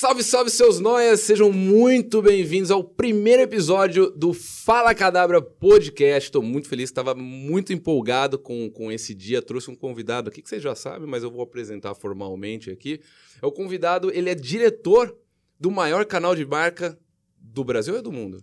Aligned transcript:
Salve, 0.00 0.22
salve, 0.22 0.48
seus 0.48 0.78
noias! 0.78 1.18
Sejam 1.22 1.50
muito 1.50 2.22
bem-vindos 2.22 2.70
ao 2.70 2.84
primeiro 2.84 3.42
episódio 3.42 4.12
do 4.12 4.32
Fala 4.32 4.94
Cadabra 4.94 5.42
Podcast. 5.42 6.28
Estou 6.28 6.40
muito 6.40 6.68
feliz, 6.68 6.88
estava 6.88 7.16
muito 7.16 7.72
empolgado 7.72 8.38
com, 8.38 8.70
com 8.70 8.92
esse 8.92 9.12
dia. 9.12 9.42
Trouxe 9.42 9.72
um 9.72 9.74
convidado 9.74 10.28
aqui 10.28 10.40
que 10.40 10.48
vocês 10.48 10.62
já 10.62 10.76
sabem, 10.76 11.08
mas 11.08 11.24
eu 11.24 11.32
vou 11.32 11.42
apresentar 11.42 11.96
formalmente 11.96 12.70
aqui. 12.70 13.00
É 13.42 13.44
o 13.44 13.50
convidado, 13.50 14.12
ele 14.14 14.30
é 14.30 14.36
diretor 14.36 15.18
do 15.58 15.68
maior 15.68 16.04
canal 16.06 16.36
de 16.36 16.46
marca 16.46 16.96
do 17.36 17.64
Brasil 17.64 17.96
ou 17.96 18.00
do 18.00 18.12
mundo? 18.12 18.40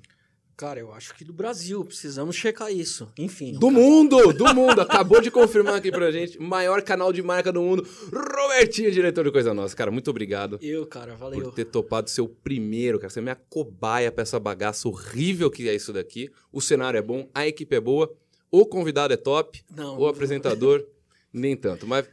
Cara, 0.57 0.79
eu 0.79 0.93
acho 0.93 1.13
que 1.15 1.25
do 1.25 1.33
Brasil, 1.33 1.83
precisamos 1.83 2.33
checar 2.33 2.71
isso. 2.71 3.11
Enfim. 3.17 3.59
Do 3.59 3.69
mundo, 3.69 4.31
do 4.31 4.55
mundo. 4.55 4.79
Acabou 4.79 5.19
de 5.19 5.29
confirmar 5.29 5.75
aqui 5.75 5.91
pra 5.91 6.09
gente. 6.11 6.41
Maior 6.41 6.81
canal 6.81 7.11
de 7.11 7.21
marca 7.21 7.51
do 7.51 7.61
mundo. 7.61 7.85
Robertinho, 8.13 8.89
diretor 8.89 9.25
de 9.25 9.31
Coisa 9.31 9.53
Nossa. 9.53 9.75
Cara, 9.75 9.91
muito 9.91 10.09
obrigado. 10.09 10.57
Eu, 10.61 10.85
cara, 10.85 11.13
valeu. 11.13 11.41
Por 11.41 11.53
ter 11.53 11.65
topado 11.65 12.09
ser 12.09 12.21
o 12.21 12.29
primeiro, 12.29 12.97
cara. 12.97 13.09
Você 13.09 13.19
é 13.19 13.21
minha 13.21 13.35
cobaia 13.35 14.09
pra 14.13 14.21
essa 14.21 14.39
bagaça 14.39 14.87
horrível 14.87 15.51
que 15.51 15.67
é 15.67 15.75
isso 15.75 15.91
daqui. 15.91 16.31
O 16.53 16.61
cenário 16.61 16.97
é 16.97 17.01
bom, 17.01 17.29
a 17.33 17.45
equipe 17.45 17.75
é 17.75 17.81
boa, 17.81 18.15
o 18.49 18.65
convidado 18.65 19.13
é 19.13 19.17
top, 19.17 19.61
Não, 19.75 19.99
o 19.99 20.07
apresentador 20.07 20.85
nem 21.33 21.57
tanto. 21.57 21.85
Mas 21.85 22.05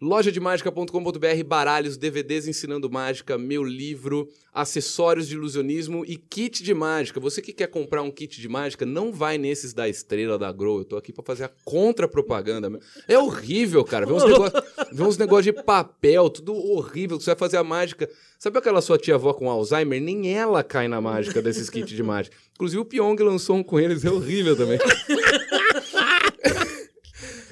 Lojademagica.com.br, 0.00 1.44
baralhos, 1.46 1.98
DVDs 1.98 2.48
ensinando 2.48 2.88
mágica, 2.88 3.36
meu 3.36 3.62
livro, 3.62 4.26
acessórios 4.50 5.28
de 5.28 5.34
ilusionismo 5.34 6.06
e 6.06 6.16
kit 6.16 6.62
de 6.62 6.72
mágica. 6.72 7.20
Você 7.20 7.42
que 7.42 7.52
quer 7.52 7.66
comprar 7.66 8.00
um 8.00 8.10
kit 8.10 8.40
de 8.40 8.48
mágica, 8.48 8.86
não 8.86 9.12
vai 9.12 9.36
nesses 9.36 9.74
da 9.74 9.86
Estrela, 9.90 10.38
da 10.38 10.50
Grow. 10.50 10.78
Eu 10.78 10.84
tô 10.86 10.96
aqui 10.96 11.12
para 11.12 11.22
fazer 11.22 11.44
a 11.44 11.50
contra-propaganda. 11.66 12.80
É 13.06 13.18
horrível, 13.18 13.84
cara. 13.84 14.06
Vê 14.06 14.14
uns 14.14 14.24
negócios 14.88 15.18
negócio 15.18 15.52
de 15.52 15.62
papel, 15.62 16.30
tudo 16.30 16.54
horrível, 16.54 17.20
você 17.20 17.26
vai 17.26 17.38
fazer 17.38 17.58
a 17.58 17.64
mágica. 17.64 18.08
Sabe 18.38 18.56
aquela 18.56 18.80
sua 18.80 18.96
tia-avó 18.96 19.34
com 19.34 19.50
Alzheimer? 19.50 20.00
Nem 20.00 20.34
ela 20.34 20.64
cai 20.64 20.88
na 20.88 20.98
mágica 20.98 21.42
desses 21.42 21.68
kits 21.68 21.90
de 21.90 22.02
mágica. 22.02 22.34
Inclusive 22.54 22.80
o 22.80 22.86
Pyong 22.86 23.22
lançou 23.22 23.56
um 23.56 23.62
com 23.62 23.78
eles, 23.78 24.02
é 24.02 24.10
horrível 24.10 24.56
também. 24.56 24.78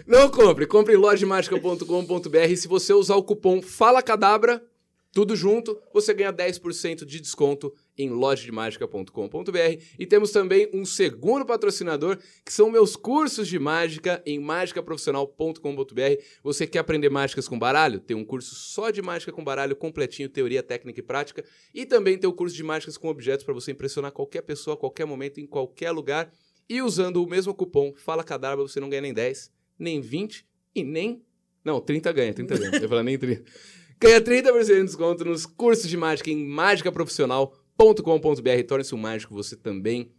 Não 0.08 0.30
compre, 0.30 0.66
compre 0.66 0.94
em 0.94 0.96
lojemagica.com.br. 0.96 2.56
Se 2.56 2.66
você 2.66 2.94
usar 2.94 3.16
o 3.16 3.22
cupom 3.22 3.60
Fala 3.60 4.02
Cadabra, 4.02 4.64
tudo 5.12 5.36
junto, 5.36 5.78
você 5.92 6.14
ganha 6.14 6.32
10% 6.32 7.04
de 7.04 7.20
desconto 7.20 7.74
em 7.94 8.08
lojademagica.com.br. 8.08 9.82
E 9.98 10.06
temos 10.06 10.30
também 10.30 10.66
um 10.72 10.86
segundo 10.86 11.44
patrocinador, 11.44 12.16
que 12.42 12.50
são 12.50 12.70
meus 12.70 12.96
cursos 12.96 13.46
de 13.46 13.58
mágica 13.58 14.22
em 14.24 14.38
magicaprofissional.com.br. 14.38 16.22
Você 16.42 16.66
quer 16.66 16.78
aprender 16.78 17.10
mágicas 17.10 17.46
com 17.46 17.58
baralho? 17.58 18.00
Tem 18.00 18.16
um 18.16 18.24
curso 18.24 18.54
só 18.54 18.88
de 18.88 19.02
mágica 19.02 19.30
com 19.30 19.44
baralho, 19.44 19.76
completinho, 19.76 20.30
teoria, 20.30 20.62
técnica 20.62 21.00
e 21.00 21.02
prática. 21.02 21.44
E 21.74 21.84
também 21.84 22.16
tem 22.16 22.30
o 22.30 22.32
curso 22.32 22.56
de 22.56 22.62
mágicas 22.62 22.96
com 22.96 23.08
objetos 23.08 23.44
para 23.44 23.52
você 23.52 23.72
impressionar 23.72 24.10
qualquer 24.10 24.40
pessoa, 24.40 24.72
a 24.72 24.78
qualquer 24.78 25.04
momento, 25.04 25.38
em 25.38 25.46
qualquer 25.46 25.90
lugar. 25.90 26.32
E 26.66 26.80
usando 26.80 27.22
o 27.22 27.28
mesmo 27.28 27.52
cupom 27.52 27.92
Fala 27.94 28.24
Cadabra, 28.24 28.66
você 28.66 28.80
não 28.80 28.88
ganha 28.88 29.02
nem 29.02 29.12
10, 29.12 29.57
nem 29.78 30.00
20 30.00 30.44
e 30.74 30.82
nem... 30.82 31.22
Não, 31.64 31.80
30 31.80 32.12
ganha, 32.12 32.34
30 32.34 32.58
ganha. 32.58 32.82
Eu 32.82 32.88
falei 32.88 33.04
nem 33.04 33.18
30. 33.18 33.44
Ganha 34.00 34.20
30% 34.20 34.64
de 34.64 34.84
desconto 34.84 35.24
nos 35.24 35.44
cursos 35.44 35.90
de 35.90 35.96
mágica 35.96 36.30
em 36.30 36.46
mágicaprofissional.com.br. 36.46 38.66
Torne-se 38.66 38.94
um 38.94 38.98
mágico 38.98 39.34
você 39.34 39.56
também. 39.56 40.12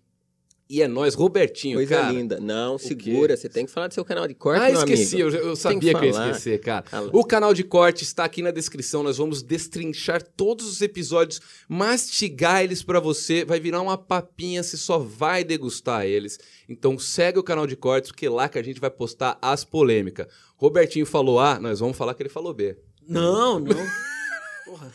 E 0.71 0.83
é 0.83 0.87
nós, 0.87 1.15
Robertinho, 1.15 1.77
Coisa 1.77 1.95
cara. 1.95 2.11
linda. 2.11 2.39
Não, 2.39 2.77
segura. 2.77 3.35
Você 3.35 3.49
tem 3.49 3.65
que 3.65 3.71
falar 3.71 3.87
do 3.87 3.93
seu 3.95 4.05
canal 4.05 4.27
de 4.27 4.35
corte, 4.35 4.61
Ah, 4.61 4.69
meu 4.69 4.77
esqueci, 4.77 5.19
amigo. 5.19 5.35
eu, 5.35 5.47
eu 5.47 5.55
sabia 5.55 5.93
que, 5.95 5.97
eu 5.99 6.03
ia 6.03 6.09
esquecer, 6.11 6.59
cara. 6.61 6.85
Fala. 6.87 7.09
O 7.11 7.23
canal 7.25 7.55
de 7.55 7.63
corte 7.63 8.03
está 8.03 8.23
aqui 8.23 8.43
na 8.43 8.51
descrição. 8.51 9.01
Nós 9.01 9.17
vamos 9.17 9.41
destrinchar 9.41 10.21
todos 10.21 10.67
os 10.67 10.79
episódios, 10.83 11.41
mastigar 11.67 12.63
eles 12.63 12.83
pra 12.83 12.99
você. 12.99 13.43
Vai 13.43 13.59
virar 13.59 13.81
uma 13.81 13.97
papinha, 13.97 14.61
você 14.61 14.77
só 14.77 14.99
vai 14.99 15.43
degustar 15.43 16.05
eles. 16.05 16.37
Então 16.69 16.99
segue 16.99 17.39
o 17.39 17.43
canal 17.43 17.65
de 17.65 17.75
cortes, 17.75 18.11
porque 18.11 18.27
é 18.27 18.29
lá 18.29 18.47
que 18.47 18.59
a 18.59 18.63
gente 18.63 18.79
vai 18.79 18.91
postar 18.91 19.39
as 19.41 19.65
polêmicas. 19.65 20.27
Robertinho 20.55 21.05
falou 21.07 21.39
A, 21.39 21.59
nós 21.59 21.79
vamos 21.79 21.97
falar 21.97 22.13
que 22.13 22.21
ele 22.21 22.29
falou 22.29 22.53
B. 22.53 22.77
Não, 23.07 23.59
não. 23.59 23.75
Porra. 24.65 24.91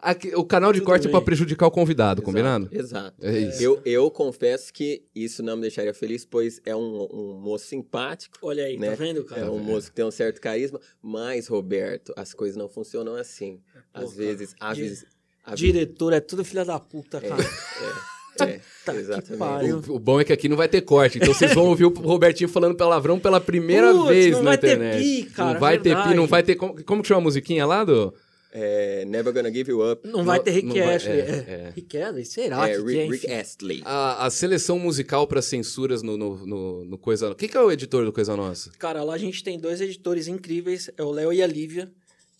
Aqui, 0.00 0.34
o 0.34 0.44
canal 0.44 0.72
de 0.72 0.80
Tudo 0.80 0.86
corte 0.86 1.02
é 1.02 1.04
bem. 1.06 1.12
pra 1.12 1.20
prejudicar 1.20 1.66
o 1.66 1.70
convidado, 1.70 2.20
Exato, 2.20 2.24
combinado? 2.26 2.68
Exato. 2.72 3.16
É 3.20 3.38
isso. 3.38 3.62
Eu, 3.62 3.80
eu 3.84 4.10
confesso 4.10 4.72
que 4.72 5.02
isso 5.14 5.42
não 5.42 5.56
me 5.56 5.62
deixaria 5.62 5.92
feliz, 5.94 6.24
pois 6.24 6.60
é 6.64 6.74
um, 6.74 7.08
um 7.12 7.34
moço 7.40 7.66
simpático. 7.66 8.38
Olha 8.42 8.64
aí, 8.64 8.78
Né? 8.78 8.90
tá 8.90 8.94
vendo, 8.96 9.24
cara? 9.24 9.42
É 9.42 9.50
um 9.50 9.58
moço 9.58 9.88
que 9.88 9.94
tem 9.96 10.04
um 10.04 10.10
certo 10.10 10.40
carisma. 10.40 10.80
Mas, 11.02 11.46
Roberto, 11.48 12.12
as 12.16 12.32
coisas 12.34 12.56
não 12.56 12.68
funcionam 12.68 13.14
assim. 13.16 13.60
Às 13.92 14.14
vezes... 14.14 14.54
cara, 14.54 14.70
Às 14.72 14.76
di- 14.76 14.82
vezes 14.82 15.06
às 15.44 15.60
vezes- 15.60 15.72
Diretor 15.74 16.12
é 16.12 16.20
tudo 16.20 16.44
filha 16.44 16.64
da 16.64 16.78
puta, 16.78 17.20
cara. 17.20 17.42
É, 18.40 18.44
é, 18.44 18.60
Tá 18.84 18.92
que 18.92 18.98
exatamente. 18.98 19.90
O, 19.90 19.94
o 19.96 19.98
bom 19.98 20.20
é 20.20 20.24
que 20.24 20.32
aqui 20.32 20.48
não 20.48 20.56
vai 20.56 20.66
ter 20.68 20.80
corte, 20.80 21.18
então 21.18 21.32
vocês 21.34 21.52
vão 21.54 21.66
ouvir 21.66 21.84
o 21.84 21.90
Robertinho 21.90 22.48
falando 22.48 22.74
palavrão 22.76 23.18
pela 23.20 23.40
primeira 23.40 23.92
Putz, 23.92 24.08
vez 24.08 24.32
não 24.32 24.42
na 24.42 24.50
vai 24.50 24.58
ter 24.58 24.66
internet. 24.76 24.98
pi, 25.02 25.24
cara, 25.30 25.52
não 25.52 25.60
vai 25.60 25.76
ter 25.78 25.82
pi, 25.82 25.94
verdade. 25.94 26.14
não 26.14 26.26
vai 26.26 26.42
ter. 26.42 26.54
Como, 26.56 26.84
como 26.84 27.02
que 27.02 27.08
chama 27.08 27.20
a 27.20 27.24
musiquinha 27.24 27.64
lá 27.66 27.84
do. 27.84 28.12
É, 28.54 29.04
Never 29.06 29.32
Gonna 29.32 29.50
Give 29.50 29.70
You 29.70 29.90
Up. 29.92 30.06
Não 30.06 30.24
vai 30.24 30.38
ter 30.38 30.50
Rick 30.50 30.66
não 30.68 30.74
vai- 30.76 30.94
Astley. 30.96 31.20
é, 31.20 31.24
É, 31.24 31.52
é. 31.68 31.72
Rick 31.74 31.96
Astley? 31.96 32.24
Será 32.26 32.68
É, 32.68 32.76
que 32.76 32.82
Rick, 32.82 32.98
é? 32.98 33.06
Rick? 33.06 33.32
Astley. 33.32 33.82
A, 33.84 34.26
a 34.26 34.30
seleção 34.30 34.78
musical 34.78 35.26
para 35.26 35.40
censuras 35.40 36.02
no, 36.02 36.16
no, 36.18 36.46
no, 36.46 36.84
no 36.84 36.98
Coisa. 36.98 37.34
Quem 37.34 37.48
que 37.48 37.56
é 37.56 37.60
o 37.60 37.72
editor 37.72 38.04
do 38.04 38.12
Coisa 38.12 38.36
Nossa? 38.36 38.70
Cara, 38.78 39.02
lá 39.02 39.14
a 39.14 39.18
gente 39.18 39.42
tem 39.42 39.58
dois 39.58 39.80
editores 39.80 40.28
incríveis, 40.28 40.90
é 40.96 41.02
o 41.02 41.10
Léo 41.10 41.32
e 41.32 41.42
a 41.42 41.46
Lívia. 41.46 41.90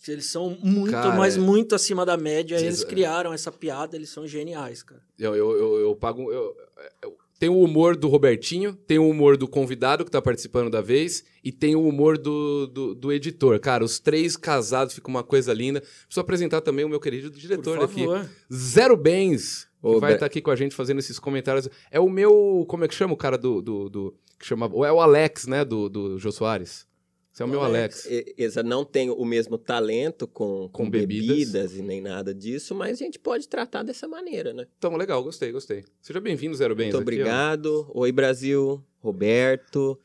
que 0.03 0.11
Eles 0.11 0.25
são 0.27 0.55
muito, 0.61 0.91
Cara, 0.91 1.15
mas 1.15 1.35
é- 1.35 1.39
muito 1.39 1.73
acima 1.73 2.05
da 2.05 2.15
média. 2.17 2.57
Eles 2.59 2.83
criaram 2.83 3.33
essa 3.33 3.51
piada, 3.51 3.95
eles 3.95 4.09
são 4.09 4.27
geniais, 4.27 4.83
cara. 4.83 5.01
Eu, 5.17 5.35
eu, 5.35 5.51
eu, 5.57 5.79
eu 5.79 5.95
pago. 5.95 6.31
eu- 6.31 6.55
eu- 7.01 7.17
tem 7.43 7.49
o 7.49 7.59
humor 7.59 7.97
do 7.97 8.07
Robertinho, 8.07 8.73
tem 8.73 8.97
o 8.97 9.09
humor 9.09 9.35
do 9.35 9.49
convidado 9.49 10.05
que 10.05 10.11
tá 10.11 10.21
participando 10.21 10.69
da 10.69 10.79
vez, 10.79 11.25
e 11.43 11.51
tem 11.51 11.75
o 11.75 11.85
humor 11.85 12.17
do, 12.17 12.67
do, 12.67 12.95
do 12.95 13.11
editor. 13.11 13.59
Cara, 13.59 13.83
os 13.83 13.99
três 13.99 14.37
casados 14.37 14.93
ficam 14.95 15.13
uma 15.13 15.23
coisa 15.23 15.51
linda. 15.53 15.81
Preciso 15.81 16.21
apresentar 16.21 16.61
também 16.61 16.85
o 16.85 16.89
meu 16.89 17.01
querido 17.01 17.29
diretor 17.29 17.77
Por 17.79 17.83
aqui. 17.83 18.05
favor. 18.05 18.29
Zero 18.53 18.95
Bens, 18.95 19.67
que 19.81 19.87
Ô, 19.87 19.99
vai 19.99 20.11
Bre- 20.11 20.13
estar 20.13 20.25
aqui 20.27 20.41
com 20.41 20.51
a 20.51 20.55
gente 20.55 20.73
fazendo 20.73 20.99
esses 20.99 21.19
comentários. 21.19 21.67
É 21.91 21.99
o 21.99 22.09
meu. 22.09 22.65
Como 22.69 22.85
é 22.85 22.87
que 22.87 22.95
chama 22.95 23.13
o 23.13 23.17
cara 23.17 23.37
do. 23.37 23.61
do, 23.61 23.89
do- 23.89 24.15
que 24.39 24.45
chama, 24.45 24.67
é 24.67 24.91
o 24.93 25.01
Alex, 25.01 25.45
né? 25.45 25.65
Do, 25.65 25.89
do 25.89 26.17
Jô 26.19 26.31
Soares. 26.31 26.85
Esse 27.33 27.41
é 27.41 27.45
o 27.45 27.47
meu 27.47 27.61
Alex. 27.63 28.07
Exa 28.37 28.61
não 28.61 28.85
tem 28.85 29.09
o 29.09 29.25
mesmo 29.25 29.57
talento 29.57 30.27
com, 30.27 30.69
Com 30.71 30.83
com, 30.83 30.89
bebidas. 30.89 31.27
bebidas. 31.27 31.75
e 31.75 31.81
nem 31.81 31.99
nada 31.99 32.31
disso, 32.31 32.75
mas 32.75 33.01
a 33.01 33.03
gente 33.05 33.17
pode 33.17 33.47
tratar 33.47 33.81
dessa 33.81 34.07
maneira, 34.07 34.53
né? 34.53 34.67
Então, 34.77 34.95
legal, 34.95 35.23
gostei, 35.23 35.51
gostei. 35.51 35.83
Seja 35.99 36.19
bem-vindo, 36.19 36.55
Zero 36.55 36.75
Bens. 36.75 36.93
Muito 36.93 36.97
aqui, 36.97 37.01
ó. 37.01 37.01
obrigado. 37.01 37.91
Oi, 37.95 38.11
Brasil. 38.11 38.83
Roberto. 38.99 39.99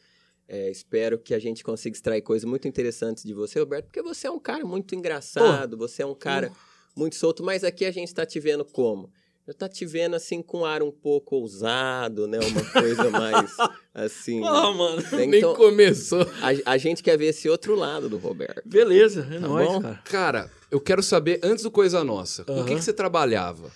É, 0.49 0.71
espero 0.71 1.19
que 1.19 1.35
a 1.35 1.39
gente 1.39 1.63
consiga 1.63 1.95
extrair 1.95 2.23
coisas 2.23 2.49
muito 2.49 2.67
interessantes 2.67 3.23
de 3.23 3.35
você, 3.35 3.61
Roberto, 3.61 3.85
porque 3.85 4.01
você 4.01 4.27
é 4.27 4.31
um 4.31 4.41
cara 4.41 4.65
muito 4.65 4.95
engraçado, 4.95 5.77
você 5.77 6.03
é 6.03 6.07
um 6.07 6.15
cara 6.15 6.51
muito 6.97 7.15
solto, 7.17 7.45
mas 7.45 7.63
aqui 7.63 7.85
a 7.85 7.91
gente 7.91 8.09
está 8.09 8.25
te 8.25 8.41
vendo 8.41 8.65
como? 8.65 9.13
Eu 9.49 9.55
tá 9.55 9.67
te 9.67 9.87
vendo 9.87 10.15
assim 10.15 10.43
com 10.43 10.59
um 10.59 10.65
ar 10.67 10.83
um 10.83 10.91
pouco 10.91 11.37
ousado, 11.37 12.27
né? 12.29 12.39
Uma 12.39 12.71
coisa 12.71 13.09
mais 13.09 13.51
assim. 13.95 14.45
Ah, 14.45 14.71
mano. 14.71 15.01
né? 15.01 15.27
Nem 15.27 15.39
Então, 15.39 15.55
começou. 15.55 16.21
a, 16.43 16.73
a 16.73 16.77
gente 16.77 17.03
quer 17.03 17.17
ver 17.17 17.29
esse 17.29 17.49
outro 17.49 17.75
lado 17.75 18.11
do 18.11 18.19
Roberto. 18.19 18.61
Beleza, 18.69 19.27
é 19.31 19.41
Tá 19.41 19.49
nóis, 19.49 19.67
bom? 19.67 19.81
cara. 19.81 20.03
Cara, 20.05 20.51
eu 20.71 20.79
quero 20.79 21.03
saber, 21.03 21.41
antes 21.43 21.65
do 21.65 21.71
Coisa 21.71 22.05
Nossa, 22.05 22.45
com 22.45 22.61
o 22.61 22.65
que, 22.67 22.75
que 22.75 22.83
você 22.85 22.93
trabalhava? 22.93 23.73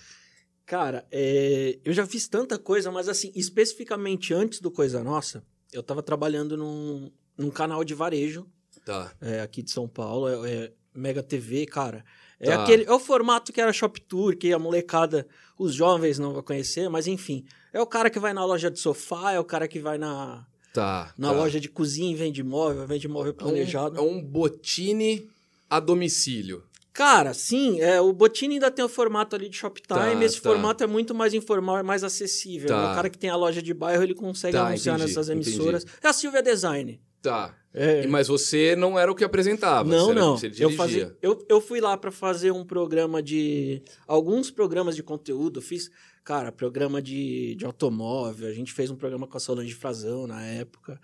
Cara, 0.63 1.07
é, 1.11 1.79
eu 1.83 1.91
já 1.91 2.05
fiz 2.05 2.27
tanta 2.27 2.59
coisa, 2.59 2.91
mas 2.91 3.09
assim, 3.09 3.31
especificamente 3.35 4.31
antes 4.31 4.59
do 4.61 4.69
Coisa 4.69 5.03
Nossa, 5.03 5.43
eu 5.73 5.81
tava 5.81 6.03
trabalhando 6.03 6.55
num, 6.55 7.11
num 7.35 7.49
canal 7.49 7.83
de 7.83 7.95
varejo 7.95 8.45
Tá. 8.85 9.11
é, 9.19 9.41
aqui 9.41 9.63
de 9.63 9.71
São 9.71 9.87
Paulo, 9.87 10.45
é, 10.45 10.51
é 10.65 10.71
Mega 10.93 11.23
TV, 11.23 11.65
cara. 11.65 12.05
É, 12.43 12.55
Tá. 12.55 12.63
aquele, 12.63 12.83
é 12.83 12.91
o 12.91 12.99
formato 12.99 13.51
que 13.53 13.59
era 13.61 13.71
Shop 13.73 13.99
Tour, 14.01 14.35
que 14.35 14.51
a 14.53 14.59
molecada, 14.59 15.27
os 15.57 15.73
jovens 15.73 16.19
não 16.19 16.33
vão 16.33 16.43
conhecer, 16.43 16.89
mas 16.89 17.07
enfim. 17.07 17.45
É 17.71 17.81
o 17.81 17.85
cara 17.87 18.09
que 18.09 18.19
vai 18.19 18.33
na 18.33 18.45
loja 18.45 18.69
de 18.69 18.79
sofá, 18.79 19.31
é 19.31 19.39
o 19.39 19.43
cara 19.43 19.67
que 19.67 19.79
vai 19.79 19.97
na, 19.97 20.45
Tá. 20.73 21.13
na 21.17 21.29
tá. 21.29 21.35
loja 21.35 21.59
de 21.59 21.69
cozinha 21.69 22.11
e 22.11 22.15
vende 22.15 22.43
móvel, 22.43 22.85
vende 22.85 23.07
móvel 23.07 23.31
É 23.31 23.33
um- 23.33 23.37
planejado. 23.37 23.97
É 23.97 24.01
um, 24.01 24.21
botine 24.21 25.27
a 25.69 25.79
domicílio. 25.79 26.63
Cara, 26.91 27.33
sim, 27.33 27.81
é, 27.81 27.99
o 27.99 28.13
Botini 28.13 28.53
ainda 28.53 28.69
tem 28.69 28.85
o 28.85 28.87
formato 28.89 29.35
ali 29.35 29.49
de 29.49 29.57
Shoptime, 29.57 29.87
Tá, 29.99 30.23
esse 30.23 30.39
tá. 30.39 30.47
formato 30.51 30.83
é 30.83 30.85
muito 30.87 31.15
mais 31.15 31.33
informal, 31.33 31.79
é 31.79 31.81
mais 31.81 32.03
acessível. 32.03 32.67
Tá. 32.67 32.91
O 32.91 32.95
cara 32.95 33.09
que 33.09 33.17
tem 33.17 33.31
a 33.31 33.35
loja 33.35 33.63
de 33.63 33.73
bairro, 33.73 34.03
ele 34.03 34.13
consegue 34.13 34.55
Tá, 34.55 34.67
anunciar 34.67 34.95
entendi, 34.97 35.09
nessas 35.09 35.27
emissoras. 35.27 35.87
É 36.03 36.07
a 36.07 36.13
Silvia 36.13 36.43
Design. 36.43 37.01
Tá. 37.23 37.57
É. 37.73 38.05
Mas 38.05 38.27
você 38.27 38.75
não 38.75 38.99
era 38.99 39.11
o 39.11 39.15
que 39.15 39.23
apresentava. 39.23 39.89
Não, 39.89 40.07
você 40.07 40.13
não. 40.13 40.37
Você 40.37 40.51
Eu, 40.59 40.69
fazia, 40.71 41.17
eu, 41.21 41.43
eu 41.49 41.59
fui 41.59 41.81
lá 41.81 41.97
pra 41.97 42.11
fazer 42.11 42.51
um 42.51 42.63
programa 42.63 43.23
de. 43.23 43.81
Alguns 44.05 44.51
programas 44.51 44.95
de 44.95 45.01
conteúdo. 45.01 45.59
Fiz, 45.61 45.89
cara, 46.23 46.51
programa 46.51 47.01
de, 47.01 47.55
de 47.55 47.65
automóvel. 47.65 48.47
A 48.47 48.53
gente 48.53 48.71
fez 48.71 48.91
um 48.91 48.95
programa 48.95 49.25
com 49.25 49.37
a 49.37 49.39
Solange 49.39 49.73
Frazão 49.73 50.27
na 50.27 50.45
época. 50.45 50.99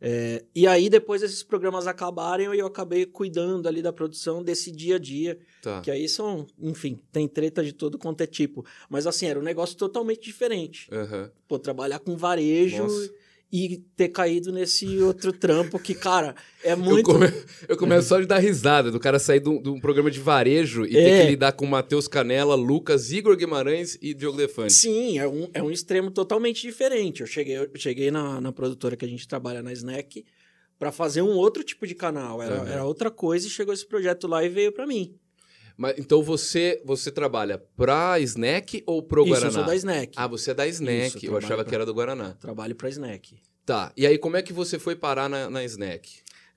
É, 0.00 0.44
e 0.54 0.66
aí, 0.66 0.88
depois 0.88 1.22
esses 1.22 1.42
programas 1.42 1.86
acabaram 1.86 2.54
e 2.54 2.58
eu 2.58 2.66
acabei 2.66 3.06
cuidando 3.06 3.66
ali 3.66 3.82
da 3.82 3.92
produção 3.92 4.42
desse 4.42 4.70
dia 4.70 4.96
a 4.96 4.98
dia. 4.98 5.38
Tá. 5.60 5.80
Que 5.80 5.90
aí 5.90 6.08
são, 6.08 6.46
enfim, 6.58 6.98
tem 7.10 7.26
treta 7.26 7.62
de 7.64 7.72
todo 7.72 7.98
quanto 7.98 8.20
é 8.22 8.26
tipo. 8.26 8.64
Mas 8.88 9.06
assim, 9.06 9.26
era 9.26 9.38
um 9.38 9.42
negócio 9.42 9.76
totalmente 9.76 10.22
diferente. 10.22 10.88
Aham. 10.92 11.30
Pô, 11.48 11.58
trabalhar 11.58 11.98
com 11.98 12.16
varejo 12.16 12.84
Nossa. 12.84 13.12
E 13.52 13.78
ter 13.96 14.08
caído 14.08 14.52
nesse 14.52 14.98
outro 14.98 15.32
trampo 15.32 15.78
que, 15.78 15.94
cara, 15.94 16.34
é 16.64 16.72
Eu, 16.72 16.76
muito. 16.76 17.04
come... 17.04 17.26
eu 17.68 17.76
começo 17.76 18.08
só 18.08 18.18
de 18.20 18.26
dar 18.26 18.38
risada 18.38 18.90
do 18.90 18.98
cara 18.98 19.18
sair 19.18 19.38
de 19.40 19.48
um, 19.48 19.78
programa 19.80 20.10
de 20.10 20.18
varejo 20.18 20.84
e 20.84 20.90
ter 20.90 20.98
É. 20.98 21.22
que 21.22 21.30
lidar 21.30 21.52
com 21.52 21.64
Matheus 21.64 22.08
Canela, 22.08 22.56
Lucas, 22.56 23.12
Igor 23.12 23.36
Guimarães 23.36 23.96
e 24.02 24.12
Diogo 24.14 24.36
Defante. 24.36 24.72
Sim, 24.72 25.18
é 25.18 25.28
um, 25.28 25.48
é 25.54 25.62
um 25.62 25.70
extremo 25.70 26.10
totalmente 26.10 26.60
diferente. 26.62 27.20
Eu 27.20 27.26
cheguei, 27.26 27.56
eu 27.56 27.70
cheguei 27.76 28.10
na, 28.10 28.40
na 28.40 28.50
produtora 28.52 28.96
que 28.96 29.04
a 29.04 29.08
gente 29.08 29.28
trabalha 29.28 29.62
na 29.62 29.72
Snack 29.72 30.24
para 30.78 30.90
fazer 30.90 31.22
um 31.22 31.30
outro 31.36 31.62
tipo 31.62 31.86
de 31.86 31.94
canal. 31.94 32.42
Era, 32.42 32.56
era 32.68 32.84
outra 32.84 33.10
coisa 33.10 33.46
e 33.46 33.50
chegou 33.50 33.72
esse 33.72 33.86
projeto 33.86 34.26
lá 34.26 34.44
e 34.44 34.48
veio 34.48 34.72
para 34.72 34.86
mim. 34.86 35.14
Mas, 35.76 35.98
então 35.98 36.22
você, 36.22 36.80
você 36.84 37.10
trabalha 37.10 37.58
pra 37.76 38.18
Snack 38.20 38.82
ou 38.86 39.02
pro 39.02 39.22
Isso, 39.22 39.30
Guaraná? 39.30 39.48
eu 39.48 39.52
sou 39.52 39.64
da 39.64 39.74
Snack. 39.76 40.12
Ah, 40.16 40.26
você 40.26 40.50
é 40.50 40.54
da 40.54 40.66
Snack. 40.66 41.16
Isso, 41.16 41.26
eu 41.26 41.32
eu 41.32 41.36
achava 41.38 41.46
trabalho 41.48 41.64
que 41.64 41.70
pra- 41.70 41.76
era 41.76 41.86
do 41.86 41.94
Guaraná. 41.94 42.32
Trabalho 42.40 42.74
para 42.74 42.88
Snack. 42.88 43.36
Tá. 43.64 43.92
E 43.96 44.06
aí, 44.06 44.16
como 44.16 44.36
é 44.36 44.42
que 44.42 44.52
você 44.52 44.78
foi 44.78 44.94
parar 44.96 45.28
na, 45.28 45.50
na 45.50 45.64
Snack? 45.64 46.08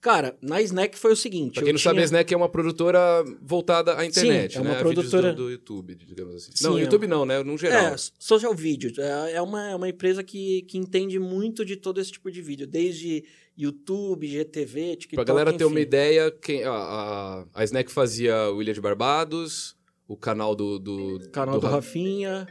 Cara, 0.02 0.38
na 0.42 0.62
Snack 0.62 0.98
foi 0.98 1.12
o 1.12 1.16
seguinte. 1.16 1.56
Pra 1.56 1.64
quem 1.64 1.74
não 1.74 1.80
sabe, 1.80 1.96
a 1.98 2.00
tinha- 2.00 2.06
Snack 2.06 2.34
é 2.34 2.38
uma 2.38 2.48
produtora 2.48 3.00
voltada 3.42 3.98
à 3.98 4.06
internet, 4.06 4.58
é 4.58 4.62
uma 4.62 4.72
né? 4.76 4.80
produtora- 4.80 5.34
do, 5.34 5.44
do 5.46 5.52
YouTube, 5.52 5.94
digamos 5.96 6.36
assim. 6.36 6.52
Sim, 6.56 6.64
não, 6.64 6.78
é 6.78 6.82
YouTube 6.82 7.06
não, 7.08 7.26
né? 7.26 7.44
No 7.44 7.58
geral. 7.58 7.94
É, 7.94 7.96
social 8.18 8.56
video. 8.56 8.92
É 8.98 9.34
é 9.34 9.42
uma, 9.42 9.70
é 9.72 9.76
uma 9.76 9.90
empresa 9.90 10.24
que, 10.24 10.62
que 10.64 10.78
entende 10.78 11.20
muito 11.20 11.66
de 11.66 11.76
todo 11.76 12.00
esse 12.00 12.12
tipo 12.14 12.32
de 12.32 12.42
vídeo, 12.42 12.66
desde 12.66 13.26
YouTube, 13.58 14.26
GTV, 14.26 14.96
TikTok. 14.96 15.16
Pra 15.16 15.24
galera 15.26 15.52
ter 15.52 15.66
uma 15.66 15.74
enfim. 15.74 15.82
ideia, 15.82 16.32
quem, 16.32 16.64
a, 16.64 16.72
a, 16.72 17.46
a 17.54 17.64
Snack 17.66 17.92
fazia 17.92 18.50
o 18.54 18.62
Ilha 18.62 18.74
de 18.74 18.80
Barbados, 18.80 19.76
o 20.08 20.16
canal 20.16 20.56
do... 20.56 20.80
do 20.80 21.20
Canal 21.34 21.60
do, 21.60 21.68
Ra- 21.68 21.74
Rafinha. 21.74 22.48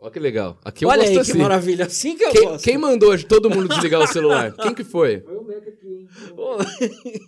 Olha 0.00 0.10
que 0.10 0.18
legal. 0.18 0.58
Aqui 0.64 0.84
eu 0.84 0.88
Olha 0.88 1.02
gosto 1.02 1.10
aí 1.10 1.18
assim. 1.18 1.32
que 1.32 1.38
maravilha. 1.38 1.84
Assim 1.84 2.16
que 2.16 2.24
eu 2.24 2.30
Quem, 2.32 2.44
gosto. 2.44 2.64
quem 2.64 2.78
mandou 2.78 3.10
hoje 3.10 3.26
todo 3.26 3.50
mundo 3.50 3.68
desligar 3.68 4.00
o 4.00 4.06
celular? 4.06 4.50
Quem 4.56 4.74
que 4.74 4.82
foi? 4.82 5.20
Foi 5.20 5.36
o 5.36 5.42
Mac 5.42 5.68
aqui, 5.68 5.86
hein? 5.86 6.08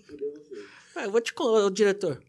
Ah, 0.97 1.05
eu 1.05 1.11
vou 1.11 1.21
te 1.23 1.33
contar, 1.33 1.65
ô, 1.65 1.71
diretor. 1.71 2.21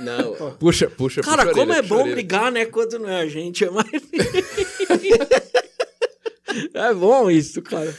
Não, 0.00 0.34
Puxa, 0.58 0.88
puxa, 0.90 1.20
Cara, 1.20 1.42
puxa 1.42 1.50
a 1.50 1.54
como 1.54 1.70
orelha, 1.72 1.84
é 1.84 1.88
bom 1.88 1.96
orelha. 2.00 2.14
brigar, 2.14 2.50
né? 2.50 2.64
Quando 2.66 2.98
não 2.98 3.08
é 3.08 3.20
a 3.20 3.26
gente, 3.28 3.64
é 3.64 3.70
mais. 3.70 3.88
é 6.74 6.94
bom 6.94 7.30
isso, 7.30 7.62
cara. 7.62 7.94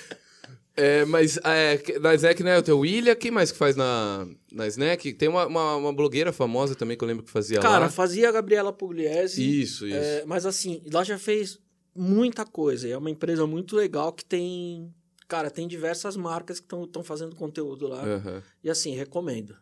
É, 0.82 1.06
mas 1.06 1.38
é, 1.44 2.00
na 2.00 2.16
Snack, 2.16 2.42
né, 2.42 2.58
o 2.58 2.64
teu 2.64 2.80
William, 2.80 3.14
quem 3.14 3.30
mais 3.30 3.52
que 3.52 3.58
faz 3.58 3.76
na, 3.76 4.28
na 4.52 4.68
Snack? 4.68 5.14
Tem 5.14 5.30
uma, 5.30 5.46
uma, 5.46 5.76
uma 5.76 5.94
blogueira 5.94 6.34
famosa 6.34 6.74
também 6.74 6.98
que 6.98 7.04
eu 7.04 7.08
lembro 7.08 7.24
que 7.24 7.30
fazia 7.30 7.60
Cara, 7.60 7.86
lá. 7.86 7.90
fazia 7.90 8.30
a 8.30 8.32
Gabriela 8.32 8.74
Pugliese. 8.74 9.62
Isso, 9.62 9.86
isso. 9.86 9.96
é, 9.96 10.24
mas 10.26 10.44
assim, 10.44 10.82
lá 10.92 11.04
já 11.04 11.20
fez 11.20 11.60
muita 11.96 12.46
coisa. 12.46 12.88
E 12.88 12.92
é 12.92 12.98
uma 12.98 13.12
empresa 13.12 13.46
muito 13.46 13.76
legal 13.76 14.12
que 14.12 14.26
tem. 14.26 14.92
Cara, 15.28 15.52
tem 15.52 15.68
diversas 15.68 16.18
marcas 16.18 16.60
que 16.60 16.66
estão 16.66 17.04
fazendo 17.04 17.36
conteúdo 17.36 17.88
lá. 17.88 18.04
Aham. 18.04 18.44
E 18.64 18.70
assim, 18.70 18.96
recomendo. 18.96 19.56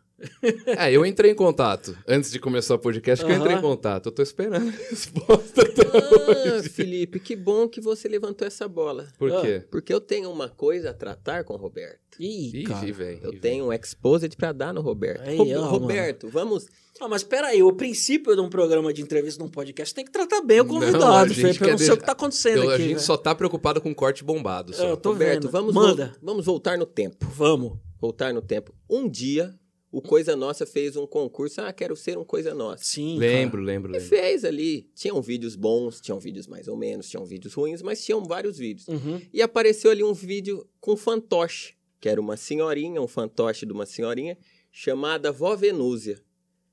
É, 0.66 0.92
eu 0.92 1.04
entrei 1.06 1.30
em 1.30 1.34
contato. 1.34 1.96
Antes 2.06 2.30
de 2.30 2.38
começar 2.38 2.74
o 2.74 2.78
podcast, 2.78 3.24
que 3.24 3.30
eu 3.30 3.36
entrei 3.36 3.56
em 3.56 3.60
contato. 3.60 4.06
Eu 4.06 4.12
tô 4.12 4.22
esperando 4.22 4.68
a 4.68 4.70
resposta 4.90 5.62
até 5.62 5.82
Ah, 5.82 6.56
hoje. 6.58 6.68
Felipe, 6.68 7.18
que 7.20 7.34
bom 7.34 7.68
que 7.68 7.80
você 7.80 8.08
levantou 8.08 8.46
essa 8.46 8.68
bola. 8.68 9.08
Por 9.18 9.32
Ah. 9.32 9.40
quê? 9.40 9.64
Porque 9.70 9.92
eu 9.92 10.00
tenho 10.00 10.30
uma 10.30 10.48
coisa 10.48 10.90
a 10.90 10.94
tratar 10.94 11.44
com 11.44 11.54
o 11.54 11.56
Roberto. 11.56 11.98
Ih, 12.18 12.60
Ih, 12.60 12.64
cara. 12.64 12.92
velho. 12.92 13.20
Eu 13.22 13.40
tenho 13.40 13.66
um 13.66 13.72
exposed 13.72 14.36
pra 14.36 14.52
dar 14.52 14.74
no 14.74 14.80
Roberto. 14.80 15.22
Aí, 15.26 15.36
Rob- 15.38 15.54
ó, 15.56 15.64
Roberto, 15.68 16.28
vamos. 16.28 16.66
Ah, 17.00 17.08
mas 17.08 17.22
peraí, 17.22 17.62
o 17.62 17.72
princípio 17.72 18.34
de 18.34 18.42
um 18.42 18.50
programa 18.50 18.92
de 18.92 19.00
entrevista 19.00 19.42
num 19.42 19.48
podcast 19.50 19.94
tem 19.94 20.04
que 20.04 20.10
tratar 20.10 20.42
bem 20.42 20.60
o 20.60 20.66
convidado, 20.66 21.04
a 21.06 21.28
gente 21.28 21.40
Felipe. 21.40 21.64
Eu 21.64 21.70
não 21.70 21.78
sei 21.78 21.90
o 21.92 21.96
que 21.96 22.04
tá 22.04 22.12
acontecendo 22.12 22.64
Eu- 22.64 22.70
a 22.70 22.74
aqui. 22.74 22.82
gente 22.82 22.92
velho. 22.94 23.00
só 23.00 23.16
tá 23.16 23.34
preocupado 23.34 23.80
com 23.80 23.94
corte 23.94 24.22
bombado. 24.22 24.74
Só. 24.74 24.86
Eu 24.86 24.96
tô 24.98 25.12
Roberto, 25.12 25.44
vendo. 25.44 25.50
vamos, 25.50 25.74
Manda. 25.74 26.06
vol- 26.06 26.16
vamos 26.22 26.44
voltar 26.46 26.76
no 26.76 26.84
tempo. 26.84 27.26
Vamos. 27.34 27.78
Voltar 27.98 28.34
no 28.34 28.42
tempo. 28.42 28.74
Um 28.88 29.08
dia, 29.08 29.54
o 29.92 30.00
Coisa 30.00 30.36
Nossa 30.36 30.64
fez 30.64 30.96
um 30.96 31.06
concurso. 31.06 31.60
Ah, 31.60 31.72
quero 31.72 31.96
ser 31.96 32.16
um 32.18 32.24
Coisa 32.24 32.54
Nossa. 32.54 32.84
Sim. 32.84 33.18
Lembro, 33.18 33.60
lembro, 33.60 33.90
E 33.90 33.94
lembro. 33.94 34.08
fez 34.08 34.44
ali. 34.44 34.88
Tinham 34.94 35.20
vídeos 35.20 35.56
bons, 35.56 36.00
tinham 36.00 36.18
vídeos 36.20 36.46
mais 36.46 36.68
ou 36.68 36.76
menos, 36.76 37.08
tinham 37.08 37.24
vídeos 37.24 37.54
ruins, 37.54 37.82
mas 37.82 38.04
tinham 38.04 38.24
vários 38.24 38.56
vídeos. 38.58 38.86
cara. 38.86 38.98
Uhum. 38.98 39.20
E 39.32 39.42
apareceu 39.42 39.90
ali 39.90 40.02
um 40.04 40.14
vídeo 40.14 40.66
com 40.80 40.96
fantoche, 40.96 41.74
que 42.00 42.08
era 42.08 42.20
uma 42.20 42.36
senhorinha, 42.36 43.00
um 43.02 43.08
fantoche 43.08 43.66
de 43.66 43.72
uma 43.72 43.84
senhorinha, 43.86 44.38
chamada 44.70 45.32
Vó 45.32 45.56
Venúzia. 45.56 46.20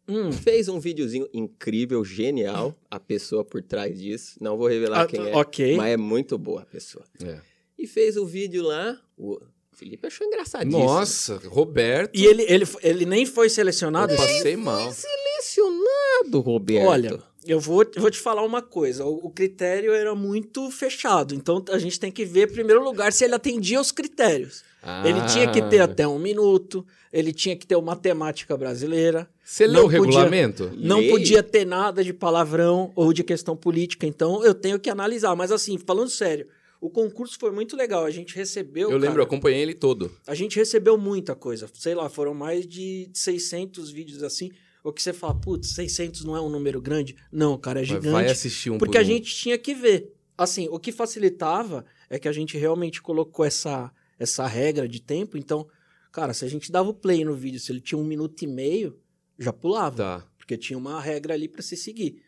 Hum. 0.10 0.32
Fez 0.32 0.70
um 0.70 0.80
videozinho 0.80 1.28
incrível, 1.34 2.06
genial, 2.06 2.74
a 2.90 2.98
pessoa 2.98 3.44
por 3.44 3.62
trás 3.62 4.00
disso. 4.00 4.38
Não 4.40 4.56
vou 4.58 4.68
revelar 4.68 5.02
Ah, 5.02 5.08
quem 5.08 5.20
é, 5.20 5.36
ok. 5.36 5.76
mas 5.76 5.88
é 5.92 5.98
muito 5.98 6.38
boa 6.38 6.62
a 6.62 6.66
pessoa. 6.66 7.04
É. 7.22 7.42
E 7.78 7.86
fez 7.86 8.16
o 8.16 8.26
vídeo 8.26 8.64
lá, 8.64 8.98
o 9.18 9.38
Felipe 9.78 10.08
achou 10.08 10.26
engraçadíssimo. 10.26 10.84
Nossa, 10.84 11.40
Roberto. 11.46 12.10
E 12.18 12.26
ele, 12.26 12.44
ele, 12.50 12.66
ele 12.82 13.06
nem 13.06 13.26
foi 13.28 13.48
selecionado? 13.48 14.12
eu 14.12 14.18
passei 14.18 14.58
mal. 14.58 14.92
Selecionado, 14.92 16.40
Roberto. 16.40 16.88
Olha, 16.88 17.20
eu 17.46 17.60
vou, 17.60 17.84
eu 17.96 18.02
vou 18.02 18.10
te 18.12 18.20
falar 18.20 18.44
uma 18.44 18.62
coisa. 18.62 19.06
O, 19.06 19.28
o 19.28 19.30
critério 19.30 19.94
era 19.94 20.16
muito 20.16 20.70
fechado. 20.72 21.36
Então 21.36 21.64
a 21.70 21.78
gente 21.78 22.00
tem 22.00 22.12
que 22.12 22.26
ver, 22.26 22.50
em 22.50 22.54
primeiro 22.54 22.84
lugar, 22.84 23.14
se 23.14 23.24
ele 23.24 23.36
atendia 23.36 23.78
aos 23.78 23.92
critérios. 23.92 24.64
Ele 25.04 25.20
tinha 25.28 25.52
que 25.52 25.62
ter 25.64 25.80
Ah. 25.80 25.84
até 25.84 26.08
um 26.08 26.18
minuto, 26.18 26.86
ele 27.12 27.34
tinha 27.34 27.56
que 27.58 27.68
ter 27.68 27.76
uma 27.76 27.94
temática 27.96 28.56
brasileira, 28.56 29.28
Você 29.44 29.68
leu 29.68 29.82
não 29.82 29.84
o 29.84 29.88
regulamento? 29.88 30.72
não 30.78 31.00
Leio. 31.00 31.12
podia 31.12 31.44
ter 31.44 31.66
nada 31.66 32.04
de 32.04 32.14
palavrão 32.14 32.94
ou 32.96 33.12
de 33.12 33.22
questão 33.24 33.56
política. 33.56 34.08
Então 34.08 34.44
eu 34.46 34.54
tenho 34.54 34.80
que 34.80 34.90
analisar. 34.90 35.36
Mas 35.36 35.52
assim, 35.52 35.78
falando 35.78 36.10
sério, 36.10 36.48
o 36.80 36.90
concurso 36.90 37.38
foi 37.40 37.52
muito 37.52 37.76
legal. 37.76 38.06
A 38.06 38.12
gente 38.12 38.36
recebeu. 38.36 38.90
Eu 38.90 38.98
lembro, 38.98 39.08
eu 39.08 39.12
cara, 39.12 39.24
acompanhei 39.24 39.62
ele 39.62 39.74
todo. 39.74 40.12
A 40.26 40.36
gente 40.36 40.58
recebeu 40.58 40.98
muita 40.98 41.36
coisa. 41.36 41.70
Sei 41.74 41.96
lá, 41.96 42.10
foram 42.10 42.34
mais 42.34 42.68
de 42.68 43.10
600 43.14 43.92
vídeos 43.92 44.24
assim. 44.24 44.52
O 44.84 44.94
que 44.94 45.02
você 45.02 45.12
fala, 45.12 45.36
putz, 45.36 45.70
600 45.72 46.24
não 46.24 46.36
é 46.36 46.42
um 46.42 46.50
número 46.50 46.80
grande? 46.80 47.16
Não, 47.32 47.58
cara, 47.58 47.82
é 47.82 47.84
gigante. 47.84 48.10
vai 48.10 48.30
assistir 48.30 48.70
um 48.70 48.78
porque 48.78 48.98
por 48.98 49.00
a 49.00 49.04
um. 49.04 49.06
gente 49.06 49.36
tinha 49.36 49.58
que 49.58 49.74
ver. 49.74 50.14
Assim, 50.38 50.68
o 50.70 50.80
que 50.80 50.92
facilitava 50.92 51.84
é 52.10 52.20
que 52.20 52.28
a 52.28 52.32
gente 52.32 52.58
realmente 52.58 53.02
colocou 53.02 53.44
essa, 53.44 53.92
essa 54.20 54.46
regra 54.46 54.88
de 54.88 55.02
tempo. 55.02 55.38
Então, 55.38 55.68
cara, 56.12 56.34
se 56.34 56.46
a 56.46 56.48
gente 56.48 56.72
dava 56.72 56.90
o 56.90 56.94
play 56.94 57.26
no 57.26 57.34
vídeo, 57.34 57.60
se 57.60 57.72
ele 57.72 57.82
tinha 57.82 57.98
um 57.98 58.04
minuto 58.04 58.42
e 58.44 58.48
meio, 58.48 58.98
já 59.38 59.52
pulava. 59.52 59.98
Tá. 59.98 60.28
Porque 60.38 60.56
tinha 60.56 60.78
uma 60.78 61.02
regra 61.02 61.34
ali 61.34 61.50
pra 61.50 61.62
se 61.62 61.76
seguir. 61.76 62.22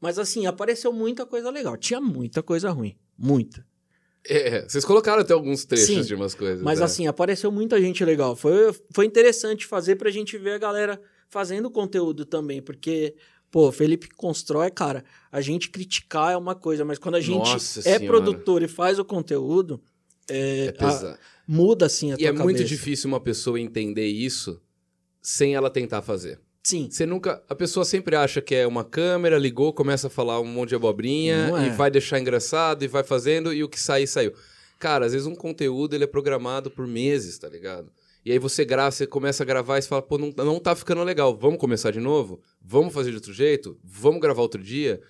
Mas 0.00 0.18
assim, 0.18 0.46
apareceu 0.46 0.92
muita 0.92 1.24
coisa 1.24 1.50
legal. 1.50 1.76
Tinha 1.76 2.00
muita 2.00 2.42
coisa 2.42 2.70
ruim. 2.70 2.96
Muita. 3.16 3.64
É, 4.24 4.68
vocês 4.68 4.84
colocaram 4.84 5.20
até 5.22 5.32
alguns 5.32 5.64
trechos 5.64 5.86
Sim, 5.86 6.02
de 6.02 6.14
umas 6.14 6.34
coisas. 6.34 6.62
Mas 6.62 6.80
é. 6.80 6.84
assim, 6.84 7.06
apareceu 7.06 7.50
muita 7.50 7.80
gente 7.80 8.04
legal. 8.04 8.36
Foi, 8.36 8.72
foi 8.94 9.04
interessante 9.06 9.66
fazer 9.66 9.96
pra 9.96 10.10
gente 10.10 10.38
ver 10.38 10.52
a 10.52 10.58
galera 10.58 11.00
fazendo 11.28 11.70
conteúdo 11.70 12.24
também, 12.24 12.60
porque, 12.62 13.14
pô, 13.50 13.68
o 13.68 13.72
Felipe 13.72 14.08
constrói, 14.10 14.70
cara, 14.70 15.02
a 15.30 15.40
gente 15.40 15.70
criticar 15.70 16.32
é 16.32 16.36
uma 16.36 16.54
coisa, 16.54 16.84
mas 16.84 16.98
quando 16.98 17.16
a 17.16 17.20
gente 17.20 17.38
Nossa 17.38 17.80
é 17.80 17.82
Senhora. 17.98 18.06
produtor 18.06 18.62
e 18.62 18.68
faz 18.68 18.98
o 18.98 19.04
conteúdo, 19.04 19.80
é, 20.28 20.74
É 20.78 20.84
a- 20.84 21.18
muda 21.48 21.86
assim 21.86 22.12
a 22.12 22.14
E 22.14 22.18
tua 22.18 22.26
é 22.28 22.32
muito 22.32 22.42
cabeça. 22.58 22.64
difícil 22.64 23.08
uma 23.08 23.18
pessoa 23.20 23.58
entender 23.58 24.06
isso 24.06 24.60
sem 25.20 25.54
ela 25.54 25.70
tentar 25.70 26.02
fazer. 26.02 26.38
Sim. 26.62 26.88
Você 26.90 27.04
nunca. 27.04 27.42
A 27.48 27.54
pessoa 27.54 27.84
sempre 27.84 28.14
acha 28.14 28.40
que 28.40 28.54
é 28.54 28.66
uma 28.66 28.84
câmera, 28.84 29.36
ligou, 29.36 29.72
começa 29.72 30.06
a 30.06 30.10
falar 30.10 30.40
um 30.40 30.44
monte 30.44 30.70
de 30.70 30.74
abobrinha 30.76 31.50
é. 31.58 31.66
e 31.66 31.70
vai 31.70 31.90
deixar 31.90 32.20
engraçado 32.20 32.84
e 32.84 32.88
vai 32.88 33.02
fazendo 33.02 33.52
e 33.52 33.64
o 33.64 33.68
que 33.68 33.80
sair, 33.80 34.06
saiu. 34.06 34.32
Cara, 34.78 35.06
às 35.06 35.12
vezes 35.12 35.26
um 35.26 35.34
conteúdo 35.34 35.94
ele 35.94 36.04
é 36.04 36.06
programado 36.06 36.70
por 36.70 36.86
meses, 36.86 37.38
tá 37.38 37.48
ligado? 37.48 37.90
E 38.24 38.30
aí 38.30 38.38
você 38.38 38.64
grava, 38.64 38.92
você 38.92 39.06
começa 39.06 39.42
a 39.42 39.46
gravar 39.46 39.78
e 39.78 39.82
você 39.82 39.88
fala, 39.88 40.02
pô, 40.02 40.16
não, 40.16 40.32
não 40.36 40.60
tá 40.60 40.76
ficando 40.76 41.02
legal, 41.02 41.36
vamos 41.36 41.58
começar 41.58 41.90
de 41.90 41.98
novo? 41.98 42.40
Vamos 42.60 42.94
fazer 42.94 43.10
de 43.10 43.16
outro 43.16 43.32
jeito? 43.32 43.76
Vamos 43.82 44.20
gravar 44.20 44.42
outro 44.42 44.62
dia? 44.62 45.00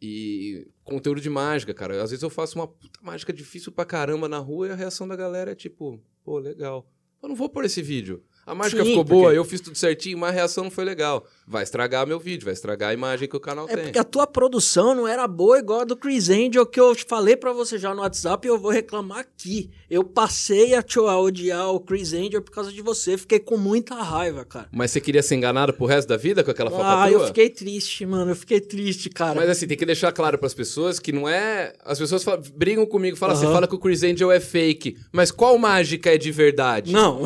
E 0.00 0.68
conteúdo 0.84 1.20
de 1.20 1.28
mágica, 1.28 1.74
cara. 1.74 2.00
Às 2.02 2.10
vezes 2.10 2.22
eu 2.22 2.30
faço 2.30 2.58
uma 2.58 2.68
puta 2.68 3.00
mágica 3.02 3.32
difícil 3.32 3.72
pra 3.72 3.84
caramba 3.84 4.28
na 4.28 4.38
rua 4.38 4.68
e 4.68 4.70
a 4.70 4.76
reação 4.76 5.06
da 5.06 5.16
galera 5.16 5.50
é 5.50 5.54
tipo, 5.54 6.00
pô, 6.24 6.38
legal. 6.38 6.88
Eu 7.22 7.28
não 7.28 7.36
vou 7.36 7.48
pôr 7.48 7.64
esse 7.64 7.82
vídeo. 7.82 8.22
A 8.50 8.54
mágica 8.54 8.82
Sim, 8.82 8.88
ficou 8.90 9.04
porque- 9.04 9.20
boa, 9.20 9.32
eu 9.32 9.44
fiz 9.44 9.60
tudo 9.60 9.78
certinho, 9.78 10.18
mas 10.18 10.30
a 10.30 10.32
reação 10.32 10.64
não 10.64 10.70
foi 10.72 10.84
legal. 10.84 11.24
Vai 11.50 11.62
estragar 11.64 12.06
meu 12.06 12.18
vídeo, 12.20 12.44
vai 12.44 12.54
estragar 12.54 12.90
a 12.90 12.94
imagem 12.94 13.28
que 13.28 13.36
o 13.36 13.40
canal 13.40 13.66
É 13.68 13.74
tem. 13.74 13.84
porque 13.84 13.98
a 13.98 14.04
tua 14.04 14.26
produção 14.26 14.94
não 14.94 15.06
era 15.08 15.26
boa 15.26 15.58
igual 15.58 15.80
a 15.80 15.84
do 15.84 15.96
Chris 15.96 16.30
Angel, 16.30 16.64
que 16.64 16.78
eu 16.80 16.94
falei 17.06 17.36
pra 17.36 17.52
você 17.52 17.76
já 17.76 17.92
no 17.94 18.02
WhatsApp 18.02 18.46
e 18.46 18.50
eu 18.50 18.58
vou 18.58 18.70
reclamar 18.70 19.18
aqui. 19.18 19.68
Eu 19.90 20.04
passei 20.04 20.74
a, 20.74 20.82
te- 20.82 20.98
a 21.00 21.18
odiar 21.18 21.70
o 21.74 21.80
Chris 21.80 22.12
Angel 22.12 22.40
por 22.40 22.52
causa 22.52 22.72
de 22.72 22.80
você. 22.80 23.18
Fiquei 23.18 23.40
com 23.40 23.56
muita 23.56 23.96
raiva, 23.96 24.44
cara. 24.44 24.68
Mas 24.72 24.92
você 24.92 25.00
queria 25.00 25.22
ser 25.22 25.34
enganado 25.34 25.72
pro 25.72 25.86
resto 25.86 26.08
da 26.08 26.16
vida 26.16 26.44
com 26.44 26.50
aquela 26.52 26.70
foto 26.70 26.82
Ah, 26.84 27.10
eu 27.10 27.26
fiquei 27.26 27.50
triste, 27.50 28.06
mano. 28.06 28.30
Eu 28.30 28.36
fiquei 28.36 28.60
triste, 28.60 29.10
cara. 29.10 29.34
Mas 29.34 29.50
assim, 29.50 29.66
tem 29.66 29.76
que 29.76 29.84
deixar 29.84 30.12
claro 30.12 30.38
pras 30.38 30.54
pessoas 30.54 31.00
que 31.00 31.10
não 31.10 31.28
é. 31.28 31.72
As 31.84 31.98
pessoas 31.98 32.22
falam- 32.22 32.42
brigam 32.54 32.86
comigo, 32.86 33.16
falam 33.16 33.34
assim, 33.34 33.46
Aham. 33.46 33.54
fala 33.54 33.66
que 33.68 33.74
o 33.74 33.78
Chris 33.78 34.04
Angel 34.04 34.30
é 34.30 34.38
fake. 34.38 34.96
Mas 35.12 35.32
qual 35.32 35.58
mágica 35.58 36.14
é 36.14 36.18
de 36.18 36.30
verdade? 36.30 36.92
Não. 36.92 37.22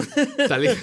Tá 0.49 0.57
ligado? 0.57 0.79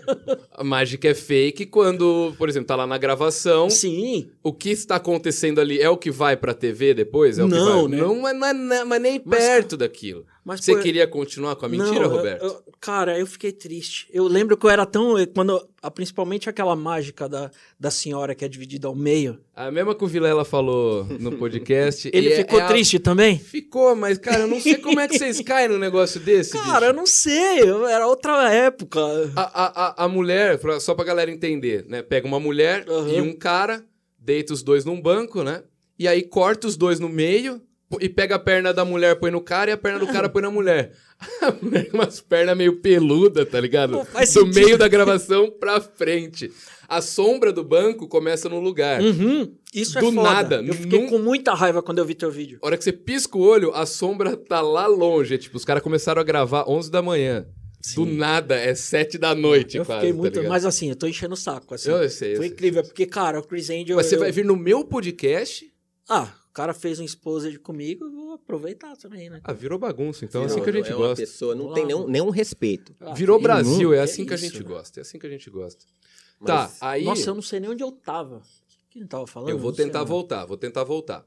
a 0.52 0.64
mágica 0.64 1.08
é 1.08 1.14
fake 1.14 1.66
quando, 1.66 2.34
por 2.38 2.48
exemplo, 2.48 2.66
tá 2.66 2.79
lá 2.80 2.86
na 2.86 2.98
gravação. 2.98 3.68
Sim. 3.70 4.28
O 4.42 4.52
que 4.52 4.70
está 4.70 4.96
acontecendo 4.96 5.60
ali 5.60 5.80
é 5.80 5.88
o 5.88 5.96
que 5.96 6.10
vai 6.10 6.36
pra 6.36 6.52
TV 6.54 6.94
depois? 6.94 7.38
É 7.38 7.44
Não, 7.44 7.86
né? 7.88 7.98
Não, 7.98 8.20
mas, 8.20 8.34
é 8.34 8.52
na- 8.52 8.84
mas 8.84 9.00
nem 9.02 9.20
Mas, 9.24 9.38
perto 9.40 9.76
daquilo. 9.76 10.24
Mas, 10.42 10.64
Você 10.64 10.74
pô, 10.74 10.80
queria 10.80 11.06
continuar 11.06 11.54
com 11.54 11.66
a 11.66 11.68
mentira, 11.68 11.90
Não, 11.92 12.02
eu- 12.02 12.08
Roberto? 12.08 12.42
eu- 12.44 12.62
cara, 12.80 13.18
eu 13.18 13.26
fiquei 13.26 13.52
triste. 13.52 14.08
Eu 14.10 14.26
lembro 14.26 14.56
que 14.56 14.64
eu 14.64 14.70
era 14.70 14.86
tão. 14.86 15.14
quando 15.34 15.68
a- 15.82 15.90
Principalmente 15.90 16.48
aquela 16.48 16.74
mágica 16.74 17.28
da, 17.28 17.50
da 17.78 17.90
senhora 17.90 18.34
que 18.34 18.44
é 18.44 18.48
dividida 18.48 18.88
ao 18.88 18.94
meio. 18.94 19.38
A 19.54 19.70
mesma 19.70 19.94
que 19.94 20.02
o 20.02 20.06
Vilela 20.06 20.44
falou 20.44 21.04
no 21.20 21.32
podcast. 21.36 22.10
Ele 22.12 22.32
é- 22.32 22.36
ficou 22.36 22.58
é 22.58 22.62
a- 22.62 22.66
triste 22.68 22.98
também? 22.98 23.38
Ficou, 23.38 23.94
mas, 23.94 24.16
cara, 24.18 24.40
eu 24.40 24.48
não 24.48 24.60
sei 24.60 24.76
como 24.76 24.98
é 24.98 25.06
que 25.08 25.18
vocês 25.18 25.40
caem 25.44 25.68
num 25.68 25.78
negócio 25.78 26.18
desse. 26.20 26.52
Cara, 26.52 26.80
bicho. 26.80 26.84
eu 26.86 26.92
não 26.94 27.06
sei. 27.06 27.60
eu- 27.60 27.86
Era 27.86 28.06
outra 28.06 28.50
época. 28.52 28.98
A, 29.36 29.42
a, 29.42 30.02
a, 30.02 30.04
a 30.04 30.08
mulher, 30.08 30.58
pra- 30.58 30.80
só 30.80 30.94
pra 30.94 31.04
galera 31.04 31.30
entender, 31.30 31.84
né? 31.88 32.02
Pega 32.02 32.26
uma 32.26 32.40
mulher 32.40 32.86
Aham. 32.88 33.08
e 33.12 33.20
um 33.20 33.34
cara, 33.36 33.84
deita 34.18 34.52
os 34.54 34.62
dois 34.62 34.84
num 34.86 35.00
banco, 35.00 35.42
né? 35.42 35.62
E 35.98 36.08
aí 36.08 36.22
corta 36.22 36.66
os 36.66 36.76
dois 36.78 36.98
no 36.98 37.08
meio 37.10 37.60
e 38.00 38.08
pega 38.08 38.34
a 38.36 38.38
perna 38.38 38.72
da 38.72 38.84
mulher, 38.84 39.16
põe 39.18 39.30
no 39.30 39.40
cara 39.40 39.70
e 39.70 39.72
a 39.72 39.76
perna 39.76 39.98
do 39.98 40.06
cara 40.06 40.28
põe 40.28 40.42
na 40.42 40.50
mulher. 40.50 40.92
A 41.42 41.52
mulher 41.60 41.90
com 41.90 41.98
umas 41.98 42.18
pernas 42.20 42.56
meio 42.56 42.80
peluda, 42.80 43.44
tá 43.44 43.60
ligado? 43.60 43.90
Não 43.92 44.04
faz 44.06 44.32
do 44.32 44.40
sentido. 44.40 44.54
meio 44.64 44.78
da 44.78 44.88
gravação 44.88 45.50
pra 45.50 45.78
frente. 45.78 46.50
A 46.88 47.02
sombra 47.02 47.52
do 47.52 47.62
banco 47.62 48.08
começa 48.08 48.48
no 48.48 48.58
lugar. 48.58 49.02
Uhum, 49.02 49.54
isso 49.74 49.98
é 49.98 50.00
Do 50.00 50.12
foda. 50.12 50.22
nada, 50.30 50.62
Eu 50.66 50.72
fiquei 50.72 50.98
num- 51.02 51.08
com 51.10 51.18
muita 51.18 51.52
raiva 51.52 51.82
quando 51.82 51.98
eu 51.98 52.06
vi 52.06 52.14
teu 52.14 52.30
vídeo. 52.30 52.58
A 52.62 52.66
hora 52.66 52.78
que 52.78 52.84
você 52.84 52.92
pisca 52.92 53.36
o 53.36 53.42
olho, 53.42 53.70
a 53.74 53.84
sombra 53.84 54.34
tá 54.34 54.62
lá 54.62 54.86
longe. 54.86 55.34
É 55.34 55.38
Tipo, 55.38 55.58
os 55.58 55.64
caras 55.64 55.82
começaram 55.82 56.20
a 56.22 56.24
gravar 56.24 56.64
11 56.66 56.90
da 56.90 57.02
manhã. 57.02 57.46
Do 57.94 58.06
nada, 58.06 58.56
é 58.56 58.74
7 58.74 59.18
da 59.18 59.34
noite 59.34 59.76
eu 59.78 59.84
quase, 59.84 60.00
fiquei 60.00 60.12
tá 60.12 60.18
muito. 60.18 60.34
ligado? 60.36 60.50
mas 60.52 60.64
assim, 60.64 60.88
eu 60.90 60.96
tô 60.96 61.06
enchendo 61.06 61.34
o 61.34 61.36
saco. 61.36 61.74
Assim. 61.74 61.90
Eu 61.90 62.08
sei, 62.08 62.32
eu 62.32 62.36
Foi 62.36 62.46
sei. 62.46 62.54
incrível, 62.54 62.82
porque, 62.82 63.04
cara, 63.06 63.38
o 63.40 63.42
Chris 63.42 63.68
Angel. 63.68 63.96
Mas 63.96 64.06
você 64.06 64.16
eu- 64.16 64.20
vai 64.20 64.32
vir 64.32 64.44
no 64.46 64.56
meu 64.56 64.84
podcast... 64.84 65.66
Ah, 66.08 66.28
o 66.50 66.52
cara 66.52 66.74
fez 66.74 66.98
um 66.98 67.04
exposed 67.04 67.58
comigo, 67.60 68.04
eu 68.04 68.10
vou 68.12 68.32
aproveitar 68.34 68.96
também, 68.96 69.30
né? 69.30 69.40
Ah, 69.44 69.52
virou 69.52 69.78
bagunça, 69.78 70.24
então 70.24 70.42
é 70.42 70.46
Não, 70.46 70.52
assim 70.52 70.62
que 70.62 70.68
a 70.70 70.72
gente 70.72 70.90
é 70.90 70.96
uma 70.96 71.06
gosta. 71.08 71.22
pessoa, 71.24 71.54
não 71.54 71.62
Vamos 71.68 71.74
tem 71.76 71.86
nenhum, 71.86 72.06
nenhum 72.08 72.30
respeito. 72.30 72.94
Ah, 73.00 73.14
Virou 73.14 73.38
que 73.38 73.42
Brasil, 73.44 73.92
é 73.94 73.96
que 73.98 74.02
assim 74.02 74.26
que 74.26 74.32
a 74.32 74.36
isso, 74.36 74.44
gente 74.46 74.62
né? 74.62 74.68
gosta, 74.68 75.00
é 75.00 75.02
assim 75.02 75.18
que 75.18 75.26
a 75.26 75.30
gente 75.30 75.48
gosta. 75.50 75.84
Mas- 76.40 76.78
Tá, 76.78 76.88
aí 76.88 77.04
Nossa, 77.04 77.30
eu 77.30 77.34
não 77.34 77.42
sei 77.42 77.60
nem 77.60 77.70
onde 77.70 77.82
eu 77.82 77.92
tava. 77.92 78.38
O 78.38 78.42
que 78.90 78.98
ele 78.98 79.06
tava 79.06 79.26
falando? 79.26 79.50
eu 79.50 79.58
vou 79.58 79.72
tentar 79.72 80.02
voltar, 80.04 80.44
vou 80.44 80.56
tentar 80.56 80.82
voltar. 80.84 81.24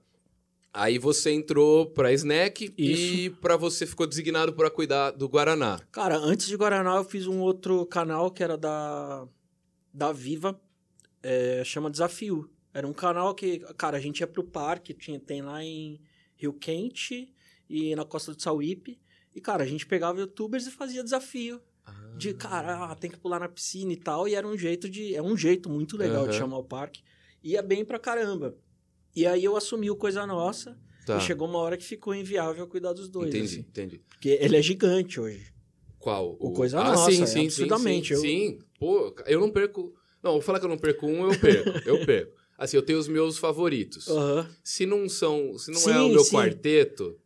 Aí 0.74 0.98
você 0.98 1.32
entrou 1.32 1.86
pra 1.86 2.12
Snack 2.14 2.74
e 2.78 3.30
pra 3.40 3.56
você 3.56 3.86
ficou 3.86 4.08
designado 4.08 4.52
pra 4.54 4.72
cuidar 4.72 5.12
do 5.12 5.30
Guaraná. 5.30 5.80
Cara, 5.92 6.18
antes 6.18 6.48
de 6.48 6.58
Guaraná, 6.58 6.96
eu 6.98 7.04
fiz 7.06 7.28
um 7.28 7.40
outro 7.42 7.86
canal 7.86 8.32
que 8.32 8.44
era 8.44 8.58
da, 8.58 9.28
da 9.94 10.12
Viva, 10.12 10.60
é, 11.22 11.62
chama 11.64 11.92
Desafio. 11.92 12.50
Era 12.74 12.88
um 12.88 12.94
canal 12.94 13.36
que, 13.36 13.60
cara, 13.78 13.98
a 13.98 14.00
gente 14.00 14.20
ia 14.22 14.28
pro 14.28 14.44
parque, 14.44 14.94
tinha, 14.94 15.20
tem 15.20 15.42
lá 15.42 15.64
em 15.64 16.02
Rio 16.36 16.54
Quente 16.54 17.32
e 17.70 17.96
na 17.96 18.04
Costa 18.04 18.34
do 18.34 18.42
Sauípe. 18.42 19.00
E, 19.36 19.40
cara, 19.42 19.64
a 19.64 19.68
gente 19.68 19.86
pegava 19.86 20.20
youtubers 20.20 20.66
e 20.68 20.72
fazia 20.72 21.04
desafio. 21.04 21.62
De, 22.18 22.34
cara, 22.34 22.86
ah, 22.86 22.96
tem 22.96 23.10
que 23.10 23.18
pular 23.18 23.40
na 23.40 23.50
piscina 23.50 23.92
e 23.92 23.98
tal. 23.98 24.28
E 24.28 24.36
era 24.36 24.48
um 24.48 24.58
jeito 24.58 24.88
de. 24.90 25.16
É 25.16 25.22
um 25.22 25.36
jeito 25.36 25.70
muito 25.70 25.98
legal 25.98 26.24
de 26.24 26.30
Aham. 26.32 26.40
chamar 26.40 26.58
o 26.60 26.64
parque. 26.64 27.02
Ia 27.44 27.62
bem 27.62 27.84
pra 27.84 28.00
caramba. 28.00 28.56
E 29.16 29.26
aí 29.26 29.44
eu 29.44 29.56
assumi 29.58 29.90
o 29.92 29.96
Coisa 29.96 30.26
Nossa. 30.26 30.80
Tá, 31.06 31.18
E 31.18 31.22
chegou 31.22 31.48
uma 31.48 31.60
hora 31.60 31.76
que 31.76 31.84
ficou 31.84 32.16
inviável 32.16 32.66
cuidar 32.68 32.94
dos 32.94 33.10
dois. 33.10 33.30
entendi, 33.30 33.46
assim. 33.46 33.60
entendi. 33.60 34.02
porque 34.10 34.30
ele 34.30 34.56
é 34.56 34.62
gigante 34.62 35.20
hoje. 35.20 35.54
Qual? 36.00 36.38
O 36.40 36.52
Coisa 36.54 36.80
ah, 36.80 36.92
Nossa, 36.92 37.12
sim, 37.12 37.24
é 37.24 37.26
sim, 37.26 37.46
absurdamente, 37.46 38.08
Sim, 38.10 38.14
eu- 38.14 38.20
sim. 38.22 38.60
Pô, 38.80 39.14
eu 39.26 39.40
não 39.40 39.52
perco... 39.52 39.94
Não, 40.22 40.34
vou 40.34 40.42
falar 40.42 40.60
que 40.60 40.66
eu 40.66 40.70
não 40.70 40.78
perco 40.78 41.06
um, 41.06 41.30
eu 41.30 41.38
perco, 41.38 41.70
eu 41.86 42.00
perco. 42.06 42.43
Assim, 42.58 42.78
eu 42.78 42.84
tenho 42.84 43.00
os 43.00 43.08
meus 43.08 43.38
favoritos. 43.38 44.08
Aham. 44.08 44.48
Se 44.64 44.86
não 44.86 45.10
são, 45.10 45.58
se 45.58 45.72
não 45.72 45.80
é 45.80 45.82
Sim, 45.82 46.00
o 46.00 46.10
meu 46.10 46.24
sim. 46.24 46.36
quarteto, 46.36 47.18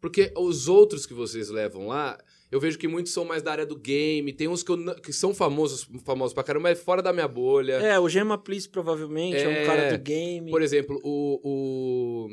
porque 0.00 0.32
os 0.36 0.68
outros 0.68 1.04
que 1.06 1.12
vocês 1.14 1.48
levam 1.50 1.86
lá, 1.86 2.18
eu 2.50 2.58
vejo 2.58 2.78
que 2.78 2.88
muitos 2.88 3.12
são 3.12 3.24
mais 3.24 3.42
da 3.42 3.52
área 3.52 3.66
do 3.66 3.76
game, 3.76 4.32
tem 4.32 4.48
uns 4.48 4.62
que, 4.62 4.72
eu 4.72 4.94
que 4.96 5.12
são 5.12 5.34
famosos, 5.34 5.86
famosos 6.04 6.32
pra 6.34 6.42
caramba, 6.42 6.70
mas 6.70 6.80
fora 6.80 7.02
da 7.02 7.12
minha 7.12 7.28
bolha. 7.28 7.74
É, 7.74 7.98
o 8.00 8.08
Gema 8.08 8.38
Please 8.38 8.68
provavelmente 8.68 9.36
é, 9.36 9.42
É, 9.42 9.48
um 9.62 9.66
cara 9.66 9.92
do 9.92 10.02
game. 10.02 10.50
Por 10.50 10.62
exemplo, 10.62 10.98
o, 11.04 11.40
o 11.44 12.28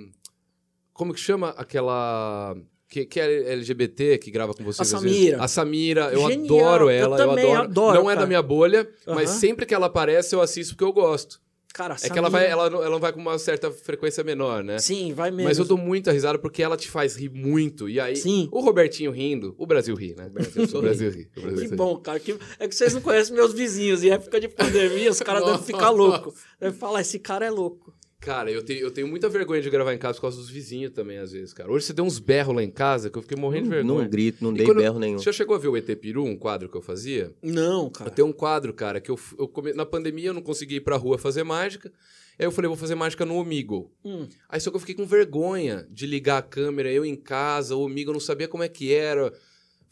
como 0.94 1.13
que 1.13 1.20
chama 1.20 1.50
aquela 1.50 2.56
que, 2.89 3.06
que 3.06 3.20
é 3.20 3.51
LGBT 3.51 4.18
que 4.18 4.32
grava 4.32 4.54
com 4.54 4.63
vocês? 4.63 4.92
A? 4.94 4.98
Samira. 4.98 5.44
A 5.44 5.48
Samira, 5.48 6.10
eu 6.13 6.25
Genial, 6.27 6.60
adoro 6.70 6.84
eu 6.86 6.89
ela, 6.89 7.20
eu, 7.20 7.27
também 7.27 7.46
adoro. 7.54 7.62
adoro, 7.70 7.94
Não 8.01 8.10
é 8.10 8.13
da 8.13 8.20
cara. 8.20 8.27
minha 8.27 8.42
bolha, 8.42 8.89
mas 9.06 9.30
Aham. 9.32 9.39
sempre 9.39 9.66
que 9.66 9.74
ela 9.75 9.88
aparece 9.88 10.34
eu 10.34 10.42
assisto 10.42 10.74
porque 10.74 10.86
eu 10.86 10.94
gosto. 10.94 11.39
Cara, 11.77 11.96
É 12.01 12.10
que 12.10 12.17
ela 12.17 12.27
vai, 12.27 12.50
ela, 12.50 12.69
não- 12.72 12.79
ela 12.81 12.89
não 12.89 13.00
vai 13.00 13.13
com 13.13 13.19
uma 13.19 13.38
certa 13.38 13.69
frequência 13.69 14.24
menor, 14.24 14.63
né? 14.63 14.79
Sim, 14.79 15.13
vai 15.13 15.29
mesmo. 15.29 15.48
Mas 15.48 15.60
eu 15.60 15.65
dou 15.65 15.77
muita 15.77 16.12
risada 16.12 16.39
porque 16.39 16.63
ela 16.63 16.75
te 16.75 16.89
faz 16.89 17.15
rir 17.15 17.29
muito. 17.29 17.88
E 17.88 18.00
aí, 18.00 18.15
Sim. 18.15 18.50
o 18.51 18.62
Robertinho 18.62 19.12
rindo, 19.12 19.53
o 19.60 19.65
Brasil 19.67 19.93
ri, 19.93 20.15
né? 20.17 20.25
O 20.25 20.29
Brasil, 20.31 20.63
o 20.74 20.81
Brasil 20.81 21.12
ri. 21.12 21.29
O 21.38 21.41
Brasil 21.41 21.60
Que 21.65 21.69
ri. 21.69 21.75
bom, 21.75 21.96
cara. 21.98 22.19
Que... 22.19 22.36
É 22.60 22.67
que 22.67 22.74
vocês 22.75 22.96
não 22.96 23.01
conhecem 23.01 23.36
meus 23.36 23.53
vizinhos. 23.53 24.03
Em 24.03 24.10
época 24.10 24.39
de 24.39 24.48
pandemia, 24.48 25.12
os 25.12 25.19
caras 25.22 25.46
devem 25.46 25.62
ficar 25.62 25.91
loucos. 25.91 26.34
Devem 26.60 26.77
falar, 26.79 27.01
esse 27.01 27.19
cara 27.19 27.46
é 27.46 27.51
louco. 27.51 27.93
Cara, 28.19 28.51
eu 28.51 28.63
tenho, 28.63 28.79
eu 28.79 28.91
tenho 28.91 29.07
muita 29.07 29.29
vergonha 29.29 29.62
de 29.62 29.69
gravar 29.69 29.93
em 29.93 29.97
casa 29.97 30.15
por 30.15 30.21
causa 30.21 30.38
dos 30.38 30.50
vizinhos 30.50 30.91
também, 30.91 31.17
às 31.19 31.31
vezes, 31.31 31.53
cara. 31.53 31.71
Hoje 31.71 31.86
você 31.86 31.93
deu 31.93 32.03
uns 32.03 32.17
berros 32.17 32.55
lá 32.55 32.63
em 32.63 32.69
casa 32.71 33.09
que 33.09 33.17
eu 33.17 33.21
fiquei 33.21 33.38
morrendo 33.38 33.65
de 33.65 33.69
vergonha. 33.69 34.01
Não 34.03 34.09
grito, 34.09 34.43
não 34.43 34.51
E 34.51 34.57
dei 34.57 34.65
quando- 34.65 34.77
berro 34.79 35.00
nenhum. 35.00 35.19
Você 35.19 35.25
já 35.25 35.31
chegou 35.33 35.55
a 35.55 35.59
ver 35.59 35.67
o 35.67 35.77
ET 35.77 35.95
Peru, 35.95 36.24
um 36.25 36.36
quadro 36.36 36.67
que 36.67 36.75
eu 36.75 36.81
fazia? 36.81 37.31
Não, 37.43 37.89
cara. 37.91 38.09
Eu 38.09 38.13
tenho 38.13 38.27
um 38.27 38.33
quadro, 38.33 38.74
cara, 38.74 39.00
que 39.00 39.12
eu, 39.12 39.19
eu 39.38 39.47
come- 39.47 39.71
na 39.74 39.86
pandemia 39.86 40.29
eu 40.29 40.33
não 40.33 40.41
consegui 40.41 40.75
ir 40.77 40.81
pra 40.81 40.97
rua 40.97 41.17
fazer 41.17 41.43
mágica. 41.43 41.91
Aí 42.39 42.45
eu 42.45 42.51
falei, 42.51 42.67
vou 42.67 42.75
fazer 42.77 42.95
mágica 42.95 43.24
no 43.25 43.36
Omigo. 43.36 43.91
Hum. 44.03 44.27
Aí 44.50 44.59
só 44.59 44.69
que 44.71 44.75
eu 44.75 44.79
fiquei 44.79 44.95
com 44.95 45.05
vergonha 45.05 45.88
de 45.89 46.05
ligar 46.07 46.39
a 46.39 46.41
câmera, 46.43 46.91
eu 46.91 47.05
em 47.05 47.15
casa, 47.15 47.75
o 47.75 47.81
Omigo 47.81 48.09
eu 48.09 48.13
não 48.13 48.19
sabia 48.19 48.47
como 48.47 48.63
é 48.63 48.67
que 48.67 48.93
era. 48.93 49.31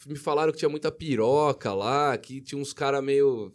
Me 0.05 0.15
falaram 0.17 0.51
que 0.51 0.57
tinha 0.59 0.69
muita 0.69 0.91
piroca 0.91 1.73
lá, 1.73 2.17
que 2.17 2.41
tinha 2.41 2.59
uns 2.59 2.73
caras 2.73 3.03
meio. 3.03 3.51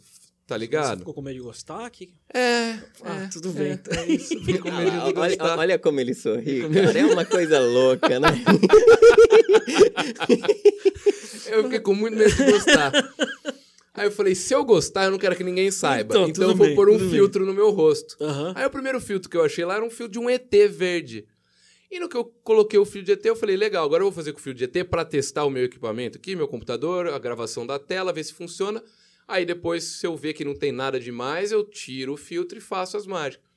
Tá 0.51 0.55
Você 0.57 0.59
ligado? 0.65 0.99
ficou 0.99 1.13
com 1.13 1.21
medo 1.21 1.35
de 1.37 1.41
gostar? 1.43 1.89
Que... 1.89 2.13
É. 2.33 2.77
Ah, 3.03 3.23
é, 3.23 3.27
tudo 3.31 3.51
é, 3.51 3.53
bem. 3.53 3.79
É, 3.89 4.05
isso. 4.11 4.35
Com 4.59 4.69
medo 4.69 4.91
de 4.91 5.17
olha, 5.17 5.37
olha 5.57 5.79
como 5.79 5.97
ele 6.01 6.13
sorri, 6.13 6.67
cara. 6.69 6.99
É 6.99 7.05
uma 7.05 7.23
coisa 7.23 7.57
louca, 7.61 8.19
né? 8.19 8.27
Eu 11.47 11.63
fiquei 11.63 11.79
com 11.79 11.95
muito 11.95 12.17
medo 12.17 12.35
de 12.35 12.51
gostar. 12.51 12.91
Aí 13.93 14.07
eu 14.07 14.11
falei, 14.11 14.35
se 14.35 14.53
eu 14.53 14.65
gostar, 14.65 15.05
eu 15.05 15.11
não 15.11 15.17
quero 15.17 15.37
que 15.37 15.43
ninguém 15.43 15.71
saiba. 15.71 16.13
Então, 16.13 16.27
Então, 16.27 16.49
eu 16.49 16.55
vou 16.55 16.67
bem, 16.67 16.75
pôr 16.75 16.89
um 16.89 16.93
tudo 16.97 17.05
bem. 17.05 17.11
filtro 17.11 17.45
no 17.45 17.53
meu 17.53 17.69
rosto. 17.71 18.17
Aham. 18.21 18.51
Aí 18.53 18.65
o 18.65 18.69
primeiro 18.69 18.99
filtro 18.99 19.29
que 19.29 19.37
eu 19.37 19.45
achei 19.45 19.63
lá 19.63 19.75
era 19.75 19.85
um 19.85 19.89
filtro 19.89 20.11
de 20.11 20.19
um 20.19 20.29
ET 20.29 20.51
verde. 20.69 21.25
E 21.89 21.97
no 21.97 22.09
que 22.09 22.17
eu 22.17 22.25
coloquei 22.43 22.77
o 22.77 22.85
fio 22.85 23.03
de 23.03 23.13
ET, 23.13 23.25
eu 23.25 23.37
falei, 23.37 23.55
legal, 23.55 23.85
agora 23.85 24.01
eu 24.01 24.07
vou 24.07 24.13
fazer 24.13 24.33
com 24.33 24.39
o 24.39 24.41
fio 24.41 24.53
de 24.53 24.65
ET 24.65 24.83
para 24.89 25.05
testar 25.05 25.45
o 25.45 25.49
meu 25.49 25.63
equipamento 25.63 26.17
aqui, 26.17 26.35
meu 26.35 26.47
computador, 26.47 27.07
a 27.07 27.19
gravação 27.19 27.65
da 27.65 27.79
tela, 27.79 28.11
ver 28.11 28.25
se 28.25 28.33
funciona. 28.33 28.83
Aí 29.31 29.45
depois, 29.45 29.83
se 29.83 30.05
eu 30.05 30.15
ver 30.15 30.33
que 30.33 30.45
não 30.45 30.53
tem 30.53 30.71
nada 30.71 30.99
demais, 30.99 31.51
eu 31.51 31.63
tiro 31.63 32.13
o 32.13 32.17
filtro 32.17 32.57
e 32.57 32.61
faço 32.61 32.97
as 32.97 33.07
mágicas. 33.07 33.49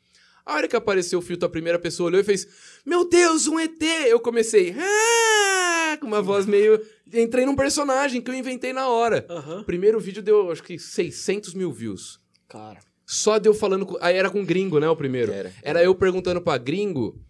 A 0.47 0.54
hora 0.54 0.69
que 0.69 0.76
apareceu 0.76 1.19
o 1.19 1.23
filtro, 1.23 1.47
a 1.47 1.50
primeira 1.50 1.78
pessoa 1.78 2.09
olhou 2.09 2.21
e 2.21 2.25
fez: 2.25 2.47
Meu 2.85 3.09
Deus, 3.09 3.47
um 3.47 3.59
ET! 3.59 3.83
Eu 4.07 4.21
comecei, 4.21 4.75
ah! 4.78 5.97
com 5.97 6.07
uma 6.07 6.23
voz 6.23 6.47
meio. 6.47 6.81
Entrei 7.12 7.47
num 7.47 7.57
personagem 7.57 8.21
que 8.21 8.31
eu 8.31 8.35
inventei 8.35 8.73
na 8.73 8.88
hora. 8.88 9.26
Aham. 9.28 9.61
O 9.61 9.64
primeiro 9.64 9.99
vídeo 9.99 10.23
deu, 10.23 10.50
acho 10.50 10.62
que, 10.62 10.78
600 10.78 11.54
mil 11.54 11.73
views. 11.73 12.21
Cara. 12.49 12.81
Só 13.07 13.38
deu 13.38 13.54
falando. 13.54 13.87
Com... 13.87 13.97
Aí 14.00 14.16
era 14.16 14.31
com 14.31 14.45
gringo, 14.45 14.78
né? 14.78 14.88
O 14.88 14.97
primeiro. 14.97 15.33
Era. 15.33 15.52
Era 15.62 15.83
eu 15.83 15.95
perguntando 15.95 16.40
pra 16.40 16.59
gringo 16.59 17.21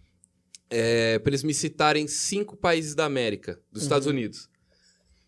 é, 0.69 1.19
pra 1.19 1.29
eles 1.29 1.43
me 1.43 1.53
citarem 1.53 2.07
cinco 2.07 2.55
países 2.55 2.95
da 2.95 3.05
América, 3.05 3.59
dos 3.71 3.83
Estados 3.83 4.07
Unidos. 4.07 4.49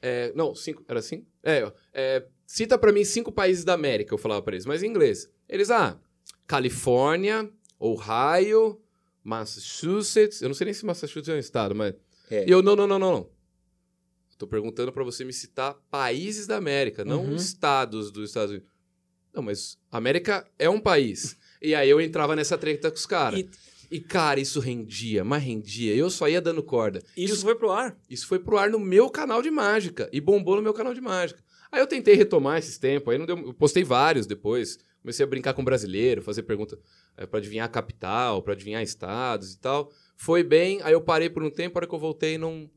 É, 0.01 0.31
não, 0.35 0.55
cinco. 0.55 0.83
Era 0.87 0.99
assim? 0.99 1.25
É, 1.43 1.63
ó, 1.63 1.71
é, 1.93 2.25
cita 2.47 2.77
pra 2.79 2.91
mim 2.91 3.03
cinco 3.05 3.31
países 3.31 3.63
da 3.63 3.73
América, 3.73 4.11
eu 4.13 4.17
falava 4.17 4.41
pra 4.41 4.55
eles, 4.55 4.65
mas 4.65 4.81
em 4.81 4.87
inglês. 4.87 5.29
Eles, 5.47 5.69
ah, 5.69 5.99
Califórnia, 6.47 7.47
Ohio, 7.79 8.81
Massachusetts. 9.23 10.41
Eu 10.41 10.47
não 10.49 10.55
sei 10.55 10.65
nem 10.65 10.73
se 10.73 10.85
Massachusetts 10.85 11.29
é 11.29 11.33
um 11.35 11.39
estado, 11.39 11.75
mas. 11.75 11.93
É. 12.31 12.47
E 12.47 12.51
eu, 12.51 12.61
não, 12.63 12.75
não, 12.75 12.87
não, 12.87 12.97
não, 12.97 13.11
não. 13.11 13.29
Tô 14.37 14.47
perguntando 14.47 14.91
pra 14.91 15.03
você 15.03 15.23
me 15.25 15.33
citar 15.33 15.75
países 15.89 16.45
da 16.47 16.57
América, 16.57 17.03
não 17.03 17.23
Uhum. 17.25 17.35
estados 17.35 18.11
dos 18.11 18.29
Estados 18.29 18.51
Unidos. 18.51 18.69
Não, 19.33 19.41
mas 19.43 19.77
América 19.91 20.47
é 20.57 20.69
um 20.69 20.79
país. 20.79 21.35
E 21.61 21.73
aí 21.75 21.89
eu 21.89 21.99
entrava 22.01 22.35
nessa 22.35 22.57
treta 22.57 22.89
com 22.89 22.97
os 22.97 23.05
caras. 23.05 23.39
E- 23.39 23.49
E, 23.89 24.01
cara, 24.01 24.37
isso 24.37 24.59
rendia, 24.59 25.23
mas 25.23 25.41
rendia. 25.41 25.95
Eu 25.95 26.09
só 26.09 26.27
ia 26.27 26.41
dando 26.41 26.61
corda. 26.61 27.01
Isso 27.15 27.39
foi 27.41 27.55
pro 27.55 27.71
ar. 27.71 27.97
Isso 28.09 28.27
foi 28.27 28.37
pro 28.37 28.57
ar 28.57 28.69
no 28.69 28.77
meu 28.79 29.09
canal 29.09 29.41
de 29.41 29.49
mágica. 29.49 30.09
E 30.11 30.19
bombou 30.19 30.57
no 30.57 30.61
meu 30.61 30.73
canal 30.73 30.93
de 30.93 30.99
mágica. 30.99 31.41
Aí 31.71 31.79
eu 31.81 31.87
tentei 31.87 32.15
retomar 32.15 32.57
esses 32.57 32.77
tempos. 32.77 33.11
Aí 33.11 33.17
não 33.17 33.25
deu. 33.25 33.37
Eu 33.37 33.53
postei 33.53 33.83
vários 33.83 34.25
depois. 34.25 34.77
Comecei 35.01 35.23
a 35.23 35.27
brincar 35.27 35.53
com 35.53 35.63
brasileiro, 35.63 36.21
fazer 36.21 36.43
pergunta 36.43 36.77
é, 37.15 37.25
para 37.25 37.39
adivinhar 37.39 37.65
a 37.65 37.69
capital, 37.69 38.41
pra 38.41 38.53
adivinhar 38.53 38.81
estados 38.83 39.53
e 39.53 39.59
tal. 39.59 39.91
Foi 40.15 40.43
bem. 40.43 40.81
Aí 40.83 40.93
eu 40.93 41.01
parei 41.01 41.29
por 41.29 41.43
um 41.43 41.49
tempo. 41.49 41.77
A 41.77 41.79
hora 41.79 41.87
que 41.87 41.95
eu 41.95 41.99
voltei, 41.99 42.37
não. 42.37 42.69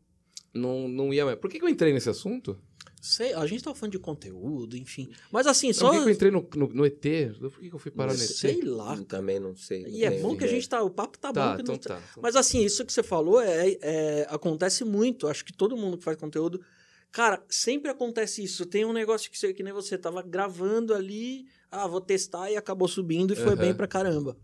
Não, 0.53 0.89
não 0.89 1.15
ia 1.15 1.25
mais. 1.25 1.39
Por 1.39 1.49
que, 1.49 1.59
que 1.59 1.65
eu 1.65 1.69
entrei 1.69 1.93
nesse 1.93 2.11
assunto? 2.11 2.59
Sei, 3.01 3.33
a 3.33 3.47
gente 3.47 3.63
tava 3.65 3.75
falando 3.75 3.93
de 3.93 3.99
conteúdo, 3.99 4.77
enfim. 4.77 5.09
Mas 5.33 5.47
assim, 5.47 5.73
Só... 5.73 5.87
Por 5.87 5.93
que, 5.97 6.03
que 6.03 6.09
eu 6.09 6.13
entrei 6.13 6.31
no, 6.31 6.47
no, 6.55 6.69
no 6.69 6.85
ET? 6.87 7.01
Por 7.41 7.59
que, 7.61 7.69
que 7.71 7.75
eu 7.75 7.79
fui 7.79 7.91
parar 7.91 8.13
no 8.13 8.23
ET? 8.23 8.27
Sei 8.29 8.61
lá. 8.63 8.93
Hum, 8.93 9.05
Também 9.05 9.41
não 9.41 9.57
sei. 9.57 9.85
E 9.87 10.05
é 10.05 10.21
bom 10.21 10.37
que 10.37 10.45
a 10.45 10.49
gente 10.49 10.69
tá. 10.69 10.83
O 10.83 10.91
papo 10.91 11.19
tá, 11.19 11.33
Tá, 11.33 11.51
bom. 11.51 11.57
que 11.57 11.63
então 11.63 11.75
não 11.77 11.81
tá. 11.81 12.03
Mas 12.21 12.37
assim, 12.37 12.63
isso 12.63 12.85
que 12.85 12.93
você 12.93 13.03
falou 13.03 13.41
é, 13.41 13.79
é- 13.81 14.27
acontece 14.29 14.85
muito. 14.85 15.29
Acho 15.29 15.45
que 15.45 15.53
todo 15.53 15.77
mundo 15.77 15.97
que 15.97 16.05
faz 16.05 16.17
conteúdo. 16.19 16.61
Cara, 17.13 17.45
sempre 17.49 17.91
acontece 17.91 18.43
isso. 18.43 18.65
Tem 18.67 18.85
um 18.85 18.93
negócio 18.93 19.31
que, 19.31 19.39
você, 19.39 19.53
que 19.53 19.63
nem 19.63 19.73
você 19.73 19.99
tava 19.99 20.23
gravando 20.23 20.95
ali, 20.95 21.45
ah, 21.71 21.87
vou 21.87 22.01
testar 22.01 22.51
e 22.51 22.57
acabou 22.57 22.87
subindo 22.87 23.33
e 23.33 23.37
foi 23.37 23.57
bem 23.57 23.75
pra 23.75 23.89
caramba. 23.89 24.37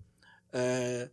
É, 0.52 1.08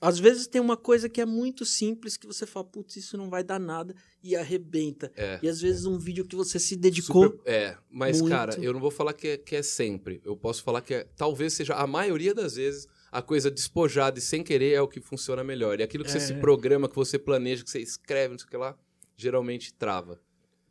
às 0.00 0.18
vezes 0.18 0.46
tem 0.46 0.60
uma 0.60 0.76
coisa 0.76 1.08
que 1.08 1.20
é 1.20 1.26
muito 1.26 1.64
simples 1.64 2.16
que 2.16 2.26
você 2.26 2.46
fala, 2.46 2.66
putz, 2.66 2.96
isso 2.96 3.16
não 3.16 3.30
vai 3.30 3.42
dar 3.42 3.58
nada 3.58 3.94
e 4.22 4.36
arrebenta. 4.36 5.10
É. 5.16 5.40
E 5.42 5.48
às 5.48 5.60
vezes 5.60 5.86
um 5.86 5.98
vídeo 5.98 6.26
que 6.26 6.36
você 6.36 6.58
se 6.58 6.76
dedicou. 6.76 7.24
Super- 7.24 7.50
é, 7.50 7.76
mas, 7.90 8.20
muito. 8.20 8.32
cara, 8.32 8.54
eu 8.60 8.72
não 8.72 8.80
vou 8.80 8.90
falar 8.90 9.14
que 9.14 9.28
é, 9.28 9.36
que 9.38 9.56
é 9.56 9.62
sempre. 9.62 10.20
Eu 10.24 10.36
posso 10.36 10.62
falar 10.62 10.82
que 10.82 10.94
é, 10.94 11.04
talvez 11.16 11.54
seja 11.54 11.74
a 11.74 11.86
maioria 11.86 12.34
das 12.34 12.56
vezes 12.56 12.86
a 13.10 13.22
coisa 13.22 13.50
despojada 13.50 14.18
e 14.18 14.22
sem 14.22 14.44
querer 14.44 14.72
é 14.74 14.80
o 14.82 14.88
que 14.88 15.00
funciona 15.00 15.42
melhor. 15.42 15.80
E 15.80 15.82
aquilo 15.82 16.04
que 16.04 16.10
você 16.10 16.18
É. 16.18 16.20
se 16.20 16.34
programa, 16.34 16.88
que 16.88 16.94
você 16.96 17.18
planeja, 17.18 17.64
que 17.64 17.70
você 17.70 17.80
escreve, 17.80 18.32
não 18.32 18.38
sei 18.38 18.46
o 18.46 18.50
que 18.50 18.56
lá, 18.58 18.76
geralmente 19.16 19.72
trava. 19.72 20.20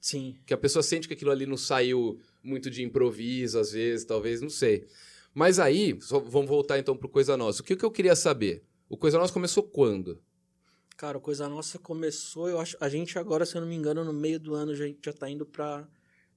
Sim. 0.05 0.35
Que 0.45 0.53
a 0.53 0.57
pessoa 0.57 0.83
sente 0.83 1.07
que 1.07 1.15
aquilo 1.15 1.31
ali 1.31 1.47
não 1.47 1.57
saiu 1.57 2.19
muito 2.43 2.69
de 2.69 2.83
improviso, 2.83 3.57
às 3.57 3.71
vezes, 3.71 4.05
talvez, 4.05 4.39
não 4.39 4.51
sei. 4.51 4.85
Mas 5.33 5.57
aí, 5.59 5.97
só- 5.99 6.19
vamos 6.19 6.47
voltar 6.47 6.77
então 6.77 6.95
pro 6.95 7.09
Coisa 7.09 7.35
Nossa. 7.35 7.63
O 7.63 7.65
que, 7.65 7.75
que 7.75 7.83
eu 7.83 7.89
queria 7.89 8.15
saber? 8.15 8.63
O 8.87 8.95
Coisa 8.95 9.17
Nossa 9.17 9.33
começou 9.33 9.63
quando? 9.63 10.21
Cara, 10.95 11.17
a 11.17 11.21
coisa 11.21 11.49
nossa 11.49 11.79
começou, 11.79 12.47
eu 12.47 12.59
acho. 12.59 12.77
A 12.79 12.87
gente 12.87 13.17
agora, 13.19 13.45
se 13.47 13.55
eu 13.55 13.61
não 13.61 13.67
me 13.67 13.75
engano, 13.75 14.05
no 14.05 14.13
meio 14.13 14.39
do 14.39 14.53
ano, 14.53 14.73
já, 14.75 14.85
já 15.03 15.11
tá 15.11 15.27
indo 15.29 15.43
pra 15.45 15.85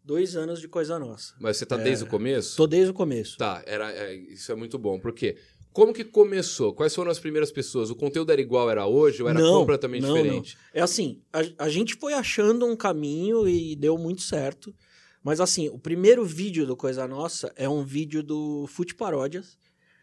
dois 0.03 0.35
anos 0.35 0.61
de 0.61 0.67
coisa 0.67 0.99
nossa. 0.99 1.35
Mas 1.39 1.59
você 1.59 1.67
tá 1.67 1.79
É. 1.79 1.85
desde 1.85 2.05
o 2.05 2.09
começo? 2.09 2.57
Tô 2.57 2.67
desde 2.67 2.91
o 2.91 2.95
começo. 2.95 3.37
Tá, 3.37 3.63
era, 3.67 3.93
é, 3.93 4.15
isso 4.17 4.51
é 4.51 4.55
muito 4.57 4.77
bom. 4.79 4.99
Por 4.99 5.13
quê? 5.13 5.37
Como 5.79 5.95
que 5.95 6.05
começou? 6.05 6.75
Quais 6.75 6.93
foram 6.93 7.09
as 7.09 7.21
primeiras 7.21 7.53
pessoas? 7.53 7.89
O 7.89 7.95
conteúdo 7.95 8.33
era 8.33 8.41
igual 8.41 8.69
era 8.69 8.85
hoje 8.85 9.23
ou 9.23 9.29
era 9.29 9.39
Não, 9.39 9.61
completamente 9.61 10.03
não, 10.03 10.13
diferente? 10.13 10.59
É 10.75 10.81
assim, 10.81 11.23
a, 11.33 11.67
a 11.67 11.69
gente 11.69 11.95
foi 11.95 12.15
achando 12.15 12.67
um 12.67 12.75
caminho 12.75 13.47
e 13.47 13.77
deu 13.77 13.97
muito 13.97 14.23
certo. 14.23 14.75
Mas 15.23 15.41
assim, 15.41 15.69
o 15.69 15.79
primeiro 15.79 16.25
vídeo 16.25 16.67
do 16.67 16.77
Coisa 16.77 17.07
Nossa 17.07 17.53
é 17.55 17.69
um 17.69 17.85
vídeo 17.85 18.25
do 18.25 18.67
Fute 18.67 18.93
Paródias, 18.93 19.57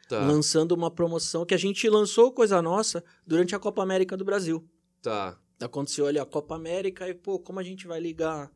Tá, 0.08 0.26
lançando 0.26 0.72
uma 0.72 0.90
promoção 0.90 1.46
que 1.46 1.54
a 1.54 1.58
gente 1.58 1.90
lançou 1.90 2.32
Coisa 2.32 2.62
Nossa 2.62 3.04
durante 3.28 3.54
a 3.54 3.60
Copa 3.60 3.84
América 3.84 4.16
do 4.16 4.24
Brasil. 4.24 4.66
tá. 5.02 5.38
Aconteceu 5.60 6.08
ali 6.08 6.20
a 6.20 6.26
Copa 6.26 6.56
América 6.56 7.10
e, 7.10 7.14
pô, 7.14 7.38
como 7.38 7.60
a 7.60 7.64
gente 7.64 7.86
vai 7.86 8.00
ligar 8.00 8.50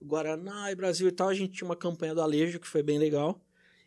Guaraná 0.00 0.70
e 0.70 0.76
Brasil 0.76 1.08
e 1.08 1.12
tal, 1.12 1.28
a 1.28 1.34
gente 1.34 1.54
tinha 1.54 1.68
uma 1.68 1.74
campanha 1.76 2.14
do 2.14 2.20
Alejo 2.20 2.60
que 2.60 2.68
foi 2.68 2.84
bem 2.84 3.00
legal. 3.00 3.40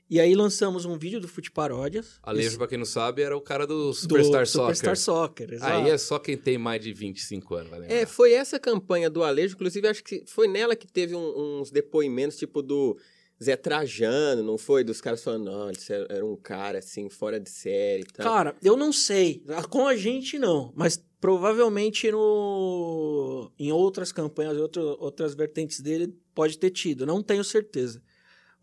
E 0.10 0.20
aí 0.20 0.36
lançamos 0.36 0.86
um 0.86 0.98
vídeo 0.98 1.20
do 1.20 1.28
Fute 1.28 1.52
Paródias. 1.52 2.20
Alejo, 2.22 2.48
Esse- 2.50 2.58
pra 2.58 2.68
quem 2.68 2.78
não 2.78 2.86
sabe, 2.86 3.24
era 3.24 3.36
o 3.36 3.42
cara 3.42 3.66
do 3.66 3.88
do 3.88 3.94
Superstar 3.94 4.46
Soccer. 4.46 4.76
Superstar 4.76 4.98
Soccer, 4.98 5.54
exato. 5.54 5.74
Aí 5.74 5.90
é 5.90 5.98
só 5.98 6.20
quem 6.20 6.38
tem 6.38 6.58
mais 6.58 6.82
de 6.82 6.94
25 6.94 7.56
anos, 7.56 7.70
vai 7.72 7.80
lembrar. 7.80 7.96
É, 7.96 8.06
foi 8.06 8.34
essa 8.34 8.60
campanha 8.60 9.10
do 9.10 9.24
Alejo, 9.24 9.56
inclusive 9.56 9.88
acho 9.88 10.04
que 10.04 10.24
foi 10.28 10.48
nela 10.48 10.76
que 10.76 10.86
teve 10.88 11.16
um- 11.16 11.60
uns 11.62 11.72
depoimentos, 11.72 12.38
tipo 12.38 12.62
do 12.62 12.96
Zé 13.44 13.56
Trajano, 13.56 14.44
não 14.44 14.58
foi? 14.60 14.84
Dos 14.84 15.02
caras 15.02 15.24
falando, 15.24 15.46
não, 15.46 15.72
isso 15.72 15.92
era 15.92 16.06
era 16.10 16.26
um 16.26 16.36
cara 16.36 16.78
assim, 16.80 17.10
fora 17.10 17.40
de 17.40 17.50
série 17.50 18.04
e 18.04 18.06
tal. 18.06 18.26
Cara, 18.32 18.56
eu 18.64 18.78
não 18.78 18.94
sei. 18.94 19.44
Com 19.72 19.88
a 19.88 19.96
gente, 19.96 20.38
não. 20.38 20.72
Mas 20.76 21.04
provavelmente 21.20 22.12
no... 22.12 23.52
em 23.58 23.72
outras 23.72 24.12
campanhas, 24.12 24.56
outro, 24.58 24.96
outras 25.00 25.34
vertentes 25.34 25.80
dele, 25.82 26.14
pode 26.34 26.58
ter 26.58 26.70
tido. 26.70 27.06
Não 27.06 27.22
tenho 27.24 27.44
certeza. 27.44 28.02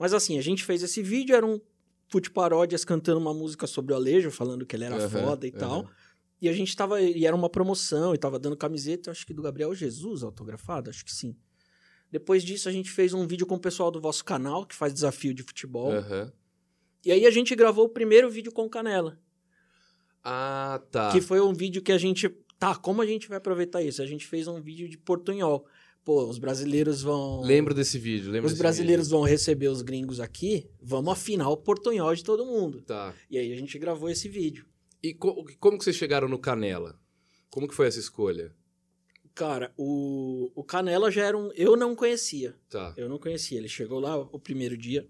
Mas 0.02 0.12
assim, 0.12 0.36
a 0.36 0.42
gente 0.42 0.64
fez 0.64 0.82
esse 0.82 1.00
vídeo, 1.00 1.36
era 1.36 1.46
um 1.46 1.60
fute 2.08 2.28
paródias 2.28 2.84
cantando 2.84 3.20
uma 3.20 3.32
música 3.32 3.68
sobre 3.68 3.92
o 3.92 3.96
Alejo, 3.96 4.32
falando 4.32 4.66
que 4.66 4.74
ele 4.74 4.82
era 4.82 4.96
Aham, 4.96 5.08
foda 5.08 5.46
e 5.46 5.50
aham. 5.50 5.58
tal. 5.60 5.90
E 6.40 6.48
a 6.48 6.52
gente 6.52 6.74
tava... 6.74 7.00
E 7.00 7.24
era 7.24 7.36
uma 7.36 7.48
promoção, 7.48 8.12
e 8.12 8.18
tava 8.18 8.36
dando 8.36 8.56
camiseta, 8.56 9.12
acho 9.12 9.24
que 9.24 9.32
do 9.32 9.40
Gabriel 9.40 9.72
Jesus, 9.72 10.24
autografado, 10.24 10.90
acho 10.90 11.04
que 11.04 11.12
sim. 11.12 11.36
Depois 12.10 12.42
disso, 12.42 12.68
a 12.68 12.72
gente 12.72 12.90
fez 12.90 13.14
um 13.14 13.28
vídeo 13.28 13.46
com 13.46 13.54
o 13.54 13.60
pessoal 13.60 13.92
do 13.92 14.00
vosso 14.00 14.24
canal, 14.24 14.66
que 14.66 14.74
faz 14.74 14.92
desafio 14.92 15.32
de 15.32 15.44
futebol. 15.44 15.92
Aham. 15.92 16.32
E 17.04 17.12
aí 17.12 17.24
a 17.24 17.30
gente 17.30 17.54
gravou 17.54 17.84
o 17.84 17.88
primeiro 17.88 18.28
vídeo 18.28 18.50
com 18.50 18.64
o 18.64 18.68
Canela. 18.68 19.20
Ah, 20.24 20.82
tá. 20.90 21.12
Que 21.12 21.20
foi 21.20 21.40
um 21.40 21.52
vídeo 21.52 21.80
que 21.80 21.92
a 21.92 21.98
gente. 21.98 22.28
Tá, 22.58 22.74
como 22.74 23.02
a 23.02 23.06
gente 23.06 23.28
vai 23.28 23.38
aproveitar 23.38 23.80
isso? 23.80 24.02
A 24.02 24.06
gente 24.06 24.26
fez 24.26 24.48
um 24.48 24.60
vídeo 24.60 24.88
de 24.88 24.98
portunhol. 24.98 25.64
Pô, 26.04 26.24
os 26.24 26.38
brasileiros 26.38 27.00
vão. 27.02 27.40
Lembro 27.42 27.72
desse 27.74 27.96
vídeo, 27.98 28.30
lembro 28.32 28.50
Os 28.50 28.58
brasileiros 28.58 29.08
vão 29.08 29.22
receber 29.22 29.68
os 29.68 29.82
gringos 29.82 30.18
aqui, 30.18 30.68
vamos 30.80 31.12
afinar 31.12 31.48
o 31.48 31.56
portunhol 31.56 32.12
de 32.14 32.24
todo 32.24 32.44
mundo. 32.44 32.72
vídeo. 32.78 32.86
Tá. 32.86 33.14
E 33.30 33.38
aí 33.38 33.52
a 33.52 33.56
gente 33.56 33.78
gravou 33.78 34.08
esse 34.10 34.28
vídeo. 34.28 34.66
E 35.02 35.14
co- 35.14 35.44
como 35.60 35.78
que 35.78 35.84
vocês 35.84 35.94
chegaram 35.96 36.28
no 36.28 36.38
Canela? 36.38 36.98
Como 37.50 37.68
que 37.68 37.74
foi 37.74 37.86
essa 37.86 38.00
escolha? 38.00 38.52
Cara, 39.34 39.72
o, 39.76 40.50
o 40.54 40.64
Canela 40.64 41.10
já 41.10 41.24
era 41.24 41.38
um. 41.38 41.50
Eu 41.54 41.76
não 41.76 41.94
conhecia. 41.94 42.54
Tá. 42.68 42.92
Eu 42.96 43.08
não 43.08 43.18
conhecia. 43.18 43.58
Ele 43.58 43.68
chegou 43.68 43.98
lá 44.00 44.16
o 44.18 44.38
primeiro 44.38 44.76
dia. 44.76 45.08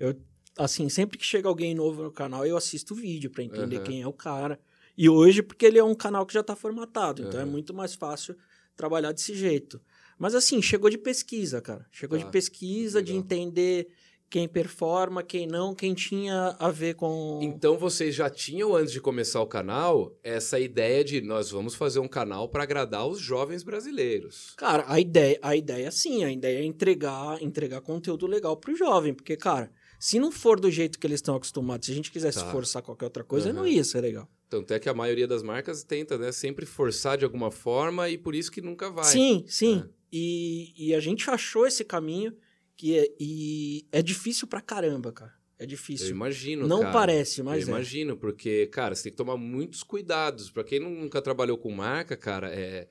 Eu, 0.00 0.16
assim, 0.58 0.88
sempre 0.88 1.16
que 1.18 1.24
chega 1.24 1.46
alguém 1.48 1.74
novo 1.74 2.02
no 2.02 2.10
canal, 2.10 2.44
eu 2.46 2.56
assisto 2.56 2.94
o 2.94 2.96
vídeo 2.96 3.30
pra 3.30 3.42
entender 3.42 3.76
Aham. 3.76 3.84
quem 3.84 4.02
é 4.02 4.06
o 4.08 4.12
cara. 4.12 4.58
E 4.96 5.08
hoje, 5.08 5.42
porque 5.42 5.64
ele 5.66 5.78
é 5.78 5.84
um 5.84 5.94
canal 5.94 6.26
que 6.26 6.34
já 6.34 6.42
tá 6.42 6.56
formatado, 6.56 7.22
então 7.22 7.40
é 7.40 7.44
muito 7.44 7.72
mais 7.72 7.94
fácil 7.94 8.36
trabalhar 8.76 9.12
desse 9.12 9.34
jeito. 9.34 9.80
Mas 10.22 10.36
assim, 10.36 10.62
chegou 10.62 10.88
de 10.88 10.96
pesquisa, 10.96 11.60
cara. 11.60 11.84
Chegou 11.90 12.16
Tá. 12.16 12.24
de 12.24 12.30
pesquisa, 12.30 13.02
de 13.02 13.10
Legal. 13.10 13.24
entender 13.24 13.88
quem 14.30 14.46
performa, 14.46 15.20
quem 15.20 15.48
não, 15.48 15.74
quem 15.74 15.94
tinha 15.94 16.54
a 16.60 16.70
ver 16.70 16.94
com. 16.94 17.40
Então 17.42 17.76
vocês 17.76 18.14
já 18.14 18.30
tinham, 18.30 18.72
antes 18.76 18.92
de 18.92 19.00
começar 19.00 19.40
o 19.42 19.46
canal, 19.48 20.16
essa 20.22 20.60
ideia 20.60 21.02
de 21.02 21.20
nós 21.20 21.50
vamos 21.50 21.74
fazer 21.74 21.98
um 21.98 22.06
canal 22.06 22.48
para 22.48 22.62
agradar 22.62 23.04
os 23.04 23.18
jovens 23.18 23.64
brasileiros. 23.64 24.54
Cara, 24.56 24.84
a 24.86 25.00
ideia, 25.00 25.40
a 25.42 25.56
ideia 25.56 25.90
sim, 25.90 26.22
a 26.22 26.30
ideia 26.30 26.60
é 26.60 26.64
entregar, 26.64 27.42
entregar 27.42 27.80
conteúdo 27.80 28.28
legal 28.28 28.56
pro 28.56 28.76
jovem, 28.76 29.12
porque, 29.12 29.36
cara, 29.36 29.72
se 29.98 30.20
não 30.20 30.30
for 30.30 30.60
do 30.60 30.70
jeito 30.70 31.00
que 31.00 31.06
eles 31.08 31.18
estão 31.18 31.34
acostumados, 31.34 31.86
se 31.86 31.92
a 31.92 31.94
gente 31.96 32.12
quisesse 32.12 32.38
Tá. 32.38 32.50
forçar 32.52 32.80
qualquer 32.80 33.06
outra 33.06 33.24
coisa, 33.24 33.48
Aham. 33.50 33.58
não 33.58 33.66
ia 33.66 33.82
ser 33.82 34.00
legal. 34.00 34.28
Tanto 34.48 34.72
é 34.72 34.78
que 34.78 34.88
a 34.88 34.94
maioria 34.94 35.26
das 35.26 35.42
marcas 35.42 35.82
tenta, 35.82 36.16
né, 36.16 36.30
sempre 36.30 36.64
forçar 36.64 37.18
de 37.18 37.24
alguma 37.24 37.50
forma 37.50 38.08
e 38.08 38.16
por 38.16 38.34
isso 38.36 38.52
que 38.52 38.60
nunca 38.60 38.88
vai. 38.88 39.04
Sim, 39.04 39.44
sim. 39.48 39.82
É. 39.98 40.01
E, 40.12 40.72
e 40.76 40.94
a 40.94 41.00
gente 41.00 41.28
achou 41.30 41.66
esse 41.66 41.84
caminho 41.84 42.36
que 42.76 42.98
é, 42.98 43.08
e 43.18 43.86
é 43.90 44.02
difícil 44.02 44.46
pra 44.46 44.60
caramba, 44.60 45.12
cara. 45.12 45.32
É 45.58 45.64
Eu 45.64 45.68
difícil. 45.68 46.08
imagino, 46.10 46.66
Não 46.66 46.80
cara. 46.80 46.92
parece, 46.92 47.42
mas 47.42 47.62
Eu 47.62 47.68
é. 47.68 47.76
imagino, 47.76 48.16
porque, 48.16 48.66
cara, 48.66 48.94
você 48.94 49.04
tem 49.04 49.12
que 49.12 49.16
tomar 49.16 49.36
muitos 49.36 49.82
cuidados. 49.82 50.50
Pra 50.50 50.64
quem 50.64 50.80
nunca 50.80 51.22
trabalhou 51.22 51.56
com 51.56 51.70
marca, 51.70 52.16
cara, 52.16 52.52
é... 52.52 52.88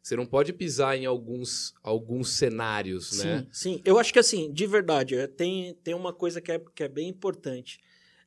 você 0.00 0.14
não 0.16 0.24
pode 0.24 0.52
pisar 0.52 0.96
em 0.96 1.04
alguns, 1.04 1.74
alguns 1.82 2.30
cenários, 2.30 3.08
Sim, 3.10 3.26
né? 3.26 3.46
sim. 3.50 3.82
Eu 3.84 3.98
acho 3.98 4.12
que 4.12 4.18
assim, 4.20 4.52
de 4.52 4.66
verdade, 4.66 5.16
é, 5.16 5.26
tem, 5.26 5.74
tem 5.82 5.94
uma 5.94 6.12
coisa 6.12 6.40
que 6.40 6.52
é, 6.52 6.58
que 6.74 6.82
é 6.84 6.88
bem 6.88 7.08
importante. 7.08 7.80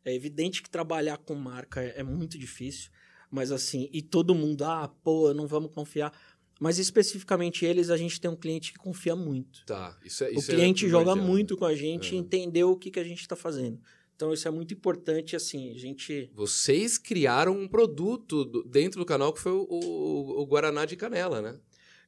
É 0.04 0.14
evidente 0.14 0.62
que 0.62 0.70
trabalhar 0.70 1.18
com 1.18 1.34
marca 1.34 1.82
é, 1.82 1.96
é 2.02 2.04
muito 2.04 2.38
difícil, 2.38 2.92
mas 3.32 3.52
assim, 3.52 3.90
e 3.92 4.02
todo 4.02 4.36
mundo, 4.36 4.64
ah, 4.66 4.88
pô, 5.04 5.34
não 5.34 5.48
vamos 5.48 5.72
confiar. 5.74 6.12
Mas 6.60 6.80
especificamente 6.80 7.66
eles, 7.66 7.90
a 7.90 7.98
gente 7.98 8.20
tem 8.20 8.32
um 8.32 8.36
cliente 8.36 8.72
que 8.72 8.78
confia 8.80 9.16
muito. 9.16 9.66
Tá, 9.66 9.98
isso 10.06 10.24
é 10.24 10.30
o 10.30 10.40
isso 10.40 10.52
é 10.52 10.56
cliente 10.56 10.88
joga 10.88 11.12
primordial, 11.12 11.28
muito 11.28 11.58
com 11.58 11.66
a 11.66 11.76
gente 11.76 12.14
e 12.14 12.16
É. 12.18 12.20
entender 12.20 12.64
o 12.64 12.78
que, 12.78 12.90
que 12.92 13.00
a 13.00 13.04
gente 13.04 13.20
está 13.22 13.36
fazendo. 13.36 13.80
Então 14.16 14.32
isso 14.34 14.48
é 14.48 14.52
muito 14.52 14.74
importante, 14.74 15.36
assim, 15.36 15.72
a 15.74 15.78
gente... 15.78 16.32
Vocês 16.34 16.98
criaram 16.98 17.60
um 17.60 17.68
produto 17.68 18.46
do- 18.46 18.64
dentro 18.64 18.98
do 19.00 19.06
canal 19.06 19.34
que 19.34 19.42
foi 19.42 19.52
o, 19.52 19.68
o- 19.70 20.42
o 20.42 20.46
Guaraná 20.46 20.86
de 20.86 20.96
Canela, 20.96 21.42
né? 21.42 21.60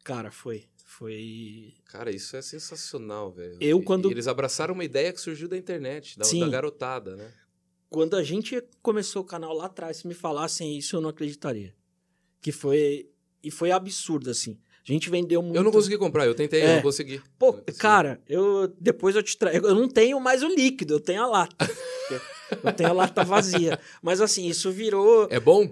Cara, 0.05 0.31
foi. 0.31 0.63
Foi. 0.85 1.73
Cara, 1.83 2.09
isso 2.09 2.37
é 2.37 2.41
sensacional, 2.41 3.29
velho. 3.33 3.57
Eu, 3.59 3.81
quando- 3.83 4.09
e 4.09 4.13
eles 4.13 4.27
abraçaram 4.27 4.73
uma 4.73 4.85
ideia 4.85 5.11
que 5.11 5.19
surgiu 5.19 5.49
da 5.49 5.57
internet, 5.57 6.17
da, 6.17 6.23
Sim. 6.23 6.39
da 6.39 6.47
garotada, 6.47 7.17
né? 7.17 7.33
Quando 7.89 8.15
a 8.15 8.23
gente 8.23 8.61
começou 8.81 9.21
o 9.21 9.25
canal 9.25 9.53
lá 9.53 9.65
atrás, 9.65 9.97
se 9.97 10.07
me 10.07 10.13
falassem 10.13 10.77
isso, 10.77 10.95
eu 10.95 11.01
não 11.01 11.09
acreditaria. 11.09 11.75
Que 12.41 12.53
foi. 12.53 13.09
E 13.43 13.51
foi 13.51 13.71
absurdo, 13.71 14.29
assim. 14.29 14.57
A 14.87 14.91
gente 14.91 15.09
vendeu 15.09 15.41
muito. 15.41 15.55
Eu 15.57 15.63
não 15.63 15.71
consegui 15.71 15.97
comprar, 15.97 16.25
eu 16.25 16.33
tentei, 16.33 16.63
eu 16.63 16.67
É. 16.67 16.75
não 16.75 16.81
consegui. 16.81 17.21
Pô, 17.37 17.53
Sim. 17.69 17.77
cara, 17.77 18.21
eu 18.27 18.73
depois 18.79 19.15
eu 19.15 19.23
te 19.23 19.37
trago. 19.37 19.67
Eu 19.67 19.75
não 19.75 19.87
tenho 19.89 20.19
mais 20.19 20.43
o 20.43 20.47
líquido, 20.47 20.93
eu 20.95 20.99
tenho 20.99 21.23
a 21.23 21.27
lata. 21.27 21.55
Eu 22.63 22.71
tenho 22.71 22.89
a 22.91 22.93
lata 22.93 23.25
vazia. 23.25 23.77
Mas 24.01 24.21
assim, 24.21 24.47
isso 24.47 24.71
virou. 24.71 25.27
É 25.29 25.37
bom? 25.37 25.69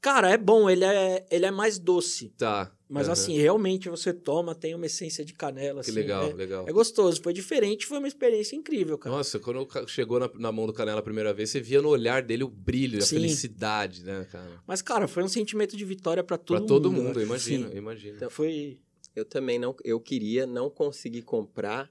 Cara, 0.00 0.30
é 0.30 0.38
bom, 0.38 0.70
ele 0.70 0.82
é, 0.82 1.26
ele 1.30 1.44
é 1.44 1.50
mais 1.50 1.78
doce. 1.78 2.32
Tá. 2.38 2.72
Mas 2.88 3.06
Aham. 3.06 3.12
assim, 3.14 3.36
realmente 3.38 3.88
você 3.88 4.12
toma, 4.12 4.54
tem 4.54 4.74
uma 4.74 4.86
essência 4.86 5.24
de 5.24 5.32
canela. 5.34 5.82
Que 5.82 5.90
assim, 5.90 5.98
legal, 5.98 6.30
é, 6.30 6.32
legal. 6.32 6.64
é 6.68 6.72
gostoso. 6.72 7.20
Foi 7.20 7.32
diferente, 7.32 7.84
foi 7.84 7.98
uma 7.98 8.06
experiência 8.06 8.54
incrível, 8.54 8.96
cara. 8.96 9.16
Nossa, 9.16 9.40
quando 9.40 9.66
chegou 9.88 10.20
na, 10.20 10.30
na 10.34 10.52
mão 10.52 10.66
do 10.66 10.72
Canela 10.72 11.00
a 11.00 11.02
primeira 11.02 11.34
vez, 11.34 11.50
você 11.50 11.60
via 11.60 11.82
no 11.82 11.88
olhar 11.88 12.22
dele 12.22 12.44
o 12.44 12.48
brilho, 12.48 12.98
a 12.98 13.02
Sim. 13.02 13.16
felicidade, 13.16 14.04
né, 14.04 14.24
cara? 14.30 14.62
Mas, 14.66 14.82
cara, 14.82 15.08
foi 15.08 15.24
um 15.24 15.28
sentimento 15.28 15.76
de 15.76 15.84
vitória 15.84 16.22
pra 16.22 16.38
todo 16.38 16.46
Pra 16.54 16.60
mundo. 16.60 16.68
todo 16.68 16.92
né? 16.92 16.98
mundo, 17.00 17.18
eu 17.20 17.26
imagino, 17.26 17.66
Sim. 17.66 17.72
eu 17.72 17.78
imagino. 17.78 18.16
Então, 18.16 18.30
Foi. 18.30 18.78
Eu 19.16 19.24
também 19.24 19.58
não. 19.58 19.74
Eu 19.82 19.98
queria, 19.98 20.46
não 20.46 20.68
consegui 20.68 21.22
comprar. 21.22 21.90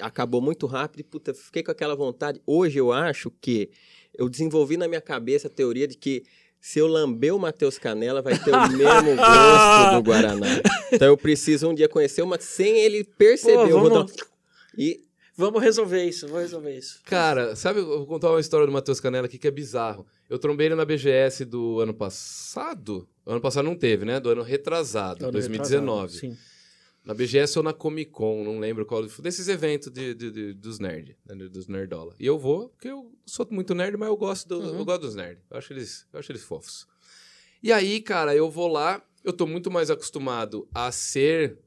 Acabou 0.00 0.40
muito 0.40 0.66
rápido 0.66 1.00
e, 1.00 1.04
puta, 1.04 1.32
fiquei 1.32 1.62
com 1.62 1.70
aquela 1.70 1.94
vontade. 1.94 2.40
Hoje 2.44 2.78
eu 2.78 2.92
acho 2.92 3.30
que 3.40 3.70
eu 4.12 4.28
desenvolvi 4.28 4.76
na 4.76 4.88
minha 4.88 5.00
cabeça 5.00 5.46
a 5.46 5.50
teoria 5.50 5.86
de 5.86 5.96
que 5.96 6.24
se 6.60 6.78
eu 6.78 6.86
lamber 6.86 7.34
o 7.34 7.38
Matheus 7.38 7.78
Canela, 7.78 8.20
vai 8.22 8.38
ter 8.38 8.50
o 8.54 8.68
mesmo 8.72 9.16
gosto 9.16 9.94
do 9.94 10.02
Guaraná. 10.02 10.46
Então 10.92 11.08
eu 11.08 11.16
preciso 11.16 11.68
um 11.68 11.74
dia 11.74 11.88
conhecer 11.88 12.22
uma 12.22 12.38
sem 12.40 12.78
ele 12.78 13.04
perceber. 13.04 13.70
Pô, 13.70 13.80
vamos- 13.80 14.12
dar- 14.12 14.26
E 14.76 15.06
Vamos 15.40 15.62
resolver 15.62 16.02
isso, 16.02 16.26
vamos 16.26 16.42
resolver 16.42 16.76
isso. 16.76 17.00
Cara, 17.04 17.54
sabe, 17.54 17.78
eu 17.78 17.86
vou 17.86 18.06
contar 18.08 18.28
uma 18.28 18.40
história 18.40 18.66
do 18.66 18.72
Matheus 18.72 18.98
Canela 18.98 19.26
aqui 19.26 19.38
que 19.38 19.46
é 19.46 19.52
bizarro. 19.52 20.04
Eu 20.28 20.36
trombei 20.36 20.66
ele 20.66 20.74
na 20.74 20.84
BGS 20.84 21.44
do 21.44 21.78
ano 21.78 21.94
passado. 21.94 23.08
Ano 23.24 23.40
passado 23.40 23.64
não 23.64 23.76
teve, 23.76 24.04
né? 24.04 24.18
Do 24.18 24.30
ano 24.30 24.42
retrasado, 24.42 25.22
Ano 25.26 25.30
2019. 25.32 26.12
retrasado, 26.12 26.34
Sim. 26.34 26.36
Na 27.08 27.14
BGS 27.14 27.56
ou 27.58 27.62
na 27.64 27.72
Comic 27.72 28.10
Con, 28.10 28.44
não 28.44 28.58
lembro 28.60 28.84
qual. 28.84 29.02
Desses 29.06 29.48
eventos 29.48 29.90
de, 29.90 30.14
de- 30.14 30.30
de- 30.30 30.52
dos 30.52 30.78
nerd, 30.78 31.16
né, 31.26 31.34
dos 31.48 31.66
nerdola. 31.66 32.14
E 32.20 32.26
eu 32.26 32.38
vou, 32.38 32.68
porque 32.68 32.88
eu 32.88 33.10
sou 33.24 33.48
muito 33.50 33.74
nerd, 33.74 33.96
mas 33.96 34.08
eu 34.10 34.16
gosto, 34.16 34.46
do- 34.46 34.60
Uhum. 34.60 34.78
eu 34.78 34.84
gosto 34.84 35.00
dos 35.00 35.14
nerds. 35.14 35.42
Eu 35.50 35.56
acho, 35.56 35.72
eles, 35.72 36.06
eu 36.12 36.18
acho 36.20 36.30
eles 36.30 36.42
fofos. 36.42 36.86
E 37.62 37.72
aí, 37.72 38.00
cara, 38.02 38.36
eu 38.36 38.50
vou 38.50 38.68
lá, 38.68 39.02
eu 39.24 39.32
tô 39.32 39.46
muito 39.46 39.70
mais 39.70 39.90
acostumado 39.90 40.68
a 40.74 40.92
ser 40.92 41.58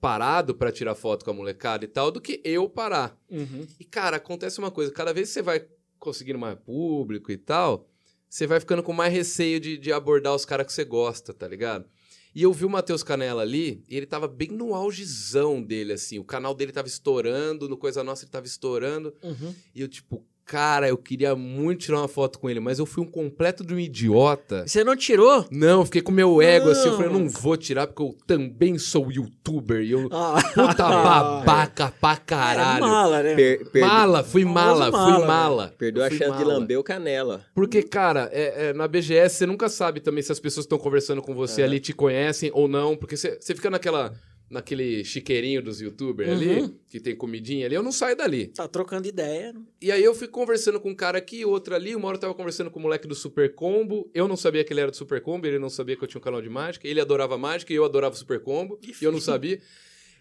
parado 0.00 0.54
pra 0.54 0.70
tirar 0.70 0.94
foto 0.94 1.24
com 1.24 1.30
a 1.30 1.34
molecada 1.34 1.84
e 1.84 1.88
tal, 1.88 2.10
do 2.10 2.20
que 2.20 2.40
eu 2.44 2.68
parar. 2.68 3.18
Uhum. 3.30 3.66
E, 3.80 3.84
cara, 3.84 4.18
acontece 4.18 4.58
uma 4.58 4.70
coisa: 4.70 4.92
cada 4.92 5.12
vez 5.12 5.28
que 5.28 5.34
você 5.34 5.42
vai 5.42 5.66
conseguindo 5.98 6.38
mais 6.38 6.58
público 6.58 7.32
e 7.32 7.38
tal, 7.38 7.88
você 8.28 8.46
vai 8.46 8.60
ficando 8.60 8.82
com 8.82 8.92
mais 8.92 9.12
receio 9.12 9.58
de, 9.58 9.78
de 9.78 9.90
abordar 9.92 10.34
os 10.34 10.44
caras 10.44 10.66
que 10.66 10.72
você 10.74 10.84
gosta, 10.84 11.32
tá 11.32 11.48
ligado? 11.48 11.88
E 12.34 12.42
eu 12.42 12.52
vi 12.52 12.64
o 12.64 12.70
Matheus 12.70 13.02
Canela 13.02 13.42
ali, 13.42 13.84
e 13.88 13.96
ele 13.96 14.06
tava 14.06 14.26
bem 14.26 14.48
no 14.48 14.74
augezão 14.74 15.62
dele, 15.62 15.92
assim. 15.92 16.18
O 16.18 16.24
canal 16.24 16.52
dele 16.54 16.72
tava 16.72 16.88
estourando, 16.88 17.68
no 17.68 17.76
Coisa 17.76 18.02
Nossa 18.02 18.24
ele 18.24 18.30
tava 18.32 18.46
estourando. 18.46 19.14
Uhum. 19.22 19.54
E 19.74 19.80
eu, 19.80 19.88
tipo, 19.88 20.26
cara, 20.46 20.88
eu 20.88 20.96
queria 20.96 21.34
muito 21.34 21.80
tirar 21.86 21.98
uma 21.98 22.08
foto 22.08 22.38
com 22.38 22.48
ele, 22.50 22.60
mas 22.60 22.78
eu 22.78 22.86
fui 22.86 23.02
um 23.02 23.06
completo 23.10 23.64
de 23.64 23.74
um 23.74 23.78
idiota. 23.78 24.66
Você 24.66 24.84
não 24.84 24.94
tirou? 24.96 25.46
Não, 25.50 25.80
eu 25.80 25.84
fiquei 25.84 26.02
com 26.02 26.12
meu 26.12 26.40
ego 26.42 26.68
assim. 26.70 26.88
Eu 26.88 26.92
falei, 26.92 27.08
eu 27.08 27.12
Não. 27.12 27.20
não 27.20 27.28
vou 27.28 27.56
tirar, 27.56 27.86
porque 27.86 28.02
eu 28.02 28.16
também 28.26 28.78
sou 28.78 29.10
youtuber. 29.10 29.80
E 29.82 29.90
eu. 29.92 30.08
Ah. 30.12 30.42
Puta 30.54 30.84
babaca 30.88 31.92
pra 32.00 32.16
caralho. 32.16 32.84
É 32.84 32.88
mala, 32.88 33.22
né? 33.22 33.34
per, 33.34 33.70
per- 33.70 33.82
Mala, 33.86 34.22
fui 34.24 34.44
mala, 34.44 34.90
mala, 34.90 35.16
fui 35.18 35.26
mala. 35.26 35.74
perdeu 35.78 36.02
a 36.04 36.10
chance 36.10 36.22
de 36.24 36.28
mala. 36.44 36.54
lamber 36.58 36.78
o 36.78 36.82
Canela. 36.84 37.44
Porque, 37.54 37.82
cara, 37.82 38.28
é- 38.32 38.68
é, 38.68 38.72
na 38.72 38.86
BGS 38.86 39.36
você 39.36 39.46
nunca 39.46 39.68
sabe 39.68 40.00
também 40.00 40.22
se 40.22 40.30
as 40.32 40.40
pessoas 40.40 40.66
que 40.66 40.74
estão 40.74 40.78
conversando 40.78 41.22
com 41.22 41.34
você 41.34 41.62
É. 41.62 41.64
ali 41.64 41.80
te 41.80 41.92
conhecem 41.92 42.50
ou 42.52 42.68
não, 42.68 42.96
porque 42.96 43.16
você, 43.16 43.38
você 43.40 43.54
fica 43.54 43.70
naquela, 43.70 44.12
naquele 44.54 45.04
chiqueirinho 45.04 45.60
dos 45.62 45.80
youtubers 45.80 46.30
ali, 46.30 46.60
Uhum. 46.62 46.78
que 46.88 46.98
tem 47.00 47.14
comidinha 47.14 47.66
ali, 47.66 47.74
eu 47.74 47.82
não 47.82 47.92
saio 47.92 48.16
dali. 48.16 48.46
Tá 48.46 48.66
trocando 48.66 49.06
ideia. 49.06 49.52
E 49.82 49.92
aí 49.92 50.02
eu 50.02 50.14
fui 50.14 50.28
conversando 50.28 50.80
com 50.80 50.90
um 50.90 50.94
cara 50.94 51.18
aqui, 51.18 51.44
outro 51.44 51.74
ali, 51.74 51.94
uma 51.94 52.08
hora 52.08 52.16
eu 52.16 52.20
tava 52.20 52.34
conversando 52.34 52.70
com 52.70 52.78
o 52.78 52.82
moleque 52.82 53.06
do 53.06 53.14
Super 53.14 53.54
Combo, 53.54 54.10
eu 54.14 54.26
não 54.26 54.36
sabia 54.36 54.64
que 54.64 54.72
ele 54.72 54.80
era 54.80 54.90
do 54.90 54.96
Super 54.96 55.20
Combo, 55.20 55.46
ele 55.46 55.58
não 55.58 55.68
sabia 55.68 55.96
que 55.96 56.04
eu 56.04 56.08
tinha 56.08 56.18
um 56.20 56.24
canal 56.24 56.40
de 56.40 56.48
mágica, 56.48 56.88
ele 56.88 57.00
adorava 57.00 57.36
mágica 57.36 57.72
e 57.72 57.76
eu 57.76 57.84
adorava 57.84 58.14
Super 58.14 58.40
Combo, 58.40 58.78
e 58.82 59.04
eu 59.04 59.12
não 59.12 59.20
sabia. 59.20 59.60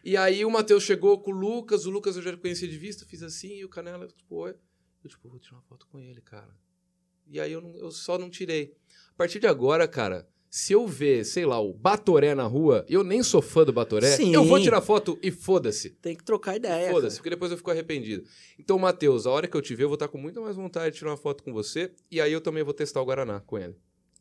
E 0.03 0.17
aí 0.17 0.43
o 0.43 0.49
Matheus 0.51 0.83
chegou 0.83 1.17
com 1.21 1.31
o 1.31 1.33
Lucas, 1.33 1.85
o 1.85 1.89
Lucas 1.89 2.17
eu 2.17 2.21
já 2.21 2.35
conhecia 2.35 2.67
de 2.67 2.77
vista, 2.77 3.05
fiz 3.05 3.23
assim, 3.23 3.55
e 3.59 3.63
o 3.63 3.69
Canela, 3.69 4.05
tipo. 4.07 4.47
Eu, 4.47 4.55
tipo, 5.09 5.29
vou 5.29 5.39
tirar 5.39 5.55
uma 5.57 5.63
foto 5.63 5.87
com 5.87 5.99
ele, 5.99 6.19
cara. 6.21 6.49
E 7.29 7.39
aí 7.39 7.51
eu, 7.53 7.61
não- 7.61 7.75
eu 7.77 7.89
só 7.91 8.17
não 8.17 8.29
tirei. 8.29 8.73
A 9.13 9.17
partir 9.17 9.39
de 9.39 9.47
agora, 9.47 9.87
cara, 9.87 10.27
se 10.55 10.71
eu 10.71 10.85
ver, 10.85 11.25
sei 11.25 11.47
lá, 11.47 11.59
o 11.59 11.73
Batoré 11.73 12.35
na 12.35 12.43
rua, 12.43 12.85
eu 12.87 13.03
nem 13.03 13.23
sou 13.23 13.41
fã 13.41 13.63
do 13.65 13.73
Batoré, 13.73 14.15
Sim. 14.15 14.35
eu 14.35 14.43
vou 14.43 14.61
tirar 14.61 14.81
foto 14.81 15.17
e 15.19 15.31
foda-se. 15.31 15.89
Tem 15.89 16.15
que 16.15 16.23
trocar 16.23 16.55
ideia. 16.55 16.91
Foda-se, 16.91 17.15
porque 17.17 17.31
depois 17.31 17.49
eu 17.51 17.57
fico 17.57 17.71
arrependido. 17.71 18.23
Então, 18.59 18.77
Matheus, 18.77 19.25
a 19.25 19.31
hora 19.31 19.47
que 19.47 19.57
eu 19.57 19.61
te 19.63 19.73
ver, 19.73 19.85
eu 19.85 19.89
vou 19.89 19.95
estar 19.95 20.07
com 20.07 20.19
muita 20.19 20.39
mais 20.39 20.55
vontade 20.55 20.91
de 20.93 20.99
tirar 20.99 21.09
uma 21.09 21.17
foto 21.17 21.43
com 21.43 21.51
você. 21.51 21.91
E 22.11 22.21
aí 22.21 22.31
eu 22.31 22.39
também 22.39 22.61
vou 22.63 22.71
testar 22.71 23.01
o 23.01 23.05
Guaraná 23.05 23.39
com 23.39 23.57
ele. 23.57 23.75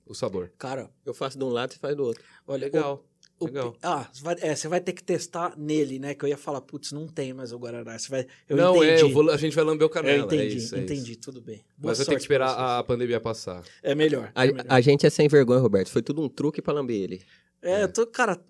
O 0.07 0.15
sabor. 0.15 0.51
Cara, 0.57 0.91
Eu 1.05 1.13
faço 1.13 1.37
de 1.39 1.45
um 1.45 1.51
lado 1.51 1.73
e 1.75 1.79
faz 1.79 1.95
do 1.95 2.03
outro. 2.03 2.25
olha. 2.47 2.65
Legal. 2.65 3.05
o- 3.07 3.12
o- 3.43 3.47
legal. 3.47 3.77
ah, 3.83 4.09
você 4.13 4.23
vai, 4.23 4.37
é, 4.41 4.55
você 4.55 4.69
vai 4.69 4.81
ter 4.81 4.93
que 4.93 5.03
testar 5.03 5.55
nele, 5.57 5.99
né? 5.99 6.15
Que 6.15 6.25
eu 6.25 6.29
ia 6.29 6.37
falar, 6.37 6.61
putz, 6.61 6.93
não 6.93 7.07
tem 7.07 7.33
mais 7.33 7.53
o 7.53 7.59
Guaraná. 7.59 7.99
Você 7.99 8.09
vai, 8.09 8.27
eu 8.49 8.57
não, 8.57 8.77
entendi. 8.77 8.91
é, 8.93 9.03
eu 9.03 9.11
vou- 9.11 9.31
a 9.31 9.37
gente 9.37 9.55
vai 9.55 9.65
lamber 9.65 9.87
o 9.87 9.91
canela. 9.91 10.19
Eu 10.19 10.25
entendi, 10.27 10.43
é 10.43 10.47
isso, 10.47 10.75
é 10.75 10.79
entendi, 10.81 11.13
isso. 11.13 11.21
tudo 11.21 11.41
bem. 11.41 11.65
Boa 11.77 11.91
Mas 11.91 11.99
vai 11.99 12.07
ter 12.07 12.15
que 12.15 12.21
esperar 12.21 12.51
a 12.79 12.83
pandemia 12.85 13.21
passar. 13.21 13.63
É 13.83 13.95
melhor. 13.95 14.31
A, 14.35 14.45
é, 14.47 14.53
melhor. 14.53 14.67
a 14.69 14.81
gente 14.81 15.07
é 15.07 15.11
sem 15.11 15.29
vergonha, 15.29 15.61
Roberto. 15.61 15.89
Foi 15.91 16.03
tudo 16.03 16.23
um 16.23 16.29
truque 16.29 16.61
pra 16.63 16.73
lamber 16.73 16.97
ele. 17.01 17.23
É, 17.61 17.83
eu 17.85 17.93
tô, 17.93 18.07
cara, 18.07 18.43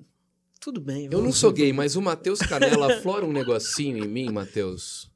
tudo 0.61 0.81
bem. 0.81 1.09
Eu 1.11 1.21
não 1.21 1.33
sou 1.33 1.53
gay, 1.53 1.73
mas 1.73 1.97
o 1.97 2.03
Matheus 2.03 2.39
Canela 2.41 2.95
aflora 2.95 3.25
um 3.27 3.33
negocinho 3.33 4.03
em 4.05 4.09
mim, 4.09 4.31
Matheus. 4.31 5.11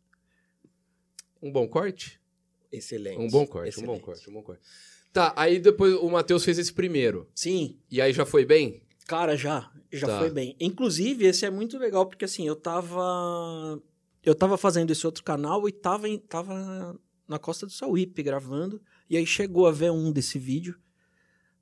Um 1.42 1.50
bom 1.52 1.66
corte? 1.68 2.20
Excelente. 2.72 3.18
Um 3.20 3.28
bom 3.28 3.46
corte, 3.46 3.66
um 3.66 3.68
Excelente. 3.68 3.86
bom 3.86 4.00
corte, 4.00 4.30
um 4.30 4.32
bom 4.32 4.42
corte. 4.42 4.62
Tá, 5.12 5.32
aí 5.36 5.58
depois 5.58 5.94
o 5.94 6.10
Matheus 6.10 6.44
fez 6.44 6.58
esse 6.58 6.72
primeiro. 6.72 7.26
Sim, 7.34 7.78
E 7.90 8.00
aí 8.02 8.12
já 8.12 8.26
foi 8.26 8.44
bem? 8.44 8.82
Cara, 9.06 9.36
já. 9.36 9.70
Já 9.92 10.06
Tá. 10.06 10.18
foi 10.18 10.30
bem. 10.30 10.56
Inclusive, 10.60 11.24
esse 11.26 11.44
é 11.46 11.50
muito 11.50 11.78
legal, 11.78 12.06
porque 12.06 12.24
assim, 12.24 12.46
eu 12.46 12.56
tava. 12.56 13.80
Eu 14.22 14.34
tava 14.34 14.56
fazendo 14.58 14.90
esse 14.90 15.06
outro 15.06 15.22
canal 15.22 15.68
e 15.68 15.72
tava, 15.72 16.08
em- 16.08 16.18
tava 16.18 16.98
na 17.28 17.38
Costa 17.38 17.64
do 17.66 17.72
Sauípe 17.72 18.22
gravando. 18.22 18.80
E 19.08 19.16
aí 19.16 19.24
chegou 19.24 19.66
a 19.66 19.72
ver 19.72 19.92
um 19.92 20.10
desse 20.10 20.38
vídeo. 20.38 20.76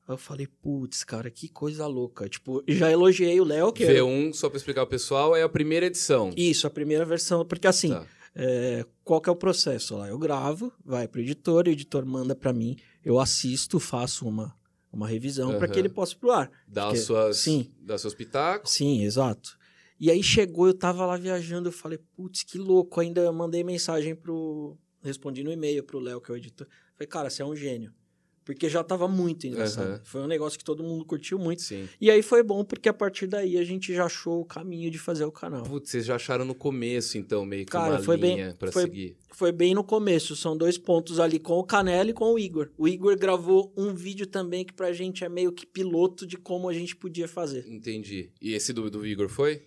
Aí 0.09 0.15
eu 0.15 0.19
falei, 0.19 0.47
putz, 0.47 1.05
cara, 1.05 1.31
que 1.31 1.49
coisa 1.49 1.87
louca. 1.87 2.29
Tipo, 2.29 2.63
já 2.67 2.91
elogiei 2.91 3.39
o 3.41 3.45
Léo, 3.45 3.73
que 3.73 3.85
é 3.85 3.93
V1, 4.01 4.33
só 4.33 4.49
pra 4.49 4.57
explicar 4.57 4.81
ao 4.83 4.87
pessoal, 4.87 5.37
é 5.37 5.43
a 5.43 5.49
primeira 5.49 5.87
edição. 5.87 6.31
Isso, 6.37 6.67
a 6.67 6.71
primeira 6.71 7.05
versão. 7.05 7.45
Porque 7.45 7.67
assim, 7.67 7.91
Tá. 7.91 8.07
é, 8.35 8.85
qual 9.03 9.21
que 9.21 9.29
é 9.29 9.33
o 9.33 9.37
processo 9.37 9.97
lá? 9.97 10.09
Eu 10.09 10.19
gravo, 10.19 10.73
vai 10.85 11.07
pro 11.07 11.21
editor, 11.21 11.67
o 11.67 11.71
editor 11.71 12.05
manda 12.07 12.35
pra 12.35 12.53
mim, 12.53 12.77
eu 13.05 13.19
assisto, 13.21 13.79
faço 13.79 14.27
uma, 14.27 14.55
uma 14.95 15.09
revisão 15.09 15.51
pra 15.57 15.65
Aham. 15.67 15.73
que 15.73 15.79
ele 15.79 15.89
possa 15.89 16.15
ir 16.15 16.17
pro 16.19 16.31
ar. 16.31 16.51
Dá, 16.67 16.85
Porque- 16.85 16.99
as 16.99 17.05
suas, 17.05 17.37
sim. 17.39 17.71
dá 17.81 17.99
seus 17.99 18.15
pitacos. 18.15 18.71
Sim, 18.73 19.03
exato. 19.03 19.59
E 20.01 20.11
aí 20.11 20.23
chegou, 20.23 20.67
eu 20.67 20.75
tava 20.75 21.05
lá 21.07 21.17
viajando, 21.17 21.69
eu 21.69 21.73
falei, 21.73 21.99
putz, 22.17 22.43
que 22.43 22.59
louco. 22.59 23.01
Ainda 23.01 23.31
mandei 23.33 23.63
mensagem 23.63 24.15
pro. 24.15 24.77
Respondi 25.03 25.43
no 25.45 25.53
e-mail 25.53 25.83
pro 25.85 25.99
Léo, 25.99 26.21
que 26.21 26.31
é 26.31 26.35
o 26.35 26.37
editor. 26.37 26.67
Falei, 26.95 27.07
cara, 27.07 27.29
você 27.31 27.43
é 27.43 27.45
um 27.45 27.55
gênio. 27.55 27.93
Porque 28.45 28.69
já 28.69 28.85
tava 28.85 29.09
muito 29.09 29.47
engraçado. 29.47 29.87
Aham. 29.89 30.01
Foi 30.05 30.21
um 30.21 30.27
negócio 30.27 30.59
que 30.59 30.65
todo 30.65 30.83
mundo 30.83 31.05
curtiu 31.05 31.39
muito. 31.39 31.63
Sim. 31.63 31.89
E 32.01 32.11
aí 32.11 32.23
foi 32.23 32.43
bom, 32.43 32.63
porque 32.63 32.89
a 32.89 32.93
partir 32.93 33.27
daí 33.27 33.57
a 33.57 33.65
gente 33.65 33.95
já 33.95 34.05
achou 34.05 34.41
o 34.41 34.45
caminho 34.45 34.91
de 34.91 34.99
fazer 34.99 35.25
o 35.25 35.33
canal. 35.33 35.63
Putz, 35.63 35.91
vocês 35.91 36.05
já 36.05 36.17
acharam 36.17 36.45
no 36.45 36.55
começo, 36.55 37.17
então, 37.17 37.47
meio 37.47 37.65
que 37.65 37.73
Cara, 37.73 37.95
uma 37.95 38.03
foi 38.03 38.17
bem- 38.19 38.35
linha 38.35 38.55
pra 38.59 38.71
foi- 38.71 38.83
seguir. 38.83 39.17
Foi 39.33 39.51
bem 39.51 39.75
no 39.75 39.83
começo, 39.83 40.37
são 40.37 40.57
dois 40.57 40.79
pontos 40.79 41.19
ali 41.19 41.41
com 41.41 41.55
o 41.59 41.65
Canela 41.65 42.09
e 42.11 42.13
com 42.13 42.33
o 42.35 42.39
Igor. 42.39 42.69
O 42.79 42.87
Igor 42.87 43.17
gravou 43.19 43.73
um 43.77 43.93
vídeo 43.95 44.27
também 44.27 44.65
que 44.65 44.73
pra 44.73 44.93
gente 44.93 45.25
é 45.25 45.29
meio 45.29 45.51
que 45.51 45.67
piloto 45.67 46.25
de 46.27 46.37
como 46.37 46.69
a 46.69 46.73
gente 46.73 46.95
podia 46.95 47.27
fazer. 47.27 47.65
Entendi. 47.69 48.31
E 48.41 48.53
esse 48.55 48.73
do, 48.73 48.89
do 48.91 49.05
Igor 49.07 49.29
foi? 49.29 49.45
Foi, 49.45 49.63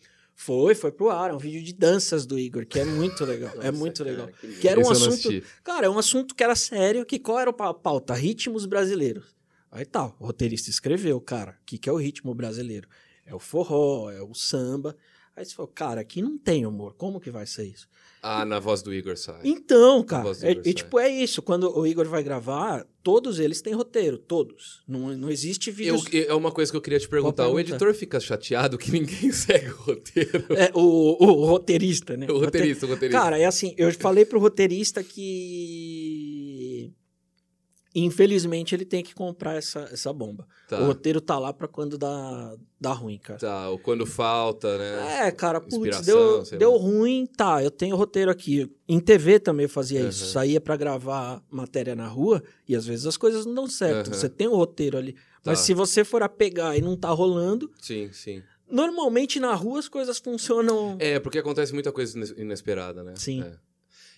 foi 0.75 0.91
pro 0.91 1.09
ar, 1.09 1.31
é 1.31 1.33
um 1.33 1.37
vídeo 1.39 1.63
de 1.63 1.73
danças 1.73 2.25
do 2.25 2.37
Igor, 2.37 2.65
que 2.65 2.79
é 2.79 2.85
muito 2.85 3.25
legal, 3.25 3.51
é 3.55 3.55
Nossa, 3.65 3.71
muito 3.71 4.03
cara, 4.03 4.09
legal. 4.11 4.27
que. 4.39 4.47
Que 4.59 4.67
era 4.69 4.79
um 4.79 4.89
assunto, 4.89 5.29
cara, 5.63 5.87
é 5.87 5.89
um 5.89 5.97
assunto 5.97 6.35
que 6.35 6.43
era 6.43 6.55
sério, 6.55 7.05
que 7.05 7.17
qual 7.17 7.39
era 7.39 7.49
a 7.49 7.53
pa- 7.53 7.73
pauta? 7.73 8.13
Ritmos 8.13 8.65
brasileiros. 8.67 9.35
Aí 9.71 9.83
tá, 9.85 10.05
o 10.19 10.25
roteirista 10.27 10.69
escreveu, 10.69 11.19
cara, 11.19 11.57
o 11.61 11.65
que, 11.65 11.77
que 11.77 11.89
é 11.89 11.91
o 11.91 11.97
ritmo 11.97 12.33
brasileiro? 12.33 12.87
É 13.25 13.33
o 13.35 13.39
forró, 13.39 14.09
é 14.11 14.21
o 14.21 14.33
samba. 14.33 14.95
Aí 15.35 15.43
você 15.43 15.53
falou, 15.53 15.71
cara, 15.73 16.01
aqui 16.01 16.21
não 16.21 16.37
tem 16.37 16.65
humor, 16.65 16.93
como 16.95 17.19
que 17.19 17.29
vai 17.31 17.45
ser 17.45 17.65
isso? 17.65 17.87
Ah, 18.29 18.43
na 18.43 18.59
voz 18.59 18.81
do 18.81 18.93
Igor 18.93 19.15
sai. 19.15 19.39
Então, 19.43 20.03
cara, 20.03 20.29
é, 20.41 20.51
e 20.65 20.73
tipo, 20.73 20.99
é 20.99 21.09
isso. 21.09 21.41
Quando 21.41 21.75
o 21.75 21.87
Igor 21.87 22.05
vai 22.07 22.21
gravar, 22.21 22.85
todos 23.01 23.39
eles 23.39 23.61
têm 23.61 23.73
roteiro, 23.73 24.17
todos. 24.17 24.83
Não, 24.85 25.15
não 25.15 25.29
existe 25.29 25.69
Eu, 25.69 25.97
vídeos... 25.97 26.27
é 26.27 26.33
uma 26.33 26.51
coisa 26.51 26.69
que 26.69 26.77
eu 26.77 26.81
queria 26.81 26.99
te 26.99 27.07
perguntar. 27.07 27.47
O 27.47 27.57
editor 27.57 27.93
fica 27.93 28.19
chateado 28.19 28.77
que 28.77 28.91
ninguém 28.91 29.31
segue 29.31 29.69
o 29.69 29.77
roteiro. 29.77 30.45
É, 30.49 30.71
o, 30.73 31.25
o 31.25 31.45
roteirista, 31.45 32.17
né? 32.17 32.27
O 32.29 32.37
roteirista, 32.37 32.85
o 32.85 32.89
roteirista. 32.89 33.21
Cara, 33.21 33.39
é 33.39 33.45
assim, 33.45 33.73
eu 33.77 33.89
falei 33.93 34.25
pro 34.25 34.39
roteirista 34.41 35.01
que 35.01 36.46
Infelizmente, 38.05 38.75
ele 38.75 38.85
tem 38.85 39.03
que 39.03 39.15
comprar 39.15 39.55
essa, 39.55 39.89
essa 39.91 40.13
bomba. 40.13 40.47
Tá. 40.67 40.79
O 40.81 40.85
roteiro 40.85 41.19
tá 41.19 41.39
lá 41.39 41.51
pra 41.51 41.67
quando 41.67 41.97
dá, 41.97 42.55
dá 42.79 42.91
ruim, 42.93 43.17
cara. 43.17 43.39
Tá, 43.39 43.69
ou 43.69 43.79
quando 43.79 44.05
falta, 44.05 44.77
né? 44.77 45.27
É, 45.27 45.31
cara, 45.31 45.59
putz, 45.59 46.01
deu, 46.01 46.43
deu 46.43 46.73
lá. 46.73 46.77
ruim, 46.79 47.25
tá, 47.25 47.63
eu 47.63 47.71
tenho 47.71 47.95
roteiro 47.95 48.29
aqui. 48.29 48.71
Em 48.87 48.99
TV 48.99 49.39
também 49.39 49.63
eu 49.63 49.69
fazia 49.69 50.01
Aham. 50.01 50.09
isso. 50.09 50.25
Saía 50.27 50.61
pra 50.61 50.77
gravar 50.77 51.41
matéria 51.49 51.95
na 51.95 52.07
rua 52.07 52.43
e 52.67 52.75
às 52.75 52.85
vezes 52.85 53.05
as 53.05 53.17
coisas 53.17 53.45
não 53.45 53.53
dão 53.53 53.67
certo. 53.67 54.09
Aham. 54.09 54.17
Você 54.17 54.29
tem 54.29 54.47
o 54.47 54.55
roteiro 54.55 54.97
ali. 54.97 55.15
Mas 55.45 55.59
Tá. 55.59 55.65
se 55.65 55.73
você 55.73 56.03
for 56.03 56.21
a 56.21 56.29
pegar 56.29 56.77
e 56.77 56.81
não 56.81 56.95
tá 56.95 57.09
rolando, 57.09 57.71
Sim, 57.81 58.09
sim. 58.11 58.43
normalmente 58.69 59.39
na 59.39 59.53
rua 59.55 59.79
as 59.79 59.87
coisas 59.87 60.19
funcionam. 60.19 60.97
É, 60.99 61.19
porque 61.19 61.39
acontece 61.39 61.73
muita 61.73 61.91
coisa 61.91 62.17
ines- 62.17 62.33
inesperada, 62.37 63.03
né? 63.03 63.13
Sim. 63.15 63.41
É. 63.41 63.53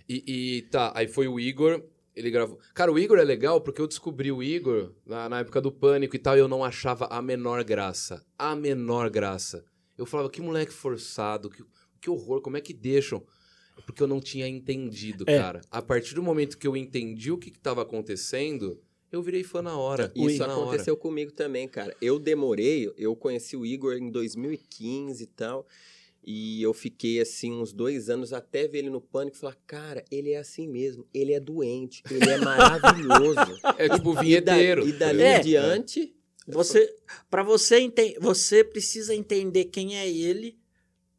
E, 0.07 0.23
e 0.57 0.61
tá, 0.63 0.91
aí 0.95 1.07
foi 1.07 1.27
o 1.27 1.39
Igor, 1.39 1.83
ele 2.19 2.29
gravou. 2.29 2.59
Cara, 2.73 2.91
o 2.91 2.99
Igor 2.99 3.17
é 3.17 3.23
legal 3.23 3.61
porque 3.61 3.81
eu 3.81 3.87
descobri 3.87 4.31
o 4.31 4.43
Igor 4.43 4.93
na, 5.05 5.29
na 5.29 5.39
época 5.39 5.61
do 5.61 5.71
pânico 5.71 6.15
e 6.15 6.19
tal, 6.19 6.35
e 6.35 6.39
eu 6.39 6.47
não 6.47 6.63
achava 6.63 7.05
a 7.05 7.21
menor 7.21 7.63
graça. 7.63 8.25
A 8.37 8.55
menor 8.55 9.09
graça. 9.09 9.63
Eu 9.97 10.05
falava, 10.05 10.29
que 10.29 10.41
moleque 10.41 10.73
forçado, 10.73 11.49
que, 11.49 11.63
que 12.01 12.09
horror, 12.09 12.41
como 12.41 12.57
é 12.57 12.61
que 12.61 12.73
deixam? 12.73 13.23
Porque 13.85 14.03
eu 14.03 14.07
não 14.07 14.19
tinha 14.19 14.47
entendido, 14.47 15.23
É. 15.27 15.37
cara. 15.37 15.61
A 15.71 15.81
partir 15.81 16.13
do 16.13 16.21
momento 16.21 16.57
que 16.57 16.67
eu 16.67 16.75
entendi 16.75 17.31
o 17.31 17.37
que 17.37 17.49
estava 17.49 17.81
acontecendo, 17.81 18.81
eu 19.11 19.21
virei 19.23 19.43
fã 19.43 19.61
na 19.61 19.77
hora. 19.77 20.11
Isso 20.15 20.43
hora. 20.43 20.53
aconteceu 20.53 20.95
comigo 20.97 21.31
também, 21.31 21.67
cara. 21.67 21.95
Eu 22.01 22.19
demorei, 22.19 22.93
eu 22.97 23.15
conheci 23.15 23.55
o 23.55 23.65
Igor 23.65 23.93
em 23.95 24.11
2015 24.11 25.23
e 25.23 25.27
tal. 25.27 25.65
E 26.23 26.61
eu 26.61 26.73
fiquei 26.73 27.19
assim 27.21 27.51
uns 27.51 27.71
dois 27.73 28.09
anos 28.09 28.33
até 28.33 28.67
ver 28.67 28.79
ele 28.79 28.89
no 28.89 29.01
pânico 29.01 29.37
e 29.37 29.39
falar: 29.39 29.55
cara, 29.65 30.03
ele 30.11 30.31
é 30.31 30.37
assim 30.37 30.67
mesmo, 30.67 31.07
ele 31.13 31.33
é 31.33 31.39
doente, 31.39 32.03
ele 32.11 32.29
é 32.29 32.37
maravilhoso. 32.37 33.39
É 33.77 33.87
tipo 33.89 34.11
E 34.11 34.15
da- 34.15 34.21
vinheteiro. 34.21 34.87
E 34.87 34.91
dali 34.93 35.21
É. 35.23 35.37
em 35.37 35.41
diante. 35.41 36.15
Você, 36.47 36.93
para 37.29 37.43
você 37.43 37.79
entender, 37.79 38.17
você 38.19 38.63
precisa 38.63 39.13
entender 39.15 39.65
quem 39.65 39.97
é 39.97 40.09
ele 40.09 40.57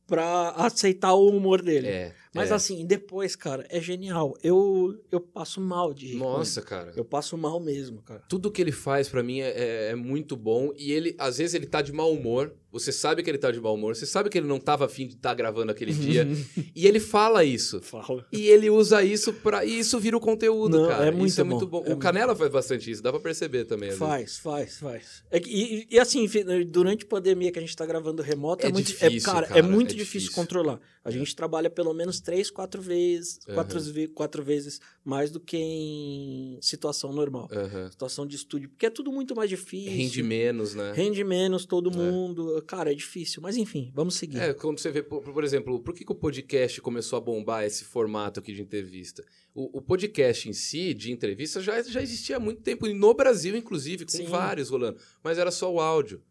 pra 0.06 0.50
aceitar 0.56 1.14
o 1.14 1.28
humor 1.28 1.62
dele. 1.62 1.86
É. 1.86 2.14
Mas 2.34 2.50
é. 2.50 2.54
assim, 2.54 2.84
depois, 2.84 3.36
cara, 3.36 3.64
é 3.70 3.80
genial. 3.80 4.36
Eu, 4.42 5.00
eu 5.10 5.20
passo 5.20 5.60
mal 5.60 5.94
de 5.94 6.08
rir 6.08 6.16
Nossa, 6.16 6.60
cara. 6.62 6.92
Eu 6.96 7.04
passo 7.04 7.38
mal 7.38 7.60
mesmo, 7.60 8.02
cara. 8.02 8.22
Tudo 8.28 8.50
que 8.50 8.60
ele 8.60 8.72
faz 8.72 9.08
pra 9.08 9.22
mim 9.22 9.38
é, 9.40 9.50
é- 9.50 9.88
é 9.90 9.94
muito 9.94 10.36
bom 10.36 10.72
e 10.76 10.90
ele, 10.92 11.14
às 11.16 11.38
vezes, 11.38 11.54
ele 11.54 11.66
tá 11.66 11.80
de 11.80 11.92
mau 11.92 12.12
humor. 12.12 12.52
Você 12.72 12.92
sabe 12.92 13.22
que 13.22 13.28
ele 13.28 13.38
tá 13.38 13.50
de 13.50 13.60
mau 13.60 13.74
humor, 13.74 13.96
você 13.96 14.06
sabe 14.06 14.30
que 14.30 14.38
ele 14.38 14.46
não 14.46 14.60
tava 14.60 14.84
afim 14.84 15.06
de 15.06 15.14
estar 15.14 15.34
gravando 15.34 15.72
aquele 15.72 15.92
dia. 15.94 16.26
e 16.74 16.86
ele 16.86 17.00
fala 17.00 17.44
isso. 17.44 17.80
Fala. 17.80 18.24
E 18.32 18.46
ele 18.46 18.70
usa 18.70 19.02
isso 19.02 19.32
pra. 19.32 19.64
E 19.64 19.80
isso 19.80 19.98
vira 19.98 20.16
o 20.16 20.20
conteúdo, 20.20 20.78
Não, 20.82 20.88
cara. 20.88 21.06
é 21.06 21.10
muito 21.10 21.30
isso 21.30 21.40
é 21.40 21.44
bom, 21.44 21.50
muito 21.50 21.66
bom. 21.66 21.78
é 21.78 21.80
o 21.80 21.84
muito 21.90 21.98
Canela 21.98 22.34
faz 22.36 22.50
bastante 22.50 22.90
isso, 22.90 23.02
dá 23.02 23.10
pra 23.10 23.20
perceber 23.20 23.64
também. 23.64 23.88
vezes. 23.88 23.98
Faz, 23.98 24.38
faz, 24.38 24.78
faz. 24.78 25.24
É 25.30 25.38
e, 25.44 25.88
e, 25.90 25.98
assim, 25.98 26.26
durante 26.68 27.04
a 27.04 27.08
pandemia 27.08 27.50
que 27.50 27.58
a 27.58 27.62
gente 27.62 27.74
tá 27.76 27.84
gravando 27.84 28.22
remoto, 28.22 28.64
é, 28.64 28.68
É 28.68 28.72
muito 28.72 28.86
difícil, 28.86 29.22
cara, 29.32 29.46
cara, 29.46 29.58
é 29.58 29.62
muito 29.62 29.90
é 29.92 29.96
difícil, 29.96 30.20
difícil. 30.28 30.32
controlar. 30.34 30.80
A 31.02 31.10
gente 31.10 31.34
trabalha 31.34 31.70
pelo 31.70 31.94
menos 31.94 32.20
três, 32.20 32.50
quatro 32.50 32.80
vezes, 32.80 33.40
Aham. 33.48 33.54
quatro, 33.54 33.80
quatro 34.14 34.42
vezes 34.44 34.80
mais 35.04 35.30
do 35.30 35.40
que 35.40 35.56
em 35.56 36.58
situação 36.60 37.12
normal. 37.12 37.48
Aham. 37.50 37.90
Situação 37.90 38.26
de 38.26 38.36
estúdio, 38.36 38.68
porque 38.68 38.86
é 38.86 38.90
tudo 38.90 39.10
muito 39.10 39.34
mais 39.34 39.48
difícil. 39.48 39.90
Rende 39.92 40.22
menos, 40.22 40.74
né? 40.74 40.92
Rende 40.94 41.24
menos 41.24 41.64
todo 41.64 41.90
É. 41.90 41.96
mundo. 41.96 42.59
Cara, 42.62 42.92
é 42.92 42.94
difícil. 42.94 43.42
Mas 43.42 43.56
enfim, 43.56 43.90
vamos 43.94 44.14
seguir. 44.14 44.38
É, 44.38 44.54
quando 44.54 44.78
você 44.78 44.90
vê, 44.90 45.02
por, 45.02 45.22
por 45.22 45.44
exemplo, 45.44 45.80
por 45.80 45.94
que, 45.94 46.04
que 46.04 46.12
o 46.12 46.14
podcast 46.14 46.80
começou 46.80 47.16
a 47.16 47.20
bombar 47.20 47.64
esse 47.64 47.84
formato 47.84 48.40
aqui 48.40 48.52
de 48.52 48.62
entrevista? 48.62 49.24
O, 49.54 49.78
o 49.78 49.82
podcast 49.82 50.48
em 50.48 50.52
si, 50.52 50.94
de 50.94 51.12
entrevista, 51.12 51.60
já, 51.60 51.82
já 51.82 52.02
existia 52.02 52.36
há 52.36 52.40
muito 52.40 52.62
tempo, 52.62 52.86
no 52.86 53.14
Brasil, 53.14 53.56
inclusive, 53.56 54.04
com 54.04 54.12
Sim. 54.12 54.26
vários 54.26 54.70
rolando. 54.70 54.98
Mas 55.22 55.38
era 55.38 55.50
só 55.50 55.72
o 55.72 55.80
áudio. 55.80 56.22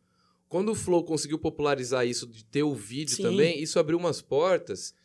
Quando 0.48 0.72
o 0.72 0.76
Flow 0.76 1.04
conseguiu 1.04 1.38
popularizar 1.38 2.08
isso 2.08 2.26
de 2.26 2.44
ter 2.44 2.64
o 2.64 2.74
vídeo 2.74 3.16
Sim. 3.16 3.24
também, 3.24 3.62
isso 3.62 3.78
abriu 3.78 3.98
umas 3.98 4.22
portas 4.22 4.96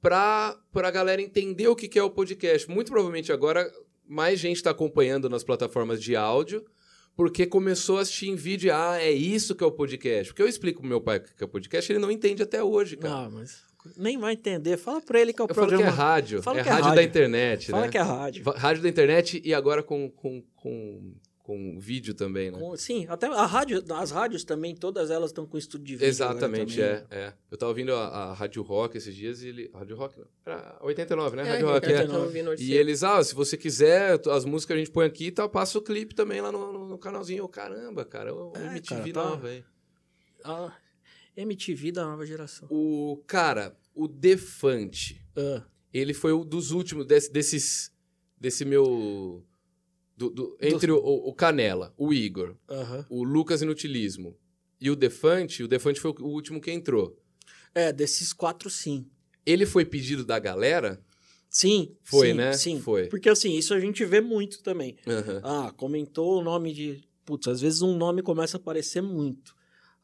pra, 0.00 0.58
pra 0.72 0.90
galera 0.90 1.20
entender 1.20 1.68
o 1.68 1.76
que, 1.76 1.88
que 1.88 1.98
é 1.98 2.02
o 2.02 2.10
podcast. 2.10 2.68
Muito 2.70 2.90
provavelmente 2.90 3.30
agora 3.30 3.70
mais 4.06 4.38
gente 4.38 4.56
está 4.56 4.70
acompanhando 4.70 5.28
nas 5.28 5.44
plataformas 5.44 6.02
de 6.02 6.16
áudio, 6.16 6.64
porque 7.16 7.46
começou 7.46 7.98
a 7.98 8.02
assistir 8.02 8.28
em 8.28 8.36
vídeo. 8.36 8.74
Ah, 8.74 8.98
é 9.00 9.10
isso 9.10 9.54
que 9.54 9.62
é 9.62 9.66
o 9.66 9.72
podcast. 9.72 10.32
Porque 10.32 10.42
eu 10.42 10.48
explico 10.48 10.80
pro 10.80 10.88
meu 10.88 11.00
pai 11.00 11.18
o 11.18 11.22
que 11.22 11.42
é 11.42 11.44
o 11.44 11.48
podcast, 11.48 11.90
ele 11.90 11.98
não 11.98 12.10
entende 12.10 12.42
até 12.42 12.62
hoje, 12.62 12.96
cara. 12.96 13.26
Ah, 13.26 13.30
mas 13.30 13.62
nem 13.96 14.18
vai 14.18 14.34
entender. 14.34 14.76
Fala 14.76 15.00
pra 15.00 15.20
ele 15.20 15.32
que 15.32 15.40
é 15.40 15.44
o 15.44 15.48
eu 15.48 15.54
falo 15.54 15.66
programa. 15.66 15.92
que 15.92 15.98
é 15.98 16.02
rádio. 16.02 16.42
Fala 16.42 16.60
é 16.60 16.62
que 16.62 16.68
é 16.68 16.72
rádio, 16.72 16.84
da 16.84 16.90
rádio. 16.90 17.08
internet, 17.08 17.70
Fala 17.70 17.82
né? 17.82 17.88
que 17.88 17.98
é 17.98 18.02
rádio. 18.02 18.44
Rádio 18.56 18.82
da 18.82 18.88
internet 18.88 19.42
e 19.44 19.54
agora 19.54 19.82
com, 19.82 20.10
com, 20.10 20.42
com, 20.54 21.14
com 21.42 21.76
vídeo 21.78 22.14
também, 22.14 22.50
né? 22.52 22.58
Com- 22.58 22.76
sim, 22.76 23.04
até 23.08 23.26
a 23.26 23.44
rádio, 23.44 23.82
as 23.96 24.10
rádios 24.12 24.44
também, 24.44 24.76
todas 24.76 25.10
elas 25.10 25.30
estão 25.30 25.44
com 25.44 25.58
estúdio 25.58 25.86
de 25.86 25.92
vídeo. 25.96 26.06
Exatamente, 26.06 26.80
agora 26.80 27.06
é, 27.10 27.18
é. 27.18 27.34
Eu 27.50 27.58
tava 27.58 27.70
ouvindo 27.70 27.92
a, 27.94 28.06
a 28.06 28.32
Rádio 28.32 28.62
Rock 28.62 28.96
esses 28.96 29.14
dias 29.14 29.42
e 29.42 29.48
ele... 29.48 29.70
Rádio 29.74 29.96
Rock? 29.96 30.18
não. 30.18 30.26
Era 30.46 30.78
89, 30.80 31.36
né? 31.36 31.42
É, 31.42 31.50
Rádio 31.52 31.66
Rock, 31.66 31.90
eu 31.90 32.52
é. 32.52 32.56
E 32.60 32.72
eles, 32.74 33.02
ah, 33.02 33.22
se 33.24 33.34
você 33.34 33.56
quiser, 33.56 34.20
as 34.30 34.44
músicas 34.44 34.76
a 34.76 34.78
gente 34.78 34.90
põe 34.92 35.04
aqui 35.04 35.26
e 35.26 35.30
tal, 35.32 35.48
passa 35.48 35.76
o 35.78 35.82
clipe 35.82 36.14
também 36.14 36.40
lá 36.40 36.52
no, 36.52 36.72
no- 36.72 36.86
no 36.86 36.98
canalzinho. 36.98 37.38
Eu, 37.40 37.48
caramba, 37.48 38.04
cara, 38.04 38.32
o 38.32 38.52
É, 38.56 38.66
MTV 38.76 39.12
cara, 39.12 39.12
tá- 39.12 39.30
nova, 39.30 39.52
hein? 39.52 39.64
A 40.44 40.72
MTV 41.36 41.90
da 41.92 42.04
nova 42.04 42.24
geração. 42.24 42.68
O, 42.70 43.20
cara, 43.26 43.76
o 43.94 44.06
Defante, 44.06 45.20
Ah, 45.36 45.62
ele 45.92 46.14
foi 46.14 46.32
um 46.32 46.44
dos 46.44 46.70
últimos 46.70 47.04
desse- 47.04 47.32
desses... 47.32 47.90
Desse 48.38 48.64
meu... 48.64 49.44
do- 50.16 50.30
do- 50.30 50.56
entre 50.60 50.90
o, 50.92 50.96
o 50.98 51.32
Canela, 51.34 51.92
o 51.96 52.12
Igor, 52.12 52.56
o 53.08 53.22
Lucas 53.24 53.62
Inutilismo 53.62 54.36
e 54.80 54.90
o 54.90 54.96
Defante, 54.96 55.62
o 55.62 55.68
Defante 55.68 56.00
foi 56.00 56.12
o 56.20 56.26
último 56.26 56.60
que 56.60 56.70
entrou. 56.70 57.16
É, 57.74 57.92
desses 57.92 58.32
quatro, 58.32 58.68
sim. 58.68 59.06
Ele 59.46 59.64
foi 59.66 59.84
pedido 59.84 60.24
da 60.24 60.38
galera? 60.38 61.02
Sim. 61.48 61.94
Foi, 62.02 62.28
sim, 62.28 62.34
né? 62.34 62.52
Sim. 62.52 62.80
Foi. 62.80 63.08
Porque 63.08 63.28
assim, 63.28 63.56
isso 63.56 63.74
a 63.74 63.80
gente 63.80 64.04
vê 64.04 64.20
muito 64.20 64.62
também. 64.62 64.96
Ah, 65.42 65.72
comentou 65.76 66.38
o 66.40 66.42
nome 66.44 66.72
de. 66.72 67.02
Putz, 67.24 67.46
às 67.48 67.60
vezes 67.60 67.82
um 67.82 67.96
nome 67.96 68.22
começa 68.22 68.56
a 68.56 68.60
aparecer 68.60 69.00
muito. 69.02 69.54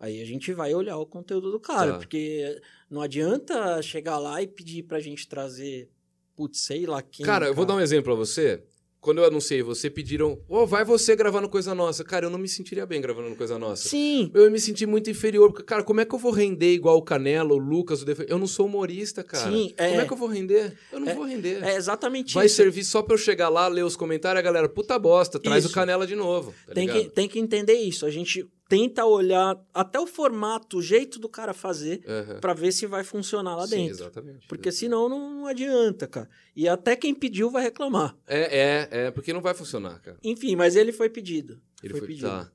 Aí 0.00 0.20
a 0.20 0.24
gente 0.24 0.52
vai 0.52 0.72
olhar 0.74 0.96
o 0.96 1.04
conteúdo 1.06 1.50
do 1.50 1.58
cara, 1.58 1.92
Tá. 1.92 1.98
porque 1.98 2.60
não 2.88 3.00
adianta 3.02 3.82
chegar 3.82 4.18
lá 4.18 4.40
e 4.40 4.46
pedir 4.46 4.84
pra 4.84 5.00
gente 5.00 5.26
trazer, 5.26 5.90
putz, 6.36 6.60
sei 6.60 6.86
lá 6.86 7.02
quem. 7.02 7.26
Cara, 7.26 7.46
eu 7.46 7.54
vou 7.54 7.64
dar 7.66 7.74
um 7.74 7.80
exemplo 7.80 8.04
pra 8.04 8.14
você. 8.14 8.62
Quando 9.00 9.18
eu 9.18 9.24
anunciei 9.24 9.62
você, 9.62 9.88
pediram, 9.88 10.40
ô, 10.48 10.66
vai 10.66 10.84
você 10.84 11.14
gravar 11.14 11.40
no 11.40 11.48
Coisa 11.48 11.72
Nossa. 11.74 12.02
Cara, 12.02 12.26
eu 12.26 12.30
não 12.30 12.38
me 12.38 12.48
sentiria 12.48 12.84
bem 12.84 13.00
gravando 13.00 13.34
Coisa 13.36 13.56
Nossa. 13.58 13.88
Sim, 13.88 14.30
Eu 14.34 14.50
me 14.50 14.58
senti 14.58 14.86
muito 14.86 15.08
inferior, 15.08 15.50
porque, 15.50 15.62
cara, 15.64 15.84
como 15.84 16.00
é 16.00 16.04
que 16.04 16.12
eu 16.14 16.18
vou 16.18 16.32
render 16.32 16.72
igual 16.74 16.96
o 16.96 17.02
Canelo, 17.02 17.54
o 17.54 17.58
Lucas, 17.58 18.02
o 18.02 18.04
Defe... 18.04 18.26
Eu 18.28 18.38
não 18.38 18.46
sou 18.48 18.66
humorista, 18.66 19.22
cara. 19.22 19.50
Sim, 19.52 19.72
é. 19.76 19.88
Como 19.90 20.00
é 20.00 20.04
que 20.06 20.12
eu 20.12 20.16
vou 20.16 20.28
render? 20.28 20.76
Eu 20.92 20.98
não 21.00 21.08
É- 21.08 21.14
vou 21.14 21.24
render. 21.24 21.62
é 21.62 21.76
exatamente 21.76 22.34
Vai 22.34 22.46
isso. 22.46 22.56
servir 22.56 22.82
só 22.84 23.00
pra 23.00 23.14
eu 23.14 23.18
chegar 23.18 23.48
lá, 23.48 23.68
ler 23.68 23.84
os 23.84 23.94
comentários, 23.96 24.40
a 24.40 24.42
galera, 24.42 24.68
puta 24.68 24.98
bosta, 24.98 25.38
traz 25.38 25.64
Isso. 25.64 25.72
o 25.72 25.74
Canela 25.74 26.06
de 26.06 26.16
novo. 26.16 26.52
Tá 26.66 26.74
tem, 26.74 26.86
ligado? 26.86 27.02
que, 27.04 27.10
tem 27.10 27.28
que 27.28 27.38
entender 27.38 27.74
isso. 27.74 28.04
A 28.04 28.10
gente 28.10 28.44
tenta 28.68 29.04
olhar 29.06 29.58
até 29.72 29.98
o 29.98 30.06
formato, 30.06 30.78
o 30.78 30.82
jeito 30.82 31.18
do 31.18 31.28
cara 31.28 31.54
fazer, 31.54 32.02
Aham. 32.06 32.38
pra 32.40 32.52
ver 32.52 32.70
se 32.70 32.86
vai 32.86 33.02
funcionar 33.02 33.56
lá 33.56 33.66
Sim, 33.66 33.76
dentro. 33.76 33.94
exatamente. 33.94 34.46
Porque 34.46 34.70
senão 34.70 35.08
não 35.08 35.46
adianta, 35.46 36.06
cara. 36.06 36.28
E 36.54 36.68
até 36.68 36.94
quem 36.94 37.14
pediu 37.14 37.50
vai 37.50 37.62
reclamar. 37.62 38.14
É, 38.26 38.58
é, 38.58 38.88
é, 39.06 39.10
porque 39.10 39.32
não 39.32 39.40
vai 39.40 39.54
funcionar, 39.54 39.98
cara. 40.00 40.18
Enfim, 40.22 40.54
mas 40.54 40.76
ele 40.76 40.92
foi 40.92 41.08
pedido. 41.08 41.60
Ele 41.82 41.92
foi, 41.94 42.00
foi, 42.00 42.08
pedido. 42.08 42.28
tá. 42.28 42.52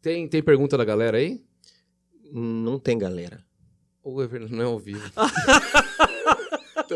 Tem, 0.00 0.26
tem 0.26 0.42
pergunta 0.42 0.76
da 0.76 0.84
galera 0.84 1.16
aí? 1.18 1.40
Não 2.32 2.78
tem 2.78 2.98
galera. 2.98 3.44
É 4.04 4.26
verdade, 4.26 4.52
não 4.52 4.62
é 4.62 4.66
ao 4.66 4.78
vivo. 4.80 5.00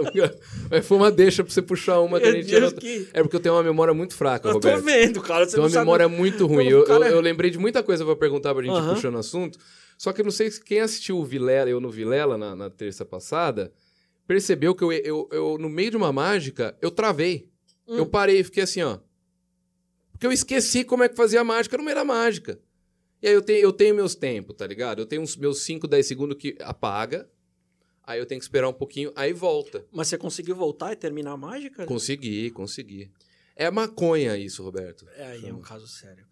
Então, 0.03 0.31
Mas 0.71 0.87
foi 0.87 0.97
uma 0.97 1.11
deixa 1.11 1.43
pra 1.45 1.53
você 1.53 1.63
puxar 1.63 2.01
uma 2.01 2.19
que 2.21 2.27
a 2.27 2.33
Meu 2.33 2.43
gente 2.43 2.51
Deus, 2.51 2.73
não- 2.73 2.79
que... 2.81 3.09
É 3.13 3.23
porque 3.23 3.37
eu 3.37 3.41
tenho 3.41 3.55
uma 3.55 3.63
memória 3.63 3.93
muito 3.95 4.15
fraca, 4.15 4.49
Eu 4.49 4.61
tô 4.61 4.69
Roberto. 4.69 4.85
vendo, 4.85 5.21
cara. 5.23 5.45
Você 5.45 5.53
Tem 5.53 5.61
uma 5.61 5.67
não 5.69 5.73
sabe- 5.73 5.85
memória 5.85 6.09
muito 6.09 6.47
ruim. 6.47 6.69
Eu, 6.69 6.85
cara- 6.85 7.09
eu, 7.09 7.17
eu 7.17 7.21
lembrei 7.21 7.51
de 7.51 7.59
muita 7.59 7.83
coisa 7.83 8.05
pra 8.05 8.17
perguntar 8.17 8.55
pra 8.55 8.63
gente 8.63 8.75
Aham. 8.75 8.95
puxando 8.95 9.15
o 9.15 9.19
assunto. 9.19 9.59
Só 9.99 10.13
que 10.13 10.21
eu 10.21 10.25
não 10.25 10.31
sei 10.33 10.51
se 10.51 10.63
quem 10.63 10.81
assistiu 10.81 11.19
o 11.19 11.25
Vilela, 11.25 11.71
eu 11.71 11.81
no 11.81 11.91
Vilela, 11.91 12.37
na, 12.37 12.55
na 12.55 12.69
terça 12.71 13.05
passada, 13.05 13.73
percebeu 14.27 14.75
que 14.75 14.85
eu, 14.85 14.93
eu, 14.93 15.29
eu, 15.33 15.57
no 15.59 15.69
meio 15.71 15.91
de 15.91 15.97
uma 15.97 16.13
mágica, 16.13 16.77
eu 16.83 16.91
travei. 16.91 17.49
Hum. 17.89 17.97
Eu 17.99 18.07
parei 18.07 18.41
e 18.41 18.45
fiquei 18.45 18.63
assim, 18.65 18.83
ó. 18.83 18.99
Porque 20.13 20.27
eu 20.27 20.33
esqueci 20.33 20.83
como 20.85 21.03
é 21.05 21.09
que 21.09 21.17
fazia 21.17 21.41
a 21.41 21.45
mágica 21.45 21.77
meio 21.79 21.95
da 21.95 22.05
mágica. 22.05 22.59
E 23.23 23.29
aí 23.29 23.35
eu 23.35 23.41
tenho, 23.43 23.61
eu 23.61 23.73
tenho 23.73 23.95
meus 23.95 24.15
tempos, 24.15 24.55
tá 24.57 24.67
ligado? 24.67 25.01
Eu 25.01 25.07
tenho 25.07 25.23
uns 25.23 25.37
meus 25.37 25.61
5, 25.61 25.87
10 25.89 26.07
segundos 26.07 26.37
que 26.39 26.57
apaga. 26.61 27.29
Aí 28.07 28.21
eu 28.21 28.27
tenho 28.27 28.38
que 28.38 28.45
esperar 28.45 28.69
um 28.69 28.73
pouquinho, 28.73 29.12
aí 29.16 29.33
volta. 29.33 29.85
Mas 29.90 30.07
você 30.09 30.16
conseguiu 30.16 30.55
voltar 30.55 30.92
e 30.92 30.97
terminar 30.97 31.33
a 31.33 31.37
mágica? 31.37 31.85
Consegui, 31.87 32.51
consegui. 32.53 33.11
É 33.57 33.69
maconha 33.71 34.37
isso, 34.37 34.62
Roberto. 34.62 35.07
É, 35.16 35.27
aí 35.27 35.49
é 35.49 35.53
um 35.53 35.61
caso 35.61 35.88
sério. 35.88 36.25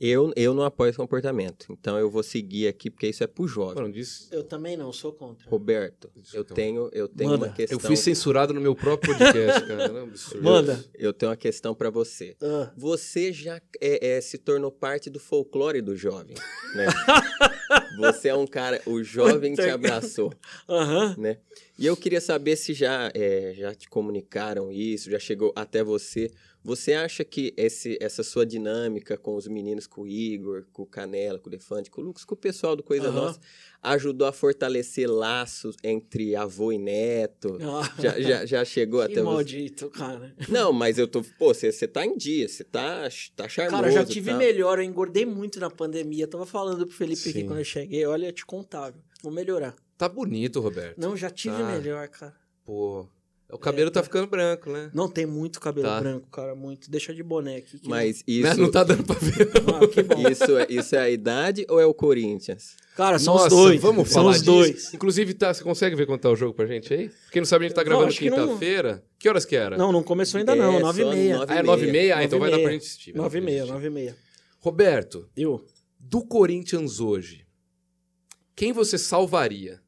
Eu, 0.00 0.32
eu 0.34 0.52
não 0.52 0.64
apoio 0.64 0.90
esse 0.90 0.98
comportamento. 0.98 1.66
Então 1.72 1.96
eu 1.98 2.10
vou 2.10 2.22
seguir 2.22 2.66
aqui, 2.66 2.90
porque 2.90 3.06
isso 3.06 3.22
é 3.22 3.26
pro 3.28 3.46
jovem. 3.46 3.76
Mano, 3.82 3.92
disse. 3.94 4.26
Eu 4.32 4.42
também 4.42 4.76
não, 4.76 4.92
sou 4.92 5.12
contra. 5.12 5.48
Roberto, 5.48 6.10
eu 6.32 6.42
Então. 6.42 6.54
tenho, 6.54 6.90
eu 6.92 7.06
tenho 7.08 7.30
Manda. 7.30 7.46
uma 7.46 7.52
questão. 7.54 7.76
Eu 7.76 7.80
fui 7.80 7.96
censurado 7.96 8.52
no 8.52 8.60
meu 8.60 8.74
próprio 8.74 9.16
podcast, 9.16 9.66
cara. 9.66 9.88
Não 9.88 9.96
é 9.98 10.00
um 10.02 10.04
absurdo. 10.08 10.42
Manda. 10.44 10.84
Eu 10.94 11.12
tenho 11.12 11.30
uma 11.30 11.36
questão 11.36 11.74
pra 11.74 11.90
você. 11.90 12.36
Ah, 12.42 12.72
Você 12.76 13.32
já 13.32 13.60
é, 13.80 14.16
é, 14.16 14.20
se 14.20 14.36
tornou 14.36 14.70
parte 14.72 15.08
do 15.08 15.20
folclore 15.20 15.80
do 15.80 15.96
jovem, 15.96 16.34
né? 16.74 16.86
você 17.96 18.28
é 18.28 18.34
um 18.34 18.46
cara, 18.46 18.80
o 18.86 19.02
jovem 19.02 19.54
te 19.54 19.62
que- 19.62 19.68
abraçou, 19.70 20.32
Aham. 20.68 21.14
né? 21.18 21.38
E 21.78 21.86
eu 21.86 21.96
queria 21.96 22.20
saber 22.20 22.56
se 22.56 22.72
já, 22.74 23.10
é, 23.14 23.52
já 23.56 23.74
te 23.74 23.88
comunicaram 23.88 24.70
isso, 24.70 25.10
já 25.10 25.18
chegou 25.18 25.52
até 25.56 25.82
você. 25.82 26.30
Você 26.64 26.94
acha 26.94 27.22
que 27.24 27.52
esse, 27.58 27.98
essa 28.00 28.22
sua 28.22 28.46
dinâmica 28.46 29.18
com 29.18 29.36
os 29.36 29.46
meninos, 29.46 29.86
com 29.86 30.00
o 30.02 30.06
Igor, 30.06 30.64
com 30.72 30.82
o 30.82 30.86
Canela, 30.86 31.38
com 31.38 31.48
o 31.48 31.50
Defante, 31.50 31.90
com 31.90 32.00
o 32.00 32.04
Lucas, 32.04 32.24
com 32.24 32.34
o 32.34 32.38
pessoal 32.38 32.74
do 32.74 32.82
Coisa 32.82 33.08
Aham. 33.08 33.26
Nossa, 33.26 33.40
ajudou 33.82 34.26
a 34.26 34.32
fortalecer 34.32 35.06
laços 35.10 35.76
entre 35.84 36.34
avô 36.34 36.72
e 36.72 36.78
neto? 36.78 37.58
Ah, 37.62 37.92
Já, 38.00 38.18
já, 38.20 38.46
já 38.46 38.64
chegou 38.64 39.00
que 39.00 39.12
até 39.12 39.14
você? 39.16 39.22
maldito, 39.22 39.90
cara. 39.90 40.34
Não, 40.48 40.72
mas 40.72 40.98
eu 40.98 41.06
tô. 41.06 41.22
Pô, 41.38 41.52
você 41.52 41.70
você 41.70 41.86
tá 41.86 42.06
em 42.06 42.16
dia, 42.16 42.48
você 42.48 42.64
tá, 42.64 43.08
tá 43.36 43.46
charmoso. 43.46 43.82
Cara, 43.82 43.92
já 43.92 44.04
tive 44.04 44.30
tá? 44.30 44.36
melhor, 44.38 44.78
eu 44.78 44.84
engordei 44.84 45.26
muito 45.26 45.60
na 45.60 45.68
pandemia. 45.68 46.26
Tava 46.26 46.46
falando 46.46 46.86
pro 46.86 46.96
Felipe 46.96 47.28
aqui 47.28 47.40
Sim. 47.40 47.46
quando 47.46 47.58
eu 47.58 47.64
cheguei, 47.64 48.06
olha, 48.06 48.32
te 48.32 48.46
contava. 48.46 48.96
Vou 49.22 49.30
melhorar. 49.32 49.74
Tá 49.98 50.08
bonito, 50.08 50.60
Roberto. 50.60 50.98
Não, 50.98 51.14
já 51.16 51.28
tive 51.28 51.56
Tá. 51.58 51.64
melhor, 51.64 52.08
cara. 52.08 52.34
Pô. 52.64 53.06
O 53.50 53.58
cabelo 53.58 53.90
tá 53.90 54.02
ficando 54.02 54.26
branco, 54.26 54.70
né? 54.70 54.90
Não 54.92 55.08
tem 55.08 55.26
muito 55.26 55.60
cabelo 55.60 55.86
Tá. 55.86 56.00
branco, 56.00 56.28
cara, 56.30 56.54
muito. 56.54 56.90
Deixa 56.90 57.14
de 57.14 57.22
boné 57.22 57.56
aqui. 57.56 57.78
que- 57.78 57.88
Mas 57.88 58.24
isso, 58.26 58.42
Não 58.60 58.70
tá 58.70 58.82
dando 58.82 59.04
pra 59.04 59.14
ver. 59.16 59.48
Ah, 59.72 59.86
que 59.86 60.02
bom. 60.02 60.28
isso, 60.28 60.58
é, 60.58 60.66
isso 60.68 60.96
é 60.96 60.98
a 60.98 61.10
idade 61.10 61.64
ou 61.68 61.78
é 61.78 61.86
o 61.86 61.94
Corinthians? 61.94 62.74
Cara, 62.96 63.18
são 63.18 63.34
Nossa, 63.34 63.46
os 63.46 63.52
dois. 63.52 63.80
Vamos 63.80 64.08
são 64.08 64.22
falar 64.22 64.30
os 64.32 64.38
disso. 64.38 64.50
dois. 64.50 64.94
Inclusive, 64.94 65.34
tá, 65.34 65.52
você 65.54 65.62
consegue 65.62 65.94
ver 65.94 66.06
quanto 66.06 66.22
tá 66.22 66.30
o 66.30 66.36
jogo 66.36 66.54
pra 66.54 66.66
gente 66.66 66.92
aí? 66.92 67.10
Quem 67.30 67.40
não 67.42 67.46
sabe, 67.46 67.64
a 67.64 67.68
gente 67.68 67.76
tá 67.76 67.82
Não, 67.82 67.88
gravando 67.90 68.12
que 68.14 68.30
não- 68.30 68.46
quinta-feira. 68.48 69.04
Que 69.18 69.28
horas 69.28 69.44
que 69.44 69.54
era? 69.54 69.76
Não, 69.76 69.92
não 69.92 70.02
começou 70.02 70.38
ainda 70.38 70.54
não, 70.56 70.78
É, 70.78 70.80
nove 70.80 71.02
e 71.02 71.04
meia. 71.04 71.44
Ah, 71.46 71.54
é 71.56 71.62
nove 71.62 71.86
e 71.86 71.92
meia? 71.92 72.16
Ah, 72.16 72.24
então 72.24 72.38
vai 72.40 72.50
dar 72.50 72.58
pra 72.58 72.72
gente 72.72 72.82
assistir. 72.82 73.14
Nove 73.14 73.38
e 73.38 73.40
meia, 73.40 73.66
nove 73.66 73.86
e 73.86 73.90
meia. 73.90 74.16
Roberto, 74.58 75.28
Eu? 75.36 75.64
do 76.00 76.24
Corinthians 76.24 76.98
hoje, 76.98 77.44
quem 78.56 78.72
você 78.72 78.96
salvaria? 78.98 79.80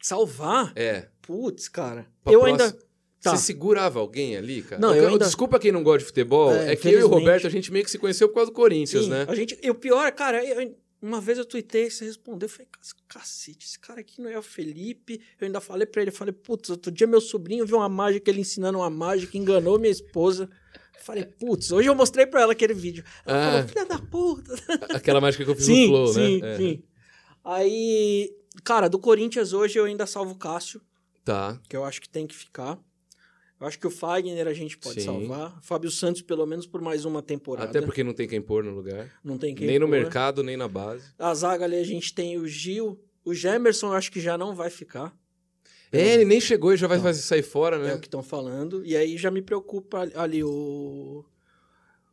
Salvar? 0.00 0.72
É. 0.76 1.08
Putz, 1.28 1.68
cara. 1.68 2.06
Pra 2.24 2.32
eu 2.32 2.40
próxima- 2.40 2.64
ainda... 2.64 2.78
Tá. 3.20 3.36
Você 3.36 3.44
segurava 3.46 3.98
alguém 3.98 4.36
ali, 4.36 4.62
cara? 4.62 4.80
Não, 4.80 4.94
eu, 4.94 5.02
eu 5.02 5.08
ainda- 5.10 5.24
Desculpa 5.26 5.58
quem 5.58 5.70
não 5.72 5.82
gosta 5.82 5.98
de 5.98 6.04
futebol, 6.06 6.52
É, 6.54 6.72
é, 6.72 6.76
que 6.76 6.88
eu 6.88 7.00
e 7.00 7.02
o. 7.02 7.08
Roberto, 7.08 7.46
a 7.48 7.50
gente 7.50 7.70
meio 7.72 7.84
que 7.84 7.90
se 7.90 7.98
conheceu 7.98 8.28
por 8.28 8.36
causa 8.36 8.50
do 8.50 8.54
Corinthians, 8.54 9.04
Sim, 9.04 9.10
né? 9.10 9.26
A 9.28 9.34
gente, 9.34 9.58
e 9.60 9.68
o 9.68 9.74
pior, 9.74 10.10
cara, 10.12 10.42
eu- 10.44 10.74
uma 11.02 11.20
vez 11.20 11.36
eu 11.36 11.44
tuitei, 11.44 11.90
você 11.90 12.04
respondeu, 12.04 12.46
eu 12.46 12.50
falei, 12.50 12.68
"Cas- 12.70 12.94
cacete, 13.08 13.66
esse 13.66 13.78
cara 13.78 14.00
aqui 14.00 14.22
não 14.22 14.30
é 14.30 14.38
o 14.38 14.42
Felipe. 14.42 15.20
Eu 15.40 15.46
ainda 15.46 15.60
falei 15.60 15.84
pra 15.84 16.00
ele, 16.00 16.10
eu 16.10 16.14
falei, 16.14 16.32
putz, 16.32 16.70
outro 16.70 16.90
dia 16.92 17.06
meu 17.08 17.20
sobrinho 17.20 17.66
viu 17.66 17.76
uma 17.78 17.88
mágica, 17.88 18.30
ele 18.30 18.40
ensinando 18.40 18.78
uma 18.78 18.88
mágica, 18.88 19.36
enganou 19.36 19.78
minha 19.80 19.90
esposa. 19.92 20.48
Eu 20.96 21.02
falei, 21.04 21.24
putz, 21.26 21.72
hoje 21.72 21.88
eu 21.88 21.94
mostrei 21.96 22.24
pra 22.24 22.42
ela 22.42 22.52
aquele 22.52 22.72
vídeo. 22.74 23.02
Ela 23.26 23.38
Ah. 23.38 23.50
falou, 23.52 23.68
filha 23.68 23.84
da 23.84 23.98
puta. 23.98 24.54
Aquela 24.94 25.20
mágica 25.20 25.44
que 25.44 25.50
eu 25.50 25.56
fiz 25.56 25.66
sim, 25.66 25.82
no 25.86 25.88
Flow, 25.88 26.06
sim, 26.14 26.40
né? 26.40 26.54
É. 26.54 26.56
sim. 26.56 26.82
Aí, 27.44 28.30
cara, 28.64 28.88
do 28.88 28.98
Corinthians 28.98 29.52
hoje 29.52 29.78
eu 29.78 29.84
ainda 29.86 30.06
salvo 30.06 30.32
o 30.32 30.38
Cássio, 30.38 30.80
Tá. 31.28 31.60
que 31.68 31.76
eu 31.76 31.84
acho 31.84 32.00
que 32.00 32.08
tem 32.08 32.26
que 32.26 32.34
ficar. 32.34 32.78
Eu 33.60 33.66
acho 33.66 33.78
que 33.78 33.86
o 33.86 33.90
Fagner 33.90 34.46
a 34.46 34.52
gente 34.52 34.78
pode 34.78 35.00
Sim. 35.00 35.06
salvar. 35.06 35.58
Fábio 35.62 35.90
Santos, 35.90 36.22
pelo 36.22 36.46
menos 36.46 36.64
por 36.66 36.80
mais 36.80 37.04
uma 37.04 37.20
temporada. 37.20 37.68
Até 37.68 37.80
porque 37.82 38.04
não 38.04 38.14
tem 38.14 38.28
quem 38.28 38.40
pôr 38.40 38.62
no 38.62 38.70
lugar. 38.72 39.10
não 39.24 39.36
tem 39.36 39.54
quem 39.54 39.66
nem 39.66 39.78
no 39.80 39.86
pôr. 39.86 39.90
mercado, 39.92 40.42
nem 40.44 40.56
na 40.56 40.68
base. 40.68 41.04
A 41.18 41.34
zaga 41.34 41.64
ali 41.64 41.76
a 41.76 41.84
gente 41.84 42.14
tem 42.14 42.38
o 42.38 42.46
Gil. 42.46 42.98
O 43.24 43.34
Gemerson 43.34 43.88
eu 43.88 43.92
acho 43.94 44.12
que 44.12 44.20
já 44.20 44.38
não 44.38 44.54
vai 44.54 44.70
ficar. 44.70 45.12
É, 45.90 46.14
ele 46.14 46.24
nem 46.24 46.40
chegou 46.40 46.72
e 46.72 46.76
já 46.76 46.86
vai 46.86 46.98
Não. 46.98 47.12
sair 47.14 47.42
fora, 47.42 47.76
É 47.76 47.80
né? 47.82 47.94
o 47.94 47.98
que 47.98 48.06
estão 48.06 48.22
falando. 48.22 48.84
E 48.84 48.96
aí 48.96 49.16
já 49.16 49.30
me 49.30 49.42
preocupa 49.42 50.08
ali- 50.14 50.44
o 50.44 51.24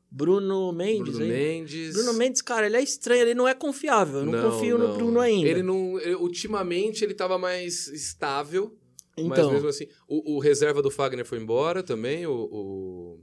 Bruno 0.09 0.71
Mendes. 0.71 1.15
Bruno 1.17 1.25
aí. 1.25 1.29
Mendes. 1.31 1.93
Bruno 1.93 2.13
Mendes, 2.13 2.41
cara, 2.41 2.65
ele 2.65 2.77
é 2.77 2.81
estranho, 2.81 3.21
ele 3.21 3.33
não 3.35 3.47
é 3.47 3.53
confiável. 3.53 4.21
Eu 4.21 4.25
não, 4.25 4.49
confio 4.51 4.77
no 4.77 4.87
não. 4.87 4.95
Bruno 4.97 5.19
ainda. 5.19 5.47
Ele 5.47 5.61
não. 5.61 5.99
ele- 5.99 6.15
ultimamente 6.15 7.03
ele 7.03 7.13
tava 7.13 7.37
mais 7.37 7.87
estável. 7.87 8.75
Mas 9.17 9.39
então, 9.39 9.51
mesmo 9.51 9.67
assim. 9.69 9.87
O, 10.07 10.35
o 10.35 10.39
reserva 10.39 10.81
do 10.81 10.91
Fagner 10.91 11.25
foi 11.25 11.37
embora 11.39 11.81
também. 11.81 12.25
O. 12.27 12.33
o... 12.33 13.19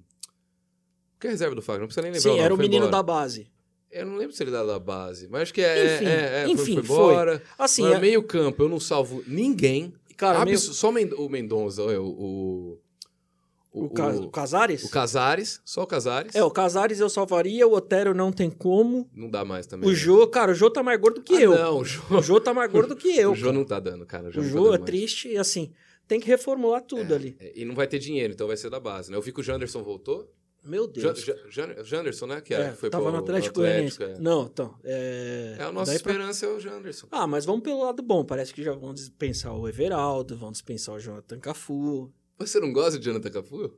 Que 1.20 1.26
é 1.26 1.31
reserva 1.31 1.55
do 1.55 1.62
Fagner? 1.62 1.83
Não 1.83 1.87
precisa 1.88 2.02
nem 2.02 2.12
lembrar. 2.12 2.33
sim, 2.33 2.38
era 2.40 2.55
o 2.55 2.57
menino 2.57 2.87
embora. 2.87 2.90
da 2.92 3.02
base. 3.02 3.50
Eu 3.90 4.07
não 4.07 4.16
lembro 4.16 4.35
se 4.35 4.42
ele 4.42 4.50
era 4.55 4.64
da 4.66 4.78
base. 4.78 5.28
Mas 5.28 5.42
acho 5.42 5.55
que 5.55 5.61
é. 5.61 5.96
Enfim, 5.96 6.07
é, 6.07 6.11
é, 6.11 6.42
foi- 6.44 6.50
enfim, 6.52 6.74
foi 6.76 6.83
foi. 6.85 6.96
embora. 7.12 7.42
Assim, 7.59 7.92
é- 7.92 7.98
meio 7.98 8.22
campo, 8.22 8.62
eu 8.62 8.68
não 8.68 8.81
salvo 8.81 9.22
ninguém. 9.26 9.92
cara, 10.16 10.44
meio- 10.44 10.57
Abs- 10.57 10.76
Só 10.76 10.88
o 10.88 10.92
Men- 10.92 11.12
o 11.14 11.28
Mendonça, 11.28 11.83
é, 11.83 11.98
o. 11.98 12.78
O, 13.72 13.85
o, 13.85 13.87
o 13.87 14.30
Casares? 14.30 14.85
o 14.85 14.90
Casares, 14.90 15.61
só 15.64 15.82
o 15.82 15.87
Casares. 15.87 16.35
É, 16.35 16.44
o 16.44 16.50
Casares 16.50 17.00
eu 17.00 17.08
salvaria, 17.08 17.66
o 17.66 17.72
Otero 17.72 18.12
não 18.14 18.30
tem 18.30 18.50
como. 18.50 19.08
Não 19.14 19.30
dá 19.30 19.44
mais 19.46 19.66
também. 19.66 19.88
O 19.88 19.92
né? 19.92 19.96
Jô, 19.98 20.26
cara, 20.28 20.52
o 20.52 20.54
Jô 20.54 20.68
tá 20.70 20.82
mais 20.82 21.00
gordo 21.00 21.22
que 21.22 21.35
Ah, 21.37 21.40
eu. 21.40 21.54
Não, 21.54 21.78
o 21.78 21.85
Jô, 21.85 22.02
O 22.11 22.22
Jô 22.22 22.38
tá 22.40 22.52
mais 22.52 22.70
gordo 22.70 22.94
que 22.94 23.08
eu. 23.16 23.32
o 23.32 23.35
Jô 23.35 23.46
cara. 23.46 23.58
não 23.58 23.64
tá 23.64 23.80
dando, 23.80 24.04
cara. 24.04 24.24
O 24.24 24.26
não 24.26 24.32
tá 24.42 24.42
Jô 24.42 24.64
dando 24.64 24.74
é 24.74 24.78
mais. 24.78 24.85
triste 24.85 25.28
e 25.30 25.38
assim, 25.38 25.72
tem 26.06 26.20
que 26.20 26.26
reformular 26.26 26.82
tudo 26.82 27.12
É, 27.14 27.16
ali. 27.16 27.37
é, 27.40 27.52
e 27.61 27.64
não 27.64 27.74
vai 27.74 27.87
ter 27.87 27.98
dinheiro, 27.98 28.35
então 28.35 28.46
vai 28.46 28.58
ser 28.58 28.68
da 28.68 28.78
base, 28.78 29.11
né? 29.11 29.16
Eu 29.16 29.22
vi 29.22 29.32
que 29.32 29.40
o 29.40 29.42
Janderson 29.42 29.82
voltou. 29.82 30.30
Meu 30.64 30.87
Deus. 30.87 31.20
Jan- 31.24 31.37
Jan- 31.50 31.82
Janderson, 31.85 32.26
né? 32.26 32.40
Que, 32.40 32.54
É, 32.54 32.70
que 32.70 32.76
foi 32.76 32.88
tava 32.90 33.04
pro, 33.04 33.12
no 33.12 33.18
Atlético 33.18 33.56
Goianiense. 33.56 34.00
é. 34.00 34.16
Não, 34.20 34.44
então. 34.44 34.74
É, 34.85 35.56
É, 35.58 35.62
a 35.64 35.72
nossa 35.72 35.90
daí 35.92 36.00
pra- 36.00 36.12
esperança 36.12 36.46
é 36.46 36.48
o 36.50 36.61
Janderson. 36.61 37.08
Ah, 37.11 37.26
mas 37.26 37.44
vamos 37.44 37.62
pelo 37.62 37.82
lado 37.82 38.00
bom. 38.00 38.22
Parece 38.24 38.54
que 38.54 38.62
já 38.62 38.72
vão 38.72 38.94
dispensar 38.94 39.52
o 39.56 39.66
Everaldo, 39.66 40.37
vão 40.37 40.52
dispensar 40.52 40.94
o 40.94 41.00
Jonathan 41.00 41.40
Cafu. 41.40 42.12
Você 42.46 42.61
não 42.61 42.72
gosta 42.72 42.98
de 42.98 43.05
Jonathan 43.05 43.31
Cafu? 43.31 43.72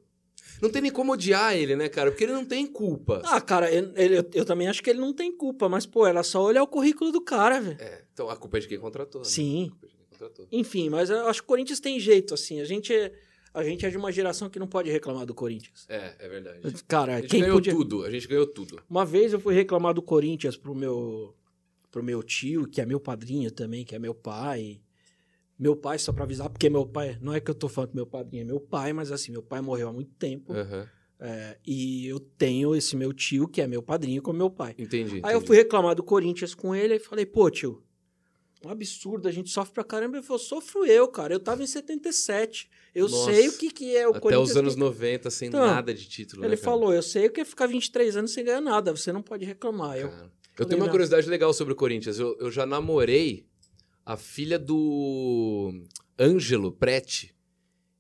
Não 0.62 0.70
tem 0.70 0.80
nem 0.82 0.90
como 0.90 1.12
odiar 1.12 1.54
ele, 1.56 1.74
né, 1.74 1.88
cara? 1.88 2.10
Porque 2.10 2.24
ele 2.24 2.32
não 2.32 2.44
tem 2.44 2.66
culpa. 2.66 3.20
Ah, 3.24 3.40
cara, 3.40 3.70
ele- 3.72 3.92
ele- 3.96 4.18
eu, 4.18 4.30
eu 4.34 4.44
também 4.44 4.68
acho 4.68 4.82
que 4.82 4.88
ele 4.90 5.00
não 5.00 5.12
tem 5.12 5.32
culpa, 5.36 5.68
mas, 5.68 5.84
pô, 5.84 6.06
era 6.06 6.22
só 6.22 6.42
olhar 6.44 6.62
o 6.62 6.66
currículo 6.66 7.10
do 7.10 7.20
cara, 7.20 7.60
velho. 7.60 7.76
É, 7.80 8.04
então 8.12 8.28
a 8.30 8.36
culpa 8.36 8.58
é 8.58 8.60
de 8.60 8.68
quem 8.68 8.78
contratou. 8.78 9.22
Né? 9.22 9.26
Sim. 9.26 9.66
A 9.66 9.70
culpa 9.70 9.86
é 9.86 9.88
de 9.88 9.96
quem 9.96 10.06
contratou. 10.10 10.46
Enfim, 10.52 10.88
mas 10.90 11.10
eu 11.10 11.26
acho 11.28 11.40
que 11.40 11.44
o 11.44 11.48
Corinthians 11.48 11.80
tem 11.80 11.98
jeito, 11.98 12.34
assim. 12.34 12.60
A 12.60 12.64
gente 12.64 12.92
é, 12.94 13.12
a 13.52 13.64
gente 13.64 13.84
é 13.84 13.90
de 13.90 13.96
uma 13.96 14.12
geração 14.12 14.48
que 14.48 14.58
não 14.58 14.66
pode 14.68 14.90
reclamar 14.90 15.26
do 15.26 15.34
Corinthians. 15.34 15.86
É, 15.88 16.14
é 16.18 16.28
verdade. 16.28 16.60
Cara, 16.86 17.16
A 17.16 17.20
gente 17.20 17.30
quem 17.30 17.40
ganhou 17.40 17.56
podia. 17.56 17.72
tudo, 17.74 18.04
a 18.04 18.10
gente 18.10 18.28
ganhou 18.28 18.46
tudo. 18.46 18.80
Uma 18.88 19.04
vez 19.04 19.32
eu 19.32 19.40
fui 19.40 19.54
reclamar 19.54 19.92
do 19.92 20.02
Corinthians 20.02 20.56
pro 20.56 20.74
meu, 20.74 21.34
pro 21.90 22.02
meu 22.02 22.22
tio, 22.22 22.66
que 22.68 22.80
é 22.80 22.86
meu 22.86 23.00
padrinho 23.00 23.50
também, 23.50 23.84
que 23.84 23.94
é 23.94 23.98
meu 23.98 24.14
pai. 24.14 24.80
Meu 25.58 25.76
pai, 25.76 25.98
só 25.98 26.12
pra 26.12 26.24
avisar, 26.24 26.48
porque 26.50 26.68
meu 26.68 26.84
pai. 26.86 27.16
Não 27.20 27.32
é 27.32 27.40
que 27.40 27.50
eu 27.50 27.54
tô 27.54 27.68
falando 27.68 27.90
que 27.90 27.96
meu 27.96 28.06
padrinho 28.06 28.42
é 28.42 28.44
meu 28.44 28.60
pai, 28.60 28.92
mas 28.92 29.12
assim, 29.12 29.30
meu 29.32 29.42
pai 29.42 29.60
morreu 29.60 29.88
há 29.88 29.92
muito 29.92 30.10
tempo. 30.14 30.52
Aham, 30.52 30.88
é, 31.20 31.56
e 31.64 32.06
eu 32.08 32.18
tenho 32.18 32.74
esse 32.74 32.96
meu 32.96 33.12
tio, 33.12 33.46
que 33.46 33.62
é 33.62 33.66
meu 33.66 33.80
padrinho, 33.82 34.20
como 34.20 34.36
meu 34.36 34.50
pai. 34.50 34.74
Entendi. 34.76 35.20
Aí 35.22 35.32
eu 35.32 35.38
entendi. 35.38 35.46
fui 35.46 35.56
reclamar 35.56 35.94
do 35.94 36.02
Corinthians 36.02 36.54
com 36.54 36.74
ele 36.74 36.96
e 36.96 36.98
falei, 36.98 37.24
pô, 37.24 37.48
tio, 37.50 37.82
um 38.64 38.68
absurdo, 38.68 39.28
a 39.28 39.30
gente 39.32 39.48
sofre 39.48 39.72
pra 39.74 39.84
caramba. 39.84 40.16
Ele 40.16 40.26
falou, 40.26 40.40
sofro 40.40 40.84
eu, 40.84 41.06
cara. 41.06 41.32
Eu 41.32 41.40
tava 41.40 41.62
em 41.62 41.66
77. 41.66 42.68
Eu 42.94 43.08
Nossa. 43.08 43.32
sei 43.32 43.48
o 43.48 43.52
que, 43.56 43.70
que 43.70 43.96
é 43.96 44.06
o 44.06 44.10
Até 44.10 44.20
Corinthians. 44.20 44.50
os 44.50 44.56
anos 44.56 44.74
que- 44.74 44.80
90 44.80 45.30
sem 45.30 45.48
Então, 45.48 45.64
nada 45.64 45.94
de 45.94 46.06
título. 46.08 46.42
Ele 46.44 46.50
né, 46.50 46.56
falou, 46.56 46.92
eu 46.92 47.02
sei 47.02 47.26
o 47.26 47.30
que 47.30 47.40
é 47.40 47.44
ficar 47.44 47.66
23 47.68 48.16
anos 48.16 48.32
sem 48.32 48.44
ganhar 48.44 48.60
nada. 48.60 48.94
Você 48.94 49.12
não 49.12 49.22
pode 49.22 49.44
reclamar. 49.44 49.96
Eu, 49.98 50.08
Cara, 50.08 50.24
Eu 50.24 50.30
Falei, 50.56 50.68
tenho 50.70 50.82
uma 50.82 50.90
curiosidade 50.90 51.28
legal 51.28 51.52
sobre 51.54 51.72
o 51.72 51.76
Corinthians. 51.76 52.18
Eu, 52.18 52.36
eu 52.38 52.50
já 52.50 52.64
namorei 52.66 53.46
a 54.06 54.16
filha 54.16 54.58
do 54.58 55.72
Ângelo 56.18 56.72
Prete, 56.72 57.32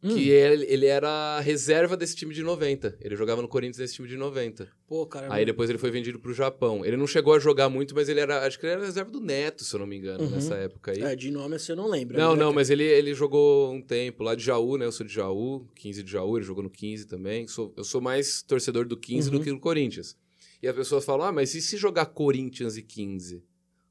Hum, 0.06 0.14
que 0.14 0.28
ele, 0.28 0.66
ele 0.66 0.84
era 0.84 1.40
reserva 1.40 1.96
desse 1.96 2.14
time 2.14 2.34
de 2.34 2.42
90. 2.42 2.98
Ele 3.00 3.16
jogava 3.16 3.40
no 3.40 3.48
Corinthians 3.48 3.78
nesse 3.78 3.94
time 3.94 4.06
de 4.06 4.18
90. 4.18 4.68
pô, 4.86 5.06
cara. 5.06 5.32
Aí 5.32 5.46
depois 5.46 5.70
ele 5.70 5.78
foi 5.78 5.90
vendido 5.90 6.18
pro 6.20 6.34
Japão. 6.34 6.84
Ele 6.84 6.94
não 6.94 7.06
chegou 7.06 7.32
a 7.32 7.38
jogar 7.38 7.70
muito, 7.70 7.94
mas 7.94 8.10
ele 8.10 8.20
era. 8.20 8.46
Acho 8.46 8.60
que 8.60 8.66
ele 8.66 8.74
era 8.74 8.84
reserva 8.84 9.10
do 9.10 9.18
Neto, 9.18 9.64
se 9.64 9.74
eu 9.74 9.80
não 9.80 9.86
me 9.86 9.96
engano, 9.96 10.24
Uhum. 10.24 10.30
nessa 10.32 10.56
época 10.56 10.92
aí. 10.92 11.00
É, 11.00 11.16
de 11.16 11.30
nome 11.30 11.56
assim 11.56 11.72
eu 11.72 11.76
não 11.76 11.88
lembro. 11.88 12.18
Não, 12.18 12.36
não, 12.36 12.50
é- 12.50 12.52
mas 12.54 12.68
ele, 12.68 12.84
ele 12.84 13.14
jogou 13.14 13.72
um 13.72 13.80
tempo 13.80 14.22
lá 14.22 14.34
de 14.34 14.44
Jaú, 14.44 14.76
né? 14.76 14.84
Eu 14.84 14.92
sou 14.92 15.06
de 15.06 15.14
Jaú, 15.14 15.66
15 15.74 16.02
de 16.02 16.12
Jaú, 16.12 16.36
ele 16.36 16.44
jogou 16.44 16.62
no 16.62 16.68
15 16.68 17.06
também. 17.06 17.48
Sou, 17.48 17.72
eu 17.74 17.82
sou 17.82 18.02
mais 18.02 18.42
torcedor 18.42 18.84
do 18.86 18.98
15 18.98 19.30
Uhum. 19.30 19.38
do 19.38 19.42
que 19.42 19.50
do 19.50 19.58
Corinthians. 19.58 20.18
E 20.62 20.68
as 20.68 20.76
pessoas 20.76 21.02
falam, 21.06 21.28
ah, 21.28 21.32
mas 21.32 21.54
e 21.54 21.62
se 21.62 21.78
jogar 21.78 22.04
Corinthians 22.04 22.76
e 22.76 22.82
15? 22.82 23.42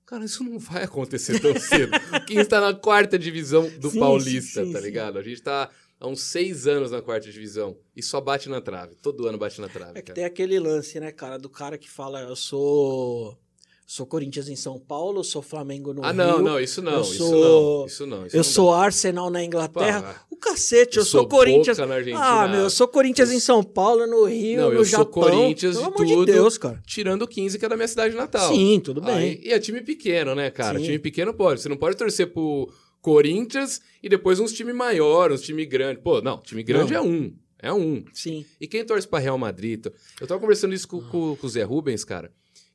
Cara, 0.05 0.25
isso 0.25 0.43
não 0.43 0.59
vai 0.59 0.83
acontecer 0.83 1.39
tão 1.39 1.57
cedo. 1.59 1.91
o 2.15 2.25
15 2.25 2.45
tá 2.49 2.59
na 2.61 2.73
quarta 2.73 3.17
divisão 3.17 3.69
do 3.79 3.89
Sim, 3.89 3.99
Paulista, 3.99 4.63
sim, 4.65 4.71
tá 4.71 4.79
sim. 4.79 4.85
ligado? 4.85 5.17
A 5.17 5.23
gente 5.23 5.41
tá 5.41 5.69
há 5.99 6.07
uns 6.07 6.21
seis 6.21 6.67
anos 6.67 6.91
na 6.91 7.01
quarta 7.01 7.31
divisão 7.31 7.77
e 7.95 8.03
só 8.03 8.19
bate 8.19 8.49
na 8.49 8.59
trave. 8.61 8.95
Todo 8.95 9.27
ano 9.27 9.37
bate 9.37 9.59
na 9.61 9.69
trave, 9.69 9.91
É 9.97 10.01
que 10.01 10.07
cara. 10.07 10.15
tem 10.15 10.25
aquele 10.25 10.59
lance, 10.59 10.99
né, 10.99 11.11
cara, 11.11 11.39
do 11.39 11.49
cara 11.49 11.77
que 11.77 11.89
fala, 11.89 12.21
eu 12.21 12.35
sou 12.35 13.37
Sou 13.85 14.05
Corinthians 14.07 14.47
em 14.49 14.55
São 14.55 14.79
Paulo, 14.79 15.23
sou 15.23 15.41
Flamengo 15.41 15.93
no 15.93 16.03
Ah, 16.03 16.07
Rio. 16.11 16.15
não, 16.17 16.41
não, 16.41 16.59
isso 16.59 16.81
não, 16.81 16.93
eu 16.93 17.01
isso 17.01 17.13
sou- 17.15 17.29
não, 17.29 17.85
isso 17.85 18.05
não. 18.07 18.25
Isso 18.25 18.35
Eu 18.35 18.39
não 18.39 18.43
sou 18.43 18.71
dá. 18.71 18.77
Arsenal 18.77 19.29
na 19.29 19.43
Inglaterra. 19.43 20.01
Pá, 20.01 20.25
o 20.31 20.35
cacete, 20.37 20.97
eu, 20.97 21.01
eu 21.01 21.05
sou, 21.05 21.21
sou 21.21 21.29
Corinthians. 21.29 21.77
Na 21.77 21.93
Argentina. 21.95 22.19
Ah, 22.19 22.47
meu, 22.47 22.61
eu 22.61 22.69
sou 22.69 22.87
Corinthians 22.87 23.31
em 23.31 23.39
São 23.39 23.61
Paulo, 23.63 24.07
no 24.07 24.23
Rio, 24.25 24.61
Não, 24.61 24.67
no 24.69 24.73
eu 24.75 24.85
sou 24.85 24.99
Japão. 24.99 25.23
Corinthians 25.23 25.75
Pelo 25.75 25.89
de 25.89 25.93
amor 25.95 26.07
tudo. 26.07 26.25
de 26.25 26.31
Deus, 26.31 26.57
cara. 26.57 26.81
Tirando 26.87 27.21
o 27.23 27.27
15, 27.27 27.59
que 27.59 27.65
é 27.65 27.69
da 27.69 27.75
minha 27.75 27.87
cidade 27.87 28.15
natal. 28.15 28.51
Sim, 28.53 28.79
tudo 28.83 28.99
bem. 29.01 29.13
Aí- 29.15 29.41
e 29.43 29.51
é 29.53 29.59
time 29.59 29.81
pequeno, 29.81 30.33
né, 30.33 30.49
cara? 30.49 30.79
Sim. 30.79 30.85
Time 30.85 30.99
pequeno 30.99 31.33
pode. 31.33 31.61
Você 31.61 31.69
não 31.69 31.77
pode 31.77 31.95
torcer 31.97 32.27
pro 32.33 32.67
Corinthians 33.01 33.81
e 34.01 34.07
depois 34.09 34.39
uns 34.39 34.53
time 34.53 34.71
maior, 34.73 35.31
uns 35.31 35.41
time 35.41 35.65
grande. 35.65 35.99
Pô, 36.01 36.21
não, 36.21 36.37
time 36.39 36.63
grande 36.63 36.93
Não. 36.93 36.99
é 36.99 37.03
um. 37.03 37.33
É 37.59 37.71
um. 37.73 38.03
Sim. 38.13 38.45
E 38.59 38.67
quem 38.67 38.83
torce 38.83 39.07
pra 39.07 39.19
Real 39.19 39.37
Madrid? 39.37 39.85
Eu 40.19 40.25
tava 40.27 40.39
conversando 40.41 40.73
isso 40.73 40.87
com, 40.87 40.99
com- 41.01 41.35
com 41.35 41.47
o 41.47 41.49
Zé 41.49 41.63
Rubens, 41.63 42.03
cara, 42.03 42.31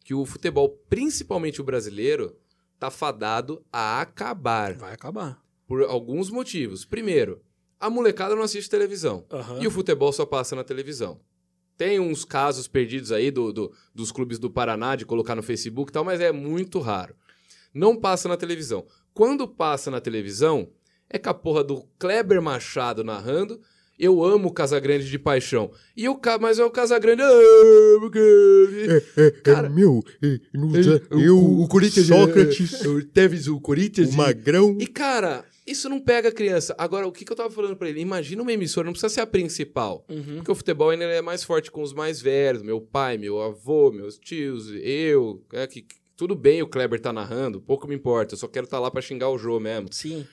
que 0.09 0.15
o 0.15 0.25
futebol, 0.25 0.71
principalmente 0.89 1.61
o 1.61 1.65
brasileiro, 1.65 2.35
tá 2.79 2.91
fadado 2.91 3.63
a 3.71 4.01
acabar. 4.01 4.73
Vai 4.73 4.95
acabar. 4.95 5.39
Por 5.67 5.83
alguns 5.83 6.31
motivos. 6.31 6.87
Primeiro, 6.87 7.43
a 7.79 7.91
molecada 7.91 8.35
não 8.35 8.43
assiste 8.43 8.71
televisão. 8.71 9.27
Aham. 9.31 9.61
E 9.63 9.67
o 9.67 9.71
futebol 9.71 10.11
só 10.11 10.25
passa 10.25 10.57
na 10.57 10.65
televisão. 10.65 11.21
Tem 11.77 12.01
uns 12.01 12.25
casos 12.25 12.67
perdidos 12.67 13.13
aí 13.13 13.31
do, 13.31 13.53
do- 13.53 13.71
dos 13.95 14.11
clubes 14.11 14.39
do 14.39 14.51
Paraná 14.51 14.97
de 14.97 15.05
colocar 15.05 15.35
no 15.35 15.43
Facebook 15.43 15.91
e 15.91 15.93
tal, 15.93 16.05
mas 16.07 16.23
é 16.23 16.33
muito 16.33 16.79
raro. 16.81 17.15
Não 17.75 17.95
passa 17.95 18.31
na 18.31 18.37
televisão. 18.39 18.87
Quando 19.13 19.47
passa 19.47 19.91
na 19.91 20.01
televisão, 20.01 20.71
é 21.11 21.19
com 21.19 21.29
a 21.29 21.35
porra 21.35 21.63
do 21.63 21.83
Kleber 21.99 22.41
Machado 22.41 23.05
narrando. 23.05 23.61
Eu 23.99 24.23
amo 24.25 24.49
o 24.49 24.53
Casagrande 24.53 25.09
de 25.11 25.19
paixão. 25.19 25.71
E 25.97 26.09
o 26.09 26.15
Ca... 26.17 26.39
Mas 26.39 26.59
é 26.59 26.65
o 26.65 26.71
Casagrande. 26.71 27.23
"Ah, 27.23 27.97
porque-" 28.01 29.41
Cara, 29.43 29.69
meu, 29.69 30.03
é, 30.23 30.27
ele- 30.27 30.79
usa- 30.79 31.03
o- 31.11 31.21
eu, 31.21 31.39
o, 31.39 31.69
Corinthians. 31.69 32.07
Sócrates, 32.07 32.81
O 32.87 33.03
Tevez, 33.05 33.49
o 33.49 33.61
Corinthians. 33.61 34.15
o 34.15 34.17
Magrão. 34.17 34.77
E, 34.81 34.87
cara, 34.87 35.45
isso 35.67 35.89
não 35.89 36.01
pega 36.01 36.29
a 36.29 36.33
criança. 36.33 36.75
Agora, 36.79 37.07
o 37.07 37.13
que, 37.13 37.25
que 37.25 37.33
eu 37.33 37.37
tava 37.37 37.51
falando 37.51 37.77
pra 37.77 37.89
ele? 37.89 38.01
Imagina 38.01 38.43
uma 38.43 38.53
emissora, 38.53 38.87
não 38.87 38.93
precisa 38.93 39.13
ser 39.13 39.21
a 39.21 39.27
principal. 39.27 40.05
Uhum. 40.09 40.37
Porque 40.37 40.53
o 40.53 40.55
futebol 40.55 40.91
ainda 40.91 41.05
é 41.05 41.21
mais 41.23 41.43
forte 41.43 41.71
com 41.71 41.83
os 41.83 41.93
mais 41.93 42.21
velhos. 42.21 42.63
Meu 42.63 42.81
pai, 42.81 43.19
meu 43.19 43.41
avô, 43.43 43.91
meus 43.91 44.17
tios, 44.19 44.71
eu. 44.83 45.43
É, 45.53 45.67
que, 45.67 45.85
tudo 46.17 46.35
bem 46.35 46.63
o 46.63 46.67
Kleber 46.67 47.01
tá 47.01 47.13
narrando, 47.13 47.61
pouco 47.61 47.87
me 47.87 47.95
importa. 47.95 48.35
Eu 48.35 48.39
só 48.39 48.49
quero 48.49 48.65
estar 48.65 48.79
lá 48.81 48.91
pra 48.91 49.01
xingar 49.03 49.29
o 49.31 49.39
jogo 49.39 49.61
mesmo. 49.61 49.89
Sim. 49.93 50.27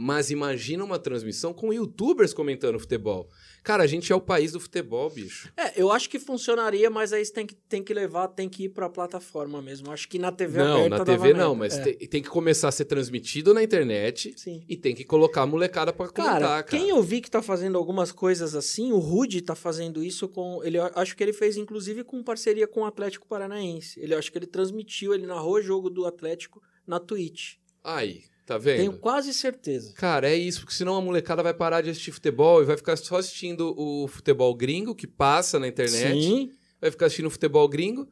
Mas 0.00 0.30
imagina 0.30 0.84
uma 0.84 0.96
transmissão 0.96 1.52
com 1.52 1.72
youtubers 1.72 2.32
comentando 2.32 2.78
futebol. 2.78 3.28
Cara, 3.64 3.82
a 3.82 3.86
gente 3.88 4.12
é 4.12 4.14
o 4.14 4.20
país 4.20 4.52
do 4.52 4.60
futebol, 4.60 5.10
bicho. 5.10 5.52
É, 5.56 5.72
eu 5.80 5.90
acho 5.90 6.08
que 6.08 6.20
funcionaria, 6.20 6.88
mas 6.88 7.12
aí 7.12 7.24
você 7.24 7.32
tem 7.32 7.44
que, 7.44 7.56
tem 7.56 7.82
que 7.82 7.92
levar, 7.92 8.28
tem 8.28 8.48
que 8.48 8.66
ir 8.66 8.68
pra 8.68 8.88
plataforma 8.88 9.60
mesmo. 9.60 9.90
Acho 9.90 10.08
que 10.08 10.16
na 10.16 10.30
TV 10.30 10.58
não, 10.58 10.76
aberta 10.76 10.88
na 10.90 10.96
dava 11.04 11.04
TV 11.24 11.34
não, 11.34 11.52
mas 11.56 11.76
É. 11.76 11.82
tem, 11.82 11.94
tem 12.08 12.22
que 12.22 12.28
começar 12.28 12.68
a 12.68 12.72
ser 12.72 12.84
transmitido 12.84 13.52
na 13.52 13.60
internet 13.60 14.32
Sim. 14.36 14.62
e 14.68 14.76
tem 14.76 14.94
que 14.94 15.02
colocar 15.04 15.42
a 15.42 15.46
molecada 15.46 15.92
pra 15.92 16.06
comentar, 16.08 16.40
Cara, 16.40 16.62
cara. 16.62 16.64
quem 16.64 16.90
eu 16.90 17.02
vi 17.02 17.20
que 17.20 17.28
tá 17.28 17.42
fazendo 17.42 17.76
algumas 17.76 18.12
coisas 18.12 18.54
assim, 18.54 18.92
o 18.92 18.98
Rude 18.98 19.42
tá 19.42 19.56
fazendo 19.56 20.00
isso 20.00 20.28
com. 20.28 20.62
Ele 20.62 20.78
acho 20.78 21.16
que 21.16 21.22
ele 21.24 21.32
fez, 21.32 21.56
inclusive, 21.56 22.04
com 22.04 22.22
parceria 22.22 22.68
com 22.68 22.82
o 22.82 22.86
Atlético 22.86 23.26
Paranaense. 23.26 23.98
Ele 23.98 24.14
acho 24.14 24.30
que 24.30 24.38
ele 24.38 24.46
transmitiu, 24.46 25.12
ele 25.12 25.26
narrou 25.26 25.54
o 25.54 25.60
jogo 25.60 25.90
do 25.90 26.06
Atlético 26.06 26.62
na 26.86 27.00
Twitch. 27.00 27.54
Aí, 27.82 28.22
tá 28.48 28.56
vendo? 28.56 28.78
Tenho 28.78 28.98
quase 28.98 29.34
certeza. 29.34 29.92
Cara, 29.94 30.28
é 30.30 30.34
isso, 30.34 30.60
porque 30.60 30.74
senão 30.74 30.96
a 30.96 31.00
molecada 31.02 31.42
vai 31.42 31.52
parar 31.52 31.82
de 31.82 31.90
assistir 31.90 32.12
futebol 32.12 32.62
e 32.62 32.64
vai 32.64 32.78
ficar 32.78 32.96
só 32.96 33.18
assistindo 33.18 33.74
o 33.76 34.08
futebol 34.08 34.54
gringo 34.54 34.94
que 34.94 35.06
passa 35.06 35.58
na 35.58 35.68
internet, 35.68 36.22
Sim. 36.22 36.50
vai 36.80 36.90
ficar 36.90 37.06
assistindo 37.06 37.28
futebol 37.30 37.68
gringo, 37.68 38.08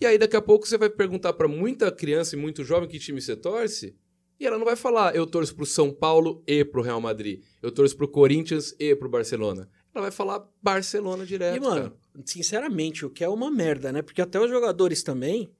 e 0.00 0.04
aí 0.04 0.18
daqui 0.18 0.36
a 0.36 0.42
pouco 0.42 0.66
você 0.66 0.76
vai 0.76 0.90
perguntar 0.90 1.32
pra 1.34 1.46
muita 1.46 1.92
criança 1.92 2.34
e 2.34 2.38
muito 2.38 2.64
jovem 2.64 2.88
que 2.88 2.98
time 2.98 3.20
você 3.20 3.36
torce, 3.36 3.96
e 4.40 4.44
ela 4.46 4.58
não 4.58 4.64
vai 4.64 4.76
falar, 4.76 5.14
eu 5.14 5.24
torço 5.24 5.54
pro 5.54 5.64
São 5.64 5.92
Paulo 5.92 6.42
e 6.46 6.64
pro 6.64 6.82
Real 6.82 7.00
Madrid, 7.00 7.42
eu 7.62 7.70
torço 7.70 7.96
pro 7.96 8.08
Corinthians 8.08 8.74
e 8.80 8.94
pro 8.96 9.08
Barcelona. 9.08 9.70
Ela 9.94 10.02
vai 10.02 10.10
falar 10.10 10.46
Barcelona 10.60 11.24
direto, 11.24 11.56
E, 11.56 11.60
mano, 11.60 11.96
sinceramente, 12.22 13.06
o 13.06 13.08
que 13.08 13.24
é 13.24 13.28
uma 13.28 13.50
merda, 13.50 13.90
né? 13.90 14.02
Porque 14.02 14.20
até 14.20 14.38
os 14.38 14.50
jogadores 14.50 15.02
também. 15.02 15.50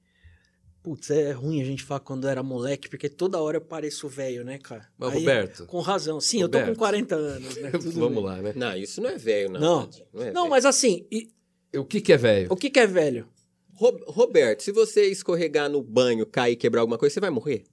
Putz, 0.87 1.09
é 1.09 1.33
ruim 1.33 1.61
a 1.61 1.65
gente 1.65 1.83
falar 1.83 1.99
quando 1.99 2.29
era 2.29 2.41
moleque, 2.41 2.87
porque 2.87 3.09
toda 3.09 3.37
hora 3.41 3.57
eu 3.57 3.61
pareço 3.61 4.07
velho, 4.07 4.45
né, 4.45 4.57
cara? 4.57 4.87
Mas, 4.97 5.11
Aí, 5.11 5.19
Roberto, 5.19 5.65
Com 5.65 5.81
razão. 5.81 6.21
Sim, 6.21 6.41
eu 6.41 6.47
tô 6.47 6.57
Roberto. 6.59 6.75
com 6.77 6.79
40 6.79 7.15
anos, 7.15 7.57
né? 7.57 7.71
Tudo 7.71 7.91
vamos 7.99 8.15
bem. 8.15 8.23
lá, 8.23 8.37
né? 8.41 8.53
Não, 8.55 8.73
isso 8.77 9.01
não 9.01 9.09
é 9.09 9.17
velho, 9.17 9.49
não. 9.49 9.59
Não. 9.59 9.89
Não, 10.13 10.23
é 10.23 10.31
Não, 10.31 10.47
mas 10.47 10.65
assim, 10.65 11.05
e- 11.11 11.29
O 11.75 11.83
que 11.83 11.99
que 11.99 12.13
é 12.13 12.17
velho? 12.17 12.47
o 12.49 12.55
que, 12.55 12.69
que 12.69 12.79
é 12.79 12.87
velho? 12.87 13.27
Ro- 13.73 13.99
Roberto, 14.07 14.63
se 14.63 14.71
você 14.71 15.07
escorregar 15.07 15.69
no 15.69 15.83
banho, 15.83 16.25
cair 16.25 16.53
e 16.53 16.55
quebrar 16.55 16.79
alguma 16.79 16.97
coisa, 16.97 17.13
você 17.13 17.19
vai 17.19 17.31
morrer? 17.31 17.65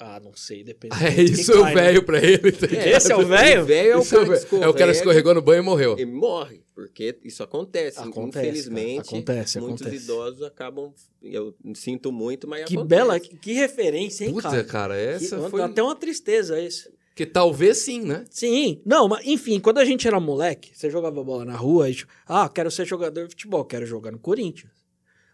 Ah, 0.00 0.20
não 0.22 0.32
sei, 0.36 0.62
depende. 0.62 0.94
É 1.04 1.10
do 1.10 1.16
que 1.16 1.22
isso 1.40 1.50
é 1.50 1.56
o 1.58 1.64
né? 1.64 1.74
velho 1.74 2.04
pra 2.04 2.18
ele, 2.22 2.52
tá 2.52 2.68
ligado? 2.68 2.86
Esse 2.86 3.10
é 3.10 3.16
o 3.16 3.26
velho? 3.26 3.62
O 3.62 3.66
velho 3.66 3.90
é 3.90 3.96
o 3.96 4.00
é 4.00 4.04
cara 4.04 4.22
o 4.22 4.24
que 4.24 4.30
velho. 4.30 4.62
É 4.64 4.68
o 4.68 4.74
cara 4.74 4.92
que 4.92 4.98
escorregou 4.98 5.34
no 5.34 5.42
banho 5.42 5.58
e 5.60 5.64
morreu. 5.64 5.94
Ele 5.98 6.06
morre, 6.12 6.62
porque 6.78 7.18
isso 7.24 7.42
acontece. 7.42 7.98
Acontece, 7.98 8.46
Infelizmente, 8.46 9.06
cara, 9.06 9.16
acontece, 9.16 9.60
muitos 9.60 9.82
acontece. 9.82 10.04
idosos 10.04 10.42
acabam. 10.44 10.92
Eu 11.20 11.52
sinto 11.74 12.12
muito, 12.12 12.46
mas 12.46 12.66
Que 12.66 12.74
acontece. 12.76 12.88
bela, 12.88 13.18
que, 13.18 13.36
que 13.36 13.52
referência, 13.52 14.24
hein, 14.24 14.32
Puta, 14.32 14.48
cara? 14.48 14.64
cara, 14.64 14.94
Que- 14.94 15.24
essa 15.24 15.50
foi... 15.50 15.58
Dá 15.58 15.66
até 15.66 15.82
uma 15.82 15.96
tristeza 15.96 16.60
isso. 16.60 16.88
Que 17.16 17.26
talvez 17.26 17.78
sim, 17.78 18.02
né? 18.02 18.24
Sim, 18.30 18.80
não, 18.86 19.08
mas 19.08 19.26
enfim, 19.26 19.58
quando 19.58 19.78
a 19.78 19.84
gente 19.84 20.06
era 20.06 20.20
moleque, 20.20 20.70
você 20.72 20.88
jogava 20.88 21.24
bola 21.24 21.44
na 21.44 21.56
rua, 21.56 21.92
tipo, 21.92 22.12
ah, 22.24 22.48
quero 22.48 22.70
ser 22.70 22.86
jogador 22.86 23.24
de 23.24 23.30
futebol, 23.30 23.64
quero 23.64 23.84
jogar 23.84 24.12
no 24.12 24.18
Corinthians. 24.20 24.70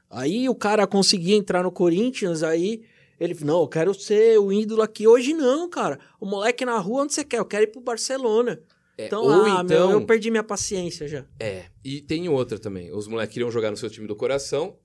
Aí 0.09 0.49
o 0.49 0.55
cara 0.55 0.87
conseguia 0.87 1.37
entrar 1.37 1.63
no 1.63 1.71
Corinthians, 1.71 2.43
aí 2.43 2.81
ele, 3.21 3.37
não, 3.45 3.61
eu 3.61 3.69
quero 3.69 3.93
ser 3.93 4.39
o 4.39 4.51
ídolo 4.51 4.81
aqui. 4.81 5.07
Hoje 5.07 5.35
não, 5.35 5.69
cara. 5.69 5.99
O 6.19 6.25
moleque 6.25 6.65
na 6.65 6.79
rua, 6.79 7.03
onde 7.03 7.13
você 7.13 7.23
quer? 7.23 7.39
Eu 7.39 7.45
quero 7.45 7.65
ir 7.65 7.67
pro 7.67 7.83
Barcelona. 7.83 8.59
É, 8.97 9.07
Então, 9.07 9.23
ou 9.23 9.31
ah, 9.45 9.63
então... 9.65 9.89
meu, 9.89 10.01
eu 10.01 10.07
perdi 10.07 10.31
minha 10.31 10.45
paciência 10.45 11.07
já. 11.09 11.25
É, 11.41 11.65
e 11.85 12.01
tem 12.01 12.29
outra 12.29 12.59
também. 12.59 12.93
Os 12.93 13.07
moleques 13.09 13.35
queriam 13.35 13.51
jogar 13.51 13.71
no 13.71 13.77
seu 13.77 13.91
time 13.91 14.07
do 14.07 14.15
coração. 14.17 14.77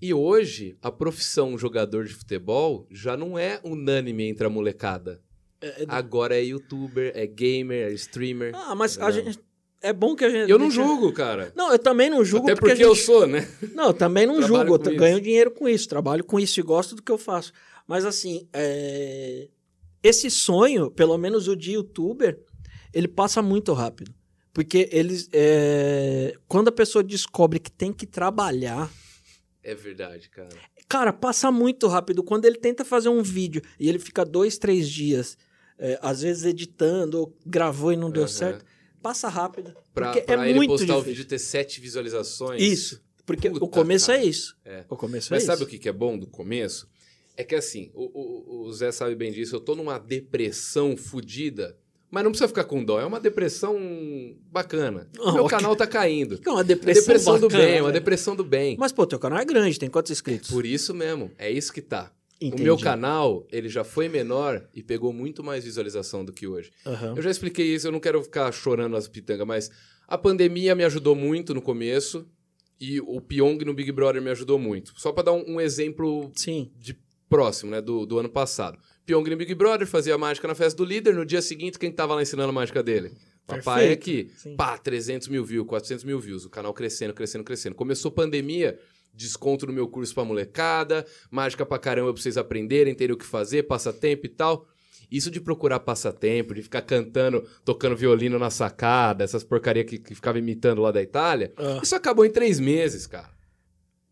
E 0.00 0.14
hoje, 0.14 0.76
a 0.80 0.92
profissão 0.92 1.58
jogador 1.58 2.04
de 2.04 2.14
futebol 2.14 2.86
já 2.90 3.16
não 3.16 3.36
é 3.38 3.60
unânime 3.64 4.24
entre 4.28 4.46
a 4.46 4.50
molecada. 4.50 5.20
É- 5.60 5.82
é- 5.82 5.86
Agora 5.88 6.36
é 6.38 6.44
youtuber, 6.44 7.10
é 7.16 7.26
gamer, 7.26 7.88
é 7.88 7.92
streamer. 7.94 8.52
ah, 8.54 8.74
mas 8.76 8.96
a 8.98 9.10
gente. 9.10 9.38
É 9.80 9.92
bom 9.92 10.14
que 10.16 10.24
a 10.24 10.30
gente. 10.30 10.50
eu 10.50 10.58
não 10.58 10.68
deixa- 10.68 10.82
julgo, 10.82 11.12
cara. 11.12 11.52
Não, 11.56 11.70
eu 11.72 11.78
também 11.78 12.08
não 12.10 12.24
julgo 12.24 12.46
Até 12.46 12.54
porque, 12.56 12.70
porque, 12.70 12.82
a 12.82 12.86
eu 12.86 12.94
gente... 12.94 13.04
sou, 13.06 13.26
né? 13.28 13.48
Não, 13.74 13.86
eu 13.88 13.94
também 13.94 14.26
não 14.26 14.40
julgo, 14.42 14.74
eu 14.74 14.78
t- 14.78 14.90
isso. 14.90 14.98
ganho 14.98 15.20
dinheiro 15.20 15.50
com 15.52 15.68
isso, 15.68 15.88
trabalho 15.88 16.22
com 16.24 16.38
isso 16.38 16.58
e 16.60 16.62
gosto 16.62 16.94
do 16.96 17.02
que 17.02 17.10
eu 17.12 17.18
faço. 17.18 17.52
Mas 17.86 18.04
assim, 18.04 18.48
é, 18.52 19.48
esse 20.02 20.30
sonho, 20.30 20.90
pelo 20.90 21.16
menos 21.18 21.46
o 21.48 21.56
de 21.56 21.72
youtuber, 21.72 22.40
ele 22.98 23.08
passa 23.08 23.40
muito 23.40 23.72
rápido. 23.72 24.12
Porque 24.52 24.88
eles. 24.90 25.28
é, 25.32 26.34
Quando 26.48 26.68
a 26.68 26.72
pessoa 26.72 27.02
descobre 27.04 27.58
que 27.60 27.70
tem 27.70 27.92
que 27.92 28.06
trabalhar. 28.06 28.90
É 29.62 29.74
verdade, 29.74 30.28
cara. 30.30 30.48
Cara, 30.88 31.12
passa 31.12 31.52
muito 31.52 31.86
rápido. 31.86 32.22
Quando 32.22 32.44
ele 32.46 32.56
tenta 32.56 32.84
fazer 32.84 33.08
um 33.10 33.22
vídeo 33.22 33.62
e 33.78 33.88
ele 33.88 33.98
fica 33.98 34.24
dois, 34.24 34.56
três 34.58 34.88
dias, 34.88 35.36
é, 35.78 35.98
às 36.02 36.22
vezes 36.22 36.44
editando 36.44 37.20
ou 37.20 37.36
gravou 37.46 37.92
e 37.92 37.96
não 37.96 38.10
deu 38.10 38.26
certo, 38.26 38.64
passa 39.02 39.28
rápido. 39.28 39.74
Pra, 39.94 40.06
porque 40.12 40.22
pra 40.26 40.44
é 40.46 40.48
ele 40.50 40.56
muito 40.58 40.70
postar 40.70 40.84
o 40.84 40.86
difícil. 41.00 41.04
vídeo 41.04 41.22
e 41.22 41.26
ter 41.26 41.38
sete 41.38 41.80
visualizações. 41.80 42.60
Isso. 42.62 43.02
Porque 43.26 43.50
Puta, 43.50 43.64
o 43.64 43.68
começo 43.68 44.06
cara. 44.06 44.18
é 44.20 44.24
isso. 44.24 44.56
É. 44.64 44.84
O 44.88 44.96
começo 44.96 45.28
Mas 45.30 45.42
é 45.42 45.46
sabe 45.46 45.58
isso. 45.58 45.64
o 45.64 45.70
que 45.70 45.78
que 45.78 45.88
é 45.88 45.92
bom 45.92 46.18
do 46.18 46.26
começo? 46.26 46.88
É 47.36 47.44
que 47.44 47.54
assim, 47.54 47.90
o, 47.94 48.04
o- 48.06 48.66
o 48.66 48.72
Zé 48.72 48.90
sabe 48.90 49.14
bem 49.14 49.30
disso, 49.30 49.54
eu 49.54 49.60
tô 49.60 49.76
numa 49.76 49.98
depressão 49.98 50.96
fodida, 50.96 51.76
mas 52.10 52.24
não 52.24 52.30
precisa 52.30 52.48
ficar 52.48 52.64
com 52.64 52.82
dó, 52.84 53.00
é 53.00 53.04
uma 53.06 53.20
depressão 53.20 53.76
bacana. 54.50 55.08
Ah, 55.20 55.32
Meu 55.32 55.46
canal 55.46 55.74
tá 55.76 55.86
caindo. 55.86 56.38
Que 56.42 56.48
é 56.48 56.52
uma 56.52 56.60
É 56.60 56.64
depressão, 56.64 57.02
depressão 57.02 57.34
do 57.38 57.48
bacana, 57.48 57.64
bem, 57.64 57.72
é 57.74 57.80
uma 57.82 57.88
velho. 57.88 57.92
depressão 58.00 58.36
do 58.36 58.44
bem. 58.44 58.76
Mas, 58.78 58.92
pô, 58.92 59.06
teu 59.06 59.18
canal 59.18 59.38
é 59.38 59.44
grande, 59.44 59.78
tem 59.78 59.90
quantos 59.90 60.10
inscritos? 60.12 60.50
Por 60.50 60.64
isso 60.64 60.94
mesmo, 60.94 61.30
é 61.38 61.50
isso 61.50 61.72
que 61.72 61.82
tá. 61.82 62.12
Entendi. 62.40 62.62
O 62.62 62.64
meu 62.64 62.78
canal, 62.78 63.46
ele 63.50 63.68
já 63.68 63.82
foi 63.82 64.08
menor 64.08 64.64
e 64.72 64.80
pegou 64.82 65.12
muito 65.12 65.42
mais 65.42 65.64
visualização 65.64 66.24
do 66.24 66.32
que 66.32 66.46
hoje. 66.46 66.70
Aham. 66.86 67.14
Eu 67.16 67.22
já 67.22 67.30
expliquei 67.30 67.66
isso, 67.74 67.88
eu 67.88 67.92
não 67.92 67.98
quero 68.00 68.22
ficar 68.22 68.50
chorando 68.52 68.96
as 68.96 69.08
pitangas, 69.08 69.44
mas 69.46 69.70
a 70.06 70.16
pandemia 70.16 70.74
me 70.76 70.84
ajudou 70.84 71.16
muito 71.16 71.52
no 71.52 71.60
começo 71.60 72.26
e 72.80 73.00
o 73.00 73.20
Pyong 73.20 73.58
no 73.64 73.74
Big 73.74 73.90
Brother 73.90 74.22
me 74.22 74.30
ajudou 74.30 74.56
muito. 74.56 74.92
Só 74.96 75.10
pra 75.10 75.24
dar 75.24 75.32
um- 75.32 75.44
um 75.56 75.60
exemplo 75.60 76.30
Sim. 76.36 76.70
de 76.78 76.96
próximo, 77.28 77.72
né, 77.72 77.80
do, 77.82 78.06
do 78.06 78.18
ano 78.20 78.28
passado. 78.28 78.78
Pyong 79.08 79.26
no 79.30 79.36
Big 79.38 79.54
Brother 79.54 79.86
fazia 79.86 80.18
mágica 80.18 80.46
na 80.46 80.54
festa 80.54 80.76
do 80.76 80.84
líder, 80.84 81.14
no 81.14 81.24
dia 81.24 81.40
seguinte, 81.40 81.78
quem 81.78 81.90
tava 81.90 82.14
lá 82.14 82.20
ensinando 82.20 82.50
a 82.50 82.52
mágica 82.52 82.82
dele? 82.82 83.12
Papai 83.46 83.86
é 83.86 83.96
Perfeito. 83.96 83.98
aqui. 84.26 84.30
Sim. 84.36 84.54
Pá, 84.54 84.76
300 84.76 85.28
mil 85.28 85.42
views, 85.42 85.66
400 85.66 86.04
mil 86.04 86.20
views, 86.20 86.44
o 86.44 86.50
canal 86.50 86.74
crescendo, 86.74 87.14
crescendo, 87.14 87.42
crescendo. 87.42 87.74
Começou 87.74 88.10
pandemia, 88.10 88.78
desconto 89.14 89.66
no 89.66 89.72
meu 89.72 89.88
curso 89.88 90.14
pra 90.14 90.26
molecada, 90.26 91.06
mágica 91.30 91.64
pra 91.64 91.78
caramba 91.78 92.12
pra 92.12 92.20
vocês 92.20 92.36
aprenderem, 92.36 92.94
terem 92.94 93.14
o 93.14 93.18
que 93.18 93.24
fazer, 93.24 93.62
passatempo 93.62 94.26
e 94.26 94.28
tal. 94.28 94.66
Isso 95.10 95.30
de 95.30 95.40
procurar 95.40 95.80
passatempo, 95.80 96.52
de 96.52 96.60
ficar 96.62 96.82
cantando, 96.82 97.42
tocando 97.64 97.96
violino 97.96 98.38
na 98.38 98.50
sacada, 98.50 99.24
essas 99.24 99.42
porcaria 99.42 99.84
que, 99.84 99.96
que 99.96 100.14
ficava 100.14 100.38
imitando 100.38 100.82
lá 100.82 100.92
da 100.92 101.00
Itália, 101.00 101.50
Ah. 101.56 101.80
isso 101.82 101.96
acabou 101.96 102.26
em 102.26 102.30
três 102.30 102.60
meses, 102.60 103.06
cara. 103.06 103.30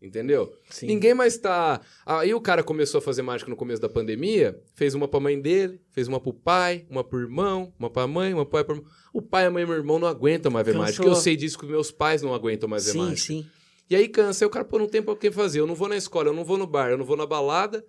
Entendeu? 0.01 0.53
Sim. 0.69 0.85
Ninguém 0.87 1.13
mais 1.15 1.37
tá. 1.37 1.81
Aí 2.05 2.31
o 2.33 2.39
cara 2.39 2.63
começou 2.63 2.99
a 2.99 3.01
fazer 3.01 3.23
mágica 3.23 3.49
no 3.49 3.55
começo 3.55 3.81
da 3.81 3.89
pandemia, 3.89 4.61
fez 4.75 4.93
uma 4.93 5.07
pra 5.07 5.19
mãe 5.19 5.39
dele, 5.41 5.81
fez 5.91 6.07
uma 6.07 6.19
pro 6.19 6.31
pai, 6.31 6.85
uma 6.89 7.03
pro 7.03 7.19
irmão, 7.19 7.73
uma 7.79 7.89
pra 7.89 8.05
mãe, 8.05 8.31
uma 8.33 8.45
pro 8.45 8.51
pai 8.51 8.63
pro 8.63 8.75
irmão. 8.75 8.91
O 9.11 9.21
pai, 9.21 9.45
a 9.47 9.51
mãe 9.51 9.63
e 9.63 9.65
meu 9.65 9.75
irmão 9.75 9.97
não 9.97 10.07
aguentam 10.07 10.51
mais 10.51 10.65
ver 10.65 10.73
Cansou. 10.73 10.85
mágica. 10.85 11.03
Eu 11.07 11.15
sei 11.15 11.35
disso 11.35 11.57
que 11.57 11.65
meus 11.65 11.89
pais 11.89 12.21
não 12.21 12.33
aguentam 12.33 12.69
mais 12.69 12.85
ver 12.85 12.91
Sim, 12.91 12.97
mágica. 12.99 13.17
sim. 13.27 13.47
E 13.89 13.95
aí 13.95 14.07
cansa, 14.07 14.43
aí 14.43 14.47
o 14.47 14.51
cara, 14.51 14.65
pô, 14.65 14.77
não 14.77 14.87
tem 14.87 15.01
pra 15.01 15.13
o 15.13 15.17
que 15.17 15.31
fazer. 15.31 15.61
Eu 15.61 15.65
não 15.67 15.73
vou 15.73 15.87
na 15.87 15.95
escola, 15.97 16.27
eu 16.29 16.33
não 16.33 16.43
vou 16.45 16.57
no 16.57 16.67
bar, 16.67 16.89
eu 16.91 16.97
não 16.97 17.05
vou 17.05 17.17
na 17.17 17.25
balada. 17.25 17.83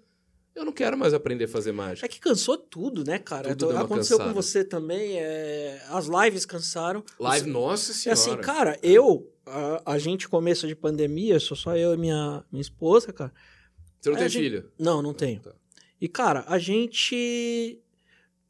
Eu 0.58 0.64
não 0.64 0.72
quero 0.72 0.98
mais 0.98 1.14
aprender 1.14 1.44
a 1.44 1.48
fazer 1.48 1.70
mágica. 1.72 2.04
É 2.04 2.08
que 2.08 2.18
cansou 2.18 2.58
tudo, 2.58 3.04
né, 3.04 3.18
cara? 3.18 3.54
Tudo 3.54 3.70
uma 3.70 3.82
Aconteceu 3.82 4.18
cansada. 4.18 4.34
com 4.34 4.42
você 4.42 4.64
também. 4.64 5.18
é, 5.18 5.80
As 5.88 6.06
lives 6.06 6.44
cansaram. 6.44 7.04
Live, 7.18 7.44
Você- 7.46 7.50
nossa 7.52 7.92
senhora. 7.92 8.20
assim, 8.20 8.36
cara, 8.38 8.78
eu, 8.82 9.32
a, 9.46 9.92
a 9.94 9.98
gente 9.98 10.28
começo 10.28 10.66
de 10.66 10.74
pandemia, 10.74 11.38
sou 11.38 11.56
só 11.56 11.76
eu 11.76 11.94
e 11.94 11.96
minha, 11.96 12.44
minha 12.50 12.60
esposa, 12.62 13.12
cara. 13.12 13.32
Você 14.00 14.10
não 14.10 14.16
a 14.16 14.18
tem 14.20 14.28
gente- 14.28 14.42
filho? 14.42 14.70
Não, 14.78 15.00
não 15.00 15.14
tenho. 15.14 15.40
Tá. 15.40 15.52
E, 16.00 16.08
cara, 16.08 16.44
a 16.48 16.58
gente. 16.58 17.80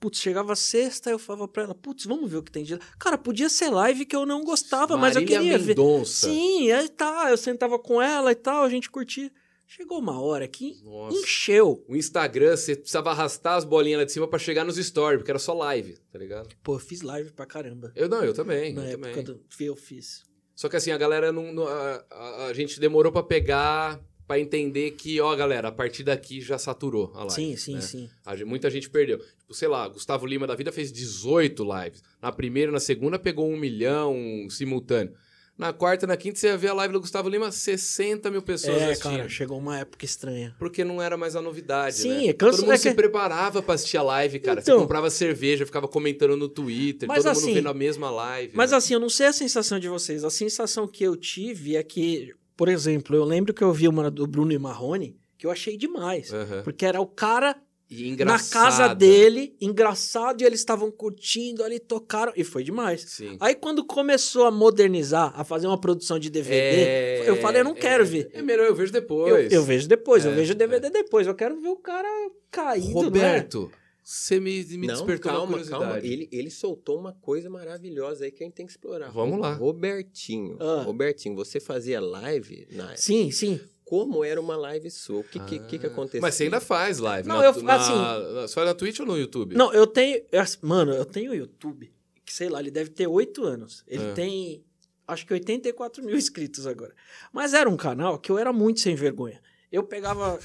Putz, 0.00 0.20
chegava 0.20 0.54
sexta, 0.54 1.10
eu 1.10 1.18
falava 1.18 1.48
pra 1.48 1.64
ela, 1.64 1.74
putz, 1.74 2.04
vamos 2.06 2.30
ver 2.30 2.36
o 2.36 2.42
que 2.42 2.52
tem 2.52 2.62
de. 2.62 2.78
Cara, 2.98 3.18
podia 3.18 3.48
ser 3.48 3.68
live 3.68 4.06
que 4.06 4.14
eu 4.14 4.24
não 4.24 4.44
gostava, 4.44 4.96
mas 4.96 5.16
eu 5.16 5.22
Marília 5.22 5.40
queria 5.40 5.58
ver. 5.58 5.76
Mendonça. 5.76 6.28
Sim, 6.28 6.70
aí 6.70 6.88
tá, 6.88 7.26
eu 7.30 7.36
sentava 7.36 7.78
com 7.80 8.00
ela 8.00 8.30
e 8.30 8.34
tal, 8.36 8.62
a 8.62 8.68
gente 8.68 8.88
curtia. 8.90 9.30
Chegou 9.70 9.98
uma 9.98 10.18
hora 10.18 10.48
que 10.48 10.80
Nossa. 10.82 11.14
encheu. 11.14 11.84
O 11.86 11.94
Instagram, 11.94 12.56
você 12.56 12.74
precisava 12.74 13.10
arrastar 13.10 13.56
as 13.58 13.64
bolinhas 13.66 13.98
lá 13.98 14.04
de 14.06 14.12
cima 14.12 14.26
pra 14.26 14.38
chegar 14.38 14.64
nos 14.64 14.76
stories, 14.76 15.18
porque 15.18 15.30
era 15.30 15.38
só 15.38 15.52
live, 15.52 15.94
tá 16.10 16.18
ligado? 16.18 16.48
Pô, 16.62 16.76
eu 16.76 16.78
fiz 16.78 17.02
live 17.02 17.30
pra 17.32 17.44
caramba. 17.44 17.92
Eu 17.94 18.08
não, 18.08 18.24
eu 18.24 18.32
também. 18.32 18.72
Na 18.72 18.84
eu 18.86 18.92
época 18.94 19.22
também. 19.22 19.24
do 19.24 19.64
eu 19.64 19.76
fiz. 19.76 20.22
Só 20.56 20.70
que 20.70 20.76
assim, 20.76 20.90
a 20.90 20.96
galera 20.96 21.30
não. 21.30 21.52
não- 21.52 21.68
a, 21.68 22.04
a- 22.10 22.46
a 22.46 22.52
gente 22.54 22.80
demorou 22.80 23.12
pra 23.12 23.22
pegar, 23.22 24.00
pra 24.26 24.40
entender 24.40 24.92
que, 24.92 25.20
ó, 25.20 25.36
galera, 25.36 25.68
a 25.68 25.72
partir 25.72 26.02
daqui 26.02 26.40
já 26.40 26.56
saturou 26.58 27.12
a 27.14 27.18
live. 27.24 27.32
sim, 27.34 27.56
sim, 27.56 27.74
né? 27.74 27.80
sim. 27.82 28.10
A 28.24 28.34
muita 28.46 28.70
gente 28.70 28.88
perdeu. 28.88 29.18
Tipo, 29.18 29.52
sei 29.52 29.68
lá, 29.68 29.86
Gustavo 29.86 30.24
Lima 30.26 30.46
da 30.46 30.54
vida 30.54 30.72
fez 30.72 30.90
18 30.90 31.62
lives. 31.62 32.02
Na 32.22 32.32
primeira 32.32 32.70
e 32.70 32.72
na 32.72 32.80
segunda 32.80 33.18
pegou 33.18 33.48
um 33.50 33.56
milhão 33.58 34.16
simultâneo. 34.48 35.14
Na 35.58 35.72
quarta 35.72 36.04
e 36.04 36.08
na 36.08 36.16
quinta 36.16 36.38
você 36.38 36.46
ia 36.46 36.56
ver 36.56 36.68
a 36.68 36.72
live 36.72 36.92
do 36.94 37.00
Gustavo 37.00 37.28
Lima, 37.28 37.50
60 37.50 38.30
mil 38.30 38.40
pessoas 38.40 38.80
É, 38.80 38.90
assistindo. 38.92 39.16
cara, 39.16 39.28
chegou 39.28 39.58
uma 39.58 39.76
época 39.80 40.04
estranha. 40.04 40.54
Porque 40.56 40.84
não 40.84 41.02
era 41.02 41.16
mais 41.16 41.34
a 41.34 41.42
novidade, 41.42 41.96
Sim, 41.96 42.08
né? 42.10 42.26
é 42.28 42.32
cansa- 42.32 42.58
Todo 42.58 42.60
mundo 42.66 42.74
é 42.74 42.78
se 42.78 42.88
que- 42.90 42.94
preparava 42.94 43.60
pra 43.60 43.74
assistir 43.74 43.96
a 43.96 44.02
live, 44.04 44.38
cara. 44.38 44.60
Então- 44.60 44.76
Você 44.76 44.80
comprava 44.82 45.10
cerveja, 45.10 45.66
ficava 45.66 45.88
comentando 45.88 46.36
no 46.36 46.48
Twitter, 46.48 47.08
Mas 47.08 47.24
todo 47.24 47.32
assim- 47.32 47.46
mundo 47.46 47.54
vendo 47.56 47.68
a 47.70 47.74
mesma 47.74 48.08
live. 48.08 48.52
Mas 48.54 48.70
né? 48.70 48.76
assim, 48.76 48.94
eu 48.94 49.00
não 49.00 49.08
sei 49.10 49.26
a 49.26 49.32
sensação 49.32 49.80
de 49.80 49.88
vocês. 49.88 50.22
A 50.22 50.30
sensação 50.30 50.86
que 50.86 51.02
eu 51.02 51.16
tive 51.16 51.74
é 51.76 51.82
que, 51.82 52.32
por 52.56 52.68
exemplo, 52.68 53.16
eu 53.16 53.24
lembro 53.24 53.52
que 53.52 53.62
eu 53.64 53.72
vi 53.72 53.88
uma 53.88 54.08
do 54.12 54.28
Bruno 54.28 54.52
e 54.52 54.58
Marrone, 54.58 55.16
que 55.36 55.44
eu 55.44 55.50
achei 55.50 55.76
demais. 55.76 56.32
Aham. 56.32 56.62
Porque 56.62 56.86
era 56.86 57.00
o 57.00 57.06
cara 57.06 57.56
na 57.90 58.06
engraçado. 58.06 58.52
casa 58.52 58.94
dele, 58.94 59.56
engraçado, 59.60 60.42
e 60.42 60.44
eles 60.44 60.60
estavam 60.60 60.90
curtindo 60.90 61.64
ali, 61.64 61.78
tocaram, 61.78 62.32
e 62.36 62.44
foi 62.44 62.62
demais. 62.62 63.02
Sim. 63.08 63.36
Aí 63.40 63.54
quando 63.54 63.84
começou 63.84 64.44
a 64.44 64.50
modernizar, 64.50 65.32
a 65.34 65.42
fazer 65.44 65.66
uma 65.66 65.80
produção 65.80 66.18
de 66.18 66.28
DVD, 66.30 66.56
É, 66.82 67.24
eu 67.28 67.36
falei, 67.36 67.60
eu 67.60 67.64
não 67.64 67.72
é, 67.72 67.80
quero 67.80 68.04
ver. 68.04 68.28
É 68.32 68.42
melhor, 68.42 68.66
eu 68.66 68.74
vejo 68.74 68.90
Eu, 68.90 69.00
depois. 69.00 69.52
eu 69.52 69.62
vejo 69.62 69.88
depois, 69.88 70.24
eu 70.24 70.32
É, 70.32 70.34
vejo 70.34 70.54
DVD 70.54 70.90
depois. 70.90 71.26
Eu 71.26 71.34
quero 71.34 71.60
ver 71.60 71.68
o 71.68 71.76
cara 71.76 72.08
caído, 72.50 72.94
né? 72.94 73.04
Roberto, 73.04 73.70
você 74.02 74.40
me, 74.40 74.64
me 74.64 74.86
não, 74.86 74.94
despertou 74.94 75.32
calma, 75.32 75.64
calma. 75.64 75.98
Ele, 75.98 76.28
ele 76.32 76.50
soltou 76.50 76.98
uma 76.98 77.12
coisa 77.12 77.50
maravilhosa 77.50 78.24
aí 78.24 78.30
que 78.32 78.42
a 78.42 78.46
gente 78.46 78.54
tem 78.54 78.64
que 78.66 78.72
explorar. 78.72 79.10
Vamos 79.10 79.38
lá. 79.38 79.54
Robertinho. 79.54 80.56
Ah. 80.60 80.82
Robertinho, 80.82 81.34
você 81.34 81.60
fazia 81.60 82.00
live 82.00 82.66
na 82.72 82.96
Sim, 82.96 83.30
sim. 83.30 83.60
Como 83.88 84.22
era 84.22 84.38
uma 84.40 84.54
live 84.56 84.90
sua? 84.90 85.20
O 85.20 85.24
que, 85.24 85.38
que, 85.40 85.58
que, 85.60 85.78
que 85.78 85.86
Ah, 85.86 85.88
aconteceu? 85.88 86.20
Mas 86.20 86.34
você 86.34 86.44
ainda 86.44 86.60
faz 86.60 86.98
live. 86.98 87.26
Não, 87.26 87.38
na, 87.38 87.44
eu- 87.46 87.62
na, 87.62 87.74
assim- 87.76 87.94
na- 87.94 88.46
faz 88.48 88.66
na 88.66 88.74
Twitch 88.74 89.00
ou 89.00 89.06
no 89.06 89.16
YouTube? 89.16 89.54
Não, 89.56 89.72
eu 89.72 89.86
tenho. 89.86 90.22
eu- 90.30 90.44
Mano, 90.60 90.92
eu 90.92 91.06
tenho 91.06 91.32
o 91.32 91.34
YouTube, 91.34 91.90
que 92.24 92.32
sei 92.34 92.50
lá, 92.50 92.60
ele 92.60 92.70
deve 92.70 92.90
ter 92.90 93.06
oito 93.06 93.44
anos. 93.44 93.82
Ele 93.88 94.04
É. 94.04 94.12
tem, 94.12 94.64
acho 95.06 95.26
que 95.26 95.32
84 95.32 96.04
mil 96.04 96.14
inscritos 96.18 96.66
agora. 96.66 96.94
Mas 97.32 97.54
era 97.54 97.68
um 97.70 97.76
canal 97.78 98.18
que 98.18 98.30
eu 98.30 98.36
era 98.36 98.52
muito 98.52 98.80
sem 98.80 98.94
vergonha. 98.94 99.40
Eu 99.70 99.82
pegava. 99.82 100.38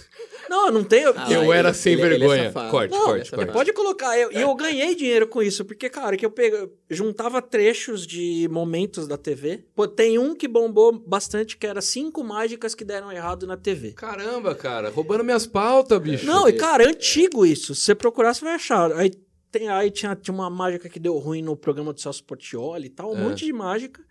Não, 0.50 0.66
eu 0.68 0.72
não 0.74 0.84
tenho. 0.84 1.14
Ah, 1.16 1.32
eu 1.32 1.44
ele- 1.44 1.52
era 1.54 1.74
sem 1.74 1.94
ele- 1.94 2.02
ele 2.02 2.16
é 2.16 2.18
vergonha. 2.20 2.44
safado. 2.46 2.72
corte, 2.72 2.92
Não, 2.92 3.06
corte, 3.06 3.32
corte. 3.32 3.50
é 3.50 3.54
Pode 3.54 3.72
colocar. 3.72 4.20
eu- 4.20 4.30
E 4.34 4.42
eu, 4.42 4.54
ganhei 4.54 4.94
dinheiro 4.96 5.26
com 5.28 5.42
isso, 5.42 5.64
porque, 5.64 5.90
cara, 5.90 6.18
que 6.18 6.26
eu 6.26 6.30
pega, 6.32 6.70
juntava 6.90 7.42
trechos 7.42 8.06
de 8.06 8.50
momentos 8.52 9.08
da 9.08 9.18
TV. 9.18 9.64
Pô, 9.74 9.88
tem 9.88 10.20
um 10.20 10.36
que 10.36 10.46
bombou 10.46 10.92
bastante, 10.92 11.56
que 11.56 11.66
era 11.66 11.82
cinco 11.82 12.22
mágicas 12.22 12.76
que 12.76 12.84
deram 12.84 13.10
errado 13.14 13.48
na 13.48 13.56
TV. 13.56 13.94
Caramba, 13.94 14.54
cara, 14.54 14.90
roubando 14.90 15.24
minhas 15.24 15.48
pautas, 15.48 16.00
bicho. 16.02 16.26
Não, 16.26 16.50
e 16.50 16.54
cara, 16.54 16.84
é 16.84 16.88
antigo 16.90 17.46
isso. 17.46 17.74
Se 17.74 17.82
você 17.82 17.96
procurar, 17.96 18.34
você 18.34 18.44
vai 18.44 18.56
achar. 18.56 18.92
Aí, 18.92 19.10
tem, 19.50 19.70
aí 19.70 19.90
tinha, 19.90 20.14
tinha 20.18 20.34
uma 20.36 20.50
mágica 20.50 20.90
que 20.90 21.00
deu 21.00 21.18
ruim 21.18 21.42
no 21.42 21.56
programa 21.56 21.94
do 21.94 22.02
Celso 22.02 22.26
Portioli 22.26 22.88
e 22.88 22.90
tal, 22.90 23.14
um 23.14 23.18
É. 23.18 23.22
monte 23.22 23.46
de 23.46 23.54
mágica. 23.54 24.04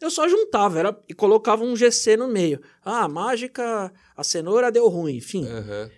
Eu 0.00 0.10
só 0.10 0.28
juntava 0.28 0.78
era, 0.78 1.02
e 1.08 1.14
colocava 1.14 1.64
um 1.64 1.74
GC 1.74 2.16
no 2.16 2.28
meio. 2.28 2.60
Ah, 2.84 3.08
mágica, 3.08 3.92
a 4.16 4.22
cenoura 4.24 4.70
deu 4.70 4.86
ruim, 4.88 5.16
enfim. 5.16 5.44
Aham. 5.46 5.90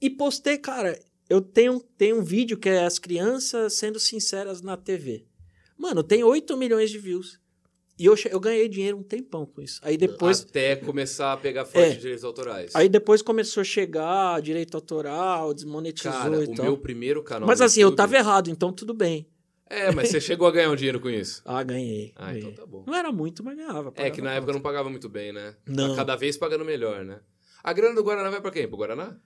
E 0.00 0.10
postei, 0.10 0.58
cara, 0.58 0.98
eu 1.30 1.40
tenho, 1.40 1.80
tenho 1.96 2.18
um 2.18 2.22
vídeo 2.24 2.56
que 2.58 2.68
é 2.68 2.84
as 2.84 2.98
crianças 2.98 3.74
sendo 3.74 3.98
sinceras 4.00 4.60
na 4.62 4.76
TV. 4.76 5.24
Mano, 5.78 6.02
tem 6.02 6.24
8 6.24 6.56
milhões 6.56 6.90
de 6.90 6.98
views. 6.98 7.38
E 7.98 8.04
eu, 8.04 8.14
eu 8.30 8.38
ganhei 8.38 8.68
dinheiro 8.68 8.98
um 8.98 9.02
tempão 9.02 9.46
com 9.46 9.62
isso. 9.62 9.80
Aí 9.82 9.96
depois, 9.96 10.42
Até 10.42 10.76
começar 10.76 11.32
a 11.32 11.36
pegar 11.36 11.64
forte 11.64 11.86
É. 11.86 11.90
de 11.94 12.00
direitos 12.00 12.24
autorais. 12.24 12.74
aí 12.74 12.88
depois 12.90 13.22
começou 13.22 13.62
a 13.62 13.64
chegar 13.64 14.42
direito 14.42 14.74
autoral, 14.76 15.54
desmonetizou 15.54 16.12
Cara, 16.12 16.36
e 16.44 16.48
o 16.48 16.54
tal. 16.54 16.64
meu 16.66 16.76
primeiro 16.76 17.22
canal. 17.22 17.46
Mas 17.46 17.60
assim, 17.62 17.80
eu 17.80 17.86
YouTube- 17.86 17.96
tava 17.96 18.16
errado, 18.16 18.50
então 18.50 18.70
tudo 18.70 18.92
bem. 18.92 19.26
É, 19.68 19.90
mas 19.92 20.08
você 20.10 20.20
chegou 20.20 20.46
a 20.46 20.50
ganhar 20.52 20.70
um 20.70 20.76
dinheiro 20.76 21.00
com 21.00 21.10
isso. 21.10 21.42
Ah, 21.44 21.62
ganhei. 21.62 22.12
Ah, 22.16 22.26
ganhei. 22.26 22.40
então 22.42 22.52
tá 22.52 22.66
bom. 22.66 22.84
Não 22.86 22.94
era 22.94 23.10
muito, 23.10 23.42
mas 23.42 23.56
ganhava. 23.56 23.92
É 23.96 24.10
que 24.10 24.22
na 24.22 24.30
época 24.32 24.46
conta. 24.46 24.52
não 24.54 24.60
pagava 24.62 24.88
muito 24.88 25.08
bem, 25.08 25.32
né? 25.32 25.54
Não. 25.66 25.90
Tá 25.90 25.96
Cada 25.96 26.16
vez 26.16 26.36
pagando 26.36 26.64
melhor, 26.64 27.04
né? 27.04 27.18
A 27.64 27.72
grana 27.72 27.94
do 27.94 28.02
Guaraná 28.04 28.30
vai 28.30 28.40
pra 28.40 28.50
quem? 28.52 28.68
Pro 28.68 28.76
Guaraná? 28.76 29.16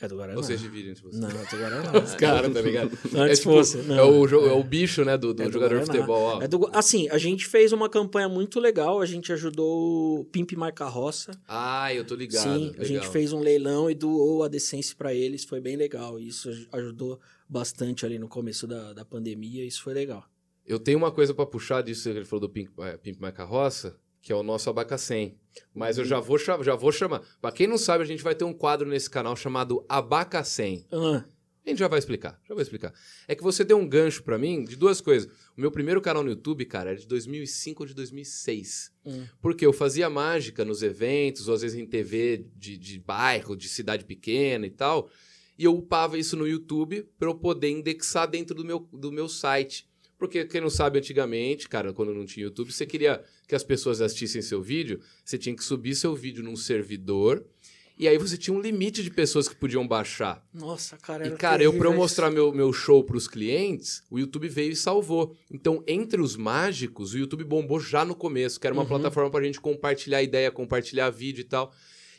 É 0.00 0.08
do 0.08 0.16
Guaraná. 0.16 0.36
Ou 0.38 0.42
vocês 0.42 0.58
dividem 0.60 0.90
entre 0.90 1.02
vocês? 1.04 1.20
Não, 1.20 1.28
é 1.28 1.44
do 1.44 1.56
Guaraná. 1.56 1.92
Os 2.02 2.14
caras, 2.16 2.52
tá 2.52 2.60
ligado? 2.62 2.90
Antes 3.14 3.14
é, 3.14 3.42
tipo, 3.42 3.42
fosse. 3.52 3.78
é, 3.78 3.82
Não. 3.82 4.20
o, 4.20 4.26
jo- 4.26 4.44
é 4.46 4.52
o 4.52 4.64
bicho, 4.64 5.04
né, 5.04 5.16
do, 5.16 5.32
do 5.32 5.42
É 5.42 5.46
do 5.46 5.52
jogador 5.52 5.78
de 5.78 5.84
Guaraná. 5.86 5.92
futebol, 6.06 6.20
ó. 6.38 6.42
É 6.42 6.48
do- 6.48 6.68
assim, 6.72 7.08
a 7.10 7.18
gente 7.18 7.46
fez 7.46 7.70
uma 7.72 7.88
campanha 7.88 8.28
muito 8.28 8.58
legal. 8.58 9.00
A 9.00 9.06
gente 9.06 9.32
ajudou 9.32 10.18
o 10.20 10.24
Pimp 10.24 10.52
My 10.52 10.72
Carroça. 10.74 11.30
Ah, 11.46 11.94
eu 11.94 12.04
tô 12.04 12.14
ligado. 12.16 12.42
Sim, 12.42 12.66
legal. 12.70 12.80
a 12.80 12.84
gente 12.84 13.08
fez 13.08 13.32
um 13.32 13.38
leilão 13.38 13.88
e 13.88 13.94
doou 13.94 14.42
a 14.42 14.48
decência 14.48 14.96
pra 14.98 15.14
eles. 15.14 15.44
Foi 15.44 15.60
bem 15.60 15.76
legal. 15.76 16.18
Isso 16.18 16.48
aj- 16.48 16.66
ajudou 16.72 17.20
bastante 17.48 18.04
ali 18.06 18.18
no 18.18 18.28
começo 18.28 18.66
da, 18.66 18.92
da 18.92 19.04
pandemia. 19.04 19.64
Isso 19.64 19.82
foi 19.82 19.94
legal. 19.94 20.24
Eu 20.66 20.78
tenho 20.78 20.98
uma 20.98 21.12
coisa 21.12 21.34
pra 21.34 21.44
puxar 21.46 21.82
disso 21.82 22.04
que 22.10 22.16
ele 22.16 22.24
falou 22.24 22.40
do 22.40 22.48
Pimp, 22.48 22.70
é, 22.80 22.96
Pimp 22.96 23.20
My 23.20 23.30
Carroça, 23.32 23.98
que 24.22 24.32
é 24.32 24.34
o 24.34 24.42
nosso 24.42 24.70
Abacacém. 24.70 25.38
Mas 25.74 25.98
eu 25.98 26.04
já 26.04 26.18
vou, 26.20 26.38
já 26.38 26.74
vou 26.74 26.90
chamar. 26.90 27.20
Pra 27.40 27.52
quem 27.52 27.66
não 27.66 27.76
sabe, 27.78 28.02
a 28.02 28.06
gente 28.06 28.22
vai 28.22 28.34
ter 28.34 28.44
um 28.44 28.54
quadro 28.54 28.88
nesse 28.88 29.10
canal 29.10 29.36
chamado 29.36 29.84
Abacacém. 29.88 30.86
Ah, 30.90 31.22
A 31.66 31.68
gente 31.68 31.78
já 31.78 31.86
vai 31.88 31.98
explicar, 31.98 32.40
já 32.48 32.54
vou 32.54 32.62
explicar. 32.62 32.92
É 33.28 33.34
que 33.34 33.42
você 33.42 33.62
deu 33.62 33.76
um 33.78 33.86
gancho 33.86 34.22
pra 34.22 34.38
mim 34.38 34.64
de 34.64 34.74
duas 34.76 35.00
coisas. 35.02 35.30
O 35.56 35.60
meu 35.60 35.70
primeiro 35.70 36.00
canal 36.00 36.24
no 36.24 36.30
YouTube, 36.30 36.64
cara, 36.64 36.90
era 36.90 36.98
de 36.98 37.06
2005 37.06 37.82
ou 37.82 37.86
de 37.86 37.94
2006. 37.94 38.90
hum. 39.04 39.26
Porque 39.42 39.66
eu 39.66 39.72
fazia 39.72 40.08
mágica 40.08 40.64
nos 40.64 40.82
eventos, 40.82 41.46
ou 41.46 41.54
às 41.54 41.60
vezes 41.60 41.78
em 41.78 41.86
TV 41.86 42.46
de, 42.56 42.78
de 42.78 42.98
bairro, 42.98 43.54
de 43.54 43.68
cidade 43.68 44.04
pequena 44.06 44.66
e 44.66 44.70
tal. 44.70 45.10
E 45.58 45.64
eu 45.64 45.74
upava 45.76 46.18
isso 46.18 46.36
no 46.36 46.46
YouTube 46.48 47.06
para 47.18 47.28
eu 47.28 47.34
poder 47.34 47.70
indexar 47.70 48.28
dentro 48.28 48.54
do 48.54 48.64
meu, 48.64 48.88
do 48.92 49.12
meu 49.12 49.28
site. 49.28 49.86
Porque 50.18 50.44
quem 50.44 50.60
não 50.60 50.70
sabe, 50.70 50.98
antigamente, 50.98 51.68
cara, 51.68 51.92
quando 51.92 52.14
não 52.14 52.24
tinha 52.24 52.44
YouTube, 52.44 52.72
você 52.72 52.86
queria 52.86 53.22
que 53.46 53.54
as 53.54 53.62
pessoas 53.64 54.00
assistissem 54.00 54.40
seu 54.42 54.62
vídeo, 54.62 55.00
você 55.24 55.36
tinha 55.36 55.54
que 55.54 55.62
subir 55.62 55.94
seu 55.94 56.14
vídeo 56.14 56.42
num 56.42 56.56
servidor. 56.56 57.44
E 57.96 58.08
aí 58.08 58.18
você 58.18 58.36
tinha 58.36 58.56
um 58.56 58.60
limite 58.60 59.04
de 59.04 59.10
pessoas 59.10 59.48
que 59.48 59.54
podiam 59.54 59.86
baixar. 59.86 60.44
Nossa, 60.52 60.96
cara. 60.96 61.28
E, 61.28 61.30
cara, 61.36 61.62
eu 61.62 61.72
pra 61.78 61.88
eu 61.88 61.94
mostrar 61.94 62.28
meu, 62.28 62.52
meu 62.52 62.72
show 62.72 63.04
pros 63.04 63.28
clientes, 63.28 64.02
o 64.10 64.18
YouTube 64.18 64.48
veio 64.48 64.72
e 64.72 64.76
salvou. 64.76 65.36
Então, 65.48 65.82
entre 65.86 66.20
os 66.20 66.36
mágicos, 66.36 67.14
o 67.14 67.18
YouTube 67.18 67.44
bombou 67.44 67.78
já 67.78 68.04
no 68.04 68.14
começo, 68.16 68.58
que 68.58 68.66
era 68.66 68.74
uma 68.74 68.82
Uhum. 68.82 68.88
plataforma 68.88 69.30
pra 69.30 69.44
gente 69.44 69.60
compartilhar 69.60 70.22
ideia, 70.24 70.50
compartilhar 70.50 71.08
vídeo 71.10 71.42
e 71.42 71.44
tal. 71.44 71.72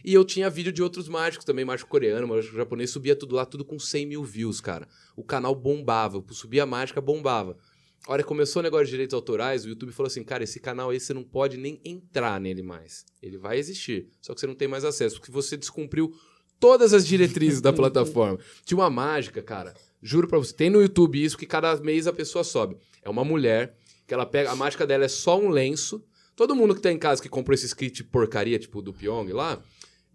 E 0.05 0.13
eu 0.13 0.23
tinha 0.23 0.51
vídeo 0.51 0.71
de 0.71 0.83
outros 0.83 1.09
mágicos 1.09 1.43
também, 1.43 1.65
mágico 1.65 1.89
coreano, 1.89 2.27
mágico 2.27 2.55
japonês, 2.55 2.91
subia 2.91 3.15
tudo 3.15 3.33
lá, 3.33 3.43
tudo 3.43 3.65
com 3.65 3.79
100 3.79 4.05
mil 4.05 4.23
views, 4.23 4.61
cara. 4.61 4.87
O 5.15 5.23
canal 5.23 5.55
bombava, 5.55 6.23
subia 6.29 6.61
a 6.61 6.65
mágica, 6.67 7.01
bombava. 7.01 7.57
A 8.05 8.13
hora 8.13 8.21
que 8.21 8.27
começou 8.27 8.59
o 8.59 8.63
negócio 8.63 8.85
de 8.85 8.91
direitos 8.91 9.15
autorais, 9.15 9.65
o 9.65 9.69
YouTube 9.69 9.91
falou 9.91 10.05
assim, 10.05 10.23
cara, 10.23 10.43
esse 10.43 10.59
canal 10.59 10.91
aí 10.91 10.99
você 10.99 11.11
não 11.11 11.23
pode 11.23 11.57
nem 11.57 11.81
entrar 11.83 12.39
nele 12.39 12.61
mais. 12.61 13.03
Ele 13.19 13.35
vai 13.35 13.57
existir, 13.57 14.07
só 14.21 14.35
que 14.35 14.41
você 14.41 14.45
não 14.45 14.53
tem 14.53 14.67
mais 14.67 14.85
acesso, 14.85 15.15
porque 15.15 15.31
você 15.31 15.57
descumpriu 15.57 16.13
todas 16.59 16.93
as 16.93 17.07
diretrizes 17.07 17.59
da 17.59 17.73
plataforma. 17.73 18.37
Tinha 18.63 18.77
uma 18.77 18.91
mágica, 18.91 19.41
cara. 19.41 19.73
Juro 20.03 20.27
pra 20.27 20.37
você, 20.37 20.53
tem 20.53 20.69
no 20.69 20.83
YouTube 20.83 21.23
isso 21.23 21.35
que 21.35 21.47
cada 21.47 21.75
mês 21.77 22.05
a 22.05 22.13
pessoa 22.13 22.43
sobe. 22.43 22.77
É 23.01 23.09
uma 23.09 23.25
mulher 23.25 23.75
que 24.05 24.13
ela 24.13 24.27
pega, 24.27 24.51
a 24.51 24.55
mágica 24.55 24.85
dela 24.85 25.05
é 25.05 25.07
só 25.07 25.39
um 25.39 25.49
lenço, 25.49 26.05
Todo 26.35 26.53
mundo 26.53 26.75
que 26.75 26.81
tá 26.81 26.91
em 26.91 26.97
casa 26.97 27.21
que 27.21 27.29
comprou 27.29 27.53
esse 27.53 27.73
kit 27.73 28.03
porcaria, 28.03 28.59
tipo 28.59 28.81
do 28.81 28.93
Pyong 28.93 29.31
lá, 29.31 29.61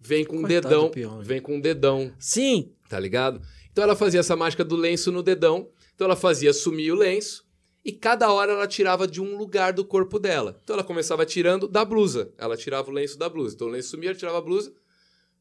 vem 0.01 0.25
com 0.25 0.39
um 0.39 0.43
dedão. 0.43 0.91
Pyong. 0.91 1.23
Vem 1.23 1.41
com 1.41 1.57
um 1.57 1.61
dedão, 1.61 2.13
Sim, 2.19 2.73
tá 2.89 2.99
ligado? 2.99 3.41
Então 3.71 3.85
ela 3.85 3.95
fazia 3.95 4.21
essa 4.21 4.35
mágica 4.35 4.65
do 4.65 4.77
lenço 4.77 5.13
no 5.13 5.23
dedão. 5.23 5.69
Então 5.95 6.07
ela 6.07 6.17
fazia 6.17 6.53
sumir 6.53 6.93
o 6.93 6.97
lenço 6.97 7.45
e 7.85 7.93
cada 7.93 8.33
hora 8.33 8.53
ela 8.53 8.67
tirava 8.67 9.07
de 9.07 9.21
um 9.21 9.37
lugar 9.37 9.73
do 9.73 9.85
corpo 9.85 10.19
dela. 10.19 10.59
Então 10.63 10.75
ela 10.75 10.85
começava 10.85 11.25
tirando 11.25 11.69
da 11.69 11.85
blusa. 11.85 12.33
Ela 12.37 12.57
tirava 12.57 12.91
o 12.91 12.93
lenço 12.93 13.19
da 13.19 13.29
blusa. 13.29 13.55
Então 13.55 13.69
o 13.69 13.71
lenço 13.71 13.91
sumia, 13.91 14.11
ela 14.11 14.19
tirava 14.19 14.39
a 14.39 14.41
blusa, 14.41 14.73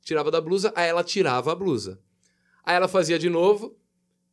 tirava 0.02 0.32
da 0.32 0.42
blusa, 0.42 0.72
aí 0.76 0.88
ela 0.90 1.04
tirava 1.04 1.52
a 1.52 1.56
blusa. 1.56 2.00
Aí 2.64 2.76
ela 2.76 2.88
fazia 2.88 3.18
de 3.18 3.30
novo, 3.30 3.76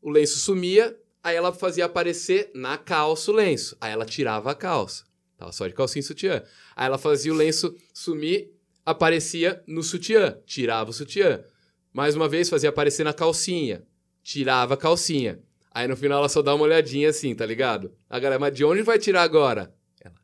o 0.03 0.11
lenço 0.11 0.39
sumia, 0.39 0.99
aí 1.23 1.35
ela 1.35 1.53
fazia 1.53 1.87
aparecer 1.87 2.51
na 2.55 2.77
calça 2.77 3.31
o 3.31 3.35
lenço. 3.35 3.77
Aí 3.81 3.93
ela 3.93 4.05
tirava 4.05 4.51
a 4.51 4.55
calça. 4.55 5.05
Tava 5.37 5.53
só 5.53 5.67
de 5.67 5.75
calcinha 5.75 6.01
e 6.01 6.05
sutiã. 6.05 6.43
Aí 6.75 6.87
ela 6.87 6.99
fazia 6.99 7.33
o 7.33 7.37
lenço 7.37 7.75
sumir, 7.93 8.53
aparecia 8.87 9.63
no 9.67 9.83
sutiã, 9.83 10.39
tirava 10.47 10.91
o 10.91 10.93
sutiã. 10.93 11.43
Mais 11.93 12.15
uma 12.15 12.29
vez 12.29 12.49
fazia 12.49 12.69
aparecer 12.71 13.05
na 13.05 13.13
calcinha, 13.13 13.83
tirava 14.23 14.75
a 14.75 14.77
calcinha. 14.77 15.41
Aí 15.73 15.87
no 15.89 15.97
final 15.97 16.21
ela 16.21 16.29
só 16.29 16.41
dá 16.41 16.55
uma 16.55 16.65
olhadinha 16.65 17.11
assim, 17.11 17.35
tá 17.35 17.45
ligado? 17.45 17.93
A 18.09 18.19
galera, 18.19 18.39
mas 18.39 18.55
de 18.55 18.65
onde 18.65 18.83
vai 18.83 18.99
tirar 18.99 19.23
agora? 19.23 19.75
Ela 20.03 20.15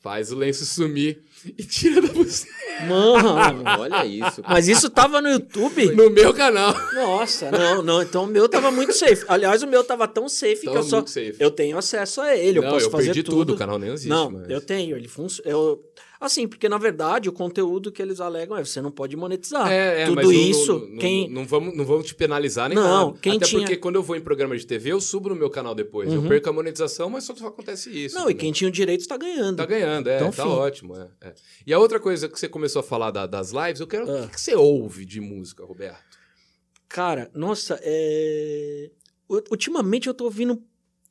faz 0.00 0.32
o 0.32 0.36
lenço 0.36 0.64
sumir 0.64 1.22
e 1.44 1.62
tira 1.64 2.00
da 2.00 2.08
buceta. 2.08 2.52
mano. 2.88 3.62
Olha 3.78 4.06
isso. 4.06 4.42
Mas 4.48 4.66
isso 4.68 4.88
tava 4.90 5.20
no 5.20 5.28
YouTube? 5.28 5.94
No 5.94 6.10
meu 6.10 6.32
canal. 6.32 6.72
Nossa, 6.94 7.50
não, 7.50 7.82
não. 7.82 8.02
Então 8.02 8.24
o 8.24 8.26
meu 8.26 8.48
tava 8.48 8.70
muito 8.70 8.92
safe. 8.92 9.24
Aliás, 9.28 9.62
o 9.62 9.66
meu 9.66 9.84
tava 9.84 10.06
tão 10.08 10.28
safe 10.28 10.64
Tava 10.64 10.72
que 10.72 10.78
eu 10.78 10.82
só. 10.82 11.04
safe. 11.06 11.36
Eu 11.38 11.50
tenho 11.50 11.76
acesso 11.78 12.20
a 12.20 12.36
ele, 12.36 12.58
eu 12.58 12.62
Não, 12.62 12.70
posso 12.70 12.86
eu 12.86 12.90
fazer 12.90 13.06
perdi 13.06 13.22
tudo. 13.22 13.36
tudo, 13.38 13.54
o 13.54 13.56
canal 13.56 13.78
nem 13.78 13.90
existe 13.90 14.08
Não, 14.08 14.30
mais. 14.30 14.48
eu 14.48 14.60
tenho, 14.60 14.96
ele 14.96 15.08
funciona. 15.08 15.48
Eu... 15.50 15.84
Assim, 16.20 16.48
porque 16.48 16.68
na 16.68 16.78
verdade 16.78 17.28
o 17.28 17.32
conteúdo 17.32 17.92
que 17.92 18.02
eles 18.02 18.20
alegam 18.20 18.56
é 18.56 18.64
você 18.64 18.82
não 18.82 18.90
pode 18.90 19.16
monetizar. 19.16 19.70
É, 19.70 20.02
é, 20.02 20.06
tudo 20.06 20.32
isso, 20.32 20.72
não, 20.80 20.88
não, 20.88 20.96
quem. 20.98 21.30
não, 21.30 21.44
vamos, 21.46 21.76
não 21.76 21.84
vamos 21.84 22.06
te 22.06 22.14
penalizar 22.14 22.68
nem 22.68 22.76
Não, 22.76 23.06
nada. 23.08 23.18
quem 23.20 23.36
Até 23.36 23.46
tinha- 23.46 23.60
porque 23.62 23.76
quando 23.76 23.94
eu 23.96 24.02
vou 24.02 24.16
em 24.16 24.20
programa 24.20 24.56
de 24.58 24.66
TV, 24.66 24.90
eu 24.90 25.00
subo 25.00 25.28
no 25.28 25.36
meu 25.36 25.48
canal 25.48 25.74
depois. 25.76 26.12
Eu 26.12 26.20
Uhum. 26.20 26.28
perco 26.28 26.48
a 26.48 26.52
monetização, 26.52 27.08
mas 27.08 27.22
só 27.24 27.32
acontece 27.46 27.88
isso. 27.90 28.16
Não, 28.16 28.28
e 28.28 28.34
né? 28.34 28.40
quem 28.40 28.50
tinha 28.50 28.66
o 28.68 28.72
direito 28.72 29.00
está 29.02 29.16
ganhando. 29.16 29.56
Tá 29.58 29.66
ganhando, 29.66 30.08
é, 30.08 30.16
Então, 30.16 30.30
tá 30.32 30.42
fim. 30.42 30.48
ótimo. 30.48 30.96
É, 30.96 31.08
é. 31.28 31.34
E 31.66 31.72
a 31.72 31.78
outra 31.78 32.00
coisa 32.00 32.28
que 32.28 32.38
você 32.38 32.48
começou 32.48 32.80
a 32.80 32.82
falar 32.82 33.10
da- 33.12 33.26
das 33.26 33.52
lives, 33.52 33.80
eu 33.80 33.86
quero. 33.86 34.10
Ah. 34.10 34.22
O 34.24 34.28
que, 34.28 34.34
que 34.34 34.40
você 34.40 34.56
ouve 34.56 35.04
de 35.04 35.20
música, 35.20 35.64
Roberto? 35.64 36.18
Cara, 36.88 37.30
nossa, 37.34 37.78
é... 37.82 38.90
Ultimamente 39.50 40.08
eu 40.08 40.14
tô 40.14 40.24
ouvindo 40.24 40.60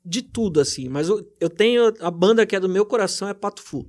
de 0.04 0.22
tudo, 0.22 0.60
assim, 0.60 0.90
mas 0.90 1.08
eu, 1.08 1.26
eu 1.40 1.50
tenho. 1.50 1.94
A 2.00 2.10
banda 2.10 2.46
que 2.46 2.56
é 2.56 2.60
do 2.60 2.68
meu 2.68 2.86
coração 2.86 3.28
é 3.30 3.34
Pato 3.34 3.62
Fu. 3.62 3.88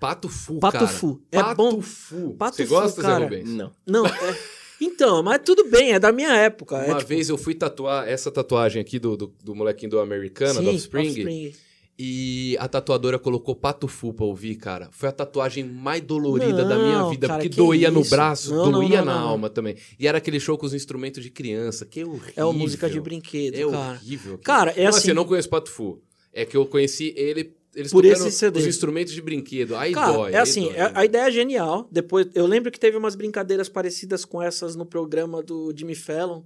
Pato 0.00 0.28
Fu, 0.28 0.58
Pato 0.58 0.72
cara. 0.78 0.86
Fu. 0.88 1.20
É 1.30 1.36
Pato 1.40 1.54
bom. 1.56 1.80
Fu. 1.82 2.34
Pato 2.38 2.56
você 2.56 2.64
Fu, 2.66 2.74
gosta, 2.74 3.02
cara. 3.02 3.18
Zé 3.18 3.24
Rubens? 3.24 3.48
Não. 3.50 3.70
Não, 3.86 4.06
é. 4.06 4.38
Então, 4.80 5.22
mas 5.22 5.40
tudo 5.44 5.66
bem, 5.68 5.92
é 5.92 5.98
da 5.98 6.10
minha 6.10 6.34
época. 6.34 6.76
é, 6.78 6.86
Uma 6.86 6.96
tipo, 6.96 7.08
vez 7.08 7.28
eu 7.28 7.36
fui 7.36 7.54
tatuar 7.54 8.08
essa 8.08 8.30
tatuagem 8.30 8.80
aqui 8.80 8.98
do, 8.98 9.14
do, 9.14 9.34
do 9.44 9.54
molequinho 9.54 9.90
do 9.90 10.00
Americana, 10.00 10.54
sim, 10.54 10.64
do 10.64 10.70
Offspring, 10.70 11.08
Offspring. 11.08 11.52
e 11.98 12.56
a 12.58 12.66
tatuadora 12.66 13.18
colocou 13.18 13.54
Pato 13.54 13.86
Fu 13.86 14.14
pra 14.14 14.24
ouvir, 14.24 14.54
cara. 14.56 14.88
Foi 14.90 15.06
a 15.10 15.12
tatuagem 15.12 15.64
mais 15.64 16.00
dolorida 16.00 16.64
da 16.64 16.76
minha 16.78 16.98
Não, 17.00 17.10
vida, 17.10 17.26
cara, 17.26 17.38
porque 17.40 17.50
que 17.50 17.56
doía 17.56 17.90
no 17.90 18.02
braço, 18.02 18.54
Não, 18.54 18.64
não, 18.64 18.72
doía 18.72 19.00
não, 19.00 19.04
na 19.04 19.20
não. 19.20 19.28
alma 19.28 19.50
também. 19.50 19.76
E 19.98 20.08
era 20.08 20.16
aquele 20.16 20.40
show 20.40 20.56
com 20.56 20.64
os 20.64 20.72
instrumentos 20.72 21.22
de 21.22 21.28
criança, 21.28 21.84
que 21.84 22.00
é 22.00 22.06
horrível. 22.06 22.32
É 22.34 22.42
uma 22.42 22.54
música 22.54 22.88
de 22.88 22.98
brinquedo, 22.98 23.56
É 23.56 23.70
cara. 23.70 23.92
horrível. 23.92 24.38
Cara, 24.38 24.70
é 24.74 24.84
não, 24.84 24.88
assim- 24.88 25.10
eu 25.10 25.14
não 25.14 25.26
conheço 25.26 25.50
Pato 25.50 25.70
Fu. 25.70 26.00
É 26.32 26.46
que 26.46 26.56
eu 26.56 26.64
conheci 26.64 27.12
ele, 27.18 27.54
eles 27.74 27.92
Por 27.92 28.04
esse 28.04 28.30
CD. 28.32 28.58
os 28.58 28.66
instrumentos 28.66 29.12
de 29.12 29.22
brinquedo. 29.22 29.76
Aí 29.76 29.92
Cara, 29.92 30.12
dói. 30.12 30.32
é 30.32 30.38
assim, 30.38 30.64
dói, 30.64 30.74
é- 30.74 30.84
né? 30.88 30.92
a 30.94 31.04
ideia 31.04 31.28
é 31.28 31.30
genial. 31.30 31.88
Depois, 31.90 32.26
eu 32.34 32.46
lembro 32.46 32.70
que 32.70 32.80
teve 32.80 32.96
umas 32.96 33.14
brincadeiras 33.14 33.68
parecidas 33.68 34.24
com 34.24 34.42
essas 34.42 34.74
no 34.76 34.84
programa 34.84 35.42
do 35.42 35.72
Jimmy 35.76 35.94
Fallon, 35.94 36.42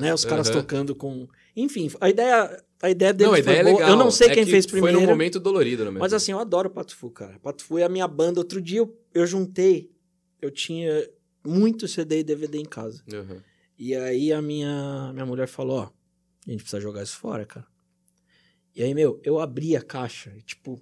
né? 0.00 0.12
Os 0.12 0.24
caras 0.24 0.48
tocando 0.50 0.94
com. 0.94 1.28
Enfim, 1.54 1.90
a 2.00 2.08
ideia, 2.10 2.62
a 2.82 2.90
ideia 2.90 3.12
deles 3.12 3.28
Não, 3.28 3.34
a 3.36 3.38
ideia 3.38 3.58
é 3.58 3.62
foi 3.62 3.70
boa. 3.72 3.80
legal. 3.80 3.90
Eu 3.90 3.96
não 4.04 4.10
sei 4.10 4.28
É 4.28 4.34
quem 4.34 4.44
que 4.44 4.50
fez 4.50 4.64
Foi 4.64 4.80
primeiro. 4.80 5.00
num 5.00 5.06
momento 5.06 5.38
dolorido, 5.38 5.84
né? 5.84 5.90
Mas 6.00 6.12
assim, 6.12 6.32
eu 6.32 6.38
adoro 6.38 6.68
Pato 6.70 6.96
Fu, 6.96 7.10
cara. 7.10 7.38
Pato 7.40 7.62
Fu 7.62 7.78
é 7.78 7.84
a 7.84 7.88
minha 7.88 8.08
banda. 8.08 8.40
Outro 8.40 8.60
dia 8.60 8.78
eu, 8.80 8.96
eu 9.14 9.26
juntei, 9.26 9.90
eu 10.40 10.50
tinha 10.50 11.08
muito 11.44 11.86
CD 11.86 12.20
e 12.20 12.24
DVD 12.24 12.58
em 12.58 12.64
casa. 12.64 13.02
Aham. 13.12 13.42
E 13.78 13.94
aí 13.94 14.32
a 14.32 14.40
minha, 14.40 15.10
minha 15.12 15.26
mulher 15.26 15.46
falou, 15.48 15.78
ó, 15.78 15.90
a 16.46 16.50
gente 16.50 16.62
precisa 16.62 16.80
jogar 16.80 17.02
isso 17.02 17.16
fora, 17.18 17.44
cara. 17.44 17.66
E 18.74 18.82
aí, 18.82 18.94
meu, 18.94 19.20
eu 19.22 19.38
abri 19.38 19.76
a 19.76 19.82
caixa 19.82 20.32
e, 20.36 20.42
tipo, 20.42 20.80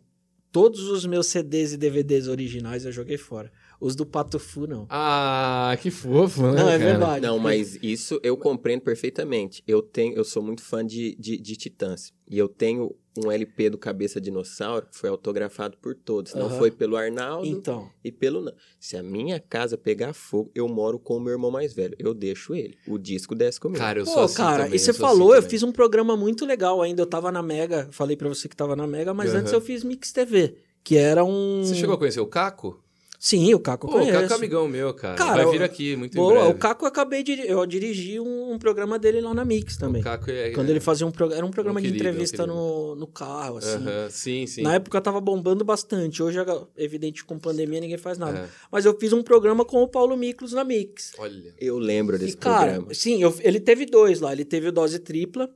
todos 0.53 0.89
os 0.89 1.05
meus 1.07 1.27
CDs 1.27 1.73
e 1.73 1.77
DVDs 1.77 2.29
originais 2.29 2.85
eu 2.85 2.93
joguei 2.93 3.17
fora. 3.17 3.53
Os 3.81 3.97
do 3.97 4.05
Pato 4.05 4.39
Fu, 4.39 4.67
não. 4.67 4.87
Ah, 4.91 5.77
que 5.81 5.91
fofo, 5.91 6.43
né? 6.43 6.63
Não, 6.63 6.69
é 6.69 6.79
cara? 6.79 6.91
verdade. 6.91 7.27
Não, 7.27 7.39
mas 7.39 7.79
isso 7.83 8.21
eu 8.23 8.37
compreendo 8.37 8.83
perfeitamente. 8.83 9.63
Eu 9.67 9.81
tenho, 9.81 10.15
eu 10.15 10.25
sou 10.25 10.43
muito 10.43 10.63
fã 10.63 10.85
de, 10.85 11.17
de, 11.17 11.39
de 11.39 11.57
Titãs. 11.57 12.13
E 12.29 12.37
eu 12.37 12.47
tenho 12.47 12.95
um 13.17 13.31
LP 13.31 13.71
do 13.71 13.79
Cabeça 13.79 14.21
Dinossauro 14.21 14.87
que 14.87 14.97
foi 14.97 15.11
autografado 15.11 15.77
por 15.79 15.95
todos. 15.95 16.35
Não 16.35 16.51
foi 16.51 16.71
pelo 16.71 16.97
Arnaldo 16.97 17.47
Então, 17.47 17.91
e 18.05 18.13
pelo 18.13 18.41
não. 18.41 18.53
Se 18.79 18.97
a 18.97 19.03
minha 19.03 19.41
casa 19.41 19.77
pegar 19.77 20.13
fogo, 20.13 20.51
eu 20.55 20.69
moro 20.69 20.99
com 20.99 21.17
o 21.17 21.21
meu 21.21 21.33
irmão 21.33 21.51
mais 21.51 21.73
velho. 21.75 21.97
Eu 21.99 22.15
deixo 22.15 22.55
ele. 22.55 22.77
O 22.87 22.99
disco 22.99 23.35
desce 23.35 23.59
comigo. 23.59 23.79
Cara, 23.79 23.99
eu 23.99 24.07
sou 24.07 24.15
pô, 24.15 24.21
assim 24.23 24.37
cara, 24.37 24.65
também, 24.65 24.77
e 24.77 24.79
você 24.79 24.93
sou 24.93 25.07
falou, 25.07 25.33
assim 25.33 25.45
eu 25.45 25.51
fiz 25.51 25.63
um 25.63 25.73
programa 25.73 26.17
muito 26.17 26.47
legal 26.47 26.81
ainda. 26.83 27.03
Eu 27.03 27.07
tava 27.07 27.33
na 27.33 27.43
Mega, 27.43 27.89
falei 27.91 28.17
pra 28.17 28.29
você 28.29 28.49
que 28.49 28.57
tava 28.57 28.77
na 28.77 28.87
Mega, 28.87 29.13
mas 29.13 29.35
antes 29.35 29.53
Aham. 29.53 29.57
eu 29.57 29.61
fiz 29.61 29.83
Mix 29.83 30.13
TV, 30.13 30.57
que 30.85 30.97
era 30.97 31.25
um. 31.25 31.63
Você 31.65 31.75
chegou 31.75 31.95
a 31.95 31.99
conhecer 31.99 32.21
o 32.21 32.27
Caco? 32.27 32.83
Sim, 33.23 33.53
o 33.53 33.61
Caco 33.61 33.87
Pô, 33.87 33.97
o 33.97 33.99
conheço. 34.01 34.19
Caco 34.19 34.33
é 34.33 34.37
amigão 34.37 34.67
meu, 34.67 34.95
cara. 34.95 35.15
Cara, 35.15 35.43
Vai 35.45 35.53
vir 35.53 35.61
o- 35.61 35.65
aqui 35.65 35.95
muito 35.95 36.15
em 36.15 36.17
Boa, 36.17 36.33
breve. 36.33 36.49
o 36.49 36.55
Caco 36.55 36.85
eu 36.87 36.89
acabei 36.89 37.23
de. 37.23 37.33
Eu 37.47 37.67
dirigi 37.67 38.19
um, 38.19 38.53
um 38.53 38.59
programa 38.59 38.99
dele 38.99 39.21
lá 39.21 39.35
na 39.35 39.45
Mix 39.45 39.77
também. 39.77 40.01
O 40.01 40.05
Caco 40.05 40.31
é... 40.31 40.53
Quando 40.53 40.71
ele 40.71 40.81
fazia 40.81 41.07
um 41.07 41.11
programa. 41.11 41.37
Era 41.37 41.45
um 41.47 41.51
programa 41.51 41.79
Um 41.79 41.83
de 41.83 41.89
querido, 41.91 42.03
um 42.03 42.09
entrevista 42.09 42.39
querido. 42.39 42.55
no, 42.55 42.97
no 42.97 43.07
carro, 43.07 43.59
assim. 43.59 43.75
Aham, 43.77 44.09
Sim, 44.09 44.47
sim. 44.47 44.63
Na 44.63 44.75
época 44.77 44.99
tava 45.03 45.21
bombando 45.21 45.63
bastante. 45.67 46.23
Hoje, 46.23 46.39
evidente, 46.79 47.23
com 47.23 47.39
pandemia, 47.39 47.79
ninguém 47.79 47.99
faz 47.99 48.17
nada. 48.17 48.39
É. 48.39 48.49
Mas 48.73 48.87
eu 48.87 48.99
fiz 48.99 49.13
um 49.13 49.23
programa 49.23 49.67
com 49.67 49.83
o 49.83 49.87
Paulo 49.89 50.17
Miklos 50.17 50.55
na 50.55 50.65
Mix. 50.65 51.13
Olha. 51.19 51.55
Eu 51.61 51.79
lembro 51.79 52.17
E, 52.17 52.21
desse 52.21 52.39
cara, 52.39 52.73
programa. 52.73 52.95
sim, 52.95 53.23
eu- 53.23 53.37
ele 53.41 53.61
teve 53.61 53.85
dois 53.85 54.21
lá. 54.21 54.33
Ele 54.33 54.47
teve 54.47 54.69
o 54.69 54.73
Dose 54.73 54.99
Tripla, 54.99 55.51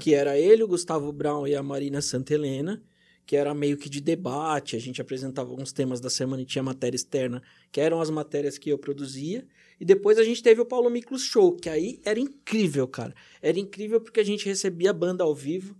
que 0.00 0.14
era 0.14 0.38
ele, 0.38 0.62
o 0.62 0.68
Gustavo 0.68 1.12
Brown 1.12 1.46
e 1.46 1.54
a 1.54 1.62
Marina 1.62 2.00
Santelena, 2.00 2.82
que 3.26 3.34
era 3.36 3.52
meio 3.52 3.76
que 3.76 3.90
de 3.90 4.00
debate. 4.00 4.76
A 4.76 4.78
gente 4.78 5.00
apresentava 5.00 5.50
alguns 5.50 5.72
temas 5.72 6.00
da 6.00 6.08
semana 6.08 6.42
e 6.42 6.46
tinha 6.46 6.62
matéria 6.62 6.96
externa, 6.96 7.42
que 7.72 7.80
eram 7.80 8.00
as 8.00 8.08
matérias 8.08 8.56
que 8.56 8.70
eu 8.70 8.78
produzia. 8.78 9.44
E 9.80 9.84
depois 9.84 10.16
a 10.16 10.24
gente 10.24 10.42
teve 10.42 10.60
o 10.60 10.64
Paulo 10.64 10.88
Miklos 10.88 11.22
Show, 11.22 11.52
que 11.56 11.68
aí 11.68 12.00
era 12.04 12.18
incrível, 12.20 12.86
cara. 12.88 13.12
Era 13.42 13.58
incrível 13.58 14.00
porque 14.00 14.20
a 14.20 14.24
gente 14.24 14.46
recebia 14.46 14.90
a 14.90 14.92
banda 14.94 15.24
ao 15.24 15.34
vivo. 15.34 15.76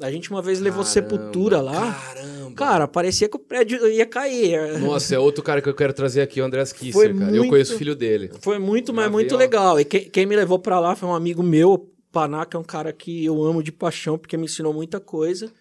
A 0.00 0.12
gente 0.12 0.30
uma 0.30 0.40
vez 0.42 0.60
levou 0.60 0.84
Caramba, 0.84 0.92
Sepultura 0.92 1.60
lá. 1.60 1.92
Caramba. 1.92 2.54
Cara, 2.54 2.86
parecia 2.88 3.28
que 3.28 3.36
o 3.36 3.40
prédio 3.40 3.84
ia 3.88 4.06
cair. 4.06 4.78
Nossa, 4.78 5.14
é 5.14 5.18
outro 5.18 5.42
cara 5.42 5.60
que 5.62 5.68
eu 5.68 5.74
quero 5.74 5.92
trazer 5.92 6.20
aqui, 6.20 6.40
o 6.40 6.44
Andrés 6.44 6.72
Kisser, 6.72 6.92
Foi 6.92 7.14
cara. 7.14 7.30
Eu 7.30 7.38
muito- 7.38 7.50
conheço 7.50 7.74
o 7.74 7.78
filho 7.78 7.96
dele. 7.96 8.30
Foi 8.40 8.58
muito, 8.58 8.92
mas 8.92 9.10
muito 9.10 9.34
ó. 9.34 9.38
legal. 9.38 9.80
E 9.80 9.84
quem, 9.84 10.08
quem 10.08 10.26
me 10.26 10.36
levou 10.36 10.58
pra 10.58 10.78
lá 10.78 10.94
foi 10.94 11.08
um 11.08 11.14
amigo 11.14 11.42
meu, 11.42 11.72
o 11.72 11.78
Paná, 12.12 12.46
que 12.46 12.56
é 12.56 12.60
um 12.60 12.64
cara 12.64 12.92
que 12.92 13.24
eu 13.24 13.42
amo 13.42 13.60
de 13.62 13.72
paixão, 13.72 14.16
porque 14.18 14.36
me 14.36 14.44
ensinou 14.44 14.72
muita 14.72 15.00
coisa. 15.00 15.52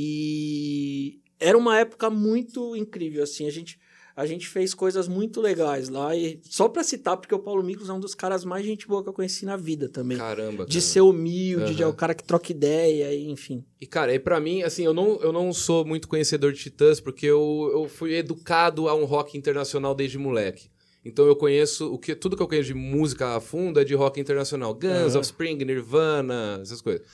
E 0.00 1.18
era 1.40 1.58
uma 1.58 1.76
época 1.76 2.08
muito 2.08 2.76
incrível, 2.76 3.24
assim. 3.24 3.48
A 3.48 3.50
gente, 3.50 3.76
a 4.14 4.24
gente 4.24 4.46
fez 4.46 4.72
coisas 4.72 5.08
muito 5.08 5.40
legais 5.40 5.88
lá. 5.88 6.14
E 6.14 6.40
só 6.44 6.68
pra 6.68 6.84
citar, 6.84 7.16
porque 7.16 7.34
o 7.34 7.38
Paulo 7.40 7.64
Miklos 7.64 7.88
é 7.88 7.92
um 7.92 7.98
dos 7.98 8.14
caras 8.14 8.44
mais 8.44 8.64
gente 8.64 8.86
boa 8.86 9.02
que 9.02 9.08
eu 9.08 9.12
conheci 9.12 9.44
na 9.44 9.56
vida 9.56 9.88
também. 9.88 10.16
Caramba, 10.16 10.64
de 10.64 10.78
cara. 10.78 10.92
ser 10.92 11.00
humilde, 11.00 11.74
de 11.74 11.82
é 11.82 11.86
o 11.88 11.92
cara 11.92 12.14
que 12.14 12.22
troca 12.22 12.52
ideia, 12.52 13.12
enfim. 13.28 13.64
E, 13.80 13.88
cara, 13.88 14.14
e 14.14 14.20
pra 14.20 14.38
mim, 14.38 14.62
assim, 14.62 14.84
eu 14.84 14.94
não, 14.94 15.20
eu 15.20 15.32
não 15.32 15.52
sou 15.52 15.84
muito 15.84 16.06
conhecedor 16.06 16.52
de 16.52 16.60
Titãs, 16.60 17.00
porque 17.00 17.26
eu, 17.26 17.68
eu 17.72 17.88
fui 17.88 18.14
educado 18.14 18.88
a 18.88 18.94
um 18.94 19.04
rock 19.04 19.36
internacional 19.36 19.96
desde 19.96 20.16
moleque. 20.16 20.70
Então 21.04 21.26
eu 21.26 21.34
conheço, 21.34 21.92
o 21.92 21.98
que, 21.98 22.14
tudo 22.14 22.36
que 22.36 22.42
eu 22.42 22.46
conheço 22.46 22.68
de 22.68 22.74
música 22.74 23.34
a 23.34 23.40
fundo 23.40 23.80
é 23.80 23.84
de 23.84 23.96
rock 23.96 24.20
internacional. 24.20 24.74
Guns, 24.74 25.14
Aham. 25.14 25.18
Offspring, 25.18 25.56
Nirvana, 25.56 26.60
essas 26.62 26.80
coisas. 26.80 27.04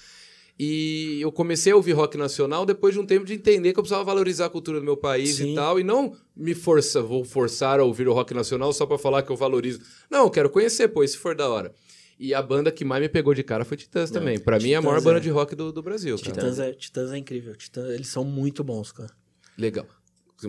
E 0.59 1.18
eu 1.20 1.32
comecei 1.32 1.72
a 1.72 1.76
ouvir 1.76 1.92
rock 1.92 2.16
nacional 2.16 2.64
depois 2.64 2.94
de 2.94 3.00
um 3.00 3.07
tempo 3.07 3.24
de 3.24 3.34
entender 3.34 3.72
que 3.72 3.78
eu 3.78 3.82
precisava 3.82 4.05
valorizar 4.05 4.46
a 4.46 4.50
cultura 4.50 4.78
do 4.78 4.84
meu 4.84 4.96
país 4.96 5.36
Sim. 5.36 5.52
e 5.52 5.55
tal, 5.55 5.80
e 5.80 5.84
não 5.84 6.16
me 6.36 6.55
força, 6.55 7.02
vou 7.02 7.24
forçar 7.24 7.80
a 7.80 7.84
ouvir 7.84 8.07
o 8.07 8.12
rock 8.12 8.32
nacional 8.32 8.72
só 8.72 8.86
pra 8.86 8.96
falar 8.96 9.22
que 9.22 9.32
eu 9.32 9.36
valorizo. 9.36 9.80
Não, 10.09 10.24
eu 10.24 10.30
quero 10.30 10.48
conhecer, 10.48 10.86
pô, 10.88 11.05
se 11.07 11.16
for 11.18 11.34
da 11.34 11.48
hora. 11.48 11.74
E 12.20 12.32
a 12.32 12.40
banda 12.40 12.70
que 12.70 12.84
mais 12.84 13.02
me 13.02 13.09
pegou 13.09 13.34
de 13.34 13.42
cara 13.42 13.64
foi 13.64 13.76
Titãs 13.76 14.11
Não, 14.12 14.20
também. 14.20 14.38
Pra 14.38 14.59
mim 14.61 14.70
é 14.70 14.76
a 14.76 14.80
maior 14.80 14.98
Titãs 14.98 15.05
banda 15.05 15.18
é- 15.18 15.22
de 15.22 15.30
rock 15.30 15.57
do, 15.57 15.72
do 15.72 15.82
Brasil, 15.82 16.16
cara. 16.18 16.30
Titãs 16.30 16.59
é, 16.61 16.72
Titãs 16.72 17.11
é 17.11 17.18
incrível. 17.18 17.57
Titãs, 17.57 17.90
eles 17.90 18.07
são 18.07 18.24
muito 18.24 18.62
bons, 18.62 18.92
cara. 18.92 19.11
Legal. 19.59 19.86
Você 20.36 20.48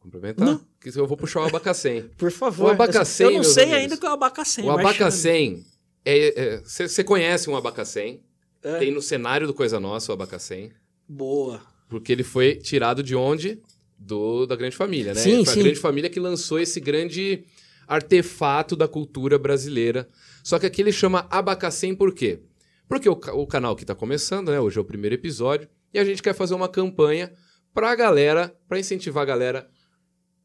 complementar? 0.00 0.46
Não. 0.46 0.60
Que 0.80 0.88
eu 0.98 1.06
vou 1.06 1.16
puxar 1.16 1.40
o 1.42 1.44
abacacém. 1.44 2.02
Por 2.18 2.30
favor. 2.32 2.68
O 2.68 2.70
abacacém, 2.70 3.26
Eu 3.28 3.32
não 3.34 3.44
sei 3.44 3.64
amigos. 3.64 3.80
ainda 3.82 3.94
o 3.94 3.98
que 3.98 4.06
é 4.06 4.10
o 4.10 4.12
abacacém. 4.12 4.64
o 4.64 4.70
abacacém 4.70 5.64
é. 6.04 6.60
Você 6.64 7.04
conhece 7.04 7.48
um 7.48 7.56
abacacém? 7.56 8.20
É. 8.62 8.78
Tem 8.78 8.90
no 8.92 9.02
cenário 9.02 9.46
do 9.46 9.54
Coisa 9.54 9.80
Nossa 9.80 10.12
o 10.12 10.14
abacacém. 10.14 10.72
Boa. 11.08 11.60
Porque 11.88 12.12
ele 12.12 12.22
foi 12.22 12.56
tirado 12.56 13.02
de 13.02 13.14
onde? 13.14 13.60
do, 14.04 14.46
da 14.46 14.56
Grande 14.56 14.76
Família, 14.76 15.14
né? 15.14 15.20
Sim, 15.20 15.44
Foi 15.44 15.54
sim. 15.54 15.60
a 15.60 15.62
Grande 15.64 15.78
Família 15.80 16.10
que 16.10 16.20
lançou 16.20 16.58
esse 16.58 16.80
grande 16.80 17.44
artefato 17.86 18.74
da 18.74 18.88
cultura 18.88 19.38
brasileira. 19.38 20.08
Só 20.42 20.58
que 20.58 20.66
aqui 20.66 20.82
ele 20.82 20.92
chama 20.92 21.26
Abacacém 21.30 21.94
por 21.94 22.12
quê? 22.14 22.40
Porque 22.88 23.08
o, 23.08 23.12
o 23.12 23.46
canal 23.46 23.76
que 23.76 23.84
está 23.84 23.94
começando, 23.94 24.50
né? 24.50 24.60
Hoje 24.60 24.78
é 24.78 24.80
o 24.80 24.84
primeiro 24.84 25.14
episódio, 25.14 25.68
e 25.94 25.98
a 25.98 26.04
gente 26.04 26.22
quer 26.22 26.34
fazer 26.34 26.54
uma 26.54 26.68
campanha 26.68 27.32
pra 27.72 27.94
galera, 27.94 28.54
pra 28.68 28.78
incentivar 28.78 29.22
a 29.22 29.26
galera 29.26 29.70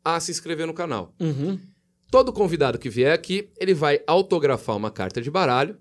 a 0.04 0.20
se 0.20 0.32
inscrever 0.32 0.68
no 0.68 0.74
canal. 0.74 1.14
Uhum. 1.20 1.60
Todo 2.10 2.32
convidado 2.32 2.78
que 2.78 2.90
vier 2.90 3.12
aqui, 3.12 3.50
ele 3.60 3.74
vai 3.74 4.02
autografar 4.08 4.78
uma 4.78 4.90
carta 4.90 5.22
de 5.22 5.30
baralho 5.30 5.78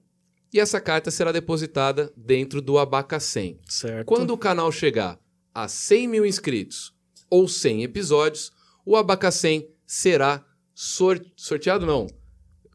e 0.53 0.61
essa 0.61 0.81
carta 0.81 1.11
será 1.11 1.33
depositada 1.33 2.13
dentro 2.17 2.61
do 2.63 2.79
Abacacém. 2.79 3.59
Certo. 3.69 4.07
Quando 4.07 4.31
o 4.33 4.39
canal 4.39 4.71
chegar 4.73 5.19
a 5.55 5.69
100 5.69 6.09
mil 6.09 6.27
inscritos 6.27 6.93
ou 7.31 7.49
100 7.49 7.83
episódios, 7.85 8.53
o 8.85 8.97
Abacacém 8.97 9.69
será 9.87 10.45
sor- 10.75 11.25
sorteado, 11.37 11.85
não. 11.87 12.07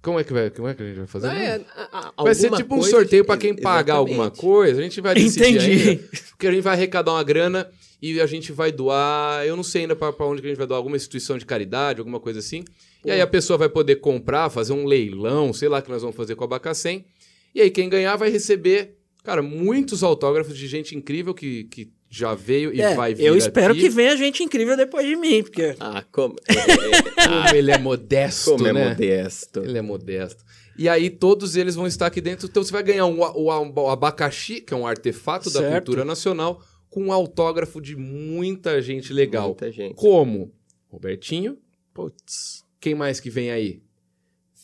Como 0.01 0.19
é 0.19 0.23
que 0.23 0.33
vai, 0.33 0.49
como 0.49 0.67
é 0.67 0.73
que 0.73 0.81
a 0.81 0.85
gente 0.87 0.97
vai 0.97 1.07
fazer? 1.07 1.27
É, 1.27 1.63
a- 1.75 2.11
a- 2.17 2.23
vai 2.23 2.33
ser 2.33 2.49
tipo 2.51 2.75
um 2.75 2.81
sorteio 2.81 3.23
pra 3.23 3.37
quem 3.37 3.55
pagar 3.55 3.95
alguma 3.95 4.31
coisa. 4.31 4.79
A 4.79 4.83
gente 4.83 4.99
vai 4.99 5.13
decidir 5.13 5.49
Entendi. 5.57 5.89
ainda, 5.89 6.03
porque 6.31 6.47
a 6.47 6.51
gente 6.51 6.63
vai 6.63 6.73
arrecadar 6.73 7.11
uma 7.11 7.23
grana 7.23 7.69
e 8.01 8.19
a 8.19 8.25
gente 8.25 8.51
vai 8.51 8.71
doar, 8.71 9.45
eu 9.45 9.55
não 9.55 9.61
sei 9.63 9.81
ainda 9.83 9.95
pra 9.95 10.09
onde 10.25 10.41
que 10.41 10.47
a 10.47 10.49
gente 10.49 10.57
vai 10.57 10.65
doar, 10.65 10.77
alguma 10.77 10.95
instituição 10.97 11.37
de 11.37 11.45
caridade, 11.45 11.99
alguma 11.99 12.19
coisa 12.19 12.39
assim. 12.39 12.63
E 13.05 13.11
aí 13.11 13.21
a 13.21 13.27
pessoa 13.27 13.57
vai 13.57 13.69
poder 13.69 13.97
comprar, 13.97 14.49
fazer 14.49 14.73
um 14.73 14.85
leilão, 14.85 15.53
sei 15.53 15.69
lá 15.69 15.77
o 15.79 15.81
que 15.83 15.89
nós 15.91 16.01
vamos 16.01 16.15
fazer 16.17 16.35
com 16.35 16.43
a 16.43 16.47
Abacacém. 16.47 17.05
E 17.53 17.61
aí 17.61 17.69
quem 17.69 17.89
ganhar 17.89 18.15
vai 18.15 18.29
receber, 18.29 18.95
cara, 19.23 19.41
muitos 19.41 20.03
autógrafos 20.03 20.57
de 20.57 20.67
gente 20.67 20.95
incrível 20.95 21.33
que, 21.33 21.65
que 21.65 21.91
já 22.09 22.33
veio 22.33 22.73
e 22.73 22.81
É, 22.81 22.93
vai 22.95 23.13
vir 23.13 23.25
eu 23.25 23.35
espero 23.37 23.71
aqui. 23.73 23.81
que 23.81 23.89
venha 23.89 24.15
gente 24.17 24.43
incrível 24.43 24.75
depois 24.75 25.05
de 25.07 25.15
mim, 25.15 25.41
porque 25.43 25.75
Ah, 25.79 26.03
como, 26.11 26.35
é, 26.47 26.53
é, 27.23 27.27
Como 27.27 27.55
ele 27.55 27.71
é 27.71 27.77
modesto, 27.77 28.51
como 28.51 28.67
é 28.67 28.73
né? 28.73 28.89
modesto. 28.89 29.59
Ele 29.63 29.77
é 29.77 29.81
modesto. 29.81 30.43
E 30.77 30.87
aí 30.89 31.09
todos 31.09 31.55
eles 31.55 31.75
vão 31.75 31.85
estar 31.87 32.07
aqui 32.07 32.19
dentro. 32.21 32.47
Então 32.47 32.63
você 32.63 32.71
vai 32.71 32.83
ganhar 32.83 33.05
um, 33.05 33.19
o, 33.21 33.45
o 33.45 33.89
abacaxi, 33.89 34.61
que 34.61 34.73
é 34.73 34.77
um 34.77 34.87
artefato 34.87 35.49
da 35.51 35.59
Certo. 35.59 35.73
cultura 35.85 36.03
nacional, 36.05 36.61
com 36.89 37.05
um 37.05 37.11
autógrafo 37.13 37.79
de 37.81 37.95
muita 37.95 38.81
gente 38.81 39.13
legal. 39.13 39.47
Muita 39.47 39.71
gente. 39.71 39.95
Como? 39.95 40.51
Robertinho. 40.89 41.57
putz. 41.93 42.63
Quem 42.79 42.95
mais 42.95 43.19
que 43.19 43.29
vem 43.29 43.51
aí? 43.51 43.81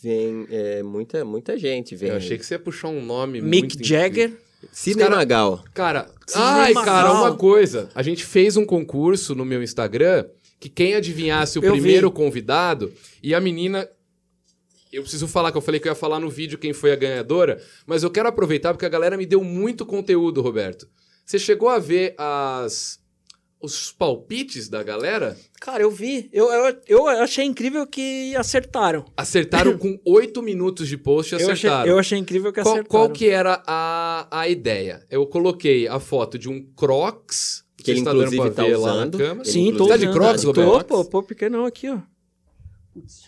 Vem 0.02 0.48
é, 0.50 0.84
muita, 0.84 1.26
muita 1.26 1.58
gente. 1.58 1.96
Vem. 1.96 2.10
Eu 2.10 2.18
achei 2.18 2.38
que 2.38 2.46
você 2.46 2.56
ia 2.56 2.60
puxar 2.60 2.90
um 2.90 3.04
nome 3.04 3.42
Mick 3.42 3.76
muito 3.76 3.88
Jagger. 3.88 4.34
Sidney 4.72 5.06
cara-. 5.06 5.64
Cara, 5.74 6.10
ai, 6.36 6.74
cara, 6.74 7.14
uma 7.14 7.36
coisa. 7.36 7.90
A 7.94 8.02
gente 8.02 8.26
fez 8.26 8.58
um 8.58 8.66
concurso 8.66 9.36
no 9.36 9.46
meu 9.46 9.62
Instagram 9.62 10.26
que 10.60 10.70
quem 10.70 10.96
adivinhasse 10.96 11.60
o 11.60 11.64
Eu 11.64 11.74
primeiro 11.74 12.10
vi. 12.10 12.16
convidado 12.16 12.92
e 13.22 13.34
a 13.34 13.40
menina. 13.40 13.88
Eu 14.92 15.02
preciso 15.02 15.28
falar 15.28 15.52
que 15.52 15.58
eu 15.58 15.62
falei 15.62 15.80
que 15.80 15.88
eu 15.88 15.92
ia 15.92 15.96
falar 15.96 16.20
no 16.20 16.30
vídeo 16.30 16.58
quem 16.58 16.72
foi 16.74 16.92
a 16.92 16.96
ganhadora, 16.96 17.62
mas 17.86 18.04
eu 18.04 18.10
quero 18.10 18.30
aproveitar 18.30 18.74
porque 18.74 18.86
a 18.86 18.90
galera 18.90 19.18
me 19.18 19.26
deu 19.26 19.44
muito 19.44 19.86
conteúdo, 19.86 20.42
Roberto. 20.42 20.88
Você 21.26 21.38
chegou 21.38 21.68
a 21.68 21.78
ver 21.78 22.16
as 22.18 22.98
os 23.62 23.92
palpites 23.92 24.70
da 24.70 24.84
galera? 24.84 25.38
Cara, 25.60 25.82
eu 25.84 25.90
vi. 25.92 26.30
Eu, 26.32 26.48
eu, 26.52 26.76
eu 26.88 27.08
achei 27.08 27.44
incrível 27.46 27.86
que 27.88 28.36
acertaram. 28.36 29.04
Acertaram 29.18 29.76
com 29.80 30.00
oito 30.06 30.42
minutos 30.42 30.88
de 30.88 30.98
post 30.98 31.34
e 31.34 31.36
Eu 31.36 31.40
achei, 31.52 31.54
acertaram. 31.54 31.92
eu 31.92 32.00
achei 32.00 32.18
incrível 32.20 32.54
que 32.54 32.62
Qual, 32.62 32.74
acertaram. 32.76 32.90
qual 32.90 33.10
que 33.10 33.28
era 33.30 33.64
a, 33.66 34.28
a 34.32 34.48
ideia? 34.48 35.06
Eu 35.10 35.26
coloquei 35.26 35.88
a 35.88 36.00
foto 36.00 36.38
de 36.38 36.48
um 36.48 36.64
Crocs, 36.76 37.66
Que 37.78 37.92
ele, 37.92 38.00
está 38.00 38.12
dando 38.12 38.24
inclusive, 38.34 38.42
pra 38.44 38.64
tá 38.64 38.64
ver 38.70 38.78
lá 38.78 38.88
na 38.88 38.94
usando. 39.02 39.22
Ele, 39.22 39.46
Sim, 39.46 39.74
tô 39.76 39.88
Tá 39.88 39.98
de 39.98 40.06
usando. 40.08 40.14
Crocs, 40.16 40.42
Tô, 40.44 40.48
Roberto? 40.52 40.88
pô, 40.88 41.06
pô, 41.06 41.24
por 41.24 41.36
que 41.36 41.50
não? 41.50 41.66
Aqui, 41.66 41.90
ó. 41.90 42.00
Putz, 42.94 43.26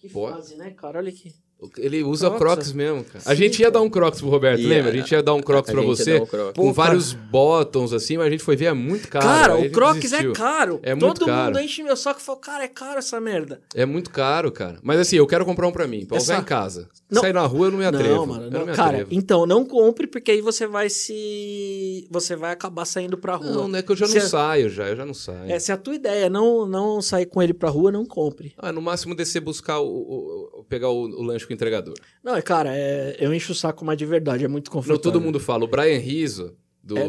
que 0.00 0.08
Boa. 0.08 0.32
fase, 0.32 0.56
né, 0.56 0.70
cara? 0.70 0.98
Olha 0.98 1.08
aqui. 1.10 1.32
Ele 1.76 2.04
usa 2.04 2.28
Crocs, 2.30 2.38
Crocs 2.44 2.70
é. 2.70 2.74
mesmo, 2.74 3.02
cara. 3.04 3.18
Sim, 3.20 3.30
a 3.30 3.34
gente 3.34 3.58
ia 3.58 3.66
cara. 3.66 3.72
dar 3.72 3.80
um 3.80 3.90
Crocs 3.90 4.20
pro 4.20 4.30
Roberto, 4.30 4.60
Ia. 4.60 4.68
lembra? 4.68 4.92
A 4.92 4.94
gente 4.96 5.10
ia 5.10 5.20
dar 5.22 5.34
um 5.34 5.40
Crocs 5.42 5.68
a 5.70 5.72
pra 5.72 5.82
gente 5.82 5.90
ia 5.98 6.04
você, 6.04 6.14
um 6.20 6.26
Crocs. 6.26 6.52
com 6.56 6.66
Pô, 6.68 6.72
vários 6.72 7.12
bottoms 7.14 7.92
assim, 7.92 8.16
mas 8.16 8.28
a 8.28 8.30
gente 8.30 8.44
foi 8.44 8.54
ver, 8.54 8.66
é 8.66 8.72
muito 8.72 9.08
caro. 9.08 9.24
Cara, 9.26 9.56
o 9.58 9.68
Crocs 9.70 10.00
desistiu. 10.02 10.30
é 10.30 10.34
caro. 10.34 10.78
É 10.84 10.94
muito 10.94 11.18
Todo 11.18 11.26
caro. 11.26 11.46
mundo 11.46 11.60
enche 11.60 11.82
meu 11.82 11.96
saco 11.96 12.20
e 12.20 12.22
fala, 12.22 12.38
cara, 12.38 12.64
é 12.64 12.68
caro 12.68 12.98
essa 13.00 13.20
merda. 13.20 13.60
É 13.74 13.84
muito 13.84 14.08
caro, 14.10 14.52
cara. 14.52 14.78
Mas 14.84 15.00
assim, 15.00 15.16
eu 15.16 15.26
quero 15.26 15.44
comprar 15.44 15.66
um 15.66 15.72
pra 15.72 15.88
mim, 15.88 16.06
pra 16.06 16.16
Essa- 16.18 16.32
usar 16.34 16.40
em 16.42 16.44
casa. 16.44 16.88
Não. 17.10 17.22
Sair 17.22 17.32
na 17.32 17.46
rua 17.46 17.68
eu 17.68 17.70
não 17.72 17.78
me 17.78 17.86
atrevo. 17.86 18.14
Não, 18.14 18.26
mano. 18.26 18.50
não. 18.50 18.66
não 18.66 18.74
cara, 18.74 18.90
atrevo. 18.90 19.08
então 19.12 19.46
não 19.46 19.64
compre, 19.64 20.06
porque 20.06 20.30
aí 20.30 20.40
você 20.42 20.66
vai 20.66 20.88
se. 20.90 22.06
Você 22.10 22.36
vai 22.36 22.52
acabar 22.52 22.84
saindo 22.84 23.16
pra 23.18 23.34
rua. 23.36 23.50
Não, 23.50 23.68
não 23.68 23.78
é 23.78 23.82
que 23.82 23.90
eu 23.90 23.96
já 23.96 24.06
não 24.06 24.12
Se- 24.12 24.20
saio 24.28 24.68
já, 24.68 24.88
eu 24.88 24.96
já 24.96 25.06
não 25.06 25.14
saio. 25.14 25.50
É, 25.50 25.58
se 25.58 25.72
a 25.72 25.76
tua 25.76 25.94
ideia 25.94 26.26
é 26.26 26.28
não, 26.28 26.66
não 26.66 27.00
sair 27.00 27.26
com 27.26 27.42
ele 27.42 27.54
pra 27.54 27.70
rua, 27.70 27.90
não 27.90 28.04
compre. 28.04 28.52
Ah, 28.58 28.70
no 28.72 28.80
máximo 28.82 29.14
descer 29.14 29.40
buscar 29.40 29.78
o, 29.80 29.86
o- 29.88 30.60
o- 30.60 30.64
pegar 30.64 30.90
o, 30.90 31.00
o 31.04 31.22
lanche 31.22 31.46
com 31.48 31.52
o 31.52 31.56
entregador. 31.56 31.94
Não, 32.22 32.36
é, 32.36 32.42
cara, 32.42 32.70
é, 32.76 33.16
eu 33.18 33.34
encho 33.34 33.52
o 33.52 33.54
saco 33.54 33.84
mais 33.84 33.98
de 33.98 34.06
verdade, 34.06 34.44
é 34.44 34.48
muito 34.48 34.66
Não, 34.68 34.72
confortável. 34.74 35.02
todo 35.02 35.20
mundo 35.20 35.40
fala. 35.40 35.64
O 35.64 35.68
Brian 35.68 35.98
Rizzo, 35.98 36.54
do, 36.82 36.96
É. 36.98 37.04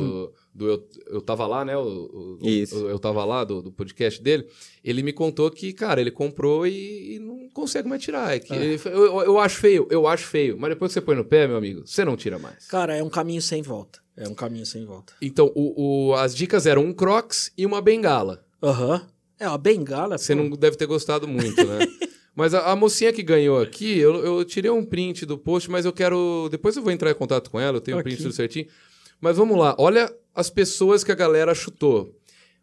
do 0.54 0.68
eu, 0.68 0.88
eu 1.12 1.22
Tava 1.22 1.46
Lá, 1.48 1.64
né? 1.64 1.78
O, 1.78 2.38
o- 2.42 2.48
Isso. 2.48 2.86
o 2.86 2.90
Eu 2.90 2.98
Tava 3.00 3.24
Lá, 3.24 3.44
do, 3.44 3.62
do 3.62 3.72
podcast 3.72 4.22
dele, 4.22 4.46
ele 4.84 5.04
me 5.04 5.14
contou 5.14 5.50
que, 5.52 5.72
cara, 5.72 6.02
ele 6.02 6.12
comprou 6.12 6.66
e, 6.68 7.16
e 7.16 7.20
não 7.20 7.48
consegue 7.54 7.88
mais 7.88 8.02
tirar. 8.02 8.36
É 8.36 8.40
que 8.40 8.52
É. 8.54 8.58
ele 8.58 8.82
eu, 8.86 9.22
eu 9.22 9.40
acho 9.40 9.58
feio, 9.58 9.88
eu 9.90 10.06
acho 10.08 10.26
feio. 10.26 10.58
Mas 10.60 10.72
depois 10.72 10.90
que 10.90 10.94
você 10.96 11.02
põe 11.02 11.16
no 11.16 11.24
pé, 11.24 11.48
meu 11.48 11.56
amigo, 11.58 11.84
você 11.86 12.04
não 12.04 12.18
tira 12.18 12.38
mais. 12.40 12.68
Cara, 12.68 12.96
é 12.98 13.04
um 13.04 13.10
caminho 13.10 13.42
sem 13.42 13.62
volta. 13.62 14.00
É 14.18 14.28
um 14.28 14.34
caminho 14.36 14.66
sem 14.66 14.86
volta. 14.86 15.14
Então, 15.22 15.50
o, 15.56 16.10
o- 16.10 16.14
as 16.16 16.36
dicas 16.36 16.66
eram 16.66 16.84
um 16.84 16.92
Crocs 16.94 17.52
e 17.58 17.66
uma 17.66 17.80
bengala. 17.82 18.44
Aham. 18.62 19.08
É, 19.40 19.48
uma 19.48 19.58
bengala. 19.58 20.18
Você 20.18 20.36
pô. 20.36 20.44
não 20.44 20.50
deve 20.50 20.76
ter 20.76 20.86
gostado 20.86 21.26
muito, 21.26 21.56
né? 21.66 21.80
Mas 22.40 22.54
a, 22.54 22.72
a 22.72 22.76
mocinha 22.76 23.12
que 23.12 23.22
ganhou 23.22 23.60
aqui, 23.62 23.98
eu, 24.00 24.16
eu 24.24 24.46
tirei 24.46 24.72
um 24.72 24.86
print 24.86 25.26
do 25.26 25.38
post, 25.38 25.70
mas 25.70 25.84
eu 25.84 25.92
quero. 25.92 26.48
Depois 26.50 26.76
eu 26.78 26.82
vou 26.82 26.90
entrar 26.92 27.12
em 27.12 27.14
contato 27.14 27.52
com 27.52 27.60
ela, 27.60 27.76
eu 27.78 27.82
tenho 27.82 28.00
o 28.00 28.02
print 28.02 28.14
Aqui. 28.16 28.24
tudo 28.24 28.34
certinho. 28.34 28.66
Mas 29.20 29.36
vamos 29.36 29.58
lá, 29.58 29.76
olha 29.78 30.10
as 30.34 30.50
pessoas 30.50 31.04
que 31.04 31.12
a 31.12 31.16
galera 31.16 31.54
chutou. 31.54 32.16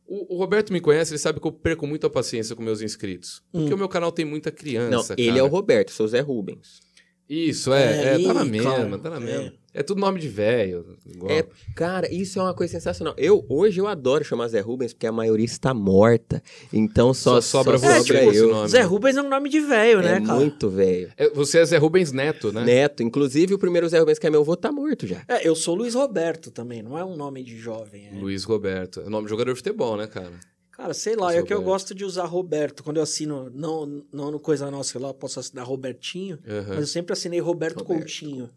O, 0.07 0.37
o 0.37 0.39
Roberto 0.39 0.73
me 0.73 0.81
conhece, 0.81 1.13
ele 1.13 1.19
sabe 1.19 1.41
que 1.41 1.47
eu 1.47 1.53
perco 1.53 1.87
muito 1.87 2.07
a 2.07 2.11
paciência 2.11 2.57
com 2.57 2.63
meus 2.63 2.81
inscritos. 2.81 3.43
Porque 3.53 3.73
Hum. 3.73 3.75
o 3.75 3.79
meu 3.79 3.89
canal 3.89 4.11
tem 4.11 4.25
muita 4.25 4.49
Não, 4.51 4.57
criança. 4.57 5.15
ele 5.19 5.27
cara. 5.29 5.41
é 5.41 5.43
o 5.43 5.47
Roberto, 5.49 5.91
sou 5.93 6.07
o 6.07 6.09
Zé 6.09 6.21
Rubens. 6.21 6.81
Isso, 7.29 7.73
é, 7.75 8.15
É, 8.15 8.23
é, 8.23 8.25
tá 8.25 8.33
na 8.33 8.45
mesma, 8.47 8.99
tá 8.99 9.11
na 9.11 9.17
é. 9.17 9.21
mesma. 9.21 9.43
É 9.47 9.53
tudo 9.83 10.01
nome 10.01 10.21
de 10.21 10.29
velho. 10.29 10.97
É, 11.29 11.45
cara, 11.75 12.13
isso 12.13 12.39
é 12.39 12.43
uma 12.43 12.55
coisa 12.55 12.73
sensacional. 12.73 13.15
Eu, 13.17 13.45
hoje 13.49 13.81
eu 13.81 13.87
adoro 13.87 14.25
chamar 14.25 14.49
Zé 14.49 14.61
Rubens 14.61 14.93
porque 14.93 15.07
a 15.07 15.13
maioria 15.13 15.45
está 15.45 15.75
morta. 15.75 16.43
Então 16.73 17.13
só, 17.13 17.41
Só 17.41 17.59
sobra 17.59 17.79
só 17.79 17.87
você 17.87 18.13
com 18.25 18.31
esse 18.31 18.41
eu. 18.41 18.51
nome. 18.51 18.69
Zé 18.69 18.83
Rubens 18.83 19.17
é 19.17 19.23
um 19.23 19.29
nome 19.29 19.49
de 19.49 19.61
velho, 19.61 20.01
né, 20.01 20.17
é 20.17 20.21
cara? 20.21 20.39
muito 20.39 20.69
velho. 20.71 21.13
É, 21.17 21.29
você 21.31 21.59
é 21.59 21.65
Zé 21.65 21.77
Rubens 21.77 22.13
Neto, 22.13 22.53
né? 22.53 22.65
Neto, 22.65 23.03
inclusive 23.03 23.55
o 23.55 23.59
primeiro 23.59 23.89
Zé 23.89 23.99
Rubens 23.99 24.19
que 24.19 24.27
é 24.27 24.31
meu 24.31 24.41
avô 24.41 24.57
tá 24.57 24.73
morto 24.73 25.07
já. 25.07 25.23
É, 25.29 25.47
eu 25.47 25.55
sou 25.55 25.75
Luiz 25.75 25.95
Roberto 25.95 26.51
também, 26.51 26.83
não 26.83 26.99
é 26.99 27.05
um 27.05 27.17
nome 27.17 27.43
de 27.43 27.57
jovem. 27.59 28.09
É. 28.09 28.19
Luiz 28.19 28.45
Roberto. 28.45 29.01
É 29.01 29.09
nome 29.09 29.25
de 29.25 29.31
jogador 29.31 29.53
de 29.53 29.57
futebol, 29.57 29.97
né, 29.97 30.07
cara? 30.07 30.33
Cara, 30.73 30.93
sei 30.93 31.17
lá, 31.17 31.29
Luiz 31.29 31.39
é 31.39 31.43
que 31.43 31.55
eu 31.55 31.63
gosto 31.63 31.95
de 31.95 32.05
usar 32.05 32.27
Roberto. 32.27 32.85
Quando 32.85 32.99
eu 32.99 33.03
assino, 33.03 33.51
não, 33.55 34.05
não 34.13 34.31
no 34.31 34.39
Coisa 34.39 34.71
Nossa, 34.71 34.93
sei 34.93 35.01
lá, 35.01 35.09
eu 35.09 35.15
posso 35.15 35.41
assinar 35.41 35.65
Robertinho, 35.65 36.39
Aham. 36.47 36.67
mas 36.69 36.79
eu 36.81 36.87
sempre 36.87 37.15
assinei 37.15 37.41
Roberto, 37.41 37.79
Roberto. 37.79 38.01
Coutinho. 38.01 38.51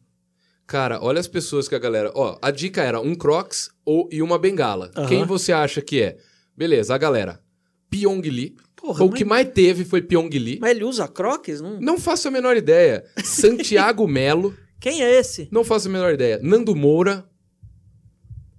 Cara, 0.70 1.00
olha 1.02 1.20
as 1.20 1.28
pessoas 1.28 1.68
que 1.68 1.74
a 1.74 1.80
galera. 1.80 2.12
Ó, 2.14 2.38
a 2.40 2.52
dica 2.52 2.84
era 2.84 3.02
um 3.02 3.16
Crocs 3.16 3.72
ou, 3.84 4.08
e 4.12 4.22
uma 4.22 4.38
bengala. 4.38 4.92
Quem 5.08 5.26
você 5.26 5.52
acha 5.52 5.82
que 5.82 6.00
é? 6.00 6.18
Beleza, 6.56 6.94
a 6.94 6.98
galera. 7.00 7.42
Pyong 7.90 8.22
Lee. 8.22 8.56
Porra, 8.76 9.04
o 9.04 9.12
que 9.12 9.26
mais 9.26 9.50
teve 9.52 9.84
foi 9.84 10.00
Pyong 10.00 10.30
Lee. 10.30 10.60
mas 10.62 10.70
ele 10.70 10.84
usa 10.84 11.08
Crocs? 11.08 11.60
Não... 11.60 11.82
Não 11.82 11.98
faço 12.00 12.28
a 12.28 12.32
menor 12.32 12.56
ideia. 12.56 13.04
Santiago 13.26 14.08
Melo. 14.08 14.56
Quem 14.80 15.02
é 15.02 15.20
esse? 15.20 15.50
Não 15.52 15.64
faço 15.64 15.88
a 15.88 15.92
menor 15.92 16.14
ideia. 16.14 16.40
Nando 16.44 16.76
Moura. 16.76 17.28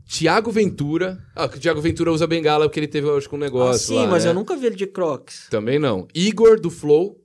Tiago 0.05 0.51
Ventura. 0.51 1.25
Ah, 1.37 1.49
que 1.49 1.59
o 1.59 1.61
Tiago 1.61 1.81
Ventura 1.81 2.11
usa 2.11 2.27
bengala 2.27 2.67
porque 2.69 2.81
ele 2.81 2.89
teve, 2.89 3.09
acho, 3.09 3.29
que 3.29 3.35
um 3.37 3.39
Ah, 3.39 3.43
negócio 3.43 3.87
sim, 3.87 3.95
lá, 3.95 4.09
mas 4.09 4.25
né? 4.25 4.31
eu 4.31 4.35
nunca 4.35 4.57
vi 4.57 4.67
ele 4.67 4.75
de 4.75 4.89
Crocs. 4.89 5.47
Também 5.49 5.79
não. 5.79 6.09
Igor 6.13 6.61
do 6.61 6.71
Flow. 6.71 7.25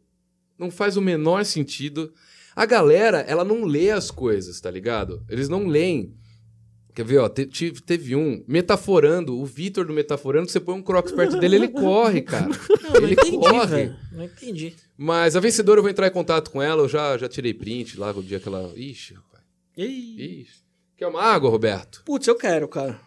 Não 0.59 0.69
faz 0.69 0.95
o 0.95 1.01
menor 1.01 1.43
sentido. 1.43 2.13
A 2.55 2.65
galera, 2.65 3.19
ela 3.19 3.43
não 3.43 3.65
lê 3.65 3.91
as 3.91 4.09
coisas, 4.09 4.59
tá 4.61 4.71
ligado? 4.71 5.23
Eles 5.29 5.49
não 5.49 5.67
leem. 5.67 6.13
Quer 6.93 7.03
ver, 7.03 7.17
ó? 7.17 7.27
te- 7.27 7.45
te- 7.45 7.73
teve 7.83 8.15
um 8.15 8.41
metaforando, 8.47 9.37
o 9.37 9.45
Vitor 9.45 9.85
do 9.85 9.91
metaforando, 9.91 10.49
você 10.49 10.61
põe 10.61 10.75
um 10.75 10.81
Crocs 10.81 11.11
perto 11.11 11.37
dele, 11.37 11.57
ele 11.57 11.67
corre, 11.67 12.21
cara. 12.21 12.47
Não, 12.81 12.91
não 12.91 12.97
ele 13.03 13.13
entendi, 13.13 13.37
corre. 13.37 13.65
velho. 13.67 13.95
Não 14.13 14.23
entendi. 14.23 14.73
Mas 14.97 15.35
a 15.35 15.41
vencedora 15.41 15.79
eu 15.79 15.81
vou 15.83 15.91
entrar 15.91 16.07
em 16.07 16.11
contato 16.11 16.49
com 16.49 16.61
ela, 16.61 16.83
eu 16.83 16.87
já, 16.87 17.17
já 17.17 17.27
tirei 17.27 17.53
print 17.53 17.99
lá 17.99 18.11
o 18.11 18.23
dia 18.23 18.39
que 18.39 18.47
ela. 18.47 18.71
Ixi, 18.77 19.13
rapaz. 19.15 19.43
Ixi. 19.77 20.63
Quer 20.95 21.07
uma 21.07 21.21
água, 21.21 21.49
Roberto? 21.49 22.01
Putz, 22.05 22.25
eu 22.27 22.35
quero, 22.35 22.69
cara. 22.69 22.97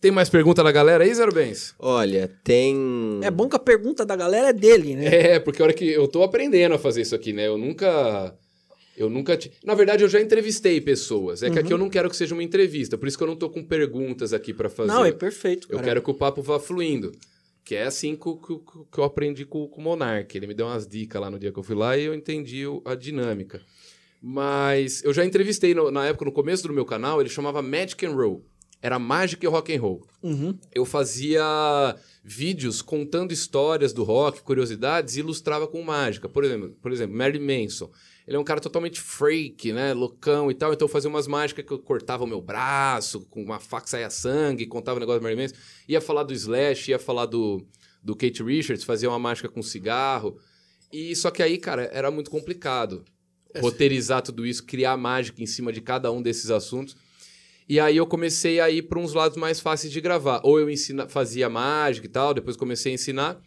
Tem 0.00 0.10
mais 0.12 0.28
pergunta 0.28 0.62
da 0.62 0.70
galera 0.70 1.02
aí, 1.02 1.12
Zero 1.12 1.32
Bens? 1.34 1.74
Olha, 1.78 2.30
tem. 2.44 3.20
É 3.22 3.30
bom 3.30 3.48
que 3.48 3.56
a 3.56 3.58
pergunta 3.58 4.06
da 4.06 4.14
galera 4.14 4.48
é 4.50 4.52
dele, 4.52 4.94
né? 4.94 5.06
É, 5.34 5.38
porque 5.40 5.60
a 5.60 5.64
hora 5.64 5.74
que 5.74 5.84
eu 5.88 6.06
tô 6.06 6.22
aprendendo 6.22 6.74
a 6.74 6.78
fazer 6.78 7.02
isso 7.02 7.14
aqui, 7.16 7.32
né? 7.32 7.48
Eu 7.48 7.58
nunca. 7.58 8.32
Eu 8.96 9.10
nunca. 9.10 9.36
ti- 9.36 9.50
Na 9.64 9.74
verdade, 9.74 10.04
eu 10.04 10.08
já 10.08 10.20
entrevistei 10.20 10.80
pessoas. 10.80 11.42
É 11.42 11.50
que 11.50 11.58
aqui 11.58 11.72
eu 11.72 11.78
não 11.78 11.88
quero 11.90 12.08
que 12.08 12.16
seja 12.16 12.32
uma 12.34 12.42
entrevista, 12.44 12.96
por 12.96 13.08
isso 13.08 13.16
que 13.18 13.24
eu 13.24 13.28
não 13.28 13.36
tô 13.36 13.50
com 13.50 13.64
perguntas 13.64 14.32
aqui 14.32 14.54
pra 14.54 14.68
fazer. 14.68 14.88
Não, 14.92 15.04
é 15.04 15.10
perfeito, 15.12 15.66
Eu 15.68 15.76
cara. 15.78 15.84
quero 15.88 16.02
que 16.02 16.10
o 16.10 16.14
papo 16.14 16.42
vá 16.42 16.60
fluindo. 16.60 17.10
Que 17.64 17.74
é 17.74 17.82
assim 17.84 18.14
que, 18.16 18.22
que, 18.36 18.58
que 18.90 18.98
eu 18.98 19.04
aprendi 19.04 19.44
com, 19.44 19.66
com 19.68 19.80
o 19.80 19.84
Monark. 19.84 20.34
Ele 20.36 20.46
me 20.46 20.54
deu 20.54 20.66
umas 20.66 20.86
dicas 20.86 21.20
lá 21.20 21.28
no 21.30 21.38
dia 21.38 21.52
que 21.52 21.58
eu 21.58 21.62
fui 21.62 21.74
lá 21.76 21.96
e 21.98 22.04
eu 22.04 22.14
entendi 22.14 22.62
a 22.84 22.94
dinâmica. 22.94 23.60
Mas 24.22 25.02
eu 25.04 25.12
já 25.12 25.24
entrevistei 25.24 25.74
no- 25.74 25.90
na 25.90 26.06
época, 26.06 26.24
no 26.24 26.32
começo 26.32 26.66
do 26.66 26.72
meu 26.72 26.84
canal, 26.84 27.20
ele 27.20 27.28
chamava 27.28 27.60
Magic 27.62 28.04
and 28.06 28.12
Roll. 28.14 28.44
Era 28.80 28.98
mágica 28.98 29.44
e 29.44 29.48
rock 29.48 29.74
and 29.74 29.80
roll. 29.80 30.06
Uhum. 30.22 30.56
Eu 30.72 30.84
fazia 30.84 31.42
vídeos 32.22 32.80
contando 32.80 33.32
histórias 33.32 33.92
do 33.92 34.04
rock, 34.04 34.42
curiosidades 34.42 35.16
e 35.16 35.20
ilustrava 35.20 35.66
com 35.66 35.82
mágica. 35.82 36.28
Por 36.28 36.44
exemplo, 36.44 36.76
por 36.80 36.92
exemplo, 36.92 37.16
Mary 37.16 37.40
Manson. 37.40 37.90
Ele 38.26 38.36
é 38.36 38.40
um 38.40 38.44
cara 38.44 38.60
totalmente 38.60 39.00
freak, 39.00 39.72
né? 39.72 39.94
Loucão 39.94 40.50
e 40.50 40.54
tal. 40.54 40.72
Então 40.72 40.86
eu 40.86 40.92
fazia 40.92 41.08
umas 41.08 41.26
mágicas 41.26 41.64
que 41.64 41.72
eu 41.72 41.78
cortava 41.78 42.24
o 42.24 42.26
meu 42.26 42.42
braço, 42.42 43.22
com 43.30 43.42
uma 43.42 43.58
faca 43.58 43.86
saia 43.86 44.10
sangue, 44.10 44.66
contava 44.66 44.98
o 44.98 45.00
negócio 45.00 45.20
do 45.20 45.24
Mary 45.24 45.34
Manson. 45.34 45.56
Ia 45.88 46.00
falar 46.00 46.22
do 46.22 46.34
Slash, 46.34 46.90
ia 46.90 46.98
falar 46.98 47.26
do, 47.26 47.66
do 48.02 48.14
Kate 48.14 48.42
Richards, 48.42 48.84
fazia 48.84 49.08
uma 49.08 49.18
mágica 49.18 49.48
com 49.48 49.62
cigarro. 49.62 50.38
E 50.92 51.16
só 51.16 51.30
que 51.30 51.42
aí, 51.42 51.58
cara, 51.58 51.90
era 51.92 52.10
muito 52.10 52.30
complicado. 52.30 53.04
Roteirizar 53.60 54.20
tudo 54.20 54.46
isso, 54.46 54.64
criar 54.64 54.96
mágica 54.96 55.42
em 55.42 55.46
cima 55.46 55.72
de 55.72 55.80
cada 55.80 56.12
um 56.12 56.20
desses 56.20 56.50
assuntos. 56.50 56.94
E 57.68 57.78
aí 57.78 57.96
eu 57.96 58.06
comecei 58.06 58.60
a 58.60 58.70
ir 58.70 58.82
para 58.82 58.98
uns 58.98 59.12
lados 59.12 59.36
mais 59.36 59.60
fáceis 59.60 59.92
de 59.92 60.00
gravar. 60.00 60.40
Ou 60.42 60.58
eu 60.58 60.70
ensina, 60.70 61.06
fazia 61.08 61.48
mágica 61.50 62.06
e 62.06 62.10
tal, 62.10 62.32
depois 62.32 62.56
comecei 62.56 62.92
a 62.92 62.94
ensinar. 62.94 63.40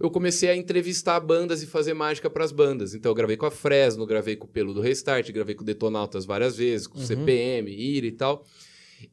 Eu 0.00 0.10
comecei 0.10 0.48
a 0.48 0.56
entrevistar 0.56 1.18
bandas 1.20 1.62
e 1.62 1.66
fazer 1.66 1.92
mágica 1.94 2.28
para 2.30 2.44
as 2.44 2.52
bandas. 2.52 2.94
Então 2.94 3.10
eu 3.10 3.14
gravei 3.14 3.36
com 3.36 3.46
a 3.46 3.50
Fresno, 3.50 4.06
gravei 4.06 4.36
com 4.36 4.46
o 4.46 4.48
Pelo 4.48 4.72
do 4.74 4.80
Restart, 4.80 5.30
gravei 5.32 5.54
com 5.54 5.62
o 5.62 5.66
Detonautas 5.66 6.24
várias 6.24 6.56
vezes, 6.56 6.86
com 6.86 6.98
o 6.98 7.02
CPM, 7.02 7.70
Ira 7.70 8.06
e 8.06 8.12
tal. 8.12 8.44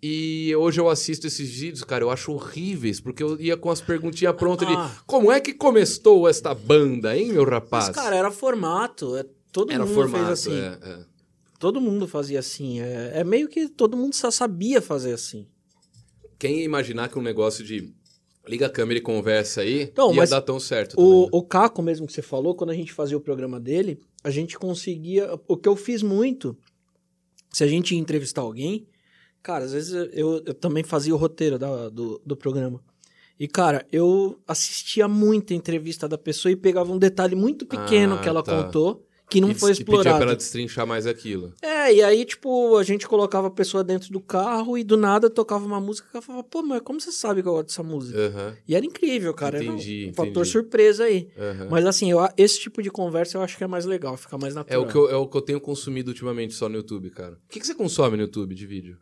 E 0.01 0.51
hoje 0.55 0.79
eu 0.79 0.89
assisto 0.89 1.27
esses 1.27 1.47
vídeos, 1.49 1.83
cara, 1.83 2.03
eu 2.03 2.09
acho 2.09 2.31
horríveis, 2.31 2.99
porque 2.99 3.21
eu 3.21 3.39
ia 3.39 3.55
com 3.55 3.69
as 3.69 3.81
perguntinhas 3.81 4.35
prontas 4.35 4.67
Ah. 4.67 4.87
de 4.87 5.03
como 5.05 5.31
é 5.31 5.39
que 5.39 5.53
começou 5.53 6.27
esta 6.27 6.53
banda, 6.55 7.15
hein, 7.15 7.31
meu 7.33 7.43
rapaz? 7.45 7.87
Mas, 7.87 7.95
cara, 7.95 8.15
era 8.15 8.31
formato. 8.31 9.15
É, 9.15 9.25
todo 9.51 9.71
Era 9.71 9.85
mundo 9.85 9.93
formato, 9.93 10.25
fez 10.25 10.29
assim. 10.31 10.55
é, 10.55 10.77
é. 10.83 10.99
Todo 11.65 11.81
mundo 11.81 12.07
fazia 12.07 12.37
assim. 12.37 12.79
É, 12.79 13.13
é 13.15 13.23
meio 13.23 13.47
que 13.49 13.67
todo 13.67 13.97
mundo 13.97 14.13
só 14.13 14.29
sabia 14.29 14.79
fazer 14.79 15.13
assim. 15.13 15.47
Quem 16.37 16.59
ia 16.59 16.63
imaginar 16.63 17.09
que 17.09 17.17
um 17.17 17.23
negócio 17.23 17.63
de 17.65 17.91
liga 18.47 18.67
a 18.67 18.69
câmera 18.69 18.99
e 18.99 19.01
conversa 19.01 19.61
aí 19.61 19.91
Não, 19.97 20.13
ia 20.13 20.27
dar 20.27 20.41
tão 20.41 20.59
certo 20.59 20.93
O, 20.95 21.23
né? 21.23 21.29
o 21.31 21.41
Caco 21.41 21.81
mesmo 21.81 22.05
que 22.05 22.13
você 22.13 22.21
falou, 22.21 22.53
quando 22.53 22.69
a 22.69 22.75
gente 22.75 22.93
fazia 22.93 23.17
o 23.17 23.19
programa 23.19 23.59
dele, 23.59 23.99
a 24.23 24.29
gente 24.29 24.59
conseguia. 24.59 25.27
O 25.47 25.57
que 25.57 25.67
eu 25.67 25.75
fiz 25.75 26.03
muito, 26.03 26.55
se 27.51 27.63
a 27.63 27.67
gente 27.67 27.95
ia 27.95 27.99
entrevistar 27.99 28.41
alguém, 28.41 28.85
cara, 29.41 29.65
às 29.65 29.71
vezes 29.73 29.91
eu, 30.13 30.43
eu 30.45 30.53
também 30.53 30.83
fazia 30.83 31.15
o 31.15 31.17
roteiro 31.17 31.57
da- 31.57 31.89
do, 31.89 32.21
do 32.23 32.37
programa. 32.37 32.79
E, 33.39 33.47
cara, 33.47 33.87
eu 33.91 34.39
assistia 34.47 35.07
muita 35.07 35.55
entrevista 35.55 36.07
da 36.07 36.17
pessoa 36.17 36.51
e 36.51 36.55
pegava 36.55 36.93
um 36.93 36.99
detalhe 36.99 37.33
muito 37.35 37.65
pequeno 37.65 38.15
Ah, 38.15 38.21
que 38.21 38.29
ela 38.29 38.43
tá. 38.43 38.63
contou, 38.63 39.04
que 39.29 39.41
não 39.41 39.49
E 39.51 39.55
foi 39.55 39.71
diz- 39.71 39.79
e 39.79 39.83
pedia 39.83 39.99
pra 39.99 40.09
explorado. 40.09 40.23
ela 40.23 40.35
destrinchar 40.35 40.85
mais 40.85 41.07
aquilo. 41.07 41.53
É, 41.61 41.93
e 41.93 42.03
aí, 42.03 42.23
tipo, 42.25 42.77
a 42.77 42.83
gente 42.83 43.07
colocava 43.07 43.47
a 43.47 43.51
pessoa 43.51 43.83
dentro 43.83 44.11
do 44.11 44.19
carro 44.21 44.77
e 44.77 44.83
do 44.83 44.95
nada 44.95 45.29
tocava 45.29 45.65
uma 45.65 45.79
música 45.79 46.07
que 46.09 46.15
ela 46.15 46.21
falava, 46.21 46.43
pô, 46.43 46.61
mas 46.61 46.81
como 46.81 47.01
você 47.01 47.11
sabe 47.11 47.41
que 47.41 47.47
eu 47.47 47.53
gosto 47.53 47.67
dessa 47.67 47.81
música? 47.83 48.17
Aham, 48.19 48.55
E 48.67 48.75
era 48.75 48.85
incrível, 48.85 49.33
cara. 49.33 49.57
Era 49.57 49.69
um 49.69 49.73
Entendi, 49.75 50.11
fator 50.15 50.29
entendi. 50.31 50.49
surpresa 50.49 51.05
aí. 51.05 51.27
aham. 51.37 51.67
Mas 51.71 51.85
assim, 51.85 52.11
eu, 52.11 52.19
esse 52.37 52.59
tipo 52.59 52.81
de 52.83 52.89
conversa 52.91 53.37
eu 53.37 53.41
acho 53.41 53.57
que 53.57 53.63
é 53.63 53.67
mais 53.67 53.85
legal, 53.85 54.15
fica 54.15 54.37
mais 54.37 54.53
É 54.53 54.57
natural. 54.57 54.83
o, 54.83 54.87
que 54.87 54.95
eu, 54.97 55.09
é 55.09 55.15
o 55.15 55.27
que 55.27 55.37
eu 55.37 55.41
tenho 55.41 55.59
consumido 55.61 56.09
ultimamente 56.11 56.53
só 56.53 56.69
no 56.69 56.75
YouTube, 56.75 57.09
cara. 57.09 57.33
O 57.33 57.49
que, 57.49 57.59
que 57.59 57.65
você 57.67 57.73
consome 57.75 58.17
no 58.17 58.23
YouTube 58.23 58.53
de 58.55 58.65
vídeo? 58.67 58.97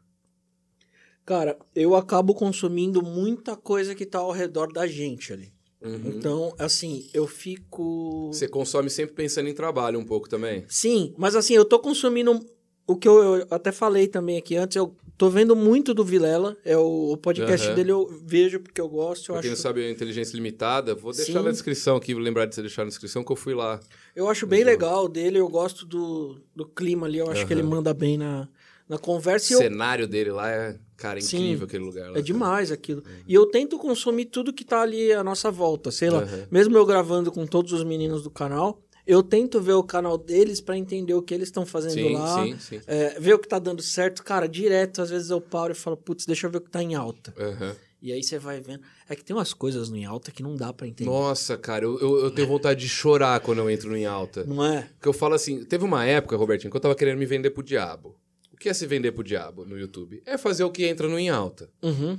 Cara, 1.25 1.57
eu 1.73 1.95
acabo 1.95 2.33
consumindo 2.33 3.01
muita 3.01 3.55
coisa 3.55 3.95
que 3.95 4.05
tá 4.05 4.19
ao 4.19 4.31
redor 4.31 4.71
da 4.73 4.85
gente 4.85 5.31
ali. 5.31 5.52
Uhum. 5.83 6.01
Então, 6.05 6.55
assim, 6.57 7.09
eu 7.13 7.27
fico. 7.27 8.29
Você 8.31 8.47
consome 8.47 8.89
sempre 8.89 9.13
pensando 9.13 9.49
em 9.49 9.53
trabalho 9.53 9.99
um 9.99 10.05
pouco 10.05 10.29
também? 10.29 10.63
Sim, 10.67 11.13
mas 11.17 11.35
assim, 11.35 11.53
eu 11.53 11.65
tô 11.65 11.77
consumindo 11.79 12.39
o 12.87 12.95
que 12.95 13.07
eu, 13.07 13.37
eu 13.37 13.47
até 13.49 13.71
falei 13.71 14.07
também 14.07 14.37
aqui 14.37 14.55
antes, 14.55 14.75
eu 14.75 14.95
tô 15.17 15.29
vendo 15.29 15.55
muito 15.55 15.93
do 15.93 16.03
Vilela, 16.03 16.57
é 16.65 16.77
o, 16.77 17.11
o 17.13 17.17
podcast 17.17 17.67
Aham. 17.67 17.75
dele 17.75 17.91
eu 17.91 18.07
vejo 18.25 18.59
porque 18.59 18.81
eu 18.81 18.89
gosto, 18.89 19.29
eu 19.29 19.35
Pra 19.35 19.41
quem 19.41 19.49
não 19.49 19.53
acho, 19.53 19.61
sabe, 19.61 19.85
a 19.85 19.89
inteligência 19.89 20.35
limitada, 20.35 20.93
vou 20.93 21.13
deixar 21.13 21.39
Sim. 21.39 21.45
na 21.45 21.51
descrição 21.51 21.95
aqui, 21.95 22.13
vou 22.13 22.21
lembrar 22.21 22.45
de 22.45 22.55
você 22.55 22.61
deixar 22.61 22.83
na 22.83 22.89
descrição 22.89 23.23
que 23.23 23.31
eu 23.31 23.35
fui 23.35 23.53
lá. 23.53 23.79
eu 24.15 24.27
acho 24.29 24.45
bem 24.45 24.63
legal 24.63 25.07
dele, 25.07 25.39
eu 25.39 25.47
gosto 25.47 25.85
do, 25.85 26.41
do 26.55 26.65
clima 26.65 27.07
ali, 27.07 27.19
eu 27.19 27.29
acho 27.29 27.45
que 27.47 27.53
ele 27.53 27.63
manda 27.63 27.93
bem 27.93 28.17
na, 28.17 28.49
na 28.87 28.97
O 28.97 28.99
conversa 28.99 29.53
eu, 29.53 29.59
cenário 29.59 30.07
dele 30.07 30.31
lá 30.31 30.49
é, 30.49 30.77
cara, 31.03 31.19
Sim. 31.19 31.35
incrível 31.35 31.65
aquele 31.65 31.83
lugar 31.83 32.11
lá. 32.11 32.17
É 32.17 32.21
demais 32.21 32.71
aquilo. 32.71 33.03
E 33.27 33.33
eu 33.33 33.45
tento 33.45 33.77
consumir 33.77 34.25
tudo 34.25 34.53
que 34.53 34.63
tá 34.63 34.81
ali 34.81 35.11
à 35.11 35.21
nossa 35.21 35.51
volta, 35.51 35.91
sei 35.91 36.09
lá. 36.09 36.19
Aham. 36.19 36.47
Mesmo 36.49 36.77
eu 36.77 36.85
gravando 36.85 37.29
com 37.29 37.45
todos 37.45 37.73
os 37.73 37.83
meninos 37.83 38.23
do 38.23 38.31
canal, 38.31 38.81
eu 39.05 39.21
tento 39.21 39.59
ver 39.59 39.73
o 39.73 39.83
canal 39.83 40.17
deles 40.17 40.61
pra 40.61 40.77
entender 40.77 41.13
o 41.13 41.21
que 41.21 41.33
eles 41.33 41.49
estão 41.49 41.65
fazendo 41.65 41.95
Sim, 41.95 42.13
lá. 42.13 42.45
sim, 42.45 42.57
sim. 42.57 42.81
é, 42.87 43.19
ver 43.19 43.33
o 43.33 43.39
que 43.39 43.49
tá 43.49 43.59
dando 43.59 43.81
certo. 43.81 44.23
Cara, 44.23 44.47
direto, 44.47 45.01
às 45.01 45.09
vezes 45.09 45.29
eu 45.29 45.41
paro 45.41 45.73
e 45.73 45.75
falo, 45.75 45.97
putz, 45.97 46.25
deixa 46.25 46.47
eu 46.47 46.51
ver 46.51 46.59
o 46.59 46.61
que 46.61 46.71
tá 46.71 46.81
em 46.81 46.95
alta. 46.95 47.33
Aham. 47.37 47.75
E 48.01 48.13
aí 48.13 48.23
você 48.23 48.39
vai 48.39 48.61
vendo. 48.61 48.81
É 49.09 49.15
que 49.15 49.23
tem 49.25 49.35
umas 49.35 49.53
coisas 49.53 49.89
no 49.89 49.97
em 49.97 50.05
alta 50.05 50.31
que 50.31 50.41
não 50.41 50.55
dá 50.55 50.71
pra 50.71 50.87
entender. 50.87 51.09
Nossa, 51.09 51.57
cara, 51.57 51.83
eu, 51.83 51.99
eu, 51.99 52.17
eu 52.25 52.31
tenho 52.31 52.47
vontade 52.47 52.79
de 52.79 52.89
chorar 52.89 53.39
quando 53.41 53.59
eu 53.59 53.69
entro 53.69 53.89
no 53.89 53.97
em 53.97 54.05
alta. 54.05 54.45
Não 54.45 54.63
é? 54.65 54.89
Porque 54.93 55.07
eu 55.07 55.13
falo 55.13 55.35
assim, 55.35 55.63
teve 55.65 55.83
uma 55.83 56.05
época, 56.05 56.35
Robertinho, 56.37 56.71
que 56.71 56.77
eu 56.77 56.81
tava 56.81 56.95
querendo 56.95 57.17
me 57.17 57.25
vender 57.25 57.49
pro 57.51 57.61
diabo. 57.63 58.15
Que 58.63 58.69
é 58.69 58.73
se 58.73 58.87
vender 58.87 59.11
pro 59.11 59.25
diabo 59.25 59.65
no 59.65 59.77
YouTube? 59.77 60.23
É 60.25 60.37
fazer 60.37 60.63
o 60.63 60.71
que 60.71 60.85
entra 60.85 61.09
no 61.09 61.19
em 61.19 61.27
alta. 61.29 61.69
Uhum. 61.81 62.17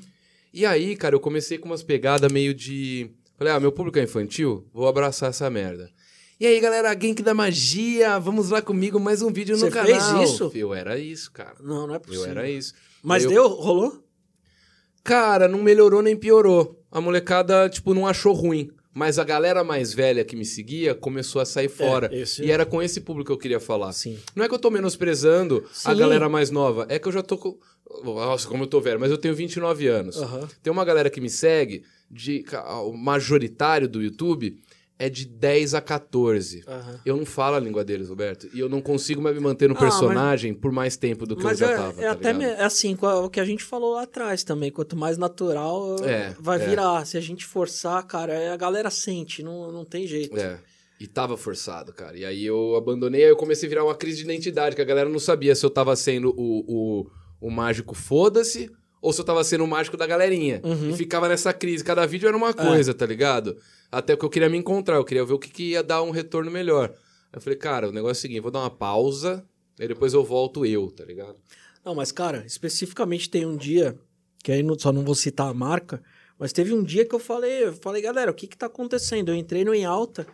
E 0.52 0.66
aí, 0.66 0.94
cara, 0.94 1.14
eu 1.14 1.18
comecei 1.20 1.56
com 1.56 1.64
umas 1.70 1.82
pegadas 1.82 2.30
meio 2.30 2.52
de. 2.52 3.10
Falei, 3.38 3.50
ah, 3.54 3.58
meu 3.58 3.72
público 3.72 3.98
é 3.98 4.02
infantil, 4.02 4.68
vou 4.70 4.86
abraçar 4.86 5.30
essa 5.30 5.48
merda. 5.48 5.90
E 6.38 6.46
aí, 6.46 6.60
galera, 6.60 6.92
Genk 7.00 7.22
da 7.22 7.32
Magia, 7.32 8.18
vamos 8.18 8.50
lá 8.50 8.60
comigo, 8.60 9.00
mais 9.00 9.22
um 9.22 9.32
vídeo 9.32 9.56
Você 9.56 9.64
no 9.64 9.70
canal. 9.70 9.86
fez 10.18 10.30
isso? 10.32 10.52
Eu 10.54 10.74
era 10.74 10.98
isso, 10.98 11.32
cara. 11.32 11.56
Não, 11.62 11.86
não 11.86 11.94
é 11.94 11.96
Eu 11.96 12.00
possível. 12.00 12.26
era 12.26 12.46
isso. 12.50 12.74
Mas 13.02 13.24
Eu- 13.24 13.30
deu? 13.30 13.48
Rolou? 13.48 14.04
Cara, 15.02 15.48
não 15.48 15.62
melhorou 15.62 16.02
nem 16.02 16.14
piorou. 16.14 16.78
A 16.92 17.00
molecada, 17.00 17.70
tipo, 17.70 17.94
não 17.94 18.06
achou 18.06 18.34
ruim. 18.34 18.70
Mas 18.94 19.18
a 19.18 19.24
galera 19.24 19.64
mais 19.64 19.92
velha 19.92 20.24
que 20.24 20.36
me 20.36 20.44
seguia 20.44 20.94
começou 20.94 21.42
a 21.42 21.44
sair 21.44 21.68
fora. 21.68 22.08
esse- 22.14 22.44
E 22.44 22.50
era 22.52 22.64
com 22.64 22.80
esse 22.80 23.00
público 23.00 23.26
que 23.26 23.32
eu 23.32 23.38
queria 23.38 23.58
falar. 23.60 23.92
Sim. 23.92 24.16
Não 24.36 24.44
é 24.44 24.48
que 24.48 24.54
eu 24.54 24.58
tô 24.58 24.70
menosprezando 24.70 25.64
a 25.84 25.92
Sim. 25.92 25.98
galera 25.98 26.28
mais 26.28 26.50
nova. 26.50 26.86
É 26.88 26.98
que 26.98 27.08
eu 27.08 27.12
já 27.12 27.22
tô 27.22 27.36
com. 27.36 27.58
Nossa, 28.04 28.46
como 28.48 28.62
eu 28.62 28.66
tô 28.68 28.80
velho, 28.80 28.98
mas 29.00 29.10
eu 29.10 29.18
tenho 29.18 29.34
29 29.34 29.86
anos. 29.88 30.16
Aham. 30.16 30.48
Tem 30.62 30.72
uma 30.72 30.84
galera 30.84 31.10
que 31.10 31.20
me 31.20 31.28
segue, 31.28 31.82
de, 32.10 32.44
o 32.84 32.92
majoritário 32.92 33.88
do 33.88 34.00
YouTube 34.02 34.58
é 34.98 35.08
de 35.08 35.26
10 35.26 35.74
a 35.74 35.80
14. 35.80 36.62
Aham. 36.66 37.00
Eu 37.04 37.16
não 37.16 37.26
falo 37.26 37.56
a 37.56 37.60
língua 37.60 37.84
deles, 37.84 38.08
Roberto. 38.08 38.48
E 38.54 38.60
eu 38.60 38.68
não 38.68 38.80
consigo 38.80 39.20
mais 39.20 39.34
me 39.34 39.42
manter 39.42 39.68
no 39.68 39.74
Ah, 39.76 39.78
mas- 39.80 39.94
personagem 39.94 40.54
por 40.54 40.70
mais 40.70 40.96
tempo 40.96 41.26
do 41.26 41.36
que 41.36 41.42
Mas 41.42 41.60
eu 41.60 41.66
já 41.68 41.72
é, 41.72 41.76
tava. 41.76 42.00
é 42.00 42.04
tá 42.06 42.10
até 42.12 42.32
me- 42.32 42.44
é 42.44 42.62
assim, 42.64 42.96
o 43.00 43.28
que 43.28 43.40
a 43.40 43.44
gente 43.44 43.64
falou 43.64 43.94
lá 43.94 44.02
atrás 44.04 44.44
também. 44.44 44.70
Quanto 44.70 44.96
mais 44.96 45.18
natural, 45.18 45.96
É, 46.04 46.34
vai 46.38 46.62
é. 46.62 46.66
virar. 46.68 47.04
Se 47.06 47.16
a 47.16 47.20
gente 47.20 47.44
forçar, 47.44 48.02
cara, 48.06 48.32
é- 48.32 48.50
a 48.52 48.56
galera 48.56 48.90
sente, 48.90 49.42
não, 49.42 49.72
não 49.72 49.84
tem 49.84 50.06
jeito. 50.06 50.38
É. 50.38 50.58
E 51.00 51.08
tava 51.08 51.36
forçado, 51.36 51.92
cara. 51.92 52.16
E 52.16 52.24
aí 52.24 52.46
eu 52.46 52.76
abandonei, 52.76 53.24
aí 53.24 53.28
eu 53.30 53.36
comecei 53.36 53.66
a 53.66 53.70
virar 53.70 53.84
uma 53.84 53.96
crise 53.96 54.18
de 54.18 54.24
identidade, 54.24 54.76
que 54.76 54.80
a 54.82 54.84
galera 54.84 55.08
não 55.08 55.18
sabia 55.18 55.54
se 55.54 55.66
eu 55.66 55.70
tava 55.70 55.94
sendo 55.96 56.32
o, 56.36 57.00
o, 57.00 57.10
o 57.48 57.50
mágico 57.50 57.94
foda-se 57.96 58.70
ou 59.02 59.12
se 59.12 59.20
eu 59.20 59.24
tava 59.24 59.42
sendo 59.44 59.64
o 59.64 59.68
mágico 59.68 59.96
da 59.98 60.06
galerinha. 60.06 60.62
Uhum. 60.64 60.90
E 60.90 60.96
ficava 60.96 61.28
nessa 61.28 61.52
crise. 61.52 61.82
Cada 61.84 62.06
vídeo 62.06 62.26
era 62.28 62.36
uma 62.36 62.50
É. 62.50 62.52
coisa, 62.54 62.94
tá 62.94 63.04
ligado? 63.04 63.56
Até 63.98 64.14
porque 64.14 64.26
eu 64.26 64.30
queria 64.30 64.48
me 64.48 64.58
encontrar, 64.58 64.96
eu 64.96 65.04
queria 65.04 65.24
ver 65.24 65.32
o 65.34 65.38
que, 65.38 65.50
que 65.50 65.70
ia 65.70 65.82
dar 65.82 66.02
um 66.02 66.10
retorno 66.10 66.50
melhor. 66.50 66.90
Aí 66.90 66.96
eu 67.34 67.40
falei, 67.40 67.58
cara, 67.58 67.88
o 67.88 67.92
negócio 67.92 68.10
é 68.10 68.18
o 68.18 68.22
seguinte, 68.22 68.40
vou 68.40 68.50
dar 68.50 68.60
uma 68.60 68.70
pausa, 68.70 69.44
aí 69.78 69.88
depois 69.88 70.12
eu 70.14 70.24
volto 70.24 70.64
eu, 70.66 70.90
tá 70.90 71.04
ligado? 71.04 71.36
Não, 71.84 71.94
mas, 71.94 72.10
cara, 72.12 72.44
especificamente 72.46 73.28
tem 73.28 73.44
um 73.46 73.56
dia, 73.56 73.98
que 74.42 74.50
aí 74.52 74.62
não- 74.62 74.78
só 74.78 74.90
não 74.92 75.04
vou 75.04 75.14
citar 75.14 75.48
a 75.48 75.54
marca, 75.54 76.02
mas 76.38 76.52
teve 76.52 76.72
um 76.72 76.82
dia 76.82 77.04
que 77.04 77.14
eu 77.14 77.18
falei, 77.18 77.64
eu 77.64 77.72
falei, 77.74 78.00
galera, 78.02 78.30
o 78.30 78.34
que 78.34 78.46
que 78.46 78.56
tá 78.56 78.66
acontecendo? 78.66 79.30
Eu 79.30 79.34
entrei 79.34 79.64
no 79.64 79.74
Em 79.74 79.84
Alta, 79.84 80.26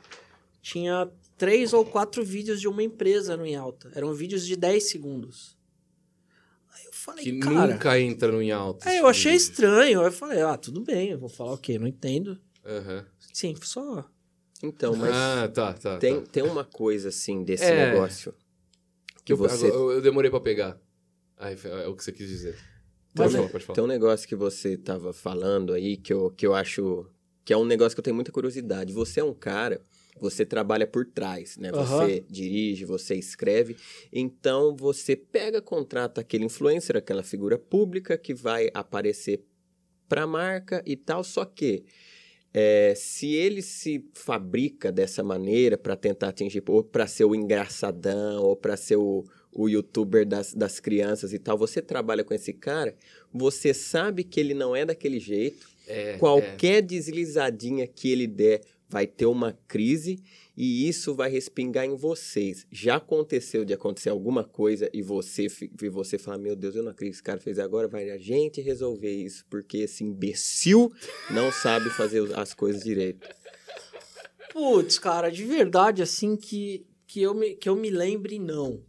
tinha 0.63 1.09
três 1.37 1.73
ou 1.73 1.85
quatro 1.85 2.23
vídeos 2.25 2.61
de 2.61 2.69
uma 2.69 2.83
empresa 2.83 3.37
no 3.37 3.45
Em 3.47 3.57
Alta. 3.57 3.91
Eram 3.95 4.13
vídeos 4.15 4.47
de 4.47 4.57
10 4.57 4.85
segundos. 4.91 5.57
Aí 6.73 6.85
eu 6.85 6.93
falei, 6.93 7.25
Que 7.25 7.39
cara... 7.41 7.73
nunca 7.73 7.99
entra 7.99 8.31
no 8.31 8.43
em. 8.43 8.53
Aí 8.53 8.73
esse 8.77 8.97
eu 8.99 9.07
achei 9.07 9.35
estranho. 9.35 10.01
Aí 10.01 10.07
eu 10.07 10.13
falei, 10.13 10.41
ah, 10.43 10.57
tudo 10.57 10.81
bem, 10.83 11.11
eu 11.11 11.19
vou 11.19 11.29
falar 11.29 11.53
o 11.55 11.59
quê? 11.59 11.79
Não 11.79 11.87
entendo. 11.87 12.39
Aham. 12.65 13.05
Sim, 13.41 13.55
só... 13.63 14.07
Então, 14.63 14.95
mas 14.95 15.17
Ah, 15.17 15.49
tá, 15.49 15.73
tá. 15.73 15.97
tem, 15.97 16.21
tá. 16.21 16.31
tem 16.31 16.43
uma 16.43 16.63
coisa 16.63 17.09
assim 17.09 17.43
desse 17.43 17.65
É. 17.65 17.87
negócio 17.91 18.35
que 19.25 19.33
Eu, 19.33 19.37
você 19.39 19.67
eu, 19.71 19.93
eu 19.93 20.03
demorei 20.03 20.31
pra 20.31 20.39
pegar. 20.41 20.79
Ai, 21.39 21.57
é 21.65 21.89
o 21.89 21.97
que 21.97 22.05
você 22.05 22.13
quis 22.13 22.29
dizer. 22.29 22.59
Pode 23.15 23.33
falar, 23.33 23.49
pode 23.49 23.65
falar. 23.65 23.75
Tem 23.75 23.85
um 23.85 23.87
negócio 23.87 24.29
que 24.29 24.37
você 24.37 24.77
tava 24.77 25.15
falando 25.15 25.73
aí 25.73 25.97
que 25.97 26.13
eu, 26.13 26.31
que 26.31 26.47
eu 26.47 26.55
acho 26.55 27.07
que 27.43 27.55
é 27.55 27.57
um 27.57 27.65
negócio 27.65 27.97
que 27.97 28.01
eu 28.01 28.05
tenho 28.05 28.15
muita 28.15 28.31
curiosidade. 28.31 28.93
Você 28.93 29.21
é 29.21 29.25
um 29.25 29.33
cara, 29.33 29.81
você 30.21 30.45
trabalha 30.45 30.87
por 30.87 31.07
trás, 31.07 31.57
né? 31.57 31.71
Aham. 31.71 31.87
Você 31.87 32.27
dirige, 32.29 32.85
você 32.85 33.15
escreve. 33.15 33.79
Então 34.13 34.77
você 34.77 35.17
pega, 35.17 35.63
contrata 35.63 36.21
aquele 36.21 36.45
influencer, 36.45 36.95
aquela 36.95 37.23
figura 37.23 37.59
pública 37.59 38.19
que 38.19 38.35
vai 38.35 38.69
aparecer 38.75 39.43
pra 40.07 40.27
marca 40.27 40.83
e 40.85 40.95
tal. 40.95 41.25
Só 41.25 41.47
que 41.47 41.87
é, 42.53 42.95
se 42.97 43.33
ele 43.33 43.63
se 43.63 44.05
fabrica 44.13 44.91
dessa 44.91 45.23
maneira 45.23 45.79
para 45.79 45.97
tentar 45.97 46.29
atingir, 46.29 46.63
ou 46.67 46.83
para 46.83 47.07
ser 47.07 47.25
o 47.25 47.35
engraçadão, 47.35 48.43
ou 48.43 48.57
para 48.57 48.77
ser 48.77 48.97
o, 48.97 49.25
o 49.53 49.69
youtuber 49.69 50.27
das, 50.27 50.53
das 50.53 50.81
crianças 50.81 51.33
e 51.33 51.39
tal, 51.39 51.57
você 51.57 51.81
trabalha 51.81 52.25
com 52.25 52.35
esse 52.35 52.53
cara, 52.53 52.95
você 53.33 53.73
sabe 53.73 54.25
que 54.25 54.41
ele 54.41 54.55
não 54.55 54.75
é 54.75 54.85
daquele 54.85 55.21
jeito. 55.21 55.69
É, 55.87 56.17
Qualquer 56.19 56.83
deslizadinha 56.83 57.87
que 57.87 58.11
ele 58.11 58.27
der 58.27 58.61
vai 58.89 59.07
ter 59.07 59.27
uma 59.27 59.57
crise 59.69 60.21
e 60.63 60.87
isso 60.87 61.15
vai 61.15 61.31
respingar 61.31 61.87
em 61.87 61.97
vocês. 61.97 62.67
Já 62.71 62.97
aconteceu 62.97 63.65
de 63.65 63.73
acontecer 63.73 64.11
alguma 64.11 64.45
coisa 64.45 64.91
e 64.93 65.01
você 65.01 65.47
e 65.81 65.89
você 65.89 66.19
falar, 66.19 66.37
meu 66.37 66.55
Deus, 66.55 66.77
eu 66.77 66.83
não 66.83 66.91
acredito 66.91 67.15
que 67.15 67.17
esse 67.17 67.23
cara 67.23 67.41
fez 67.41 67.59
agora, 67.59 67.89
vai 67.89 68.11
a 68.11 68.19
gente 68.19 68.61
resolver 68.61 69.11
isso, 69.11 69.47
porque 69.49 69.79
esse 69.79 70.05
imbecil 70.05 70.93
não 71.31 71.51
sabe 71.51 71.89
fazer 71.89 72.39
as 72.39 72.53
coisas 72.53 72.83
direito. 72.83 73.27
Putz, 74.53 74.99
cara, 74.99 75.31
de 75.31 75.45
verdade, 75.47 76.03
assim, 76.03 76.37
que, 76.37 76.85
que, 77.07 77.23
eu, 77.23 77.33
me, 77.33 77.55
que 77.55 77.67
eu 77.67 77.75
me 77.75 77.89
lembre, 77.89 78.39
não. 78.39 78.83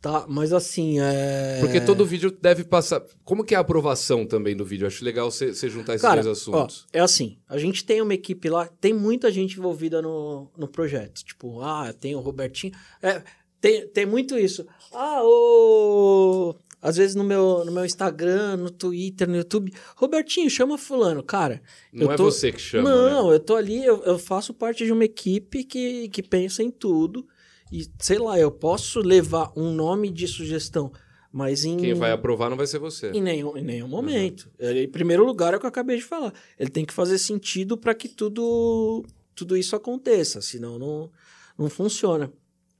Tá, 0.00 0.26
mas 0.28 0.52
assim, 0.52 1.00
é... 1.00 1.58
Porque 1.60 1.80
todo 1.80 2.06
vídeo 2.06 2.30
deve 2.30 2.62
passar. 2.62 3.02
Como 3.24 3.42
que 3.42 3.52
é 3.54 3.58
a 3.58 3.60
aprovação 3.60 4.24
também 4.24 4.56
do 4.56 4.64
vídeo? 4.64 4.86
Acho 4.86 5.04
legal 5.04 5.28
você 5.28 5.52
juntar 5.68 5.94
esses 5.94 6.02
Cara, 6.06 6.22
dois 6.22 6.38
assuntos. 6.38 6.86
Ó, 6.86 6.98
é 6.98 7.00
assim, 7.00 7.36
a 7.48 7.58
gente 7.58 7.84
tem 7.84 8.00
uma 8.00 8.14
equipe 8.14 8.48
lá, 8.48 8.68
tem 8.80 8.94
muita 8.94 9.30
gente 9.32 9.58
envolvida 9.58 10.00
no, 10.00 10.48
no 10.56 10.68
projeto. 10.68 11.24
Tipo, 11.24 11.60
ah, 11.62 11.92
tem 11.92 12.14
o 12.14 12.20
Robertinho. 12.20 12.72
É, 13.02 13.22
tem, 13.60 13.88
tem 13.88 14.06
muito 14.06 14.38
isso. 14.38 14.64
Ah, 14.92 15.20
o. 15.24 16.54
Às 16.80 16.96
vezes 16.96 17.16
no 17.16 17.24
meu, 17.24 17.64
no 17.64 17.72
meu 17.72 17.84
Instagram, 17.84 18.56
no 18.56 18.70
Twitter, 18.70 19.28
no 19.28 19.36
YouTube, 19.36 19.72
Robertinho, 19.96 20.48
chama 20.48 20.78
fulano. 20.78 21.24
Cara, 21.24 21.60
Não 21.92 22.06
eu 22.06 22.12
é 22.12 22.16
tô- 22.16 22.26
você 22.26 22.52
que 22.52 22.60
chama. 22.60 22.88
Não, 22.88 23.30
né? 23.30 23.34
eu 23.34 23.40
tô 23.40 23.56
ali, 23.56 23.84
eu, 23.84 24.00
eu 24.04 24.16
faço 24.16 24.54
parte 24.54 24.84
de 24.84 24.92
uma 24.92 25.04
equipe 25.04 25.64
que, 25.64 26.08
que 26.08 26.22
pensa 26.22 26.62
em 26.62 26.70
tudo. 26.70 27.26
E, 27.70 27.86
sei 27.98 28.18
lá, 28.18 28.38
eu 28.38 28.50
posso 28.50 29.00
levar 29.00 29.52
um 29.56 29.72
nome 29.72 30.10
de 30.10 30.26
sugestão, 30.26 30.92
mas 31.32 31.64
em. 31.64 31.76
Quem 31.76 31.94
vai 31.94 32.10
aprovar 32.12 32.48
não 32.48 32.56
vai 32.56 32.66
ser 32.66 32.78
você. 32.78 33.10
Em 33.10 33.20
nenhum, 33.22 33.56
em 33.56 33.64
nenhum 33.64 33.88
momento. 33.88 34.50
Ele, 34.58 34.84
em 34.84 34.88
primeiro 34.88 35.24
lugar, 35.24 35.52
é 35.52 35.56
o 35.56 35.60
que 35.60 35.66
eu 35.66 35.70
acabei 35.70 35.96
de 35.96 36.04
falar. 36.04 36.32
Ele 36.58 36.70
tem 36.70 36.84
que 36.84 36.94
fazer 36.94 37.18
sentido 37.18 37.76
para 37.76 37.94
que 37.94 38.08
tudo, 38.08 39.04
tudo 39.34 39.56
isso 39.56 39.76
aconteça, 39.76 40.40
senão 40.40 40.78
não, 40.78 41.10
não 41.58 41.68
funciona. 41.68 42.32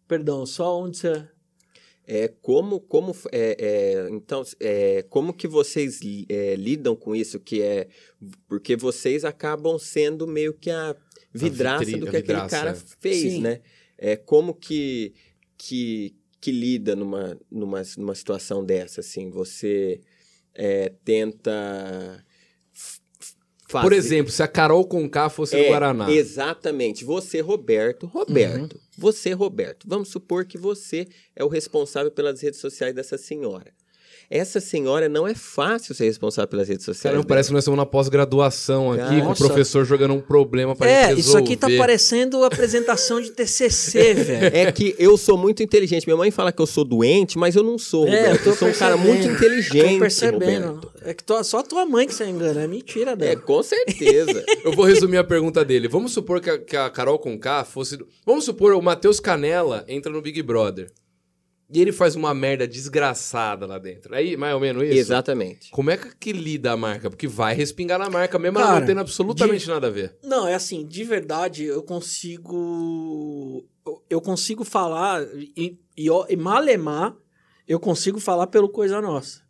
Perdão, 0.07 0.47
só 0.47 0.81
onde 0.81 0.97
você. 0.97 1.29
É 2.11 2.27
como, 2.27 2.81
como 2.81 3.15
é, 3.31 3.57
é, 3.61 4.09
então, 4.11 4.43
é, 4.59 5.05
como 5.11 5.35
que 5.35 5.47
vocês 5.47 6.01
é, 6.31 6.57
lidam 6.57 6.97
com 6.97 7.15
isso? 7.15 7.39
Que 7.39 7.61
é 7.61 7.89
porque 8.49 8.75
vocês 8.77 9.27
acabam 9.27 9.79
sendo 9.79 10.27
meio 10.27 10.55
que 10.55 10.71
a 10.71 10.97
vidraça 11.35 11.85
vitri- 11.85 12.01
do 12.01 12.09
a 12.09 12.11
que 12.11 12.17
aquele 12.17 12.41
vidraça, 12.41 12.57
cara 12.57 12.71
é. 12.71 12.75
fez, 12.99 13.33
Sim. 13.35 13.41
né? 13.43 13.61
É 13.99 14.17
como 14.17 14.55
que 14.55 15.15
que, 15.59 16.15
que 16.41 16.53
lida 16.53 16.95
numa, 16.95 17.39
numa, 17.51 17.83
numa 17.99 18.15
situação 18.15 18.65
dessa, 18.65 19.01
assim? 19.01 19.29
Você 19.29 20.01
é, 20.55 20.93
tenta 21.05 22.25
fazer... 23.69 23.85
Por 23.85 23.93
exemplo, 23.93 24.33
se 24.33 24.43
a 24.43 24.49
Carol 24.49 24.87
Conká 24.87 25.29
fosse 25.29 25.57
do 25.57 25.63
É, 25.63 25.69
Guaraná. 25.69 26.11
Exatamente. 26.11 27.05
Você, 27.05 27.41
Roberto. 27.41 28.07
Roberto. 28.07 28.81
Você, 28.97 29.33
Roberto. 29.33 29.87
Vamos 29.89 30.09
supor 30.09 30.47
que 30.47 30.57
você 30.57 31.09
é 31.35 31.45
o 31.45 31.49
responsável 31.49 32.13
pelas 32.13 32.41
redes 32.41 32.61
sociais 32.61 32.95
dessa 32.95 33.19
senhora. 33.19 33.73
Essa 34.31 34.61
senhora 34.61 35.09
não 35.09 35.27
é 35.27 35.35
fácil 35.35 35.95
ser 35.95 36.05
responsável 36.05 36.47
pelas 36.49 36.69
redes 36.69 36.85
sociais. 36.85 37.03
Caramba, 37.03 37.23
dela. 37.23 37.29
parece 37.29 37.49
que 37.49 37.55
nós 37.55 37.63
estamos 37.65 37.79
na 37.79 37.87
pós-graduação 37.87 38.93
aqui, 38.93 39.21
com 39.21 39.27
o 39.27 39.29
Nossa. 39.31 39.47
professor 39.47 39.87
jogando 39.87 40.13
um 40.13 40.21
problema 40.21 40.75
gente 40.75 40.85
É, 40.87 41.01
resolver. 41.07 41.21
isso 41.21 41.37
aqui 41.39 41.57
tá 41.57 41.67
parecendo 41.79 42.45
apresentação 42.45 43.23
de 43.23 43.31
TCC, 43.31 44.13
velho. 44.15 44.55
É 44.57 44.71
que 44.71 44.95
eu 44.99 45.17
sou 45.17 45.39
muito 45.39 45.63
inteligente. 45.63 46.07
Minha 46.07 46.17
mãe 46.19 46.31
fala 46.31 46.53
que 46.53 46.61
eu 46.61 46.67
sou 46.67 46.85
doente, 46.85 47.39
mas 47.39 47.57
eu 47.57 47.63
não 47.63 47.79
sou, 47.79 48.07
É, 48.07 48.11
Roberto. 48.29 48.47
eu 48.47 48.53
eu 48.53 48.53
tô 48.53 48.59
sou 48.59 48.69
um 48.69 48.73
cara 48.73 48.97
muito 48.99 49.27
inteligente, 49.27 49.95
Tô 49.95 49.99
percebendo. 50.01 50.67
Roberto. 50.75 50.93
É 51.03 51.15
que 51.15 51.25
tua- 51.25 51.43
só 51.43 51.63
tua 51.63 51.87
mãe 51.87 52.07
que 52.07 52.15
você 52.15 52.27
engana, 52.27 52.63
é 52.63 52.67
mentira 52.67 53.13
É, 53.13 53.17
dela. 53.17 53.41
com 53.41 53.63
certeza. 53.63 54.45
Eu 54.63 54.73
vou 54.73 54.85
resumir 54.85 55.17
a 55.17 55.25
pergunta 55.25 55.65
dele. 55.65 55.89
Vamos 55.89 56.13
supor 56.13 56.41
que 56.43 56.51
a, 56.51 56.59
que 56.59 56.77
a 56.77 56.91
Carol 56.91 57.19
Conká 57.19 57.65
fosse. 57.65 57.99
Vamos 58.27 58.45
supor 58.45 58.75
o 58.75 58.83
Matheus 58.83 59.21
Canella 59.21 59.85
entra 59.89 60.13
no 60.13 60.21
Big 60.21 60.43
Brother. 60.43 60.91
E 61.71 61.83
ele 61.83 61.93
faz 61.93 62.17
uma 62.17 62.33
merda 62.33 62.67
desgraçada 62.67 63.67
lá 63.67 63.79
dentro. 63.79 64.15
Aí, 64.15 64.39
mais 64.39 64.55
ou 64.55 64.61
menos 64.61 64.83
isso? 64.85 64.95
Exatamente. 64.95 65.71
Como 65.71 65.91
é 65.91 65.99
que, 65.99 66.33
lida 66.33 66.73
a 66.73 66.77
marca? 66.77 67.11
Porque 67.11 67.29
vai 67.29 67.55
respingar 67.55 67.99
na 67.99 68.09
marca, 68.09 68.39
mesmo 68.39 68.59
ela 68.59 68.69
Cara, 68.69 68.81
não 68.81 68.87
tendo 68.87 69.01
absolutamente 69.01 69.69
nada 69.69 69.89
a 69.89 69.91
ver. 69.91 70.17
Não, 70.25 70.49
é 70.49 70.55
assim, 70.55 70.87
de 70.87 71.05
verdade, 71.05 71.65
eu 71.65 71.83
consigo. 71.83 73.67
eu- 74.09 74.21
consigo 74.23 74.65
falar, 74.65 75.23
e, 75.35 75.79
e, 75.97 76.09
e 76.29 76.37
malemar, 76.37 77.15
eu 77.67 77.79
consigo 77.79 78.19
falar 78.19 78.47
pelo 78.47 78.69
Coisa 78.71 79.01
Nossa. 79.03 79.47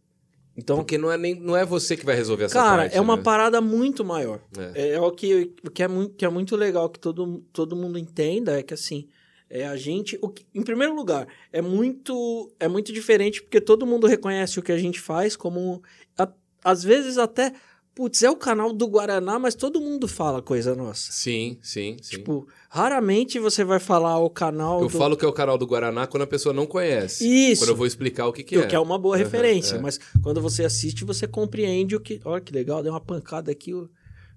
Então, 0.56 0.78
Porque 0.78 0.98
não 0.98 1.12
é, 1.12 1.16
nem, 1.16 1.36
não 1.36 1.56
é 1.56 1.64
você 1.64 1.96
que 1.96 2.04
vai 2.04 2.16
resolver 2.16 2.44
essa 2.46 2.54
cara, 2.56 2.82
parte. 2.82 2.96
é 2.96 3.00
uma 3.00 3.16
né? 3.16 3.22
parada 3.22 3.60
muito 3.60 4.04
maior. 4.04 4.40
É. 4.74 4.88
É, 4.88 4.88
é 4.94 5.00
o 5.00 5.12
que, 5.12 5.54
o 5.64 5.70
que, 5.70 5.84
é 5.84 5.86
muito, 5.86 6.16
que 6.16 6.24
é 6.24 6.28
muito 6.28 6.56
legal 6.56 6.90
que 6.90 6.98
todo, 6.98 7.44
todo 7.52 7.76
mundo 7.76 7.96
entenda, 7.96 8.58
é 8.58 8.62
que 8.64 8.74
assim, 8.74 9.06
é 9.50 9.66
a 9.66 9.76
gente. 9.76 10.18
O 10.22 10.28
que- 10.28 10.46
em 10.54 10.62
primeiro 10.62 10.94
lugar, 10.94 11.26
é 11.52 11.60
muito, 11.62 12.50
é 12.60 12.68
muito 12.68 12.92
diferente 12.92 13.42
porque 13.42 13.60
todo 13.60 13.86
mundo 13.86 14.06
reconhece 14.06 14.58
o 14.58 14.62
que 14.62 14.72
a 14.72 14.78
gente 14.78 15.00
faz 15.00 15.36
como. 15.36 15.82
a- 16.16 16.32
às 16.64 16.82
vezes 16.82 17.18
até. 17.18 17.52
Putz, 17.94 18.22
é 18.22 18.30
o 18.30 18.36
canal 18.36 18.72
do 18.72 18.86
Guaraná, 18.86 19.40
mas 19.40 19.56
todo 19.56 19.80
mundo 19.80 20.06
fala 20.06 20.40
coisa 20.40 20.72
nossa. 20.72 21.10
Sim, 21.10 21.58
sim, 21.60 21.96
sim. 22.00 22.16
Tipo, 22.18 22.46
raramente 22.70 23.40
você 23.40 23.64
vai 23.64 23.80
falar 23.80 24.20
o 24.20 24.30
canal 24.30 24.80
eu 24.82 24.86
do... 24.88 24.96
falo 24.96 25.16
que 25.16 25.24
é 25.24 25.28
o 25.28 25.32
canal 25.32 25.58
do 25.58 25.66
Guaraná 25.66 26.06
quando 26.06 26.22
a 26.22 26.26
pessoa 26.28 26.52
não 26.52 26.64
conhece. 26.64 27.26
Isso. 27.28 27.62
Quando 27.62 27.70
eu 27.70 27.76
vou 27.76 27.86
explicar 27.88 28.28
o 28.28 28.32
que, 28.32 28.44
que 28.44 28.54
é. 28.56 28.66
que 28.68 28.76
é 28.76 28.78
uma 28.78 28.96
boa 28.96 29.16
Aham, 29.16 29.24
referência, 29.24 29.74
é. 29.74 29.80
mas 29.80 29.98
quando 30.22 30.40
você 30.40 30.64
assiste, 30.64 31.04
você 31.04 31.26
compreende 31.26 31.96
o 31.96 32.00
que... 32.00 32.20
Olha 32.24 32.40
que 32.40 32.52
legal, 32.52 32.84
deu 32.84 32.92
uma 32.92 33.00
pancada 33.00 33.50
aqui, 33.50 33.74
o 33.74 33.90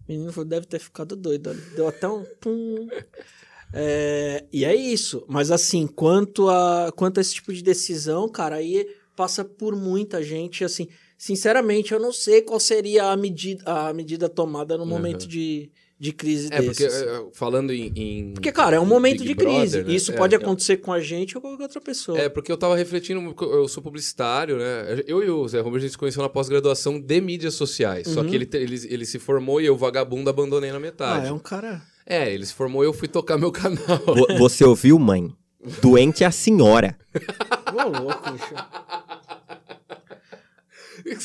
menino 0.10 0.32
deve 0.44 0.66
ter 0.66 0.80
ficado 0.80 1.16
doido. 1.16 1.54
Deu 1.76 1.88
até 1.88 2.08
um... 2.10 2.24
Pum. 2.40 2.88
É, 3.74 4.44
e 4.52 4.66
é 4.66 4.76
isso. 4.76 5.24
Mas 5.28 5.52
assim, 5.52 5.88
quanto 5.88 6.50
a, 6.50 6.92
quanto 6.96 7.18
a 7.20 7.22
esse 7.22 7.34
tipo 7.36 7.54
de 7.54 7.62
decisão, 7.64 8.28
cara, 8.30 8.56
aí 8.58 8.86
passa 9.16 9.44
por 9.46 9.76
muita 9.76 10.22
gente, 10.24 10.64
assim... 10.64 10.88
Sinceramente, 11.18 11.92
eu 11.94 12.00
não 12.00 12.12
sei 12.12 12.42
qual 12.42 12.60
seria 12.60 13.12
a 13.12 13.16
medida, 13.16 13.64
a 13.68 13.94
medida 13.94 14.28
tomada 14.28 14.76
no 14.76 14.82
Aham. 14.82 14.90
momento 14.92 15.28
de, 15.28 15.70
de 16.00 16.12
crise 16.12 16.48
É, 16.52 16.64
porque 16.64 16.84
desses. 16.84 17.00
é, 17.04 17.26
falando 17.32 17.72
em, 17.72 17.92
em- 17.96 18.34
Porque, 18.34 18.52
cara, 18.52 18.78
é 18.78 18.80
um 18.80 18.88
momento 18.88 19.20
Big 19.20 19.28
de 19.28 19.36
crise. 19.36 19.54
Brother, 19.78 19.86
né? 19.86 19.94
Isso 19.94 20.12
É, 20.12 20.16
pode 20.18 20.34
é. 20.34 20.38
acontecer 20.40 20.78
com 20.78 20.92
a 20.92 21.00
gente 21.00 21.38
ou 21.38 21.42
com 21.44 21.50
qualquer 21.50 21.66
outra 21.66 21.80
pessoa. 21.80 22.18
É, 22.18 22.28
porque 22.28 22.52
eu 22.52 22.58
tava 22.58 22.76
refletindo, 22.76 23.36
eu 23.40 23.68
sou 23.68 23.84
publicitário, 23.84 24.58
né? 24.58 25.04
Eu 25.06 25.24
e 25.24 25.30
o 25.30 25.48
Zé 25.48 25.60
Rubens, 25.60 25.78
a 25.78 25.82
gente 25.82 25.92
se 25.92 25.98
conheceu 26.00 26.24
na 26.24 26.30
pós-graduação 26.30 27.00
de 27.00 27.22
mídias 27.22 27.54
sociais. 27.54 28.08
Só 28.08 28.22
Uhum. 28.22 28.28
que 28.28 28.36
ele, 28.36 28.48
te- 28.48 28.58
ele, 28.58 28.82
ele 28.90 29.06
se 29.06 29.20
formou 29.20 29.62
e 29.62 29.66
eu, 29.68 29.78
vagabundo, 29.78 30.28
abandonei 30.28 30.72
na 30.72 30.78
ah, 30.78 30.80
metade. 30.80 31.28
é 31.28 31.32
um 31.32 31.38
cara. 31.38 31.84
É, 32.06 32.32
ele 32.34 32.46
se 32.46 32.54
formou 32.54 32.84
e 32.84 32.88
eu 32.88 32.94
fui 32.94 33.08
tocar 33.08 33.38
meu 33.38 33.52
canal. 33.54 33.98
Vo- 34.06 34.28
Você 34.38 34.64
ouviu, 34.66 34.98
mãe? 35.00 35.34
Doente 35.82 36.24
é 36.24 36.28
a 36.28 36.32
senhora. 36.32 36.98
Ô, 37.74 38.00
louco, 38.02 38.32
bicho. 38.32 38.56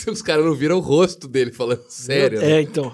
Os 0.10 0.22
caras 0.22 0.44
não 0.44 0.54
viram 0.54 0.76
o 0.76 0.80
rosto 0.80 1.28
dele 1.28 1.52
falando 1.52 1.84
sério. 1.88 2.40
né? 2.40 2.52
É, 2.52 2.60
então. 2.60 2.92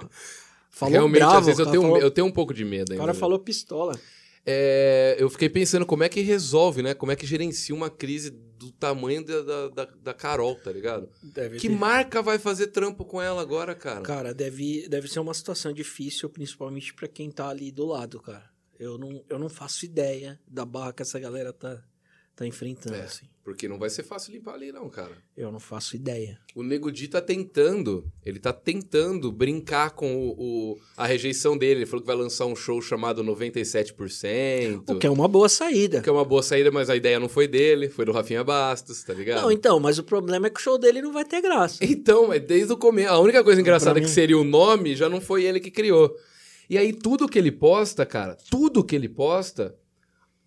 Falou 0.70 0.92
Realmente, 0.94 1.18
bravo. 1.20 1.38
às 1.38 1.46
vezes 1.46 1.58
eu 1.58 1.64
o 1.64 1.66
cara 1.68 1.70
tenho, 1.78 1.82
um- 1.82 1.86
falou- 1.92 2.02
eu 2.02 2.10
tenho 2.10 2.26
um 2.26 2.30
pouco 2.32 2.52
de 2.54 2.64
medo 2.64 2.90
O 2.90 2.92
ainda. 2.92 3.02
cara 3.02 3.12
né? 3.12 3.18
falou 3.18 3.38
pistola. 3.38 3.98
É, 4.44 5.14
eu 5.18 5.30
fiquei 5.30 5.48
pensando 5.48 5.86
como 5.86 6.02
é 6.02 6.08
que 6.08 6.20
resolve, 6.20 6.82
né? 6.82 6.94
Como 6.94 7.12
é 7.12 7.16
que 7.16 7.24
gerencia 7.26 7.72
uma 7.74 7.88
crise 7.88 8.32
do 8.62 8.72
tamanho 8.72 9.24
da, 9.24 9.68
da, 9.68 9.84
da, 9.84 10.14
Carol, 10.14 10.54
tá 10.56 10.70
ligado? 10.72 11.08
Deve 11.22 11.58
Que 11.58 11.68
ter- 11.68 11.74
marca 11.74 12.22
vai 12.22 12.38
fazer 12.38 12.68
trampo 12.68 13.04
com 13.04 13.20
ela 13.20 13.42
agora, 13.42 13.74
cara? 13.74 14.00
Cara, 14.02 14.32
deve, 14.34 14.88
deve 14.88 15.08
ser 15.08 15.20
uma 15.20 15.34
situação 15.34 15.72
difícil, 15.72 16.28
principalmente 16.30 16.94
pra 16.94 17.08
quem 17.08 17.30
tá 17.30 17.48
ali 17.48 17.70
do 17.70 17.86
lado, 17.86 18.20
cara. 18.20 18.50
Eu 18.78 18.98
não, 18.98 19.22
eu 19.28 19.38
não 19.38 19.48
faço 19.48 19.84
ideia 19.84 20.40
da 20.48 20.64
barra 20.64 20.92
que 20.92 21.02
essa 21.02 21.18
galera 21.20 21.52
tá, 21.52 21.82
tá 22.36 22.46
enfrentando, 22.46 22.96
É. 22.96 23.02
assim. 23.02 23.26
Porque 23.44 23.66
não 23.66 23.76
vai 23.76 23.90
ser 23.90 24.04
fácil 24.04 24.32
limpar 24.32 24.54
ali, 24.54 24.70
não, 24.70 24.88
cara. 24.88 25.10
Eu 25.36 25.50
não 25.50 25.58
faço 25.58 25.96
ideia. 25.96 26.38
O 26.54 26.62
Nego 26.62 26.92
Di 26.92 27.08
tá 27.08 27.20
tentando, 27.20 28.06
ele 28.24 28.38
tá 28.38 28.52
tentando 28.52 29.32
brincar 29.32 29.90
com 29.90 30.14
o, 30.14 30.30
o- 30.38 30.78
a 30.96 31.04
rejeição 31.08 31.58
dele. 31.58 31.80
Ele 31.80 31.86
falou 31.86 32.02
que 32.02 32.06
vai 32.06 32.14
lançar 32.14 32.46
um 32.46 32.54
show 32.54 32.80
chamado 32.80 33.20
97%. 33.24 34.84
O 34.88 34.96
que 34.98 35.06
é 35.06 35.10
uma 35.10 35.26
boa 35.28 35.48
saída. 35.48 36.00
que 36.00 36.08
é 36.08 36.12
uma 36.12 36.24
boa 36.24 36.42
saída, 36.42 36.70
mas 36.70 36.88
a 36.88 36.96
ideia 36.96 37.18
não 37.18 37.28
foi 37.28 37.46
dele, 37.48 37.88
foi 37.88 38.04
do 38.04 38.12
Rafinha 38.12 38.44
Bastos, 38.44 39.02
tá 39.02 39.12
ligado? 39.12 39.42
Não, 39.42 39.50
então, 39.50 39.78
mas 39.80 39.98
o 39.98 40.04
problema 40.04 40.46
é 40.46 40.50
que 40.50 40.60
o 40.60 40.62
show 40.62 40.78
dele 40.78 41.02
não 41.02 41.12
vai 41.12 41.24
ter 41.24 41.40
graça. 41.40 41.78
Então, 42.02 42.28
mas 42.28 42.40
desde 42.42 42.72
o 42.72 42.76
começo. 42.76 43.10
A 43.10 43.18
única 43.18 43.44
coisa 43.44 43.60
engraçada 43.60 44.00
que 44.00 44.06
mim- 44.06 44.12
seria 44.12 44.36
o 44.38 44.44
nome 44.44 44.96
já 44.96 45.08
não 45.08 45.20
foi 45.20 45.44
ele 45.44 45.60
que 45.60 45.70
criou. 45.70 46.14
E 46.70 46.78
aí, 46.78 46.92
tudo 46.92 47.28
que 47.28 47.38
ele 47.38 47.52
posta, 47.52 48.06
cara, 48.06 48.36
tudo 48.50 48.82
que 48.82 48.96
ele 48.96 49.08
posta 49.08 49.74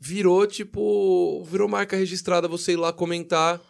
virou 0.06 0.46
tipo. 0.46 1.44
Virou 1.50 1.68
marca 1.68 1.96
registrada 1.98 2.48
você 2.48 2.74
ir 2.74 2.78
lá 2.78 2.94
comentar 2.94 3.62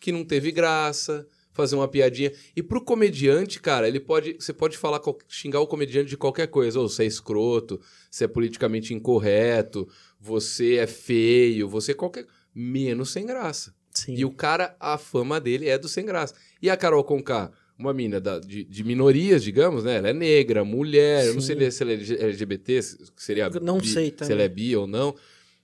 que 0.00 0.10
não 0.12 0.24
teve 0.24 0.50
graça, 0.52 1.26
fazer 1.52 1.76
uma 1.76 1.88
piadinha. 1.88 2.32
E 2.56 2.62
pro 2.62 2.84
comediante, 2.84 3.60
cara, 3.60 3.86
ele 3.88 4.00
pode. 4.00 4.34
Você 4.38 4.52
pode 4.52 4.76
falar, 4.76 5.00
xingar 5.28 5.60
o 5.60 5.66
comediante 5.66 6.10
de 6.10 6.16
qualquer 6.16 6.48
coisa. 6.48 6.80
Ou 6.80 6.88
você 6.88 7.04
é 7.04 7.06
escroto, 7.06 7.80
você 8.10 8.24
é 8.24 8.28
politicamente 8.28 8.92
incorreto, 8.92 9.88
você 10.20 10.76
é 10.76 10.86
feio, 10.86 11.68
você 11.68 11.92
é 11.92 11.94
qualquer. 11.94 12.26
Menos 12.54 13.10
sem 13.10 13.26
graça. 13.26 13.74
Sim. 13.92 14.14
E 14.16 14.24
o 14.24 14.30
cara, 14.30 14.76
a 14.80 14.98
fama 14.98 15.40
dele 15.40 15.68
é 15.68 15.78
do 15.78 15.88
sem 15.88 16.04
graça. 16.04 16.34
E 16.60 16.68
a 16.70 16.76
Carol 16.76 17.02
Conká, 17.04 17.50
uma 17.78 17.92
mina 17.92 18.20
da- 18.20 18.38
de, 18.40 18.64
de 18.64 18.84
minorias, 18.84 19.42
digamos, 19.42 19.84
né? 19.84 19.96
Ela 19.96 20.08
é 20.10 20.12
negra, 20.12 20.64
mulher, 20.64 21.26
eu 21.26 21.34
não 21.34 21.40
sei 21.40 21.70
se 21.70 21.82
ela 21.82 21.92
é 21.92 21.94
LGBT, 21.96 22.82
se 22.82 22.98
seria 23.16 23.48
Não 23.50 23.78
bi- 23.78 23.86
sei 23.88 24.06
se 24.06 24.10
também. 24.12 24.32
ela 24.34 24.42
é 24.42 24.48
bi 24.48 24.76
ou 24.76 24.86
não, 24.86 25.14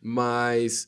mas 0.00 0.86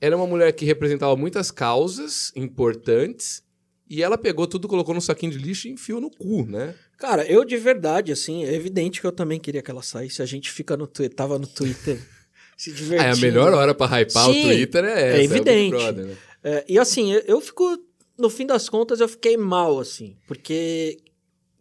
ela 0.00 0.14
é 0.14 0.16
uma 0.16 0.26
mulher 0.26 0.52
que 0.52 0.64
representava 0.64 1.16
muitas 1.16 1.50
causas 1.50 2.32
importantes 2.34 3.42
e 3.90 4.02
ela 4.02 4.18
pegou 4.18 4.46
tudo, 4.46 4.68
colocou 4.68 4.94
num 4.94 5.00
saquinho 5.00 5.32
de 5.32 5.38
lixo 5.38 5.66
e 5.66 5.70
enfiou 5.70 6.00
no 6.00 6.10
cu, 6.10 6.44
né? 6.44 6.74
Cara, 6.98 7.24
eu 7.24 7.44
de 7.44 7.56
verdade, 7.56 8.12
assim, 8.12 8.44
é 8.44 8.52
evidente 8.54 9.00
que 9.00 9.06
eu 9.06 9.12
também 9.12 9.40
queria 9.40 9.62
que 9.62 9.70
ela 9.70 9.82
saísse. 9.82 10.20
A 10.20 10.26
gente 10.26 10.50
fica 10.50 10.76
no 10.76 10.86
Twitter, 10.86 11.16
tava 11.16 11.38
no 11.38 11.46
Twitter 11.46 11.98
se 12.56 12.72
divertindo. 12.72 13.02
Ah, 13.02 13.06
é 13.06 13.12
a 13.12 13.16
melhor 13.16 13.54
hora 13.54 13.74
pra 13.74 13.86
hypar 13.86 14.26
Sim, 14.26 14.40
o 14.40 14.42
Twitter 14.48 14.84
é 14.84 14.92
essa, 14.92 15.00
é 15.00 15.14
o 15.14 15.20
Big 15.20 15.34
evidente. 15.34 15.70
Brother, 15.70 16.04
né? 16.06 16.16
É, 16.44 16.64
e 16.68 16.78
assim, 16.78 17.12
eu, 17.12 17.20
eu 17.26 17.40
fico. 17.40 17.78
No 18.18 18.28
fim 18.28 18.44
das 18.44 18.68
contas, 18.68 19.00
eu 19.00 19.08
fiquei 19.08 19.36
mal, 19.36 19.78
assim. 19.78 20.16
Porque. 20.26 20.98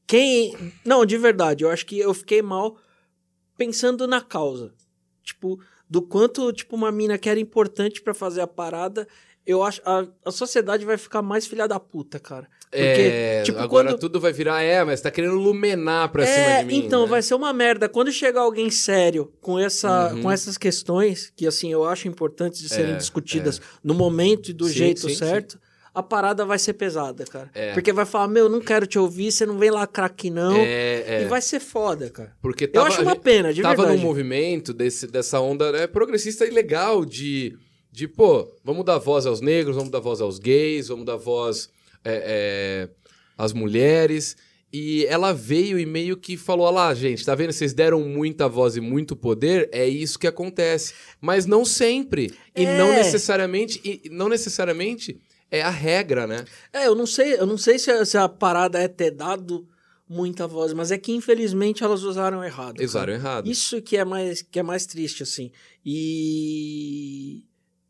Quem. 0.06 0.74
Não, 0.84 1.06
de 1.06 1.18
verdade, 1.18 1.64
eu 1.64 1.70
acho 1.70 1.86
que 1.86 2.00
eu 2.00 2.14
fiquei 2.14 2.42
mal 2.42 2.78
pensando 3.58 4.08
na 4.08 4.22
causa. 4.22 4.74
Tipo, 5.24 5.60
do 5.90 6.02
quanto, 6.02 6.52
tipo, 6.54 6.76
uma 6.76 6.92
mina 6.92 7.18
que 7.18 7.30
era 7.30 7.40
importante 7.40 8.02
pra 8.02 8.14
fazer 8.14 8.42
a 8.42 8.48
parada. 8.48 9.08
Eu 9.46 9.64
acho. 9.64 9.82
A, 9.86 10.06
a 10.26 10.32
sociedade 10.32 10.84
vai 10.86 10.98
ficar 10.98 11.22
mais 11.22 11.48
filha 11.48 11.68
da 11.68 11.80
puta, 11.80 12.20
cara. 12.20 12.48
Porque, 12.70 12.82
é, 12.82 13.44
tipo, 13.44 13.58
agora 13.60 13.92
quando- 13.92 14.00
tudo 14.02 14.20
vai 14.20 14.34
virar, 14.34 14.62
é, 14.62 14.84
mas 14.84 15.00
tá 15.00 15.10
querendo 15.10 15.36
lumenar 15.36 16.12
pra 16.12 16.26
cima 16.26 16.36
é, 16.50 16.60
de 16.60 16.66
mim. 16.66 16.76
então, 16.86 17.04
né? 17.04 17.08
vai 17.08 17.22
ser 17.22 17.34
uma 17.34 17.54
merda. 17.54 17.88
Quando 17.88 18.12
chegar 18.12 18.42
alguém 18.42 18.70
sério 18.70 19.32
com, 19.40 19.58
essa, 19.58 20.12
Uhum. 20.14 20.24
com 20.24 20.32
essas 20.32 20.58
questões, 20.58 21.32
que 21.34 21.48
assim, 21.48 21.72
eu 21.72 21.86
acho 21.86 22.10
importantes 22.10 22.60
de 22.60 22.68
serem 22.68 22.92
É, 22.96 22.98
discutidas 22.98 23.62
no 23.82 23.94
momento 23.94 24.50
e 24.50 24.54
do 24.54 24.66
Sim, 24.68 24.74
jeito 24.74 25.00
sim, 25.08 25.16
certo, 25.16 25.58
a 25.98 26.04
parada 26.04 26.46
vai 26.46 26.60
ser 26.60 26.74
pesada, 26.74 27.26
cara. 27.26 27.50
É. 27.56 27.74
Porque 27.74 27.92
vai 27.92 28.06
falar, 28.06 28.28
meu, 28.28 28.48
não 28.48 28.62
quero 28.62 28.86
te 28.86 29.00
ouvir, 29.00 29.32
você 29.32 29.48
não 29.48 29.58
vem 29.58 29.72
lacrar 29.72 30.06
aqui 30.06 30.30
não. 30.30 30.56
É, 30.56 31.04
é. 31.08 31.22
E 31.24 31.26
vai 31.26 31.42
ser 31.42 31.60
foda, 31.60 32.08
cara. 32.12 32.32
Porque 32.40 32.66
Eu 32.66 32.72
tava, 32.72 32.88
acho 32.88 33.00
a 33.00 33.04
uma 33.04 33.16
pena, 33.16 33.52
de 33.52 33.64
tava 33.64 33.78
verdade. 33.78 33.98
num 33.98 34.04
movimento 34.06 34.74
desse, 34.74 35.08
dessa 35.08 35.40
onda 35.42 35.72
né, 35.72 35.88
progressista 35.88 36.46
e 36.46 36.52
legal 36.52 37.04
de, 37.04 37.58
de, 37.92 38.08
pô, 38.08 38.48
vamos 38.64 38.86
dar 38.86 39.00
voz 39.00 39.26
aos 39.26 39.42
negros, 39.42 39.76
vamos 39.76 39.90
dar 39.90 40.00
voz 40.00 40.22
aos 40.22 40.38
gays, 40.38 40.88
vamos 40.90 41.04
dar 41.04 41.16
voz 41.16 41.68
é, 42.06 42.88
é, 42.88 42.90
às 43.36 43.52
mulheres. 43.52 44.38
E 44.72 45.04
ela 45.06 45.34
veio 45.34 45.80
e 45.80 45.86
meio 45.86 46.16
que 46.16 46.38
falou: 46.38 46.68
"Olha 46.68 46.76
lá, 46.76 46.94
gente, 46.94 47.26
tá 47.26 47.34
vendo? 47.34 47.54
Vocês 47.54 47.74
deram 47.74 48.02
muita 48.02 48.48
voz 48.48 48.76
e 48.76 48.82
muito 48.82 49.16
poder, 49.16 49.68
é 49.72 49.88
isso 49.88 50.20
que 50.20 50.28
acontece. 50.28 50.94
Mas 51.20 51.48
não 51.48 51.66
sempre. 51.66 52.32
E 52.56 52.66
É. 52.66 52.78
não 52.78 52.92
necessariamente, 52.92 53.82
e 53.84 54.10
não 54.12 54.28
necessariamente 54.30 55.20
é 55.52 55.62
a 55.62 55.70
regra, 55.70 56.26
né? 56.28 56.46
É, 56.74 56.88
eu 56.88 56.96
não 56.96 57.06
sei, 57.06 57.34
eu 57.40 57.46
não 57.46 57.58
sei 57.58 57.78
se 57.80 57.90
a, 57.92 58.06
se 58.06 58.18
a 58.18 58.28
parada 58.28 58.80
é 58.80 58.88
ter 58.88 59.12
dado 59.12 59.68
muita 60.10 60.48
voz, 60.48 60.72
mas 60.74 60.92
é 60.92 60.98
que 60.98 61.12
infelizmente 61.12 61.84
elas 61.84 62.04
usaram 62.04 62.44
errado. 62.44 62.76
cara. 62.76 62.86
Usaram 62.86 63.14
errado. 63.14 63.48
Isso 63.50 63.82
que 63.82 63.98
é 63.98 64.06
mais 64.06 64.42
que 64.42 64.60
é 64.60 64.64
mais 64.64 64.86
triste 64.86 65.24
assim. 65.24 65.52
E 66.32 67.44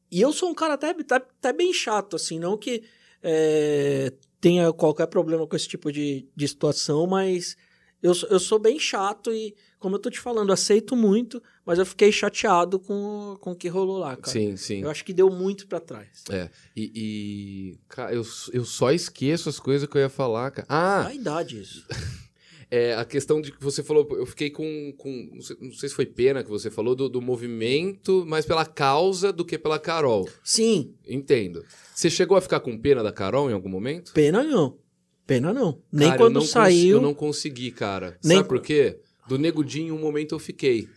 e 0.09 0.21
eu 0.21 0.31
sou 0.31 0.49
um 0.49 0.53
cara 0.55 0.75
até, 0.75 0.91
até, 0.91 1.15
até 1.15 1.51
bem 1.53 1.73
chato 1.73 2.15
assim, 2.15 2.39
não 2.39 2.57
que 2.57 2.81
é, 3.21 4.13
tenha 4.39 4.71
qualquer 4.71 5.07
problema 5.07 5.45
com 5.45 5.55
esse 5.55 5.67
tipo 5.67 5.91
de, 5.91 6.25
de 6.35 6.47
situação, 6.47 7.05
mas 7.05 7.57
eu, 8.01 8.13
sou- 8.13 8.29
eu 8.29 8.39
sou 8.39 8.57
bem 8.57 8.79
chato 8.79 9.33
e 9.33 9.53
como 9.79 9.95
eu 9.95 9.99
tô 9.99 10.09
te 10.09 10.19
falando, 10.19 10.53
aceito 10.53 10.95
muito, 10.95 11.43
mas 11.67 11.77
eu 11.77 11.85
fiquei 11.85 12.11
chateado 12.11 12.79
com, 12.79 13.37
com 13.41 13.51
o 13.51 13.55
que 13.55 13.67
rolou 13.67 13.97
lá, 13.99 14.15
cara. 14.15 14.31
Sim, 14.31 14.55
sim. 14.55 14.81
Eu 14.81 14.89
acho 14.89 15.03
que 15.05 15.13
deu 15.13 15.29
muito 15.29 15.67
pra 15.67 15.79
trás. 15.79 16.23
É, 16.31 16.49
e, 16.75 16.91
e, 16.95 17.77
cara, 17.89 18.13
eu, 18.13 18.23
eu 18.53 18.65
só 18.65 18.91
esqueço 18.91 19.49
as 19.49 19.59
coisas 19.59 19.87
que 19.87 19.95
eu 19.97 20.01
ia 20.01 20.09
falar, 20.09 20.49
cara. 20.51 20.65
Ah, 20.69 21.07
A 21.07 21.13
idade 21.13 21.59
isso. 21.61 21.85
é, 22.71 22.95
a 22.95 23.03
questão 23.05 23.39
de 23.41 23.51
que 23.51 23.61
você 23.63 23.83
falou, 23.83 24.07
eu 24.11 24.25
fiquei 24.25 24.49
com, 24.49 24.93
com 24.97 25.29
não, 25.33 25.41
sei, 25.41 25.57
não 25.61 25.71
sei 25.73 25.89
se 25.89 25.95
foi 25.95 26.05
pena 26.05 26.43
que 26.43 26.49
você 26.49 26.71
falou, 26.71 26.95
do, 26.95 27.07
do 27.09 27.21
movimento, 27.21 28.25
mais 28.25 28.45
pela 28.45 28.65
causa 28.65 29.31
do 29.33 29.45
que 29.45 29.57
pela 29.57 29.77
Carol. 29.77 30.27
Sim, 30.43 30.93
Entendo. 31.07 31.63
Você 31.93 32.09
chegou 32.09 32.37
a 32.37 32.41
ficar 32.41 32.59
com 32.61 32.77
pena 32.77 33.03
da 33.03 33.11
Carol 33.11 33.49
em 33.49 33.53
algum 33.53 33.69
momento? 33.69 34.13
pena 34.13 34.43
não. 34.43 34.77
Pena 35.25 35.53
não. 35.53 35.81
Nem 35.91 36.07
Cara, 36.07 36.15
eu 36.21 36.25
quando 36.25 36.33
não 36.35 36.41
cons- 36.41 36.49
saiu. 36.51 36.95
eu 36.97 37.01
não 37.01 37.13
consegui, 37.13 37.69
cara. 37.71 38.17
Nem 38.23 38.37
Sabe 38.37 38.47
por 38.47 38.61
quê? 38.61 38.97
Do 39.27 39.37
Negudinho, 39.37 39.93
um 39.93 39.99
momento 39.99 40.33
eu 40.33 40.39
fiquei. 40.39 40.87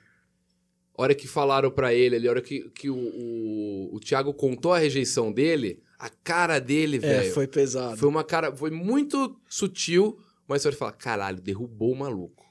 Hora 1.03 1.14
que 1.14 1.26
falaram 1.28 1.70
pra 1.70 1.92
ele 1.94 2.16
ali, 2.16 2.26
a 2.28 2.30
hora 2.30 2.42
que, 2.42 2.68
que 2.70 2.90
o, 2.90 2.96
o, 2.96 3.94
o 3.96 4.01
Thiago 4.01 4.32
contou 4.34 4.72
a 4.72 4.78
rejeição 4.78 5.32
dele, 5.32 5.82
a 5.98 6.09
cara 6.09 6.59
dele, 6.59 6.96
É, 6.96 7.01
velho. 7.01 7.32
foi 7.34 7.46
pesado. 7.46 7.96
Foi 7.96 8.09
uma 8.09 8.24
cara. 8.24 8.55
Foi 8.55 8.70
muito 8.70 9.36
sutil, 9.48 10.18
mas 10.48 10.62
você 10.62 10.70
vai 10.70 10.78
falar: 10.78 10.92
caralho, 10.92 11.40
derrubou 11.40 11.92
o 11.92 11.96
maluco. 11.98 12.44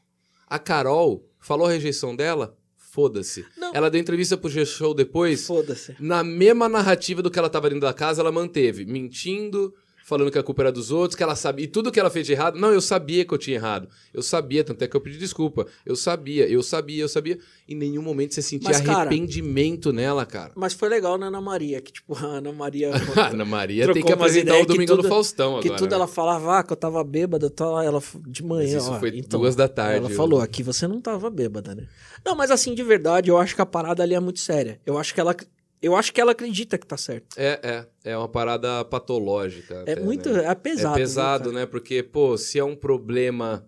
A 0.47 0.57
Carol 0.59 1.27
falou 1.39 1.67
a 1.67 1.71
rejeição 1.71 2.15
dela, 2.15 2.57
foda-se. 2.75 3.45
Ela 3.73 3.89
deu 3.89 4.01
entrevista 4.01 4.35
pro 4.35 4.49
G-Show 4.49 4.93
depois. 4.95 5.45
Foda-se. 5.45 5.95
Na 5.99 6.23
mesma 6.23 6.67
narrativa 6.67 7.21
do 7.21 7.29
que 7.29 7.37
ela 7.37 7.49
tava 7.49 7.69
dentro 7.69 7.81
da 7.87 7.93
casa, 7.93 8.21
ela 8.21 8.31
manteve. 8.31 8.83
Mentindo, 8.85 9.73
falando 10.09 10.31
que 10.31 10.37
a 10.39 10.43
culpa 10.43 10.63
era 10.63 10.71
dos 10.71 10.91
outros, 10.91 11.15
que 11.15 11.21
ela 11.23 11.35
sabia. 11.35 11.65
E 11.65 11.67
tudo 11.67 11.91
que 11.91 11.99
ela 11.99 12.09
fez 12.09 12.25
de 12.25 12.33
errado. 12.33 12.57
Não, 12.59 12.73
eu 12.73 12.81
sabia 12.81 13.23
que 13.23 13.31
eu 13.33 13.37
tinha 13.37 13.55
errado. 13.55 13.87
Eu 14.11 14.23
sabia, 14.23 14.63
tanto 14.63 14.81
é 14.83 14.87
que 14.87 14.97
eu 14.97 14.99
pedi 14.99 15.17
desculpa. 15.19 15.67
Eu 15.85 15.95
sabia, 15.95 16.47
eu 16.49 16.63
sabia, 16.63 17.03
eu 17.03 17.07
sabia. 17.07 17.37
Em 17.67 17.75
nenhum 17.75 18.01
momento 18.01 18.33
você 18.33 18.41
sentia 18.41 18.69
Mas, 18.69 18.81
cara- 18.81 19.01
arrependimento 19.09 19.93
nela, 19.93 20.25
cara. 20.25 20.51
Mas 20.55 20.73
foi 20.73 20.89
legal 20.89 21.17
na 21.17 21.27
Ana 21.27 21.39
Maria, 21.39 21.79
que 21.79 21.91
tipo, 21.93 22.15
a 22.17 22.23
Ana 22.25 22.51
Maria. 22.51 22.89
A 23.15 23.27
Ana 23.29 23.45
Maria 23.45 23.93
tem 23.93 24.03
que 24.03 24.11
apresentar 24.11 24.55
o 24.55 24.61
que 24.61 24.65
Domingão 24.65 24.95
tudo- 24.97 25.03
do 25.03 25.09
Faustão 25.09 25.59
que 25.59 25.67
agora. 25.67 25.77
tudo 25.79 25.89
né? 25.91 25.95
ela 25.95 26.07
falava, 26.07 26.57
ah, 26.59 26.63
que 26.63 26.73
eu 26.73 26.77
tava 26.77 27.03
bêbada, 27.03 27.49
tal, 27.49 27.79
ela 27.81 28.01
de 28.27 28.43
manhã. 28.43 28.73
Mas 28.73 28.83
isso 28.83 28.91
ó, 28.91 28.99
foi 28.99 29.11
então, 29.15 29.39
duas 29.39 29.55
da 29.55 29.67
tarde. 29.67 29.97
Ela 29.99 30.09
eu- 30.09 30.15
falou, 30.15 30.41
aqui 30.41 30.63
você 30.63 30.87
não 30.87 30.99
tava 30.99 31.29
bêbada, 31.29 31.75
né? 31.75 31.85
Não, 32.25 32.35
mas 32.35 32.49
assim, 32.49 32.73
de 32.73 32.83
verdade, 32.83 33.29
eu 33.29 33.37
acho 33.37 33.55
que 33.55 33.61
a 33.61 33.65
parada 33.65 34.01
ali 34.01 34.15
é 34.15 34.19
muito 34.19 34.39
séria. 34.39 34.79
Eu 34.85 34.97
acho 34.97 35.13
que 35.13 35.19
ela, 35.19 35.35
eu 35.81 35.95
acho 35.95 36.13
que 36.13 36.19
ela 36.19 36.31
acredita 36.31 36.77
que 36.77 36.85
tá 36.85 36.97
certo. 36.97 37.37
É, 37.37 37.59
é. 38.03 38.11
É 38.11 38.17
uma 38.17 38.27
parada 38.27 38.83
patológica. 38.85 39.83
É 39.85 39.93
até, 39.93 39.99
muito, 40.01 40.29
né? 40.29 40.45
é 40.45 40.55
pesado. 40.55 40.95
é 40.95 40.99
pesado, 40.99 41.43
cara? 41.45 41.55
né? 41.61 41.65
Porque, 41.65 42.03
pô, 42.03 42.37
se 42.37 42.59
é 42.59 42.63
um 42.63 42.75
problema. 42.75 43.65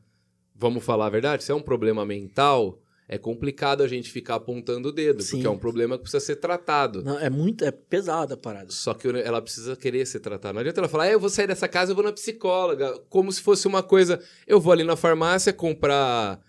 Vamos 0.55 0.83
falar 0.83 1.07
a 1.07 1.09
verdade? 1.09 1.43
Se 1.43 1.51
é 1.51 1.55
um 1.55 1.61
problema 1.61 2.05
mental, 2.05 2.79
é 3.07 3.17
complicado 3.17 3.81
a 3.81 3.87
gente 3.87 4.11
ficar 4.11 4.35
apontando 4.35 4.89
o 4.89 4.91
dedo. 4.91 5.23
Sim. 5.23 5.37
Porque 5.37 5.47
é 5.47 5.49
um 5.49 5.57
problema 5.57 5.97
que 5.97 6.03
precisa 6.03 6.23
ser 6.23 6.35
tratado. 6.35 7.01
Não, 7.03 7.17
é 7.17 7.29
muito, 7.29 7.65
é 7.65 7.71
pesada 7.71 8.35
a 8.35 8.37
parada. 8.37 8.71
Só 8.71 8.93
que 8.93 9.07
ela 9.07 9.41
precisa 9.41 9.75
querer 9.75 10.05
ser 10.05 10.19
tratada. 10.19 10.53
Não 10.53 10.59
adianta 10.61 10.81
ela 10.81 10.87
falar, 10.87 11.05
ah, 11.05 11.11
eu 11.11 11.19
vou 11.19 11.29
sair 11.29 11.47
dessa 11.47 11.67
casa, 11.67 11.91
eu 11.91 11.95
vou 11.95 12.03
na 12.05 12.11
psicóloga. 12.11 12.99
Como 13.09 13.31
se 13.31 13.41
fosse 13.41 13.67
uma 13.67 13.81
coisa. 13.81 14.21
Eu 14.45 14.59
vou 14.59 14.71
ali 14.71 14.83
na 14.83 14.95
farmácia 14.95 15.51
comprar 15.51 16.39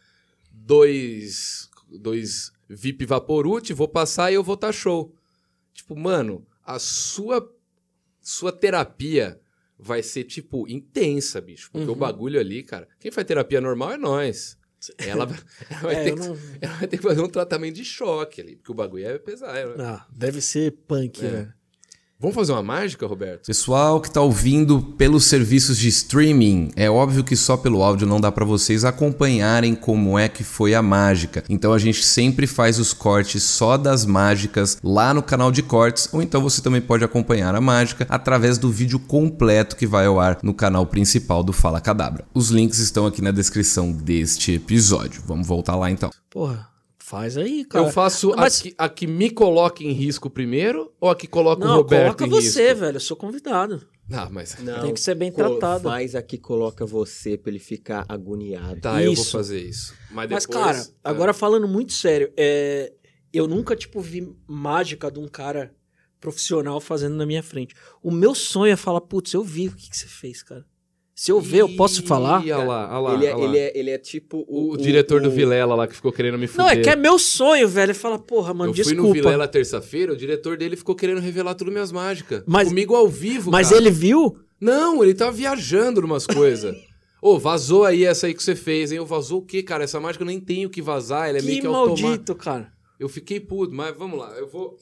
dois, 0.53 1.71
dois 1.89 2.53
VIP 2.69 3.07
Vaporute, 3.07 3.73
vou 3.73 3.89
passar 3.89 4.31
e 4.31 4.35
eu 4.35 4.43
vou 4.43 4.55
estar 4.55 4.73
show. 4.73 5.15
Tipo, 5.73 5.97
mano, 5.97 6.47
a 6.65 6.79
sua, 6.79 7.51
sua 8.21 8.53
terapia 8.53 9.41
vai 9.79 10.03
ser, 10.03 10.25
tipo, 10.25 10.69
intensa, 10.69 11.41
bicho. 11.41 11.71
Porque 11.73 11.87
Uhum. 11.87 11.93
o 11.93 11.97
bagulho 11.97 12.39
ali, 12.39 12.63
cara. 12.63 12.87
Quem 13.01 13.11
faz 13.11 13.27
terapia 13.27 13.61
normal 13.61 13.93
é 13.93 13.97
nós. 13.97 14.57
Ela, 14.99 15.27
vai- 15.27 15.39
ela 15.71 15.81
vai 15.81 15.95
É, 15.95 16.05
ter 16.05 16.11
eu 16.11 16.17
que, 16.17 16.21
não- 16.29 16.39
ela 16.61 16.75
vai 16.75 16.89
ter 16.89 16.97
que 16.97 17.03
fazer 17.03 17.21
um 17.21 17.29
tratamento 17.29 17.75
de 17.77 17.85
choque 17.85 18.41
ali. 18.41 18.57
Porque 18.57 18.73
o 18.73 18.75
bagulho 18.75 19.07
é 19.07 19.17
pesado. 19.19 19.81
Ah, 19.81 20.07
deve 20.13 20.41
ser 20.41 20.73
punk, 20.89 21.25
É. 21.25 21.31
né? 21.31 21.55
Vamos 22.23 22.37
fazer 22.37 22.53
uma 22.53 22.63
mágica, 22.63 23.05
Roberto? 23.05 23.47
Pessoal 23.49 24.01
que 24.01 24.07
está 24.07 24.21
ouvindo 24.21 24.81
pelos 24.81 25.25
serviços 25.25 25.77
de 25.77 25.89
streaming, 25.89 26.71
é 26.77 26.89
óbvio 26.89 27.25
que 27.25 27.35
só 27.35 27.57
pelo 27.57 27.83
áudio 27.83 28.07
não 28.07 28.21
dá 28.21 28.31
para 28.31 28.45
vocês 28.45 28.85
acompanharem 28.85 29.75
como 29.75 30.17
é 30.17 30.29
que 30.29 30.45
foi 30.45 30.73
a 30.73 30.81
mágica. 30.81 31.43
Então 31.49 31.73
a 31.73 31.81
gente 31.81 32.05
sempre 32.05 32.47
faz 32.47 32.79
os 32.79 32.93
cortes 32.93 33.43
só 33.43 33.77
das 33.77 34.07
mágicas 34.07 34.79
lá 34.85 35.13
no 35.13 35.21
canal 35.21 35.51
de 35.51 35.65
cortes, 35.65 36.09
ou 36.13 36.23
então 36.23 36.41
você 36.41 36.63
também 36.63 36.81
pode 36.81 37.03
acompanhar 37.03 37.57
a 37.57 37.61
mágica 37.61 38.07
através 38.09 38.57
do 38.57 38.71
vídeo 38.71 39.01
completo 39.01 39.75
que 39.75 39.85
vai 39.85 40.07
ao 40.07 40.21
ar 40.21 40.39
no 40.45 40.55
canal 40.55 40.87
principal 40.87 41.43
do 41.43 41.53
Fala 41.53 41.81
Cadabra. 41.81 42.25
Os 42.33 42.51
links 42.51 42.79
estão 42.79 43.05
aqui 43.05 43.21
na 43.21 43.33
descrição 43.33 43.91
deste 43.91 44.53
episódio. 44.53 45.25
Vamos 45.27 45.49
voltar 45.49 45.75
lá 45.75 45.91
então. 45.91 46.11
Porra, 46.31 46.72
faz 47.03 47.37
aí, 47.37 47.65
cara. 47.65 47.85
Eu 47.87 47.91
faço 47.91 48.33
Mas- 48.37 48.61
a, 48.61 48.63
que, 48.63 48.75
a 48.79 48.89
que 48.89 49.07
me 49.07 49.31
coloca 49.31 49.83
em 49.83 49.93
risco 49.93 50.31
primeiro 50.31 50.93
ou 51.01 51.11
a 51.11 51.17
que 51.17 51.27
coloca 51.27 51.65
o 51.65 51.69
Não, 51.69 51.77
Roberto 51.77 52.17
coloca 52.19 52.27
em 52.27 52.29
você, 52.29 52.65
risco? 52.69 52.81
velho. 52.81 52.97
Eu 52.97 53.01
sou 53.01 53.17
convidado. 53.17 53.87
Ah, 54.11 54.29
mas... 54.31 54.59
Não, 54.59 54.81
Tem 54.83 54.93
que 54.95 55.01
ser 55.01 55.15
bem 55.15 55.33
tratado. 55.33 55.85
Faz 55.85 56.15
aqui, 56.15 56.37
coloca 56.37 56.85
você 56.85 57.39
pra 57.39 57.51
ele 57.51 57.59
ficar 57.59 58.05
agoniado. 58.09 58.81
Tá, 58.81 59.01
eu 59.03 59.15
vou 59.15 59.23
Isso. 59.23 59.33
fazer 59.33 59.61
isso. 59.61 59.95
Mas, 60.11 60.29
Mas, 60.31 60.45
depois, 60.47 60.65
cara, 60.65 60.79
é. 60.79 60.85
agora 61.05 61.33
falando 61.33 61.67
muito 61.69 61.93
sério, 61.93 62.33
é, 62.37 62.93
eu 63.33 63.47
nunca, 63.49 63.75
tipo, 63.77 64.01
vi 64.01 64.35
mágica 64.47 65.11
de 65.11 65.19
um 65.19 65.29
cara 65.29 65.75
profissional 66.21 66.81
fazendo 66.81 67.17
na 67.17 67.25
minha 67.27 67.43
frente. 67.43 67.75
O 68.03 68.11
meu 68.11 68.35
sonho 68.35 68.73
é 68.73 68.77
falar, 68.77 69.01
putz, 69.01 69.33
eu 69.33 69.43
vi 69.43 69.69
o 69.69 69.73
que, 69.75 69.89
que 69.91 69.97
você 69.97 70.07
fez, 70.07 70.43
cara. 70.43 70.65
Se 71.15 71.31
eu 71.31 71.41
ver, 71.41 71.59
eu 71.59 71.69
posso 71.77 72.01
Ih, 72.03 72.07
falar? 72.07 72.41
Olha 72.41 72.57
lá, 72.59 72.89
olha 72.91 72.99
lá. 73.01 73.15
ele, 73.15 73.27
é, 73.27 73.35
olha 73.35 73.39
lá. 73.39 73.45
ele, 73.49 73.59
é, 73.59 73.79
ele 73.79 73.91
é 73.91 73.99
tipo 73.99 74.45
O, 74.49 74.73
o. 74.73 74.77
diretor 74.77 75.21
do 75.21 75.29
o- 75.29 75.33
Vilela 75.33 75.75
lá 75.75 75.87
que 75.87 75.95
ficou 75.95 76.11
querendo 76.11 76.39
me 76.39 76.47
fuder. 76.47 76.65
Não, 76.65 76.73
é 76.73 76.77
que 76.83 76.89
é 76.89 76.97
meu 76.97 77.19
sonho, 77.19 77.69
velho. 77.69 77.91
Ele 77.91 77.95
fala, 77.95 78.19
porra, 78.19 78.55
mano, 78.55 78.71
eu 78.71 78.75
fui 78.75 78.83
desculpa. 78.85 79.09
no 79.09 79.13
Vilela 79.13 79.47
terça-feira, 79.47 80.13
o 80.13 80.17
diretor 80.17 80.57
dele 80.57 80.75
ficou 80.75 80.95
querendo 80.95 81.21
revelar 81.21 81.55
tudo 81.55 81.71
minhas 81.71 81.93
mágicas. 81.93 82.43
Mas- 82.47 82.69
Comigo 82.69 82.95
ao 82.97 83.09
vivo, 83.09 83.51
Mas 83.51 83.69
cara. 83.69 83.81
ele 83.81 83.91
viu? 83.91 84.37
Não, 84.61 85.03
ele 85.05 85.13
tava 85.15 85.33
viajando 85.33 86.01
numas 86.01 86.27
coisas. 86.27 86.75
Ô, 87.21 87.39
vazou 87.39 87.85
aí 87.85 88.05
essa 88.05 88.27
aí 88.27 88.35
que 88.35 88.43
você 88.43 88.57
fez, 88.57 88.91
hein? 88.91 88.99
Eu 88.99 89.07
vazou 89.07 89.41
o 89.41 89.45
quê, 89.45 89.63
cara? 89.63 89.85
Essa 89.85 90.01
mágica 90.01 90.23
eu 90.25 90.27
nem 90.27 90.41
tenho 90.41 90.69
que 90.71 90.81
vazar, 90.83 91.29
ela 91.29 91.39
é 91.39 91.43
meio 91.43 91.55
que 91.57 91.61
que 91.61 91.67
automática. 91.67 92.07
maldito, 92.09 92.35
cara. 92.35 92.73
Eu 92.99 93.09
fiquei 93.09 93.39
puto, 93.39 93.73
mas 93.73 93.97
vamos 93.97 94.19
lá, 94.19 94.33
eu 94.39 94.49
vou... 94.49 94.77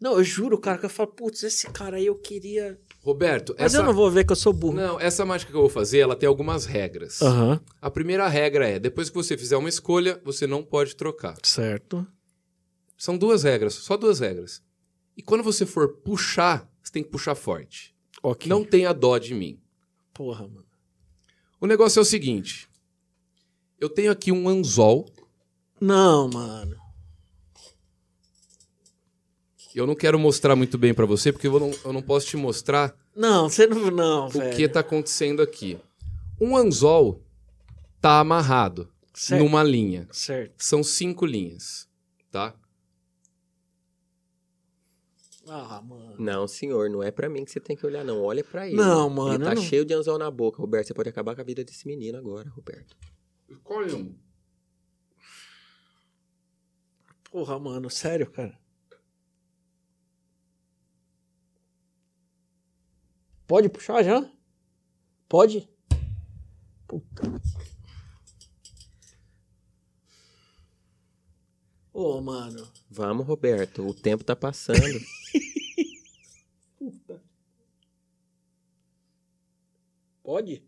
Não, 0.00 0.12
eu 0.18 0.24
juro, 0.24 0.58
cara, 0.58 0.78
que 0.78 0.84
eu 0.86 0.90
falo, 0.90 1.08
putz, 1.10 1.42
esse 1.42 1.66
cara 1.68 1.96
aí 1.96 2.06
eu 2.06 2.14
queria. 2.14 2.78
Roberto, 3.06 3.54
Mas 3.56 3.72
essa... 3.72 3.76
eu 3.76 3.86
não 3.86 3.94
vou 3.94 4.10
ver 4.10 4.26
que 4.26 4.32
eu 4.32 4.36
sou 4.36 4.52
burro. 4.52 4.74
Não, 4.74 4.98
essa 4.98 5.24
mágica 5.24 5.52
que 5.52 5.56
eu 5.56 5.60
vou 5.60 5.70
fazer, 5.70 6.00
ela 6.00 6.16
tem 6.16 6.26
algumas 6.26 6.66
regras. 6.66 7.22
Aham. 7.22 7.60
A 7.80 7.88
primeira 7.88 8.26
regra 8.26 8.68
é, 8.68 8.80
depois 8.80 9.08
que 9.08 9.14
você 9.14 9.38
fizer 9.38 9.56
uma 9.56 9.68
escolha, 9.68 10.20
você 10.24 10.44
não 10.44 10.60
pode 10.60 10.96
trocar. 10.96 11.36
Certo. 11.44 12.04
São 12.98 13.16
duas 13.16 13.44
regras, 13.44 13.74
só 13.74 13.96
duas 13.96 14.18
regras. 14.18 14.60
E 15.16 15.22
quando 15.22 15.44
você 15.44 15.64
for 15.64 15.98
puxar, 15.98 16.68
você 16.82 16.90
tem 16.90 17.04
que 17.04 17.08
puxar 17.08 17.36
forte. 17.36 17.94
Ok. 18.20 18.50
Não 18.50 18.64
tenha 18.64 18.92
dó 18.92 19.18
de 19.18 19.34
mim. 19.34 19.60
Porra, 20.12 20.48
mano. 20.48 20.66
O 21.60 21.66
negócio 21.68 22.00
é 22.00 22.02
o 22.02 22.04
seguinte. 22.04 22.68
Eu 23.78 23.88
tenho 23.88 24.10
aqui 24.10 24.32
um 24.32 24.48
anzol. 24.48 25.06
Não, 25.80 26.28
mano. 26.28 26.76
Eu 29.76 29.86
não 29.86 29.94
quero 29.94 30.18
mostrar 30.18 30.56
muito 30.56 30.78
bem 30.78 30.94
pra 30.94 31.04
você, 31.04 31.30
porque 31.30 31.46
eu 31.46 31.60
não, 31.60 31.70
eu 31.84 31.92
não 31.92 32.00
posso 32.00 32.26
te 32.26 32.36
mostrar 32.36 32.96
Não, 33.14 33.48
você 33.48 33.66
não. 33.66 33.90
Não, 33.90 34.26
o 34.26 34.30
velho. 34.30 34.56
que 34.56 34.66
tá 34.68 34.80
acontecendo 34.80 35.42
aqui. 35.42 35.78
Um 36.40 36.56
anzol 36.56 37.22
tá 38.00 38.18
amarrado 38.20 38.90
Certo. 39.12 39.42
numa 39.42 39.62
linha. 39.62 40.08
Certo. 40.10 40.54
São 40.62 40.82
cinco 40.82 41.26
linhas, 41.26 41.86
tá? 42.30 42.54
Ah, 45.48 45.80
mano. 45.82 46.16
Não, 46.18 46.48
senhor, 46.48 46.88
não 46.90 47.02
é 47.02 47.10
pra 47.10 47.28
mim 47.28 47.44
que 47.44 47.50
você 47.52 47.60
tem 47.60 47.76
que 47.76 47.84
olhar, 47.86 48.02
não. 48.02 48.20
Olha 48.22 48.42
pra 48.42 48.66
ele. 48.66 48.76
Não, 48.76 49.08
mano, 49.10 49.34
Ele 49.34 49.44
tá 49.44 49.54
não- 49.54 49.62
cheio 49.62 49.84
de 49.84 49.94
anzol 49.94 50.18
na 50.18 50.30
boca, 50.30 50.60
Roberto. 50.60 50.86
Você 50.88 50.94
pode 50.94 51.08
acabar 51.08 51.34
com 51.36 51.40
a 51.40 51.44
vida 51.44 51.62
desse 51.62 51.86
menino 51.86 52.18
agora, 52.18 52.48
Roberto. 52.50 52.96
Escolhe 53.48 53.92
um. 53.92 54.14
Porra, 57.30 57.58
mano, 57.58 57.88
sério, 57.90 58.28
cara. 58.30 58.58
Pode 63.46 63.68
puxar 63.68 64.02
já? 64.02 64.28
Pode? 65.28 65.68
Puta. 66.86 67.22
Ô, 71.92 72.20
mano. 72.20 72.68
Vamos, 72.90 73.26
Roberto. 73.26 73.86
O 73.86 73.94
tempo 73.94 74.24
tá 74.24 74.36
passando. 74.36 74.78
Pode? 80.22 80.62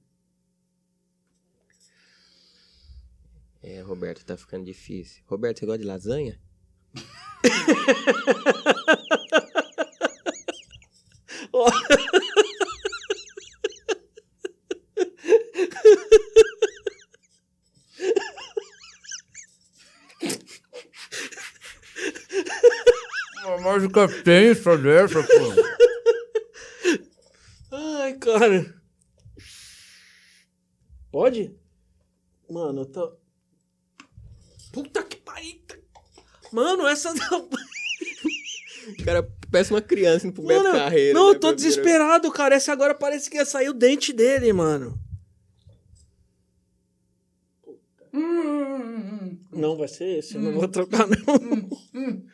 é, 3.69 3.83
Roberto, 3.83 4.25
tá 4.25 4.37
ficando 4.37 4.65
difícil. 4.65 5.23
Roberto, 5.27 5.59
você 5.59 5.67
gosta 5.67 5.79
de 5.79 5.85
lasanha? 5.85 6.41
Mágica 23.89 24.23
tensa 24.23 24.77
dessa, 24.79 25.23
pô. 25.23 25.29
Ai, 27.73 28.15
cara. 28.15 28.75
Pode? 31.11 31.55
Mano, 32.51 32.83
eu 32.83 32.87
tô. 32.87 33.17
Puta 34.73 35.03
que 35.03 35.17
pariu. 35.17 35.59
Mano, 36.53 36.87
essa 36.87 37.13
não. 37.15 37.49
O 38.89 39.05
cara 39.05 39.29
parece 39.51 39.71
uma 39.73 39.83
criança 39.83 40.27
indo 40.27 40.35
pro 40.35 40.45
Beto 40.45 40.63
Mano, 40.63 40.79
Carreira. 40.79 41.13
não, 41.13 41.29
né, 41.29 41.35
eu 41.35 41.41
tô 41.41 41.53
desesperado, 41.53 42.31
cara. 42.33 42.55
Essa 42.55 42.73
agora 42.73 42.95
parece 42.95 43.29
que 43.29 43.37
ia 43.37 43.45
sair 43.45 43.69
o 43.69 43.75
dente 43.75 44.13
dele, 44.13 44.53
mano. 44.53 44.99
Não 49.53 49.77
vai 49.77 49.89
ser 49.89 50.19
esse, 50.19 50.37
eu 50.37 50.41
não 50.41 50.53
vou 50.53 50.69
trocar, 50.69 51.07
não. 51.07 52.29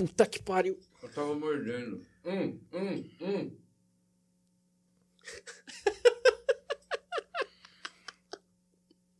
Puta 0.00 0.24
que 0.24 0.42
pariu. 0.42 0.78
Eu 1.02 1.08
tava 1.10 1.34
mordendo. 1.34 2.02
Hum, 2.24 2.58
hum, 2.72 3.04
hum. 3.20 3.50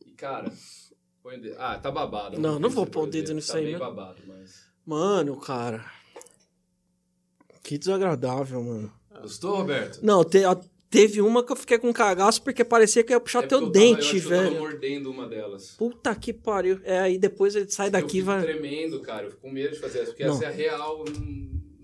E, 0.05 0.11
cara, 0.13 0.51
põe. 1.21 1.41
Ah, 1.57 1.77
tá 1.77 1.91
babado. 1.91 2.39
Não, 2.39 2.57
não 2.59 2.69
vou 2.69 2.85
pôr 2.87 3.03
o 3.03 3.07
dedo 3.07 3.33
nisso 3.33 3.51
tá 3.51 3.57
aí, 3.59 3.73
né? 3.73 3.77
babado, 3.77 4.21
mas... 4.25 4.65
Mano, 4.85 5.37
cara. 5.39 5.85
Que 7.63 7.77
desagradável, 7.77 8.63
mano. 8.63 8.93
Gostou, 9.21 9.57
Roberto? 9.57 9.99
Não, 10.03 10.23
te- 10.23 10.43
a- 10.43 10.59
teve 10.91 11.21
uma 11.21 11.43
que 11.43 11.51
eu 11.51 11.55
fiquei 11.55 11.79
com 11.79 11.91
cagaço 11.91 12.43
porque 12.43 12.63
parecia 12.63 13.03
que 13.03 13.11
ia 13.13 13.19
puxar 13.19 13.43
É 13.43 13.47
teu 13.47 13.61
porque 13.61 13.77
eu 13.79 13.81
tava- 13.81 13.85
eu 13.91 13.95
dente, 13.95 14.17
Eu 14.17 14.23
tava 14.29 14.35
velho. 14.43 14.59
mordendo 14.59 15.09
uma 15.09 15.27
delas. 15.27 15.71
Puta 15.77 16.13
que 16.13 16.31
pariu. 16.33 16.79
É, 16.83 16.99
aí 16.99 17.17
depois 17.17 17.55
ele 17.55 17.69
sai 17.71 17.89
daqui 17.89 18.17
e 18.17 18.19
eu 18.19 18.25
fico 18.25 18.35
vai. 18.37 18.43
tremendo, 18.43 18.99
cara. 19.01 19.23
Eu 19.25 19.31
fico 19.31 19.41
com 19.41 19.51
medo 19.51 19.73
de 19.73 19.79
fazer 19.79 19.99
essa, 19.99 20.07
porque 20.11 20.25
Não. 20.25 20.33
essa 20.35 20.43
é 20.45 20.47
a 20.47 20.51
real. 20.51 21.03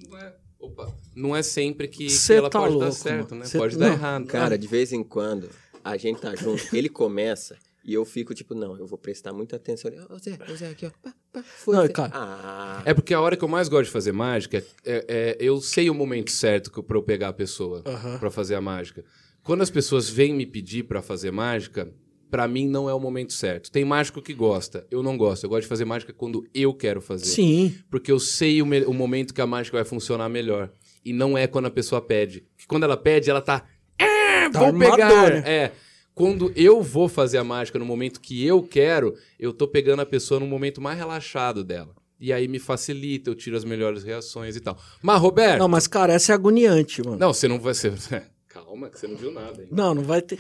Não 0.10 0.18
é. 0.20 0.36
Opa. 0.60 0.94
Não 1.16 1.36
é 1.36 1.42
sempre 1.42 1.88
que, 1.88 2.08
que 2.08 2.34
ela 2.34 2.50
tá 2.50 2.60
pode 2.60 2.74
dar 2.74 2.86
louco, 2.86 2.92
certo, 2.96 3.30
mano. 3.32 3.42
né? 3.44 3.46
Cê- 3.48 3.58
Pode 3.58 3.78
dar 3.78 3.88
não, 3.88 3.94
errado. 3.94 4.26
Cara, 4.28 4.58
de 4.58 4.68
vez 4.68 4.92
em 4.92 5.04
quando, 5.04 5.50
a 5.84 5.96
gente 5.98 6.20
tá 6.20 6.36
junto, 6.36 6.64
ele 6.76 6.90
começa 6.90 7.58
e 7.88 7.94
eu 7.94 8.04
fico 8.06 8.36
tipo, 8.36 8.54
não, 8.54 8.78
eu 8.78 8.86
vou 8.86 8.98
prestar 8.98 9.32
muita 9.34 9.56
atenção. 9.56 9.90
Ô 10.10 10.18
Zé, 10.20 10.38
ô 10.52 10.56
Zé, 10.56 10.68
aqui, 10.70 10.86
ó. 10.86 10.90
Pá, 11.02 11.14
pá, 11.32 11.42
foi, 11.42 11.76
Não, 11.76 11.84
Zé. 11.84 11.94
cara. 11.94 12.12
Ah, 12.14 12.82
É 12.86 12.94
porque 12.94 13.14
a 13.14 13.22
hora 13.22 13.38
que 13.38 13.44
eu 13.44 13.48
mais 13.48 13.70
gosto 13.70 13.86
de 13.86 13.92
fazer 13.92 14.12
mágica 14.12 14.58
é, 14.86 15.06
é- 15.08 15.38
eu 15.40 15.62
sei 15.62 15.90
o 15.90 15.96
momento 15.96 16.30
certo 16.30 16.70
que 16.72 16.78
eu- 16.78 16.84
pra 16.84 16.98
eu 16.98 17.02
pegar 17.04 17.30
a 17.30 17.34
pessoa 17.34 17.82
Aham. 17.86 18.18
pra 18.20 18.30
fazer 18.30 18.56
a 18.56 18.62
mágica. 18.62 19.04
Quando 19.42 19.62
as 19.62 19.70
pessoas 19.70 20.10
vêm 20.10 20.34
me 20.34 20.46
pedir 20.46 20.84
pra 20.84 21.02
fazer 21.02 21.32
mágica, 21.32 21.90
pra 22.30 22.46
mim 22.46 22.68
não 22.68 22.90
é 22.90 22.94
o 22.94 23.00
momento 23.00 23.32
certo. 23.32 23.72
Tem 23.72 23.86
mágico 23.86 24.22
que 24.22 24.34
gosta, 24.34 24.86
eu 24.92 25.02
não 25.02 25.16
gosto. 25.18 25.46
Eu 25.46 25.50
gosto 25.50 25.62
de 25.62 25.68
fazer 25.70 25.86
mágica 25.86 26.12
quando 26.12 26.46
eu 26.54 26.74
quero 26.74 27.00
fazer. 27.00 27.28
Sim. 27.28 27.74
Porque 27.90 28.12
eu 28.12 28.20
sei 28.20 28.62
o, 28.62 28.66
o 28.66 28.94
momento 28.94 29.34
que 29.34 29.40
a 29.40 29.48
mágica 29.48 29.78
vai 29.78 29.86
funcionar 29.86 30.28
melhor. 30.28 30.70
E 31.06 31.14
não 31.14 31.38
é 31.38 31.48
quando 31.48 31.68
a 31.68 31.72
pessoa 31.72 32.02
pede. 32.02 32.42
Porque 32.42 32.68
quando 32.68 32.84
ela 32.84 32.98
pede, 32.98 33.30
ela 33.30 33.40
tá. 33.42 33.64
"Ah, 33.98 34.50
Tá 34.52 34.60
vou 34.60 34.78
pegar. 34.78 35.48
É. 35.48 35.72
Quando 36.18 36.52
eu 36.56 36.81
vou 36.81 37.07
fazer 37.07 37.38
a 37.38 37.44
mágica 37.44 37.77
no 37.77 37.85
momento 37.85 38.19
que 38.19 38.44
eu 38.44 38.64
quero, 38.64 39.15
eu 39.38 39.53
tô 39.53 39.68
pegando 39.68 40.02
a 40.02 40.06
pessoa 40.06 40.39
no 40.39 40.48
momento 40.48 40.81
mais 40.81 40.98
relaxado 40.98 41.64
dela. 41.64 41.95
E 42.19 42.34
aí 42.34 42.48
me 42.48 42.57
facilita, 42.57 43.30
eu 43.30 43.35
tiro 43.35 43.56
as 43.56 43.64
melhores 43.64 44.03
reações 44.03 44.56
e 44.56 44.60
tal. 44.60 44.76
Mas, 44.99 45.22
Roberto. 45.22 45.60
Não, 45.60 45.68
mas 45.68 45.85
cara, 45.85 46.14
essa 46.14 46.31
é 46.31 46.35
agoniante, 46.35 47.03
mano. 47.03 47.19
Não, 47.19 47.31
você 47.31 47.48
não 47.48 47.60
vai 47.60 47.76
ser. 47.76 47.94
Calma, 48.49 48.89
que 48.89 48.99
você 48.99 49.07
não 49.07 49.15
viu 49.15 49.31
nada 49.31 49.61
ainda. 49.61 49.76
Não, 49.76 49.94
não 49.94 50.02
vai 50.03 50.23
ter. 50.23 50.39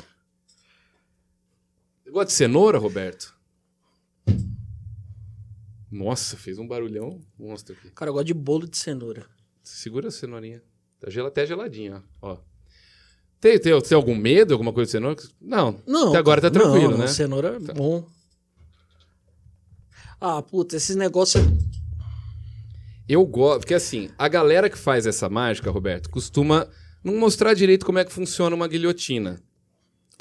Você 2.03 2.09
gosta 2.09 2.25
de 2.27 2.33
cenoura, 2.33 2.79
Roberto? 2.79 3.37
Nossa, 5.91 6.35
fez 6.35 6.57
um 6.57 6.67
barulhão 6.67 7.21
monstro 7.37 7.75
aqui. 7.75 7.91
Cara, 7.91 8.09
eu 8.09 8.13
gosto 8.13 8.25
de 8.27 8.33
bolo 8.33 8.67
de 8.67 8.77
cenoura. 8.77 9.25
Segura 9.63 10.07
a 10.07 10.11
cenourinha. 10.11 10.61
Tá 10.99 11.09
gel- 11.09 11.27
até 11.27 11.45
geladinha, 11.45 12.03
ó. 12.21 12.37
Tem, 13.39 13.59
tem, 13.59 13.79
tem 13.81 13.95
algum 13.95 14.15
medo, 14.15 14.53
alguma 14.53 14.73
coisa 14.73 14.87
de 14.87 14.91
cenoura? 14.93 15.21
Não. 15.39 15.79
Não. 15.85 16.09
Até 16.09 16.17
agora 16.17 16.41
tá 16.41 16.49
tranquilo, 16.49 16.91
não, 16.91 16.97
né? 16.99 17.07
Cenoura 17.07 17.57
é 17.57 17.59
Tá. 17.65 17.73
bom. 17.73 18.05
Ah, 20.19 20.41
puta, 20.41 20.75
esses 20.75 20.95
negócios. 20.95 21.43
Eu 23.07 23.25
gosto, 23.25 23.59
porque 23.61 23.73
assim, 23.75 24.09
a 24.17 24.27
galera 24.27 24.69
que 24.69 24.77
faz 24.77 25.05
essa 25.05 25.29
mágica, 25.29 25.71
Roberto, 25.71 26.09
costuma 26.09 26.67
não 27.03 27.15
mostrar 27.15 27.53
direito 27.53 27.85
como 27.85 27.99
é 27.99 28.03
que 28.05 28.11
funciona 28.11 28.55
uma 28.55 28.67
guilhotina. 28.67 29.41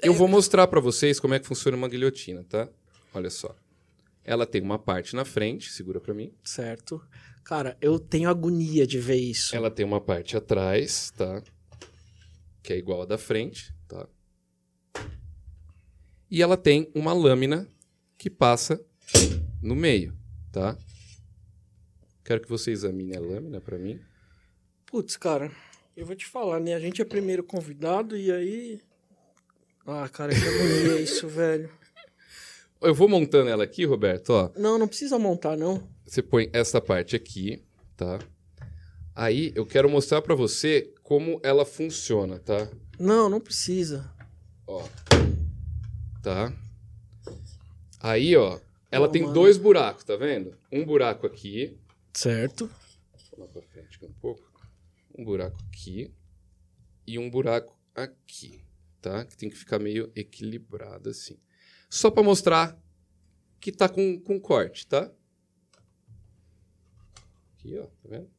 Eu 0.02 0.12
vou 0.12 0.28
mostrar 0.28 0.66
pra 0.66 0.78
vocês 0.78 1.18
como 1.18 1.34
é 1.34 1.38
que 1.38 1.46
funciona 1.46 1.76
uma 1.76 1.88
guilhotina, 1.88 2.44
tá? 2.48 2.68
Olha 3.14 3.30
só. 3.30 3.56
Ela 4.22 4.44
tem 4.44 4.60
uma 4.60 4.78
parte 4.78 5.16
na 5.16 5.24
frente, 5.24 5.70
segura 5.72 6.00
pra 6.00 6.12
mim. 6.12 6.30
Certo. 6.44 7.00
Cara, 7.44 7.76
eu 7.80 7.98
tenho 7.98 8.28
agonia 8.28 8.86
de 8.86 8.98
ver 8.98 9.16
isso. 9.16 9.56
Ela 9.56 9.70
tem 9.70 9.86
uma 9.86 10.00
parte 10.00 10.36
atrás, 10.36 11.12
tá? 11.16 11.42
Que 12.66 12.72
é 12.72 12.78
igual 12.78 13.02
a 13.02 13.04
da 13.04 13.16
frente, 13.16 13.72
tá? 13.86 14.08
E 16.28 16.42
ela 16.42 16.56
tem 16.56 16.90
uma 16.96 17.12
lâmina 17.12 17.68
que 18.18 18.28
passa 18.28 18.84
no 19.62 19.76
meio, 19.76 20.18
tá? 20.50 20.76
Quero 22.24 22.40
que 22.40 22.48
você 22.48 22.72
examine 22.72 23.16
a 23.16 23.20
lâmina 23.20 23.60
pra 23.60 23.78
mim. 23.78 24.00
Putz, 24.84 25.16
cara. 25.16 25.52
Eu 25.96 26.04
vou 26.04 26.16
te 26.16 26.26
falar, 26.26 26.58
né? 26.58 26.74
A 26.74 26.80
gente 26.80 27.00
é 27.00 27.04
primeiro 27.04 27.44
convidado 27.44 28.16
e 28.16 28.32
aí. 28.32 28.80
Ah, 29.86 30.08
cara, 30.08 30.34
que 30.34 30.40
agonia 30.40 30.98
isso, 31.00 31.28
velho. 31.28 31.70
Eu 32.80 32.92
vou 32.92 33.08
montando 33.08 33.48
ela 33.48 33.62
aqui, 33.62 33.84
Roberto, 33.84 34.30
ó. 34.30 34.50
Não, 34.56 34.76
não 34.76 34.88
precisa 34.88 35.20
montar, 35.20 35.56
não. 35.56 35.88
Você 36.04 36.20
põe 36.20 36.50
essa 36.52 36.80
parte 36.80 37.14
aqui, 37.14 37.62
tá? 37.96 38.18
Aí 39.14 39.52
eu 39.54 39.64
quero 39.64 39.88
mostrar 39.88 40.20
pra 40.20 40.34
você 40.34 40.92
como 41.06 41.40
ela 41.44 41.64
funciona, 41.64 42.40
tá? 42.40 42.68
Não, 42.98 43.28
não 43.28 43.40
precisa. 43.40 44.12
Ó. 44.66 44.84
Tá? 46.20 46.52
Aí, 48.00 48.36
ó, 48.36 48.58
ela 48.90 49.06
Pô, 49.06 49.12
tem 49.12 49.22
mano. 49.22 49.32
dois 49.32 49.56
buracos, 49.56 50.02
tá 50.02 50.16
vendo? 50.16 50.58
Um 50.72 50.84
buraco 50.84 51.24
aqui, 51.24 51.78
Certo. 52.12 52.66
Vou 53.30 53.40
lá 53.40 53.46
pra 53.46 53.62
frente 53.62 53.96
aqui 53.96 54.06
um 54.06 54.12
pouco. 54.14 54.42
Um 55.16 55.24
buraco 55.24 55.56
aqui 55.68 56.12
e 57.06 57.20
um 57.20 57.30
buraco 57.30 57.78
aqui, 57.94 58.64
tá? 59.00 59.24
Que 59.24 59.36
tem 59.36 59.48
que 59.48 59.56
ficar 59.56 59.78
meio 59.78 60.10
equilibrado 60.16 61.08
assim. 61.08 61.38
Só 61.88 62.10
pra 62.10 62.24
mostrar 62.24 62.76
que 63.60 63.70
tá 63.70 63.88
com, 63.88 64.18
com 64.18 64.40
corte, 64.40 64.88
tá? 64.88 65.08
Aqui, 67.54 67.78
ó, 67.78 67.84
tá 67.84 68.08
vendo? 68.08 68.35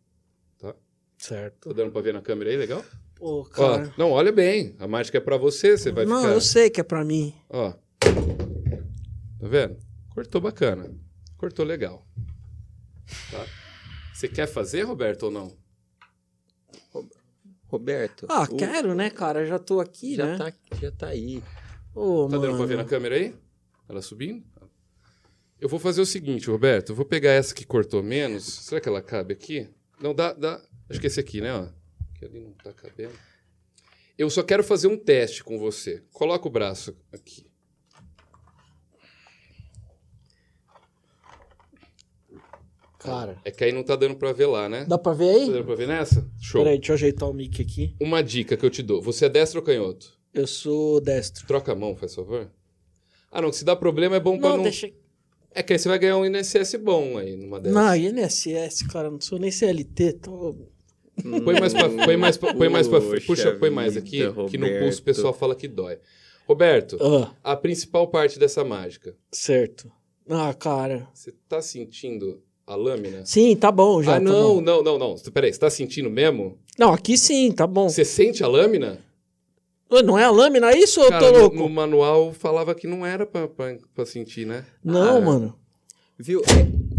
Certo. 1.18 1.70
Tá 1.70 1.76
dando 1.76 1.92
pra 1.92 2.02
ver 2.02 2.14
na 2.14 2.22
câmera 2.22 2.50
aí, 2.50 2.56
legal? 2.58 2.84
Pô, 3.16 3.44
cara. 3.46 3.92
Ó, 3.96 4.00
não, 4.00 4.12
olha 4.12 4.32
bem. 4.32 4.76
A 4.80 4.88
mágica 4.88 5.18
é 5.18 5.22
pra 5.22 5.38
você, 5.38 5.78
você 5.78 5.92
vai 5.92 6.06
não, 6.06 6.22
ficar... 6.22 6.34
eu 6.34 6.42
sei 6.42 6.70
que 6.70 6.80
é 6.80 6.84
pra 6.84 7.04
mim. 7.04 7.34
Ó. 7.50 7.72
Tá 7.72 9.48
vendo? 9.48 9.78
Cortou 10.14 10.40
bacana. 10.42 10.94
Cortou 11.38 11.66
legal. 11.66 12.06
Tá? 13.32 13.46
Você 14.14 14.28
quer 14.28 14.48
fazer, 14.48 14.82
Roberto, 14.84 15.24
ou 15.24 15.32
não? 15.32 15.56
Roberto. 17.68 18.26
Ah, 18.30 18.44
o- 18.44 18.56
quero, 18.56 18.96
né, 18.96 19.10
cara? 19.10 19.46
Já 19.46 19.60
tô 19.60 19.80
aqui, 19.80 20.16
Já, 20.16 20.26
né? 20.26 20.38
tá, 20.38 20.54
já 20.82 20.92
tá 20.92 21.08
aí. 21.08 21.44
Ô, 21.94 22.28
Tá 22.30 22.38
dando 22.38 22.42
pra 22.48 22.52
mano. 22.54 22.68
ver 22.68 22.78
na 22.78 22.86
câmera 22.86 23.16
aí? 23.16 23.36
Ela 23.90 24.02
subindo? 24.02 24.44
Eu 25.60 25.68
vou 25.68 25.80
fazer 25.80 26.02
o 26.02 26.06
seguinte, 26.06 26.50
Roberto. 26.50 26.92
Eu 26.92 26.96
vou 26.96 27.06
pegar 27.06 27.32
essa 27.32 27.54
que 27.54 27.66
cortou 27.66 28.02
menos. 28.04 28.46
Será 28.46 28.80
que 28.80 28.88
ela 28.88 29.02
cabe 29.02 29.34
aqui? 29.34 29.68
Não, 30.00 30.14
dá, 30.14 30.32
dá. 30.34 30.62
Acho 30.90 31.00
que 31.00 31.08
esse 31.08 31.20
aqui, 31.20 31.42
né? 31.42 31.54
Ó. 31.54 31.68
Que 32.18 32.26
ali 32.26 32.40
não 32.40 32.52
tá 32.54 32.72
cabendo. 32.74 33.14
Eu 34.18 34.30
só 34.30 34.42
quero 34.42 34.64
fazer 34.64 34.88
um 34.88 34.98
teste 34.98 35.44
com 35.44 35.60
você. 35.60 36.04
Coloca 36.12 36.48
o 36.48 36.52
braço 36.52 36.96
aqui. 37.14 37.46
Cara. 43.00 43.38
É 43.46 43.52
que 43.52 43.64
aí 43.64 43.72
não 43.72 43.84
tá 43.84 43.96
dando 43.96 44.16
pra 44.16 44.32
ver 44.34 44.48
lá, 44.48 44.68
né? 44.68 44.84
Dá 44.86 44.98
pra 44.98 45.14
ver 45.14 45.32
Tá 45.34 45.40
aí? 45.42 45.52
dando 45.52 45.66
pra 45.66 45.76
ver 45.76 45.88
nessa? 45.88 46.28
Show. 46.42 46.64
Peraí, 46.64 46.78
deixa 46.78 46.92
eu 46.94 46.96
ajeitar 46.96 47.30
o 47.30 47.34
mic 47.34 47.62
aqui. 47.62 47.96
Uma 48.02 48.24
dica 48.24 48.58
que 48.58 48.66
eu 48.66 48.70
te 48.70 48.82
dou. 48.82 49.02
Você 49.02 49.26
é 49.26 49.30
destro 49.30 49.60
ou 49.60 49.66
canhoto? 49.66 50.18
Eu 50.34 50.48
sou 50.48 51.00
destro. 51.00 51.46
Troca 51.48 51.72
a 51.72 51.76
mão, 51.76 51.96
faz 51.96 52.16
favor. 52.16 52.52
Ah, 53.32 53.42
não. 53.42 53.52
Se 53.54 53.64
dá 53.64 53.76
problema 53.76 54.16
é 54.16 54.20
bom 54.20 54.38
pra 54.40 54.50
Não, 54.50 54.58
não... 54.58 54.64
deixa. 54.64 54.92
É 55.52 55.64
que 55.64 55.74
aí 55.74 55.80
você 55.80 55.88
vai 55.90 55.98
ganhar 56.00 56.18
um 56.18 56.26
INSS 56.26 56.76
bom 56.76 57.18
aí 57.18 57.36
numa 57.36 57.60
dessas. 57.60 57.76
Não, 57.76 57.96
INSS, 57.96 58.84
cara, 58.92 59.10
não 59.10 59.22
sou 59.22 59.40
nem 59.40 59.52
CLT, 59.52 60.14
tô. 60.14 60.56
Põe 61.44 61.60
mais 61.60 61.74
pra, 61.74 61.90
põe 61.90 62.18
mais 62.18 62.38
pra, 62.38 62.54
põe 62.54 62.70
mais 62.70 62.88
pra 62.88 63.02
Puxa, 63.26 63.52
põe 63.56 63.70
mais 63.70 63.98
aqui, 63.98 64.20
que 64.50 64.58
no 64.58 64.68
pulso 64.68 64.80
Roberto. 64.80 65.00
o 65.00 65.04
pessoal 65.04 65.34
fala 65.34 65.56
que 65.56 65.68
dói. 65.68 65.98
Roberto, 66.48 66.98
Ah, 67.02 67.52
a 67.54 67.56
principal 67.56 68.08
parte 68.08 68.38
dessa 68.40 68.64
mágica, 68.64 69.16
certo. 69.32 69.92
Ah, 70.30 70.54
cara. 70.54 71.08
você 71.14 71.34
tá 71.50 71.62
sentindo 71.62 72.42
a 72.66 72.76
lâmina? 72.76 73.26
Sim, 73.26 73.56
tá 73.56 73.72
bom 73.72 74.02
já. 74.04 74.12
ah, 74.12 74.16
tá 74.16 74.22
não, 74.22 74.56
bom. 74.56 74.62
não, 74.62 74.84
não, 74.84 74.98
não. 75.00 75.16
Peraí, 75.34 75.52
você 75.52 75.60
tá 75.60 75.70
sentindo 75.70 76.10
mesmo? 76.10 76.58
Não, 76.78 76.94
aqui 76.94 77.18
sim, 77.18 77.52
tá 77.52 77.66
bom. 77.66 77.90
Você 77.90 78.06
sente 78.06 78.44
a 78.44 78.48
lâmina? 78.48 79.00
Não 80.06 80.20
é 80.20 80.26
a 80.26 80.32
lâmina 80.32 80.76
isso 80.78 81.00
ou 81.00 81.06
eu 81.06 81.12
Cara, 81.12 81.26
tô 81.26 81.32
no, 81.32 81.40
louco? 81.40 81.56
no 81.56 81.70
manual 81.70 82.34
falava 82.34 82.76
que 82.76 82.86
não 82.88 83.06
era 83.06 83.26
pra, 83.26 83.48
pra, 83.48 83.78
pra 83.96 84.06
sentir, 84.06 84.46
né? 84.46 84.66
Não, 84.84 85.18
Ah. 85.18 85.22
mano. 85.22 85.58
Viu? 86.20 86.42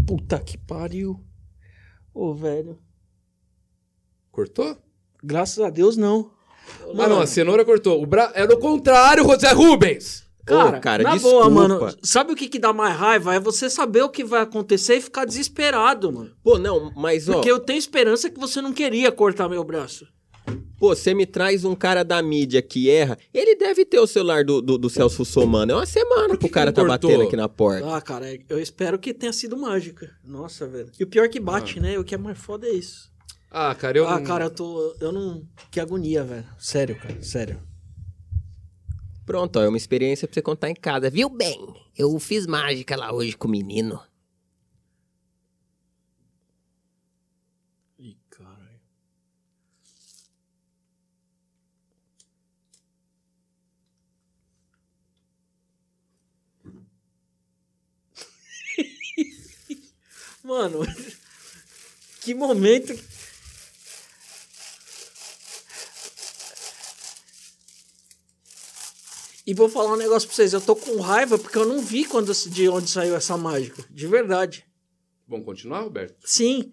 Puta 0.07 0.39
que 0.39 0.57
pariu. 0.57 1.19
Ô, 2.13 2.33
velho. 2.33 2.77
Cortou? 4.39 4.77
Graças 5.21 5.59
a 5.59 5.69
Deus, 5.69 5.97
não. 5.97 6.31
Ah, 6.97 7.09
não, 7.09 7.19
a 7.19 7.27
cenoura 7.27 7.65
cortou. 7.65 8.01
O 8.01 8.05
bra... 8.05 8.31
Era 8.33 8.53
o 8.53 8.57
contrário, 8.57 9.25
José 9.25 9.51
Rubens! 9.51 10.23
Cara, 10.45 10.77
Ô, 10.77 10.81
cara, 10.81 11.03
na 11.03 11.11
desculpa. 11.11 11.37
boa, 11.37 11.49
mano. 11.49 11.95
Sabe 12.01 12.31
o 12.31 12.35
que, 12.37 12.47
que 12.47 12.57
dá 12.57 12.71
mais 12.71 12.95
raiva? 12.95 13.35
É 13.35 13.39
você 13.39 13.69
saber 13.69 14.01
o 14.01 14.07
que 14.07 14.23
vai 14.23 14.41
acontecer 14.41 14.95
e 14.95 15.01
ficar 15.01 15.25
desesperado, 15.25 16.09
mano. 16.09 16.31
Pô, 16.41 16.57
não, 16.57 16.89
mas 16.95 17.27
ó, 17.27 17.33
Porque 17.33 17.51
eu 17.51 17.59
tenho 17.59 17.77
esperança 17.77 18.29
que 18.29 18.39
você 18.39 18.61
não 18.61 18.71
queria 18.71 19.11
cortar 19.11 19.49
meu 19.49 19.63
braço. 19.63 20.07
pô, 20.79 20.95
você 20.95 21.13
me 21.13 21.25
traz 21.25 21.65
um 21.65 21.75
cara 21.75 22.03
da 22.03 22.21
mídia 22.23 22.61
que 22.61 22.89
erra, 22.89 23.17
ele 23.33 23.57
deve 23.57 23.83
ter 23.83 23.99
o 23.99 24.07
celular 24.07 24.45
do, 24.45 24.61
do, 24.61 24.77
do 24.77 24.89
Celso 24.89 25.25
Somano. 25.25 25.73
É 25.73 25.75
uma 25.75 25.85
semana 25.85 26.29
que 26.29 26.37
pro 26.37 26.49
cara 26.49 26.71
tá 26.71 26.81
cortou? 26.81 27.09
batendo 27.09 27.27
aqui 27.27 27.35
na 27.35 27.49
porta. 27.49 27.93
Ah, 27.93 28.01
cara, 28.01 28.25
eu 28.47 28.57
espero 28.57 28.97
que 28.97 29.13
tenha 29.13 29.33
sido 29.33 29.57
mágica. 29.57 30.09
Nossa, 30.23 30.65
velho. 30.65 30.89
E 30.97 31.03
o 31.03 31.07
pior 31.07 31.25
é 31.25 31.29
que 31.29 31.41
bate, 31.41 31.81
né? 31.81 31.99
O 31.99 32.05
que 32.05 32.15
é 32.15 32.17
mais 32.17 32.37
foda 32.37 32.65
é 32.65 32.71
isso. 32.71 33.08
Ah, 33.51 33.73
cara, 33.73 33.97
eu 33.97 34.07
ah, 34.07 34.19
não... 34.19 34.23
cara, 34.23 34.45
eu 34.45 34.53
tô. 34.53 34.95
Eu 34.99 35.11
não. 35.11 35.47
Que 35.71 35.79
agonia, 35.79 36.23
velho. 36.23 36.45
Sério, 36.57 36.99
cara. 36.99 37.21
Sério. 37.21 37.61
Pronto, 39.25 39.59
ó, 39.59 39.63
é 39.63 39.67
uma 39.67 39.77
experiência 39.77 40.27
pra 40.27 40.33
você 40.33 40.41
contar 40.41 40.69
em 40.69 40.75
casa. 40.75 41.09
Viu 41.09 41.29
bem? 41.29 41.59
Eu 41.97 42.17
fiz 42.19 42.47
mágica 42.47 42.95
lá 42.95 43.11
hoje 43.11 43.35
com 43.37 43.47
o 43.47 43.51
menino. 43.51 43.99
Ih, 47.99 48.17
caralho. 48.29 48.79
Mano, 60.43 60.79
que 62.21 62.33
momento. 62.33 62.93
E 69.49 69.53
vou 69.55 69.67
falar 69.67 69.93
um 69.93 69.97
negócio 69.97 70.27
pra 70.27 70.35
vocês. 70.35 70.53
Eu 70.53 70.61
tô 70.61 70.75
com 70.75 70.99
raiva 71.01 71.35
porque 71.39 71.57
eu 71.57 71.65
não 71.65 71.79
vi 71.81 72.05
quando, 72.05 72.31
de 72.31 72.69
onde 72.69 72.87
saiu 72.87 73.15
essa 73.15 73.35
mágica. 73.35 73.83
De 73.89 74.05
verdade. 74.05 74.63
Vamos 75.27 75.43
continuar, 75.43 75.81
Roberto? 75.81 76.15
Sim. 76.23 76.71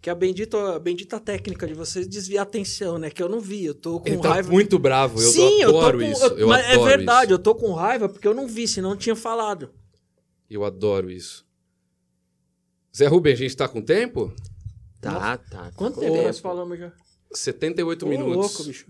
Que 0.00 0.08
a 0.08 0.14
bendita, 0.14 0.76
a 0.76 0.78
bendita 0.78 1.18
técnica 1.18 1.66
de 1.66 1.74
vocês 1.74 2.06
desviar 2.06 2.42
a 2.42 2.48
atenção, 2.48 2.98
né? 2.98 3.10
Que 3.10 3.20
eu 3.20 3.28
não 3.28 3.40
vi. 3.40 3.64
Eu 3.64 3.74
tô 3.74 3.98
com 3.98 4.06
Ele 4.08 4.18
tá 4.18 4.28
raiva. 4.34 4.48
muito 4.52 4.78
bravo, 4.78 5.20
eu 5.20 5.28
Sim, 5.28 5.60
eu 5.60 5.72
tô 5.72 5.78
adoro 5.80 5.98
com. 5.98 6.04
isso. 6.04 6.24
eu- 6.24 6.38
Eu 6.38 6.46
mas 6.48 6.64
é 6.66 6.72
adoro 6.74 6.88
verdade, 6.88 7.24
isso. 7.24 7.34
eu 7.34 7.38
tô 7.42 7.54
com 7.56 7.72
raiva 7.72 8.08
porque 8.08 8.28
eu 8.28 8.34
não 8.34 8.46
vi, 8.46 8.68
senão 8.68 8.90
eu 8.90 8.96
tinha 8.96 9.16
falado. 9.16 9.74
Eu 10.48 10.64
adoro 10.64 11.10
isso. 11.10 11.44
Zé 12.96 13.08
Rubens, 13.08 13.34
a 13.34 13.42
gente 13.42 13.56
tá 13.56 13.66
com 13.68 13.82
tempo? 13.82 14.32
Tá, 15.00 15.36
tá. 15.36 15.72
Quanto 15.74 15.96
tá 15.96 16.00
tempo 16.02 16.16
com 16.16 16.22
nós 16.22 16.38
falamos 16.38 16.78
já? 16.78 16.92
78 17.32 18.06
Ô, 18.06 18.08
minutos. 18.08 18.36
louco, 18.36 18.62
bicho. 18.64 18.86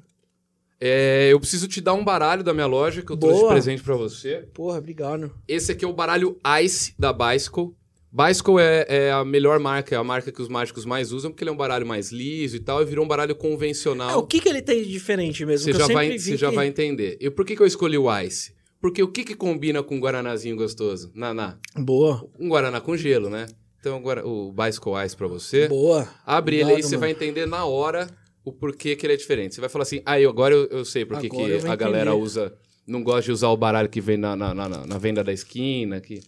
É, 0.81 1.29
eu 1.33 1.41
preciso 1.41 1.67
te 1.67 1.81
dar 1.81 1.95
um 1.95 2.05
baralho 2.05 2.43
da 2.45 2.55
minha 2.55 2.67
loja 2.67 3.03
que 3.03 3.11
eu 3.11 3.17
trouxe 3.17 3.37
de 3.37 3.41
Boa. 3.43 3.53
presente 3.53 3.83
pra 3.83 3.97
você. 3.97 4.49
Porra, 4.55 4.79
obrigado. 4.79 5.33
Esse 5.49 5.73
aqui 5.73 5.85
é 5.85 5.89
o 5.89 5.93
baralho 5.93 6.39
Ice 6.63 6.95
da 6.99 7.13
Bicycle. 7.13 7.71
Bicycle 8.13 8.59
é, 8.59 8.87
é 8.89 9.13
a 9.13 9.25
melhor 9.25 9.59
marca, 9.59 9.95
é 9.95 9.99
a 9.99 10.05
marca 10.05 10.33
que 10.33 10.41
os 10.41 10.49
mágicos 10.49 10.85
mais 10.87 11.13
usam, 11.13 11.31
porque 11.31 11.43
ele 11.45 11.51
é 11.51 11.53
um 11.53 11.57
baralho 11.57 11.87
mais 11.87 12.11
liso 12.11 12.57
e 12.57 12.61
tal, 12.61 12.81
e 12.81 12.85
virou 12.87 13.05
um 13.05 13.09
baralho 13.09 13.33
Ah, 13.33 13.35
o 13.35 13.37
convencional. 13.37 14.27
que, 14.27 14.41
que 14.41 14.49
ele 14.49 14.63
tem 14.63 14.83
de 14.83 14.89
diferente 14.91 15.45
mesmo? 15.45 15.65
Você 15.65 15.73
Que 15.73 15.79
já, 15.79 15.93
vai, 15.93 16.19
você 16.19 16.37
já 16.37 16.49
que- 16.49 16.55
vai 16.57 16.67
entender. 16.69 17.19
E 17.21 17.29
por 17.29 17.45
que, 17.45 17.55
que 17.55 17.61
eu 17.63 17.67
escolhi 17.67 17.99
o 17.99 18.21
Ice? 18.21 18.53
Porque 18.81 19.03
o 19.03 19.09
que, 19.09 19.25
que 19.25 19.35
combina 19.35 19.83
com 19.83 19.97
um 19.97 20.01
guaranazinho 20.01 20.57
gostoso? 20.57 21.11
Naná. 21.15 21.59
Boa. 21.77 22.25
Um 22.39 22.49
guaraná 22.49 22.81
com 22.81 22.97
gelo, 22.97 23.29
né? 23.29 23.47
Então 23.81 23.99
o 23.99 24.01
guara- 24.01 24.27
o 24.27 24.53
Bicycle 24.53 24.93
Ice 25.05 25.17
pra 25.17 25.27
você. 25.27 25.69
Boa. 25.69 26.09
Abre 26.25 26.57
ele 26.57 26.63
aí, 26.65 26.71
Obrigado, 26.75 26.89
você 26.91 26.97
vai 26.97 27.11
entender 27.11 27.47
na 27.47 27.65
hora 27.67 28.09
o 28.49 28.53
porquê 28.53 28.97
que 28.97 29.05
ele 29.07 29.13
é 29.15 29.17
diferente. 29.17 29.55
Você 29.55 29.61
vai 29.61 29.71
falar 29.71 29.83
assim, 29.83 30.03
ah, 30.07 30.21
eu, 30.21 30.31
agora 30.31 30.55
eu, 30.55 30.67
eu 30.67 30.85
sei 30.85 31.05
por 31.05 31.19
que 31.21 31.27
a 31.67 31.77
galera 31.77 32.11
entender. 32.11 32.23
usa, 32.23 32.59
não 32.87 33.03
gosta 33.03 33.23
de 33.23 33.33
usar 33.33 33.49
o 33.49 33.57
baralho 33.57 33.89
que 33.89 34.01
vem 34.01 34.17
na, 34.17 34.35
na, 34.35 34.55
na, 34.55 34.69
na- 34.69 34.87
na 34.87 34.99
venda 34.99 35.23
da 35.23 35.33
esquina, 35.33 36.01
que, 36.01 36.21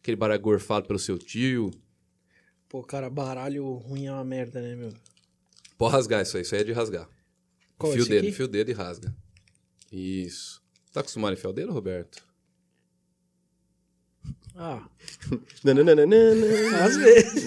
aquele 0.00 0.16
baralho 0.16 0.40
gorfado 0.40 0.86
pelo 0.86 0.98
seu 0.98 1.18
tio. 1.18 1.70
Pô, 2.68 2.82
cara, 2.82 3.08
baralho 3.08 3.64
ruim 3.74 4.06
é 4.06 4.12
uma 4.12 4.24
merda, 4.24 4.60
né, 4.60 4.74
meu? 4.76 4.92
Pode 5.76 5.92
rasgar 5.94 6.22
isso 6.22 6.36
aí, 6.36 6.42
isso 6.42 6.54
aí 6.54 6.60
é 6.60 6.64
de 6.64 6.72
rasgar. 6.72 7.08
Qual, 7.78 7.92
fio 7.92 8.04
dedo, 8.06 8.26
aqui? 8.26 8.32
fio 8.32 8.48
dedo 8.48 8.70
e 8.70 8.74
rasga. 8.74 9.14
Isso. 9.92 10.60
Tá 10.92 11.00
acostumado 11.00 11.30
a 11.30 11.34
enfiar 11.34 11.50
o 11.50 11.52
dedo, 11.52 11.72
Roberto? 11.72 12.22
Ah, 14.56 14.82
às 16.84 16.96
vezes. 16.96 17.44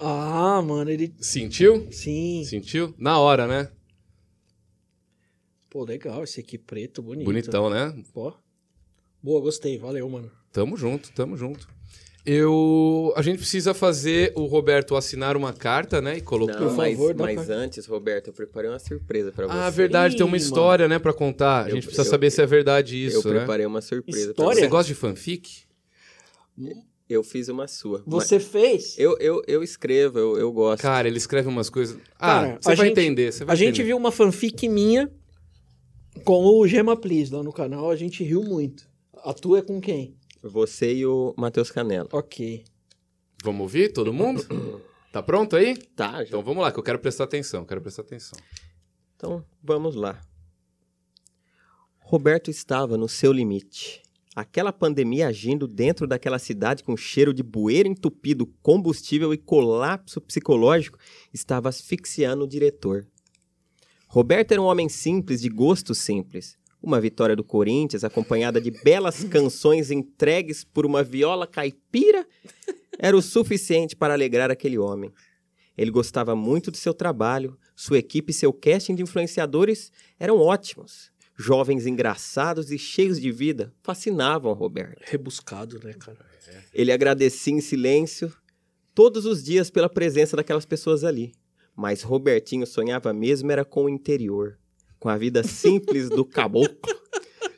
Ah, 0.00 0.62
mano, 0.62 0.90
ele. 0.90 1.12
Sentiu? 1.20 1.88
Sim. 1.90 2.44
Sentiu? 2.44 2.94
Na 2.98 3.18
hora, 3.18 3.46
né? 3.46 3.70
Pô, 5.70 5.84
legal, 5.84 6.24
esse 6.24 6.40
aqui 6.40 6.56
preto, 6.56 7.02
bonito. 7.02 7.24
Bonitão, 7.26 7.68
né? 7.68 7.94
Pô. 8.12 8.32
Boa, 9.22 9.40
gostei, 9.40 9.78
valeu, 9.78 10.08
mano. 10.08 10.30
Tamo 10.52 10.76
junto, 10.76 11.12
tamo 11.12 11.36
junto. 11.36 11.68
Eu. 12.24 13.12
A 13.16 13.22
gente 13.22 13.38
precisa 13.38 13.72
fazer 13.74 14.32
o 14.36 14.44
Roberto 14.46 14.94
assinar 14.96 15.36
uma 15.36 15.52
carta, 15.52 16.00
né? 16.00 16.18
E 16.18 16.20
colocar. 16.20 16.60
Não, 16.60 16.68
Por 16.68 16.76
mas, 16.76 16.92
favor, 16.96 17.14
mas 17.16 17.46
pra- 17.46 17.54
antes, 17.54 17.86
Roberto, 17.86 18.28
eu 18.28 18.32
preparei 18.32 18.68
uma 18.70 18.78
surpresa 18.78 19.32
pra 19.32 19.46
você. 19.46 19.52
Ah, 19.56 19.70
verdade, 19.70 20.16
tem 20.16 20.26
uma 20.26 20.36
Ih, 20.36 20.40
história, 20.40 20.86
né, 20.88 20.98
pra 20.98 21.12
contar. 21.12 21.64
A 21.64 21.68
Eu- 21.68 21.74
gente 21.76 21.84
precisa 21.86 22.06
eu- 22.06 22.10
saber 22.10 22.30
se 22.30 22.42
é 22.42 22.46
verdade 22.46 22.98
Eu 22.98 23.08
isso, 23.08 23.28
né? 23.28 23.38
preparei 23.38 23.64
uma 23.66 23.80
surpresa 23.80 24.34
pra 24.34 24.44
História? 24.44 24.60
Você 24.60 24.68
gosta 24.68 24.88
de 24.88 24.94
fanfic? 24.94 25.62
Você. 27.08 27.14
Eu 27.14 27.22
fiz 27.24 27.48
uma 27.48 27.66
sua. 27.66 28.02
Você 28.06 28.38
fez? 28.38 28.98
Eu, 28.98 29.16
eu, 29.18 29.42
eu 29.46 29.62
escrevo, 29.62 30.18
eu, 30.18 30.36
eu 30.38 30.52
gosto. 30.52 30.82
Cara, 30.82 31.08
ele 31.08 31.16
escreve 31.18 31.48
umas 31.48 31.70
coisas. 31.70 31.98
Ah, 32.18 32.26
Cara, 32.42 32.58
você 32.60 32.72
a 32.72 32.74
vai 32.74 32.86
gente- 32.88 33.00
entender. 33.00 33.32
Você 33.32 33.44
vai 33.44 33.54
A 33.54 33.56
gente 33.56 33.68
entender. 33.76 33.84
viu 33.86 33.96
uma 33.96 34.12
fanfic 34.12 34.68
minha 34.68 35.10
com 36.24 36.44
o 36.44 36.66
Gema 36.66 36.96
Please 36.96 37.32
lá 37.32 37.42
no 37.42 37.52
canal, 37.52 37.90
a 37.90 37.96
gente 37.96 38.22
riu 38.24 38.42
muito. 38.42 38.86
A 39.24 39.32
tua 39.32 39.58
é 39.58 39.62
com 39.62 39.80
quem? 39.80 40.16
Você 40.42 40.94
e 40.94 41.06
o 41.06 41.34
Matheus 41.36 41.70
Canela. 41.70 42.08
Ok. 42.12 42.64
Vamos 43.42 43.60
ouvir 43.62 43.92
todo 43.92 44.12
mundo? 44.12 44.44
tá 45.12 45.22
pronto 45.22 45.56
aí? 45.56 45.76
Tá, 45.76 46.18
já. 46.22 46.28
Então 46.28 46.42
vamos 46.42 46.62
lá, 46.62 46.70
que 46.72 46.78
eu 46.78 46.82
quero 46.82 46.98
prestar 46.98 47.24
atenção. 47.24 47.64
Quero 47.64 47.80
prestar 47.80 48.02
atenção. 48.02 48.38
Então, 49.16 49.44
vamos 49.62 49.94
lá. 49.94 50.20
Roberto 51.98 52.50
estava 52.50 52.96
no 52.96 53.08
seu 53.08 53.32
limite. 53.32 54.02
Aquela 54.38 54.72
pandemia 54.72 55.26
agindo 55.26 55.66
dentro 55.66 56.06
daquela 56.06 56.38
cidade 56.38 56.84
com 56.84 56.96
cheiro 56.96 57.34
de 57.34 57.42
bueiro 57.42 57.88
entupido, 57.88 58.46
combustível 58.62 59.34
e 59.34 59.36
colapso 59.36 60.20
psicológico 60.20 60.96
estava 61.34 61.68
asfixiando 61.68 62.44
o 62.44 62.46
diretor. 62.46 63.04
Roberto 64.06 64.52
era 64.52 64.62
um 64.62 64.66
homem 64.66 64.88
simples, 64.88 65.40
de 65.40 65.48
gostos 65.48 65.98
simples. 65.98 66.56
Uma 66.80 67.00
vitória 67.00 67.34
do 67.34 67.42
Corinthians, 67.42 68.04
acompanhada 68.04 68.60
de 68.60 68.70
belas 68.70 69.24
canções 69.28 69.90
entregues 69.90 70.62
por 70.62 70.86
uma 70.86 71.02
viola 71.02 71.44
caipira, 71.44 72.24
era 72.96 73.16
o 73.16 73.20
suficiente 73.20 73.96
para 73.96 74.14
alegrar 74.14 74.52
aquele 74.52 74.78
homem. 74.78 75.12
Ele 75.76 75.90
gostava 75.90 76.36
muito 76.36 76.70
do 76.70 76.76
seu 76.76 76.94
trabalho, 76.94 77.58
sua 77.74 77.98
equipe 77.98 78.30
e 78.30 78.34
seu 78.34 78.52
casting 78.52 78.94
de 78.94 79.02
influenciadores 79.02 79.90
eram 80.16 80.38
ótimos. 80.38 81.10
Jovens 81.40 81.86
engraçados 81.86 82.72
e 82.72 82.78
cheios 82.78 83.20
de 83.20 83.30
vida 83.30 83.72
fascinavam 83.80 84.52
Roberto. 84.54 85.00
Rebuscado, 85.04 85.78
né, 85.84 85.92
cara? 85.92 86.18
Ele 86.74 86.90
agradecia 86.90 87.54
em 87.54 87.60
silêncio 87.60 88.34
todos 88.92 89.24
os 89.24 89.44
dias 89.44 89.70
pela 89.70 89.88
presença 89.88 90.36
daquelas 90.36 90.66
pessoas 90.66 91.04
ali. 91.04 91.32
Mas 91.76 92.02
Robertinho 92.02 92.66
sonhava 92.66 93.12
mesmo 93.12 93.52
era 93.52 93.64
com 93.64 93.84
o 93.84 93.88
interior, 93.88 94.58
com 94.98 95.08
a 95.08 95.16
vida 95.16 95.44
simples 95.44 96.08
do 96.08 96.24
caboclo. 96.24 96.98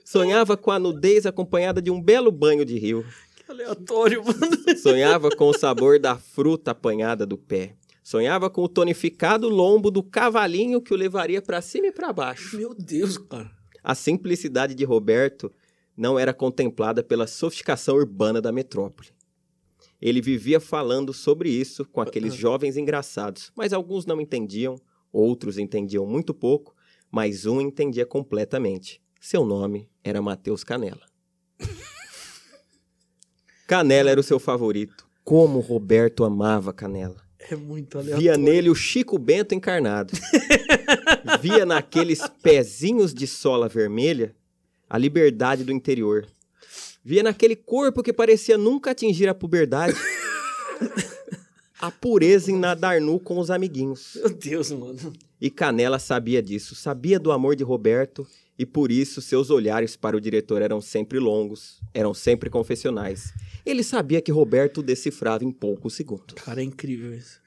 Sonhava 0.05 0.59
com 0.59 0.71
a 0.71 0.79
nudez 0.79 1.25
acompanhada 1.25 1.81
de 1.81 1.91
um 1.91 2.03
belo 2.03 2.31
banho 2.31 2.67
de 2.67 2.79
rio. 2.79 3.07
Que 3.35 3.51
aleatório, 3.51 4.23
mano. 4.23 4.77
Sonhava 4.77 5.31
com 5.31 5.49
o 5.49 5.57
sabor 5.57 5.99
da 5.99 6.19
fruta 6.19 6.73
apanhada 6.73 7.25
do 7.25 7.39
pé. 7.39 7.77
Sonhava 8.03 8.51
com 8.51 8.63
o 8.63 8.69
tonificado 8.69 9.49
lombo 9.49 9.91
do 9.91 10.03
cavalinho 10.03 10.83
que 10.83 10.93
o 10.93 10.97
levaria 10.97 11.41
para 11.41 11.63
cima 11.63 11.87
e 11.87 11.93
para 11.93 12.13
baixo. 12.13 12.59
Meu 12.59 12.75
Deus, 12.75 13.17
cara. 13.17 13.60
A 13.83 13.95
simplicidade 13.95 14.75
de 14.75 14.85
Roberto 14.85 15.53
não 15.97 16.19
era 16.19 16.33
contemplada 16.33 17.03
pela 17.03 17.27
sofisticação 17.27 17.97
urbana 17.97 18.41
da 18.41 18.53
metrópole. 18.53 19.09
Ele 20.01 20.21
vivia 20.21 20.59
falando 20.59 21.13
sobre 21.13 21.51
isso 21.51 21.85
com 21.85 22.01
aqueles 22.01 22.33
jovens 22.37 22.77
engraçados, 22.77 23.53
mas 23.55 23.73
alguns 23.73 24.07
não 24.07 24.21
entendiam, 24.21 24.77
outros 25.13 25.59
entendiam 25.59 26.07
muito 26.07 26.33
pouco, 26.33 26.75
mas 27.11 27.45
um 27.45 27.61
entendia 27.61 28.07
completamente. 28.07 29.03
Seu 29.21 29.45
nome 29.45 29.91
era 30.03 30.23
Matheus 30.23 30.65
Canela. 30.65 31.05
Canela 33.67 34.11
era 34.11 34.21
o 34.21 34.25
seu 34.25 34.39
favorito. 34.39 35.07
Como 35.23 35.61
Roberto 35.61 36.25
amava 36.25 36.73
Canela. 36.73 37.23
É 37.39 37.57
muito 37.57 37.99
aleatório. 37.99 38.23
Via 38.23 38.37
nele 38.37 38.71
o 38.71 38.75
Chico 38.75 39.19
Bento 39.19 39.55
encarnado. 39.55 40.13
Via 41.41 41.67
naqueles 41.67 42.21
pezinhos 42.43 43.13
de 43.15 43.27
sola 43.27 43.69
vermelha 43.69 44.35
a 44.89 44.99
liberdade 44.99 45.65
do 45.65 45.73
interior. 45.73 46.27
Via 47.05 47.23
naquele 47.23 47.57
corpo 47.57 48.03
que 48.03 48.13
parecia 48.13 48.59
nunca 48.59 48.91
atingir 48.91 49.29
a 49.29 49.35
puberdade 49.35 49.97
a 51.81 51.91
pureza 51.91 52.51
em 52.51 52.59
nadar 52.59 53.01
nu 53.01 53.19
com 53.19 53.39
os 53.39 53.51
amiguinhos. 53.51 54.13
Meu 54.17 54.29
Deus, 54.31 54.71
mano. 54.71 55.13
E 55.41 55.51
Canela 55.51 55.99
sabia 55.99 56.43
disso, 56.43 56.75
sabia 56.75 57.19
do 57.19 57.33
amor 57.33 57.57
de 57.57 57.65
Roberto 57.65 58.27
e 58.59 58.67
por 58.67 58.93
isso 58.93 59.23
seus 59.23 59.49
olhares 59.49 59.97
para 59.97 60.15
o 60.15 60.21
diretor 60.21 60.61
eram 60.61 60.83
sempre 60.83 61.19
longos, 61.19 61.81
eram 61.95 62.13
sempre 62.13 62.51
confessionais. 62.51 63.33
Ele 63.65 63.83
sabia 63.83 64.21
que 64.21 64.31
Roberto 64.31 64.83
decifrava 64.83 65.45
em 65.45 65.51
poucos 65.51 65.95
segundos. 65.95 66.35
Cara, 66.35 66.61
é 66.61 66.65
incrível 66.65 67.15
isso. 67.15 67.41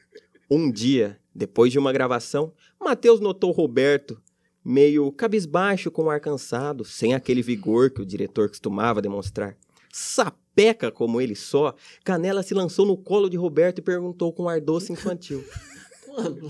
Um 0.49 0.71
dia, 0.71 1.19
depois 1.33 1.71
de 1.71 1.79
uma 1.79 1.91
gravação, 1.93 2.53
Matheus 2.79 3.19
notou 3.19 3.51
Roberto 3.51 4.21
meio 4.63 5.11
cabisbaixo 5.11 5.91
com 5.91 6.03
o 6.03 6.09
ar 6.09 6.19
cansado, 6.19 6.85
sem 6.85 7.13
aquele 7.13 7.41
vigor 7.41 7.89
que 7.89 8.01
o 8.01 8.05
diretor 8.05 8.47
costumava 8.47 9.01
demonstrar. 9.01 9.57
Sapeca 9.91 10.91
como 10.91 11.19
ele 11.19 11.35
só, 11.35 11.75
Canela 12.03 12.43
se 12.43 12.53
lançou 12.53 12.85
no 12.85 12.95
colo 12.95 13.29
de 13.29 13.37
Roberto 13.37 13.79
e 13.79 13.81
perguntou 13.81 14.31
com 14.31 14.47
ar 14.47 14.61
doce 14.61 14.93
infantil: 14.93 15.43
Mano, 16.07 16.49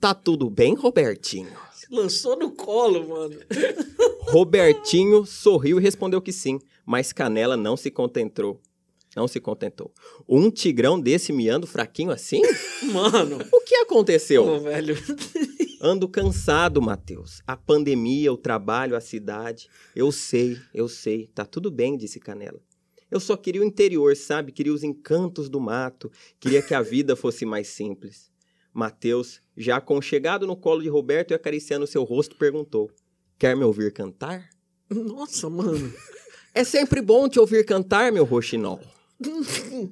Tá 0.00 0.14
tudo 0.14 0.48
bem, 0.48 0.74
Robertinho? 0.74 1.50
se 1.74 1.94
lançou 1.94 2.34
no 2.38 2.50
colo, 2.52 3.08
mano. 3.08 3.36
Robertinho 4.20 5.26
sorriu 5.26 5.78
e 5.78 5.82
respondeu 5.82 6.22
que 6.22 6.32
sim, 6.32 6.58
mas 6.86 7.12
Canela 7.12 7.56
não 7.56 7.76
se 7.76 7.90
contentou. 7.90 8.60
Não 9.14 9.26
se 9.26 9.40
contentou. 9.40 9.92
Um 10.28 10.50
tigrão 10.50 11.00
desse 11.00 11.32
me 11.32 11.48
ando 11.48 11.66
fraquinho 11.66 12.10
assim? 12.10 12.40
Mano. 12.92 13.38
O 13.52 13.60
que 13.60 13.74
aconteceu? 13.76 14.44
Pô, 14.44 14.60
velho. 14.60 14.96
Ando 15.82 16.06
cansado, 16.06 16.82
Matheus. 16.82 17.40
A 17.46 17.56
pandemia, 17.56 18.30
o 18.30 18.36
trabalho, 18.36 18.94
a 18.94 19.00
cidade. 19.00 19.68
Eu 19.96 20.12
sei, 20.12 20.58
eu 20.74 20.88
sei. 20.88 21.26
Tá 21.34 21.46
tudo 21.46 21.70
bem, 21.70 21.96
disse 21.96 22.20
Canela. 22.20 22.60
Eu 23.10 23.18
só 23.18 23.36
queria 23.36 23.62
o 23.62 23.64
interior, 23.64 24.14
sabe? 24.14 24.52
Queria 24.52 24.74
os 24.74 24.84
encantos 24.84 25.48
do 25.48 25.58
mato. 25.58 26.12
Queria 26.38 26.60
que 26.60 26.74
a 26.74 26.82
vida 26.82 27.16
fosse 27.16 27.46
mais 27.46 27.68
simples. 27.68 28.30
Matheus, 28.72 29.40
já 29.56 29.78
aconchegado 29.78 30.46
no 30.46 30.54
colo 30.54 30.82
de 30.82 30.88
Roberto 30.88 31.32
e 31.32 31.34
acariciando 31.34 31.86
seu 31.86 32.04
rosto, 32.04 32.36
perguntou: 32.36 32.90
Quer 33.38 33.56
me 33.56 33.64
ouvir 33.64 33.92
cantar? 33.92 34.50
Nossa, 34.88 35.48
mano. 35.48 35.92
É 36.54 36.62
sempre 36.62 37.00
bom 37.00 37.28
te 37.28 37.40
ouvir 37.40 37.64
cantar, 37.64 38.12
meu 38.12 38.24
roxinol. 38.24 38.80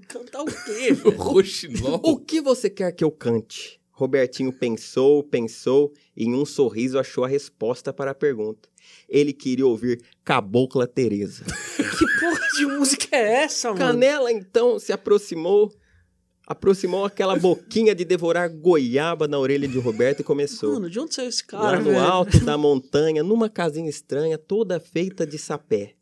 Cantar 0.09 0.43
o 0.43 0.47
quê? 0.47 0.91
Roxinol. 1.17 2.01
O 2.03 2.17
que 2.19 2.41
você 2.41 2.71
quer 2.71 2.93
que 2.93 3.05
eu 3.05 3.11
cante? 3.11 3.79
Robertinho 3.93 4.53
pensou, 4.53 5.25
pensou 5.25 5.93
e 6.17 6.25
em 6.25 6.35
um 6.35 6.45
sorriso 6.45 6.99
achou 6.99 7.25
a 7.25 7.29
resposta 7.29 7.93
para 7.93 8.13
a 8.13 8.15
pergunta. 8.15 8.69
Ele 9.09 9.33
queria 9.33 9.67
ouvir 9.67 10.01
Cabocla 10.25 10.87
Teresa. 10.87 11.45
Que 11.99 12.07
porra 12.21 12.49
de 12.57 12.67
música 12.67 13.09
é 13.17 13.43
essa, 13.43 13.69
mano? 13.71 13.81
Canela 13.81 14.31
então 14.31 14.79
se 14.79 14.93
aproximou, 14.93 15.73
aproximou 16.47 17.05
aquela 17.05 17.35
boquinha 17.37 17.93
de 17.93 18.05
devorar 18.05 18.49
goiaba 18.49 19.27
na 19.27 19.37
orelha 19.37 19.67
de 19.67 19.81
Roberto 19.81 20.21
e 20.21 20.25
começou. 20.25 20.75
Mano, 20.75 20.89
de 20.89 21.01
onde 21.01 21.13
saiu 21.13 21.29
esse 21.29 21.43
lá 21.53 21.61
cara, 21.61 21.79
no 21.79 21.91
velho? 21.91 21.99
alto 21.99 22.39
da 22.45 22.57
montanha, 22.57 23.25
numa 23.25 23.49
casinha 23.49 23.91
estranha, 23.91 24.39
toda 24.39 24.79
feita 24.79 25.27
de 25.27 25.39
sapé. 25.39 25.95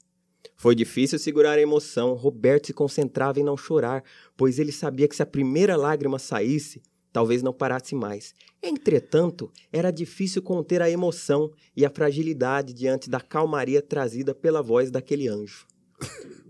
Foi 0.56 0.74
difícil 0.74 1.18
segurar 1.18 1.58
a 1.58 1.60
emoção. 1.60 2.14
Roberto 2.14 2.68
se 2.68 2.72
concentrava 2.72 3.38
em 3.38 3.44
não 3.44 3.56
chorar, 3.56 4.02
pois 4.36 4.58
ele 4.58 4.72
sabia 4.72 5.06
que 5.06 5.14
se 5.14 5.22
a 5.22 5.26
primeira 5.26 5.76
lágrima 5.76 6.18
saísse, 6.18 6.82
talvez 7.12 7.42
não 7.42 7.52
parasse 7.52 7.94
mais. 7.94 8.34
Entretanto, 8.62 9.50
era 9.72 9.90
difícil 9.90 10.42
conter 10.42 10.80
a 10.80 10.90
emoção 10.90 11.50
e 11.76 11.84
a 11.84 11.90
fragilidade 11.90 12.72
diante 12.72 13.08
da 13.08 13.20
calmaria 13.20 13.82
trazida 13.82 14.34
pela 14.34 14.62
voz 14.62 14.90
daquele 14.90 15.28
anjo. 15.28 15.66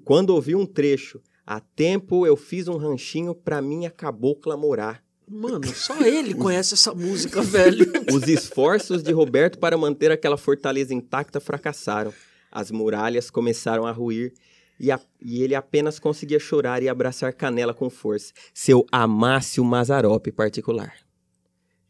Quando 0.04 0.30
ouvi 0.30 0.54
um 0.54 0.66
trecho, 0.66 1.20
há 1.44 1.60
tempo 1.60 2.26
eu 2.26 2.36
fiz 2.36 2.68
um 2.68 2.76
ranchinho 2.76 3.34
pra 3.34 3.60
minha 3.60 3.90
cabocla 3.90 4.56
morar. 4.56 5.04
Mano, 5.28 5.66
só 5.74 6.00
ele 6.02 6.32
conhece 6.32 6.74
essa 6.74 6.94
música, 6.94 7.42
velho. 7.42 7.84
Os 8.14 8.28
esforços 8.28 9.02
de 9.02 9.10
Roberto 9.12 9.58
para 9.58 9.76
manter 9.76 10.12
aquela 10.12 10.36
fortaleza 10.36 10.94
intacta 10.94 11.40
fracassaram. 11.40 12.14
As 12.58 12.70
muralhas 12.70 13.28
começaram 13.28 13.84
a 13.86 13.92
ruir 13.92 14.32
e, 14.80 14.90
a- 14.90 14.98
e 15.20 15.42
ele 15.42 15.54
apenas 15.54 15.98
conseguia 15.98 16.38
chorar 16.38 16.82
e 16.82 16.88
abraçar 16.88 17.34
Canela 17.34 17.74
com 17.74 17.90
força, 17.90 18.32
seu 18.54 18.86
Amácio 18.90 19.62
Mazarope 19.62 20.32
particular. 20.32 20.94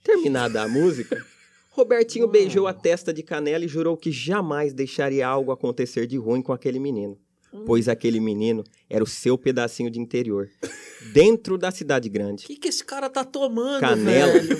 Terminada 0.02 0.62
a 0.62 0.68
música, 0.68 1.24
Robertinho 1.70 2.26
beijou 2.26 2.66
a 2.66 2.72
testa 2.74 3.12
de 3.12 3.22
Canela 3.22 3.64
e 3.64 3.68
jurou 3.68 3.97
que 3.97 4.10
jamais 4.10 4.72
deixaria 4.74 5.24
algo 5.28 5.52
acontecer 5.52 6.06
de 6.09 6.16
ruim 6.16 6.43
com 6.43 6.52
aquele 6.52 6.80
menino, 6.80 7.16
pois 7.64 7.88
aquele 7.88 8.18
menino 8.18 8.64
era 8.90 9.05
o 9.05 9.06
seu 9.06 9.38
pedacinho 9.38 9.88
de 9.90 10.01
interior, 10.01 10.48
dentro 11.12 11.56
da 11.56 11.70
cidade 11.70 12.09
grande. 12.09 12.44
O 12.44 12.47
que, 12.48 12.56
que 12.56 12.66
esse 12.68 12.84
cara 12.84 13.09
tá 13.09 13.24
tomando, 13.24 13.78
Canela. 13.80 14.32
velho? 14.32 14.59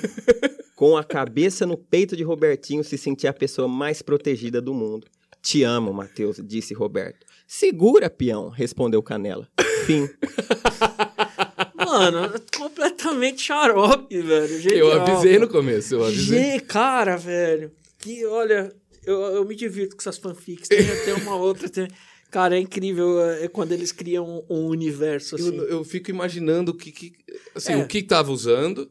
Com 0.77 0.97
a 0.97 1.03
cabeça 1.03 1.67
no 1.67 1.77
peito 1.77 2.15
de 2.17 2.23
Robertinho, 2.23 2.85
se 2.85 2.97
sentia 2.97 3.31
a 3.31 3.33
pessoa 3.33 3.67
mais 3.67 4.03
protegida 4.03 4.61
do 4.61 4.73
mundo. 4.75 5.07
Te 5.47 5.63
amo, 5.63 5.93
Matheus, 5.93 6.41
disse 6.43 6.75
Roberto. 6.75 7.25
Segura, 7.47 8.11
peão, 8.11 8.49
respondeu 8.49 9.01
Canela. 9.01 9.49
fim. 9.87 10.09
Mano, 11.77 12.33
completamente 12.57 13.43
xarope, 13.43 14.21
velho. 14.21 14.55
Eu 14.55 14.61
Genial, 14.61 14.93
avisei 15.03 15.35
cara. 15.35 15.47
no 15.47 15.49
começo, 15.49 15.95
eu 15.95 16.05
avisei. 16.05 16.43
Gente, 16.51 16.65
cara, 16.65 17.17
velho. 17.17 17.71
Que, 17.99 18.27
olha, 18.27 18.73
eu, 19.05 19.21
eu 19.21 19.45
me 19.45 19.55
divirto 19.55 19.95
com 19.95 20.03
essas 20.03 20.19
fanfics. 20.19 20.69
Tem, 20.69 20.85
tem 21.05 21.15
uma 21.15 21.37
outra. 21.37 21.69
Tem... 21.69 21.87
Cara, 22.29 22.57
é 22.57 22.61
incrível 22.61 23.21
é, 23.25 23.47
quando 23.47 23.71
eles 23.71 23.93
criam 23.93 24.45
um 24.51 24.67
universo 24.67 25.37
assim. 25.37 25.57
Eu, 25.57 25.65
eu 25.69 25.85
fico 25.85 26.11
imaginando 26.11 26.73
o 26.73 26.77
que, 26.77 26.91
que- 26.91 27.13
assim, 27.55 27.75
É. 27.75 27.77
o 27.77 27.87
que 27.87 28.03
tava 28.03 28.33
usando 28.33 28.91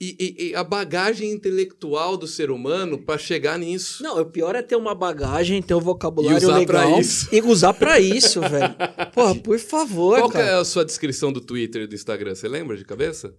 e, 0.00 0.48
e- 0.50 0.54
a 0.54 0.64
bagagem 0.64 1.30
intelectual 1.30 2.16
do 2.16 2.26
ser 2.26 2.50
humano 2.50 2.96
para 2.98 3.18
chegar 3.18 3.58
nisso. 3.58 4.02
Não, 4.02 4.18
o 4.20 4.24
pior 4.24 4.54
é 4.54 4.62
ter 4.62 4.76
uma 4.76 4.94
bagagem, 4.94 5.60
ter 5.60 5.74
um 5.74 5.80
vocabulário 5.80 6.36
E 6.36 6.44
usar 6.44 6.64
pra 6.66 6.84
legal 6.84 7.00
isso. 7.00 7.28
e 7.30 7.40
usar 7.42 7.74
pra 7.74 8.00
isso, 8.00 8.40
velho. 8.40 8.74
Porra, 9.12 9.34
por 9.34 9.58
favor, 9.58 10.18
Qual 10.18 10.30
cara. 10.30 10.46
é 10.46 10.54
a 10.54 10.64
sua 10.64 10.84
descrição 10.84 11.30
do 11.32 11.40
Twitter 11.40 11.82
e 11.82 11.86
do 11.86 11.94
Instagram? 11.94 12.34
Você 12.34 12.48
lembra 12.48 12.76
de 12.76 12.84
cabeça? 12.84 13.34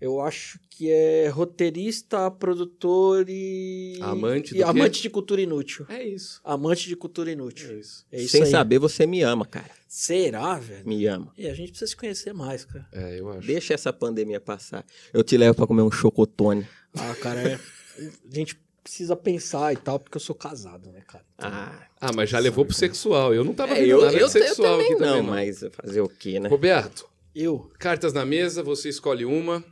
Eu 0.00 0.20
acho 0.20 0.58
que 0.68 0.90
é 0.90 1.28
roteirista, 1.28 2.30
produtor 2.30 3.24
e. 3.28 3.98
Amante 4.02 4.52
do 4.52 4.58
e 4.58 4.62
amante 4.62 5.00
de 5.00 5.08
cultura 5.08 5.40
inútil. 5.40 5.86
É 5.88 6.02
isso. 6.02 6.40
Amante 6.44 6.86
de 6.86 6.94
cultura 6.94 7.30
inútil. 7.30 7.70
É 7.70 7.74
isso. 7.74 8.06
É 8.12 8.20
isso 8.20 8.32
Sem 8.32 8.42
aí. 8.42 8.50
saber, 8.50 8.78
você 8.78 9.06
me 9.06 9.22
ama, 9.22 9.46
cara. 9.46 9.70
Será, 9.88 10.58
velho? 10.58 10.86
Me 10.86 11.06
ama. 11.06 11.32
E 11.38 11.48
a 11.48 11.54
gente 11.54 11.70
precisa 11.70 11.88
se 11.90 11.96
conhecer 11.96 12.34
mais, 12.34 12.64
cara. 12.66 12.86
É, 12.92 13.18
eu 13.18 13.30
acho. 13.30 13.46
Deixa 13.46 13.72
essa 13.72 13.90
pandemia 13.92 14.38
passar. 14.38 14.84
Eu 15.14 15.24
te 15.24 15.36
levo 15.36 15.54
pra 15.54 15.66
comer 15.66 15.82
um 15.82 15.90
chocotone. 15.90 16.66
Ah, 16.94 17.14
cara, 17.20 17.40
é... 17.40 17.54
a 17.98 18.34
gente 18.34 18.60
precisa 18.82 19.16
pensar 19.16 19.72
e 19.72 19.76
tal, 19.76 19.98
porque 19.98 20.16
eu 20.16 20.20
sou 20.20 20.34
casado, 20.34 20.92
né, 20.92 21.00
cara? 21.06 21.24
Ah, 21.38 21.86
Ah, 22.00 22.12
mas 22.14 22.28
já 22.30 22.38
levou 22.38 22.64
pro 22.66 22.74
sexual. 22.74 23.34
Eu 23.34 23.42
não 23.44 23.54
tava 23.54 23.74
é, 23.78 23.84
eu, 23.84 24.02
nada 24.02 24.16
eu, 24.16 24.26
de 24.26 24.32
sexual 24.32 24.68
eu 24.68 24.72
também 24.72 24.86
aqui 24.92 24.96
também, 24.96 25.22
não, 25.22 25.22
mas 25.22 25.64
fazer 25.72 26.00
o 26.02 26.08
quê, 26.08 26.38
né? 26.38 26.48
Roberto, 26.48 27.08
Eu? 27.34 27.70
cartas 27.78 28.12
na 28.12 28.24
mesa, 28.24 28.62
você 28.62 28.88
escolhe 28.90 29.24
uma 29.24 29.64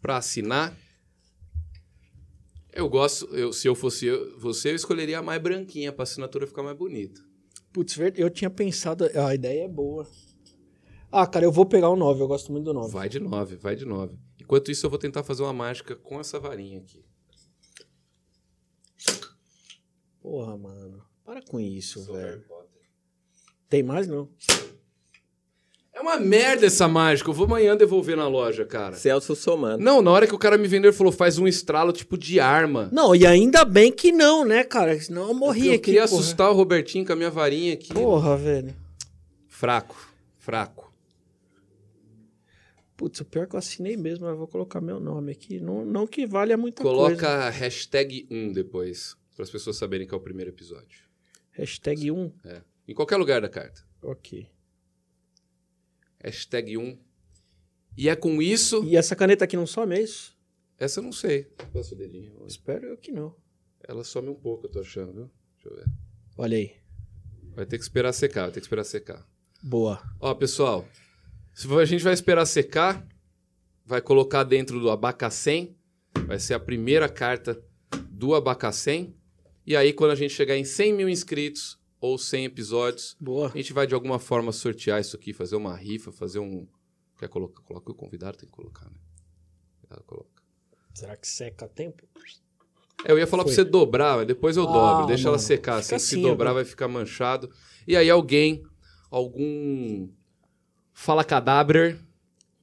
pra 0.00 0.16
assinar. 0.16 0.76
Eu 2.72 2.88
gosto, 2.88 3.26
eu, 3.34 3.52
se 3.52 3.66
eu 3.66 3.74
fosse 3.74 4.06
eu- 4.06 4.38
você, 4.38 4.70
eu 4.70 4.76
escolheria 4.76 5.18
a 5.18 5.22
mais 5.22 5.42
branquinha 5.42 5.92
pra 5.92 6.04
assinatura 6.04 6.46
ficar 6.46 6.62
mais 6.62 6.76
bonita. 6.76 7.20
Putz, 7.72 7.94
ver- 7.96 8.18
eu 8.18 8.30
tinha 8.30 8.50
pensado. 8.50 9.04
A 9.26 9.34
ideia 9.34 9.64
é 9.64 9.68
boa. 9.68 10.08
Ah, 11.10 11.26
cara, 11.26 11.44
eu 11.44 11.50
vou 11.52 11.66
pegar 11.66 11.88
o 11.90 11.96
9, 11.96 12.22
eu 12.22 12.28
gosto 12.28 12.52
muito 12.52 12.64
do 12.66 12.72
9. 12.74 12.92
Vai 12.92 13.08
de 13.08 13.18
nove, 13.18 13.56
vai 13.56 13.74
de 13.74 13.84
nove. 13.84 14.16
Enquanto 14.40 14.70
isso, 14.70 14.86
eu 14.86 14.90
vou 14.90 14.98
tentar 14.98 15.24
fazer 15.24 15.42
uma 15.42 15.52
mágica 15.52 15.96
com 15.96 16.20
essa 16.20 16.38
varinha 16.38 16.78
aqui. 16.78 17.04
Porra, 20.20 20.56
mano. 20.56 21.02
Para 21.24 21.42
com 21.42 21.58
isso, 21.58 22.04
velho. 22.12 22.44
Tem 23.68 23.82
mais, 23.82 24.06
não? 24.06 24.28
É 26.00 26.02
uma 26.02 26.18
merda 26.18 26.64
essa 26.64 26.88
mágica. 26.88 27.28
Eu 27.28 27.34
vou 27.34 27.44
amanhã 27.44 27.76
devolver 27.76 28.16
na 28.16 28.26
loja, 28.26 28.64
cara. 28.64 28.96
Celso 28.96 29.36
somando. 29.36 29.84
Não, 29.84 30.00
na 30.00 30.10
hora 30.10 30.26
que 30.26 30.34
o 30.34 30.38
cara 30.38 30.56
me 30.56 30.66
vendeu, 30.66 30.88
ele 30.88 30.96
falou: 30.96 31.12
faz 31.12 31.36
um 31.38 31.46
estralo 31.46 31.92
tipo 31.92 32.16
de 32.16 32.40
arma. 32.40 32.88
Não, 32.90 33.14
e 33.14 33.26
ainda 33.26 33.66
bem 33.66 33.92
que 33.92 34.10
não, 34.10 34.42
né, 34.42 34.64
cara? 34.64 34.98
Senão 34.98 35.28
eu 35.28 35.34
morri 35.34 35.66
eu 35.66 35.74
aqui. 35.74 35.82
queria 35.84 36.08
porra. 36.08 36.18
assustar 36.18 36.50
o 36.50 36.54
Robertinho 36.54 37.04
com 37.04 37.12
a 37.12 37.16
minha 37.16 37.30
varinha 37.30 37.74
aqui. 37.74 37.92
Porra, 37.92 38.34
velho. 38.34 38.74
Fraco, 39.46 40.10
fraco. 40.38 40.90
Putz, 42.96 43.20
o 43.20 43.24
pior 43.26 43.42
é 43.42 43.46
que 43.46 43.54
eu 43.54 43.58
assinei 43.58 43.94
mesmo, 43.94 44.24
mas 44.24 44.32
eu 44.32 44.38
vou 44.38 44.48
colocar 44.48 44.80
meu 44.80 44.98
nome 44.98 45.32
aqui. 45.32 45.60
Não, 45.60 45.84
não 45.84 46.06
que 46.06 46.26
valha 46.26 46.56
muita 46.56 46.82
Coloca 46.82 47.14
coisa. 47.14 47.50
hashtag 47.50 48.26
1 48.30 48.52
depois, 48.52 49.16
para 49.36 49.42
as 49.42 49.50
pessoas 49.50 49.76
saberem 49.76 50.06
que 50.06 50.14
é 50.14 50.16
o 50.16 50.20
primeiro 50.20 50.50
episódio. 50.50 51.02
Hashtag 51.50 52.10
1. 52.10 52.32
É. 52.46 52.62
Em 52.88 52.94
qualquer 52.94 53.18
lugar 53.18 53.42
da 53.42 53.50
carta. 53.50 53.82
Ok. 54.02 54.46
Hashtag 56.22 56.76
1. 56.76 56.98
E 57.96 58.08
é 58.08 58.16
com 58.16 58.40
isso. 58.40 58.84
E 58.84 58.96
essa 58.96 59.16
caneta 59.16 59.44
aqui 59.44 59.56
não 59.56 59.66
some, 59.66 59.94
é 59.94 60.02
isso? 60.02 60.36
Essa 60.78 61.00
eu 61.00 61.04
não 61.04 61.12
sei. 61.12 61.44
Passa 61.72 61.94
o 61.94 61.98
dedinho. 61.98 62.44
Espero 62.46 62.86
eu 62.86 62.96
que 62.96 63.12
não. 63.12 63.34
Ela 63.86 64.04
some 64.04 64.28
um 64.28 64.34
pouco, 64.34 64.66
eu 64.66 64.70
tô 64.70 64.80
achando, 64.80 65.12
viu? 65.12 65.30
Deixa 65.54 65.68
eu 65.68 65.76
ver. 65.76 65.84
Olha 66.36 66.56
aí. 66.56 66.76
Vai 67.54 67.66
ter 67.66 67.76
que 67.76 67.82
esperar 67.82 68.12
secar, 68.12 68.42
vai 68.42 68.52
ter 68.52 68.60
que 68.60 68.66
esperar 68.66 68.84
secar. 68.84 69.26
Boa. 69.62 70.02
Ó, 70.20 70.34
pessoal, 70.34 70.86
se 71.52 71.66
a 71.72 71.84
gente 71.84 72.04
vai 72.04 72.14
esperar 72.14 72.46
secar, 72.46 73.06
vai 73.84 74.00
colocar 74.00 74.44
dentro 74.44 74.78
do 74.78 74.90
abacacém, 74.90 75.76
vai 76.26 76.38
ser 76.38 76.54
a 76.54 76.60
primeira 76.60 77.08
carta 77.08 77.62
do 78.10 78.34
abacacém. 78.34 79.16
E 79.66 79.76
aí, 79.76 79.92
quando 79.92 80.12
a 80.12 80.14
gente 80.14 80.32
chegar 80.32 80.56
em 80.56 80.64
100 80.64 80.92
mil 80.94 81.08
inscritos 81.08 81.79
ou 82.00 82.16
100 82.18 82.46
episódios, 82.46 83.16
Boa. 83.20 83.48
a 83.52 83.56
gente 83.56 83.72
vai 83.72 83.86
de 83.86 83.94
alguma 83.94 84.18
forma 84.18 84.52
sortear 84.52 85.00
isso 85.00 85.16
aqui, 85.16 85.32
fazer 85.32 85.56
uma 85.56 85.76
rifa, 85.76 86.10
fazer 86.10 86.38
um. 86.38 86.66
Quer 87.18 87.28
colocar? 87.28 87.62
Coloca 87.62 87.92
o 87.92 87.94
convidado, 87.94 88.38
tem 88.38 88.46
que 88.48 88.54
colocar, 88.54 88.86
né? 88.86 88.96
Convidado, 89.76 90.04
coloca. 90.06 90.42
Será 90.94 91.16
que 91.16 91.28
seca 91.28 91.66
a 91.66 91.68
tempo? 91.68 92.02
É, 93.04 93.12
eu 93.12 93.18
ia 93.18 93.26
falar 93.26 93.44
Foi. 93.44 93.54
pra 93.54 93.62
você 93.64 93.68
dobrar, 93.70 94.16
mas 94.18 94.26
depois 94.26 94.56
eu 94.56 94.64
Ah, 94.68 94.72
dobro. 94.72 95.06
Deixa 95.06 95.24
ela 95.28 95.36
mano. 95.36 95.46
secar. 95.46 95.76
Assim, 95.78 95.88
se 95.88 95.94
assim, 95.94 96.22
dobrar, 96.22 96.50
eu- 96.50 96.54
vai 96.54 96.64
ficar 96.64 96.88
manchado. 96.88 97.50
E 97.86 97.96
aí 97.96 98.08
alguém, 98.10 98.62
algum 99.10 100.08
fala 100.92 101.24
cadáver, 101.24 101.98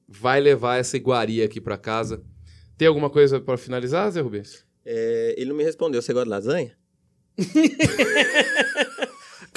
vai 0.08 0.40
levar 0.40 0.78
essa 0.78 0.96
iguaria 0.98 1.46
aqui 1.46 1.60
pra 1.62 1.78
casa. 1.78 2.24
Tem 2.78 2.88
alguma 2.88 3.10
coisa 3.10 3.40
pra 3.42 3.58
finalizar, 3.58 4.10
Zé 4.12 4.22
Rubens? 4.22 4.66
É, 4.86 5.34
ele 5.38 5.50
não 5.50 5.56
me 5.58 5.64
respondeu. 5.64 6.02
Você 6.02 6.14
gosta 6.14 6.26
de 6.26 6.30
lasanha? 6.32 6.78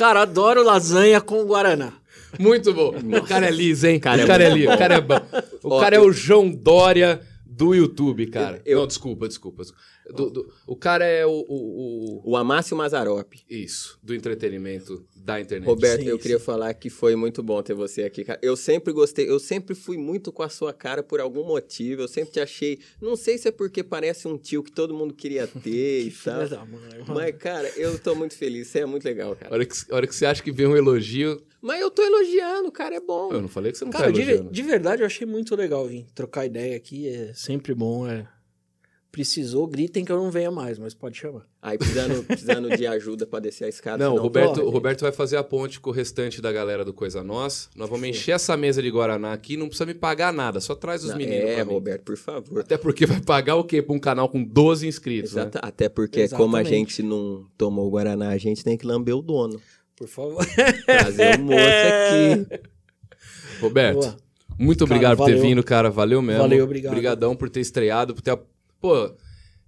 Cara, 0.01 0.23
adoro 0.23 0.63
lasanha 0.65 1.21
com 1.21 1.45
guaraná. 1.45 1.93
Muito 2.39 2.73
bom. 2.73 2.95
O 3.19 3.23
cara 3.23 3.49
é 3.49 3.51
liso, 3.51 3.87
hein? 3.87 4.01
Cara, 4.01 4.23
o 4.23 4.25
é 4.25 4.27
cara 4.27 4.45
é 4.45 4.49
muito 4.49 4.61
liso, 4.63 4.73
o 4.73 4.79
cara 4.79 4.95
é 4.95 5.01
bom. 5.03 5.21
O 5.63 5.69
Ó, 5.75 5.79
cara 5.81 5.97
é 5.97 6.01
o 6.01 6.11
João 6.11 6.51
Dória 6.51 7.21
do 7.45 7.75
YouTube, 7.75 8.27
cara. 8.29 8.63
Eu- 8.65 8.79
Não, 8.79 8.87
desculpa, 8.87 9.29
desculpa. 9.29 9.63
Do- 10.13 10.31
do- 10.31 10.53
o 10.67 10.77
cara 10.77 11.05
é 11.05 11.25
o, 11.27 11.31
o- 11.31 12.21
o- 12.27 12.31
O 12.33 12.37
Amácio 12.37 12.77
Mazarop. 12.77 13.33
Isso, 13.49 13.99
do 14.03 14.15
entretenimento 14.15 15.05
da 15.17 15.41
internet. 15.41 15.67
Roberto, 15.69 16.01
Sim, 16.03 16.09
eu 16.09 16.17
sim. 16.17 16.23
queria 16.23 16.39
falar 16.41 16.73
que 16.75 16.89
foi 16.91 17.15
muito 17.17 17.43
bom 17.43 17.63
ter 17.63 17.75
você 17.75 18.03
aqui, 18.03 18.25
cara. 18.25 18.39
Eu 18.43 18.57
sempre 18.57 18.93
gostei, 18.93 19.29
eu 19.29 19.39
sempre 19.39 19.75
fui 19.75 19.97
muito 19.97 20.33
com 20.33 20.43
a 20.43 20.49
sua 20.49 20.73
cara 20.73 21.03
por 21.03 21.21
algum 21.21 21.45
motivo. 21.45 22.03
Eu 22.03 22.09
sempre 22.09 22.33
te 22.33 22.41
achei. 22.41 22.79
Não 23.01 23.17
sei 23.17 23.39
se 23.39 23.49
é 23.49 23.53
porque 23.53 23.83
parece 23.85 24.27
um 24.29 24.37
tio 24.39 24.63
que 24.63 24.73
todo 24.73 24.95
mundo 24.95 25.15
queria 25.15 25.47
ter 25.63 26.03
e 26.07 26.11
tal. 26.11 26.35
Filha 26.47 26.49
da 26.49 26.65
mãe. 26.65 26.81
Mas, 27.09 27.37
cara, 27.37 27.69
eu 27.77 27.99
tô 27.99 28.15
muito 28.15 28.35
feliz. 28.37 28.69
Você 28.69 28.81
é 28.81 28.87
muito 28.87 29.05
legal, 29.05 29.33
A 29.33 29.37
cara. 29.37 29.55
hora, 29.55 29.67
que, 29.67 29.75
a 29.91 29.95
hora 29.97 30.07
que 30.07 30.15
você 30.15 30.27
acha 30.27 30.43
que 30.43 30.53
vem 30.53 30.67
um 30.67 30.77
elogio. 30.77 31.41
Mas 31.63 31.81
eu 31.81 31.91
tô 31.91 32.03
elogiando, 32.03 32.73
cara, 32.73 32.95
é 32.97 33.01
bom. 33.01 33.31
Eu 33.33 33.43
não 33.43 33.49
falei 33.49 33.71
que 33.71 33.77
você 33.79 33.85
não 33.85 33.93
Cara, 33.93 34.07
tá 34.07 34.11
de, 34.13 34.23
elogiando. 34.23 34.51
de 34.51 34.63
verdade, 34.63 35.03
eu 35.03 35.07
achei 35.07 35.27
muito 35.27 35.55
legal 35.55 35.87
vir 35.87 36.07
trocar 36.15 36.47
ideia 36.47 36.75
aqui. 36.77 37.07
É 37.07 37.33
sempre 37.35 37.75
bom. 37.75 38.07
É... 38.09 38.27
Precisou, 39.13 39.67
gritem 39.67 40.05
que 40.05 40.13
eu 40.13 40.17
não 40.17 40.31
venha 40.31 40.53
mais, 40.53 40.79
mas 40.79 40.95
pode 40.95 41.17
chamar. 41.19 41.45
Aí 41.61 41.77
precisando, 41.77 42.23
precisando 42.25 42.77
de 42.77 42.87
ajuda 42.87 43.27
pra 43.27 43.41
descer 43.41 43.65
a 43.65 43.69
escada. 43.69 44.05
Não, 44.05 44.15
o 44.15 44.19
Roberto, 44.21 44.61
o 44.63 44.71
Roberto 44.71 45.01
vai 45.01 45.11
fazer 45.11 45.37
a 45.37 45.43
ponte 45.43 45.81
com 45.81 45.91
o 45.91 45.93
restante 45.93 46.41
da 46.41 46.53
galera 46.53 46.85
do 46.85 46.93
Coisa 46.95 47.21
Nós. 47.25 47.69
Nós 47.75 47.89
vamos 47.91 48.05
Sim. 48.05 48.11
encher 48.11 48.33
essa 48.37 48.57
mesa 48.57 48.81
de 48.81 48.89
Guaraná 48.89 49.33
aqui, 49.33 49.57
não 49.57 49.67
precisa 49.67 49.85
me 49.85 49.95
pagar 49.95 50.33
nada, 50.33 50.61
só 50.61 50.77
traz 50.77 51.03
os 51.03 51.11
Não, 51.11 51.17
meninos 51.17 51.41
É, 51.51 51.55
pra 51.57 51.65
mim. 51.65 51.73
Roberto, 51.73 52.03
por 52.05 52.17
favor. 52.17 52.61
Até 52.61 52.79
porque 52.79 53.05
vai 53.05 53.21
pagar 53.21 53.57
o 53.57 53.65
quê 53.65 53.83
pra 53.83 53.95
um 53.97 53.99
canal 53.99 54.29
com 54.29 54.45
12 54.45 54.87
inscritos, 54.87 55.35
né? 55.35 55.43
Exata- 55.43 55.59
Até 55.61 55.89
porque, 55.89 56.29
como 56.29 56.55
a 56.57 56.61
Exatamente. 56.61 56.69
gente 56.93 57.03
não 57.03 57.47
tomou 57.59 57.89
o 57.89 57.91
Guaraná, 57.91 58.29
a 58.31 58.39
gente 58.39 58.63
tem 58.63 58.77
que 58.79 58.87
lamber 58.87 59.17
o 59.17 59.21
dono. 59.23 59.61
Por 59.97 60.07
favor. 60.07 60.47
Trazer 60.87 61.37
o 61.37 61.43
moço 61.43 61.59
aqui. 61.59 62.61
Roberto, 63.61 63.99
Boa. 63.99 64.17
muito 64.59 64.87
Cara, 64.87 64.95
obrigado 64.97 65.17
por 65.17 65.25
ter 65.27 65.33
valeu. 65.35 65.49
vindo, 65.49 65.63
cara. 65.65 65.91
Valeu 65.91 66.23
mesmo. 66.23 66.43
Valeu, 66.43 66.65
obrigado. 66.65 66.93
Obrigadão 66.93 67.35
por 67.37 67.51
ter 67.51 67.61
estreado, 67.61 68.15
por 68.15 68.23
ter... 68.23 68.39
Pô, 68.81 69.13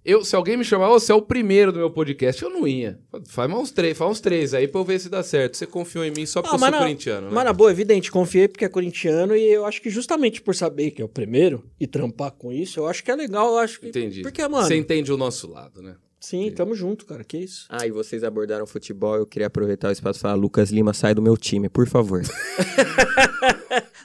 eu, 0.05 0.25
se 0.25 0.35
alguém 0.35 0.57
me 0.57 0.65
chamar, 0.65 0.89
"Ô, 0.89 0.99
você 0.99 1.11
é 1.11 1.15
o 1.15 1.21
primeiro 1.21 1.71
do 1.71 1.79
meu 1.79 1.89
podcast, 1.89 2.41
eu 2.43 2.49
não 2.49 2.67
ia. 2.67 2.99
Faz 3.27 3.49
uns 3.51 3.71
três, 3.71 3.97
faz 3.97 4.11
uns 4.11 4.19
três 4.19 4.53
aí 4.53 4.67
pra 4.67 4.81
eu 4.81 4.85
ver 4.85 4.99
se 4.99 5.07
dá 5.09 5.23
certo. 5.23 5.55
Você 5.55 5.65
confiou 5.65 6.03
em 6.03 6.11
mim 6.11 6.25
só 6.25 6.41
porque 6.41 6.55
Ah, 6.55 6.57
eu 6.57 6.59
sou 6.59 6.71
na- 6.71 6.77
corintiano, 6.79 7.27
né? 7.27 7.33
Mas 7.33 7.45
na 7.45 7.53
boa, 7.53 7.71
evidente, 7.71 8.11
confiei 8.11 8.47
porque 8.49 8.65
é 8.65 8.69
corintiano 8.69 9.35
e 9.35 9.41
eu 9.49 9.65
acho 9.65 9.81
que 9.81 9.89
justamente 9.89 10.41
por 10.41 10.53
saber 10.55 10.91
que 10.91 11.01
é 11.01 11.05
o 11.05 11.09
primeiro 11.09 11.63
e 11.79 11.87
trampar 11.87 12.31
com 12.31 12.51
isso, 12.51 12.79
eu 12.79 12.87
acho 12.87 13.01
que 13.03 13.11
é 13.11 13.15
legal, 13.15 13.51
eu 13.53 13.57
acho 13.59 13.79
que... 13.79 13.87
Entendi. 13.87 14.21
Porque, 14.23 14.45
mano, 14.47 14.67
Você 14.67 14.75
entende 14.75 15.11
o 15.11 15.17
nosso 15.17 15.49
lado, 15.49 15.81
né? 15.81 15.95
Sim, 16.23 16.51
tamo 16.51 16.73
junto, 16.75 17.05
cara, 17.05 17.23
que 17.23 17.37
isso. 17.37 17.65
Ah, 17.69 17.85
e 17.85 17.91
vocês 17.91 18.23
abordaram 18.23 18.65
futebol, 18.65 19.15
eu 19.15 19.25
queria 19.25 19.47
aproveitar 19.47 19.89
o 19.89 19.91
espaço 19.91 20.19
e 20.19 20.21
falar, 20.21 20.35
Lucas 20.35 20.71
Lima, 20.71 20.93
sai 20.93 21.13
do 21.13 21.21
meu 21.21 21.35
time, 21.37 21.67
por 21.69 21.87
favor. 21.87 22.21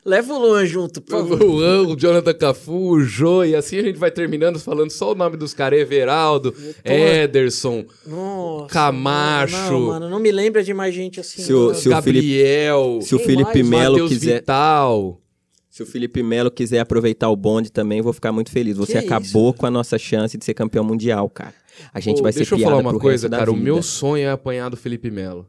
Leva 0.05 0.33
o 0.33 0.39
Luan 0.39 0.65
junto, 0.65 1.03
por 1.03 1.11
favor. 1.19 1.43
O 1.43 1.47
Luan, 1.47 1.83
o 1.89 1.97
Jonathan 1.97 2.33
Cafu, 2.33 2.93
o 2.93 3.01
Jô, 3.03 3.45
e 3.45 3.55
assim 3.55 3.79
a 3.79 3.83
gente 3.83 3.99
vai 3.99 4.11
terminando 4.11 4.59
falando 4.59 4.91
só 4.91 5.13
o 5.13 5.15
nome 5.15 5.37
dos 5.37 5.53
caras: 5.53 5.79
Everaldo, 5.81 6.55
Ederson, 6.85 7.85
Nossa. 8.07 8.67
Camacho. 8.73 9.57
Não, 9.73 9.81
mano, 9.89 10.09
não 10.09 10.19
me 10.19 10.31
lembra 10.33 10.63
de 10.63 10.73
mais 10.73 10.95
gente 10.95 11.21
assim. 11.21 11.43
Se 11.43 11.53
o- 11.53 11.75
se 11.75 11.89
o 11.89 11.91
Gabriel, 11.91 13.01
Se 13.03 13.15
o 13.15 13.19
Felipe? 13.19 13.63
Melo 13.63 14.09
quiser, 14.09 14.37
Vital. 14.41 15.21
se 15.69 15.83
o 15.83 15.87
Felipe 15.87 16.23
Melo 16.23 16.51
quiser 16.51 16.81
aproveitar 16.81 17.29
o 17.29 17.37
bonde 17.37 17.71
também, 17.71 18.01
vou 18.01 18.13
ficar 18.13 18.33
muito 18.33 18.51
feliz. 18.51 18.77
Você 18.79 18.93
Que 18.93 18.99
acabou 18.99 19.51
isso, 19.51 19.59
com 19.59 19.67
a 19.67 19.71
nossa 19.71 19.99
chance 19.99 20.39
de 20.39 20.45
ser 20.45 20.55
campeão 20.55 20.85
mundial, 20.85 21.29
cara. 21.29 21.53
A 21.93 22.01
gente 22.01 22.19
Pô, 22.19 22.23
vai 22.25 22.33
ser 22.33 22.41
deixa 22.41 22.55
eu 22.55 22.59
falar 22.61 22.79
uma 22.79 22.99
coisa, 22.99 23.29
cara. 23.29 23.51
O 23.51 23.57
meu 23.57 23.83
sonho 23.83 24.25
é 24.27 24.31
apanhar 24.31 24.69
do 24.69 24.77
Felipe 24.77 25.11
Melo. 25.11 25.47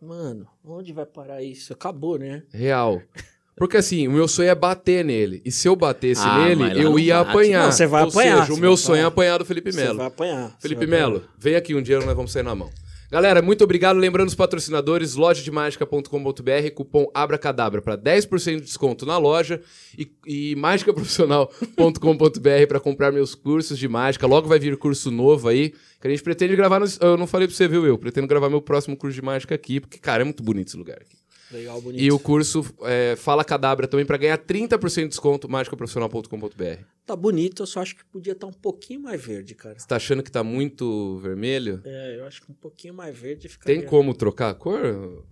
Mano, 0.00 0.46
onde 0.64 0.92
vai 0.92 1.06
parar 1.06 1.42
isso? 1.42 1.72
Acabou, 1.72 2.18
né? 2.18 2.42
Real. 2.52 3.00
Porque 3.56 3.78
assim, 3.78 4.06
o 4.06 4.12
meu 4.12 4.28
sonho 4.28 4.50
é 4.50 4.54
bater 4.54 5.02
nele. 5.02 5.40
E 5.44 5.50
se 5.50 5.66
eu 5.66 5.74
batesse 5.74 6.20
Ah, 6.22 6.44
nele, 6.46 6.78
eu 6.78 6.98
ia 6.98 7.16
bate. 7.18 7.30
apanhar. 7.30 7.64
Não, 7.64 7.72
você 7.72 7.86
vai 7.86 8.02
Ou 8.02 8.10
apanhar, 8.10 8.40
seja, 8.42 8.52
o 8.52 8.58
meu 8.60 8.76
sonho 8.76 8.96
é 8.96 9.04
apanhar. 9.04 9.08
apanhar 9.08 9.38
do 9.38 9.44
Felipe 9.46 9.72
Você 9.72 9.80
Melo. 9.82 9.96
vai 9.96 10.06
apanhar. 10.06 10.50
você 10.50 10.56
Felipe 10.68 10.84
vai 10.86 10.98
apanhar. 11.00 11.10
Melo, 11.20 11.28
vem 11.38 11.54
aqui 11.56 11.74
um 11.74 11.80
dia, 11.80 11.98
nós 12.00 12.14
vamos 12.14 12.30
sair 12.32 12.42
na 12.42 12.54
mão. 12.54 12.70
Galera, 13.10 13.40
muito 13.40 13.62
obrigado. 13.62 13.98
Lembrando 13.98 14.28
os 14.28 14.34
patrocinadores, 14.34 15.14
lojademagica.com.br, 15.14 16.70
cupom 16.74 17.06
ABRACADABRA 17.14 17.80
para 17.80 17.96
10% 17.96 18.56
de 18.56 18.62
desconto 18.62 19.06
na 19.06 19.16
loja 19.16 19.60
e, 19.96 20.10
e 20.26 20.56
mágicaprofissional.com.br 20.56 22.66
para 22.68 22.80
comprar 22.80 23.12
meus 23.12 23.34
cursos 23.34 23.78
de 23.78 23.86
mágica. 23.86 24.26
Logo 24.26 24.48
vai 24.48 24.58
vir 24.58 24.76
curso 24.76 25.10
novo 25.10 25.48
aí, 25.48 25.72
que 26.00 26.06
a 26.06 26.10
gente 26.10 26.22
pretende 26.22 26.56
gravar. 26.56 26.82
Eu 27.00 27.16
não 27.16 27.28
falei 27.28 27.46
para 27.46 27.56
você, 27.56 27.68
viu, 27.68 27.86
eu? 27.86 27.96
Pretendo 27.96 28.26
gravar 28.26 28.50
meu 28.50 28.60
próximo 28.60 28.96
curso 28.96 29.14
de 29.14 29.22
mágica 29.22 29.54
aqui, 29.54 29.80
porque, 29.80 29.98
cara, 29.98 30.22
é 30.22 30.24
muito 30.24 30.42
bonito 30.42 30.66
esse 30.68 30.76
lugar 30.76 30.98
aqui. 31.00 31.16
Legal, 31.50 31.80
bonito. 31.80 32.02
E 32.02 32.10
o 32.10 32.18
curso 32.18 32.64
é, 32.82 33.14
Fala 33.16 33.44
Cadabra 33.44 33.86
também 33.86 34.04
para 34.04 34.16
ganhar 34.16 34.36
30% 34.38 35.02
de 35.02 35.08
desconto, 35.08 35.48
mágicaprofissional.com.br. 35.48 36.82
Tá 37.06 37.14
bonito, 37.14 37.62
eu 37.62 37.66
só 37.66 37.80
acho 37.80 37.94
que 37.96 38.04
podia 38.04 38.32
estar 38.32 38.46
um 38.48 38.52
pouquinho 38.52 39.00
mais 39.00 39.24
verde, 39.24 39.54
cara. 39.54 39.78
Você 39.78 39.86
tá 39.86 39.96
achando 39.96 40.22
que 40.24 40.30
tá 40.30 40.42
muito 40.42 41.18
vermelho? 41.18 41.80
É, 41.84 42.16
eu 42.18 42.24
acho 42.26 42.42
que 42.42 42.50
um 42.50 42.54
pouquinho 42.54 42.94
mais 42.94 43.16
verde 43.16 43.48
ficaria... 43.48 43.78
Tem 43.80 43.88
como 43.88 44.12
trocar 44.12 44.50
a 44.50 44.54
cor? 44.54 45.24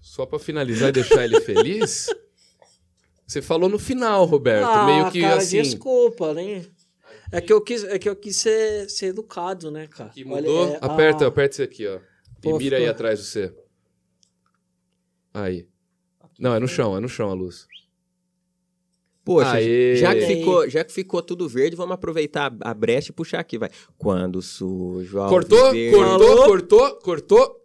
Só 0.00 0.24
pra 0.24 0.38
finalizar 0.38 0.90
e 0.90 0.92
deixar 0.92 1.24
ele 1.24 1.40
feliz? 1.40 2.06
Você 3.26 3.42
falou 3.42 3.68
no 3.68 3.78
final, 3.78 4.24
Roberto, 4.24 4.64
Ah, 4.66 4.86
meio 4.86 5.10
que 5.10 5.20
cara, 5.20 5.36
assim. 5.36 5.60
desculpa, 5.60 6.32
né? 6.32 6.64
É 7.30 7.40
que 7.42 7.52
eu 7.52 7.60
quis, 7.60 7.84
é 7.84 7.98
que 7.98 8.08
eu 8.08 8.16
quis 8.16 8.36
ser, 8.36 8.88
ser 8.88 9.06
educado, 9.06 9.70
né, 9.70 9.86
cara? 9.86 10.08
Que 10.10 10.24
Olha, 10.24 10.36
mudou? 10.48 10.68
é, 10.72 10.78
aperta, 10.80 11.24
ah, 11.24 11.28
aperta 11.28 11.54
isso 11.56 11.62
aqui, 11.62 11.86
ó. 11.86 11.98
Pô, 12.40 12.54
e 12.54 12.58
mira 12.58 12.76
aí 12.78 12.84
ficou- 12.84 12.94
atrás 12.94 13.18
de 13.18 13.26
você. 13.26 13.52
Aí. 15.42 15.66
Não, 16.38 16.54
é 16.54 16.60
no 16.60 16.68
chão, 16.68 16.96
é 16.96 17.00
no 17.00 17.08
chão 17.08 17.30
a 17.30 17.34
luz. 17.34 17.66
Poxa, 19.24 19.52
Aê. 19.52 19.96
já 19.96 20.14
que, 20.14 20.26
ficou, 20.26 20.70
já 20.70 20.82
que 20.82 20.90
ficou 20.90 21.20
tudo 21.20 21.46
verde, 21.46 21.76
vamos 21.76 21.92
aproveitar 21.92 22.50
a 22.62 22.72
brecha 22.72 23.10
e 23.10 23.14
puxar 23.14 23.40
aqui, 23.40 23.58
vai. 23.58 23.68
Quando 23.98 24.40
sujo, 24.40 25.18
alves 25.18 25.30
Cortou, 25.30 25.72
cortou, 25.92 26.46
cortou, 26.46 26.96
cortou. 26.96 27.57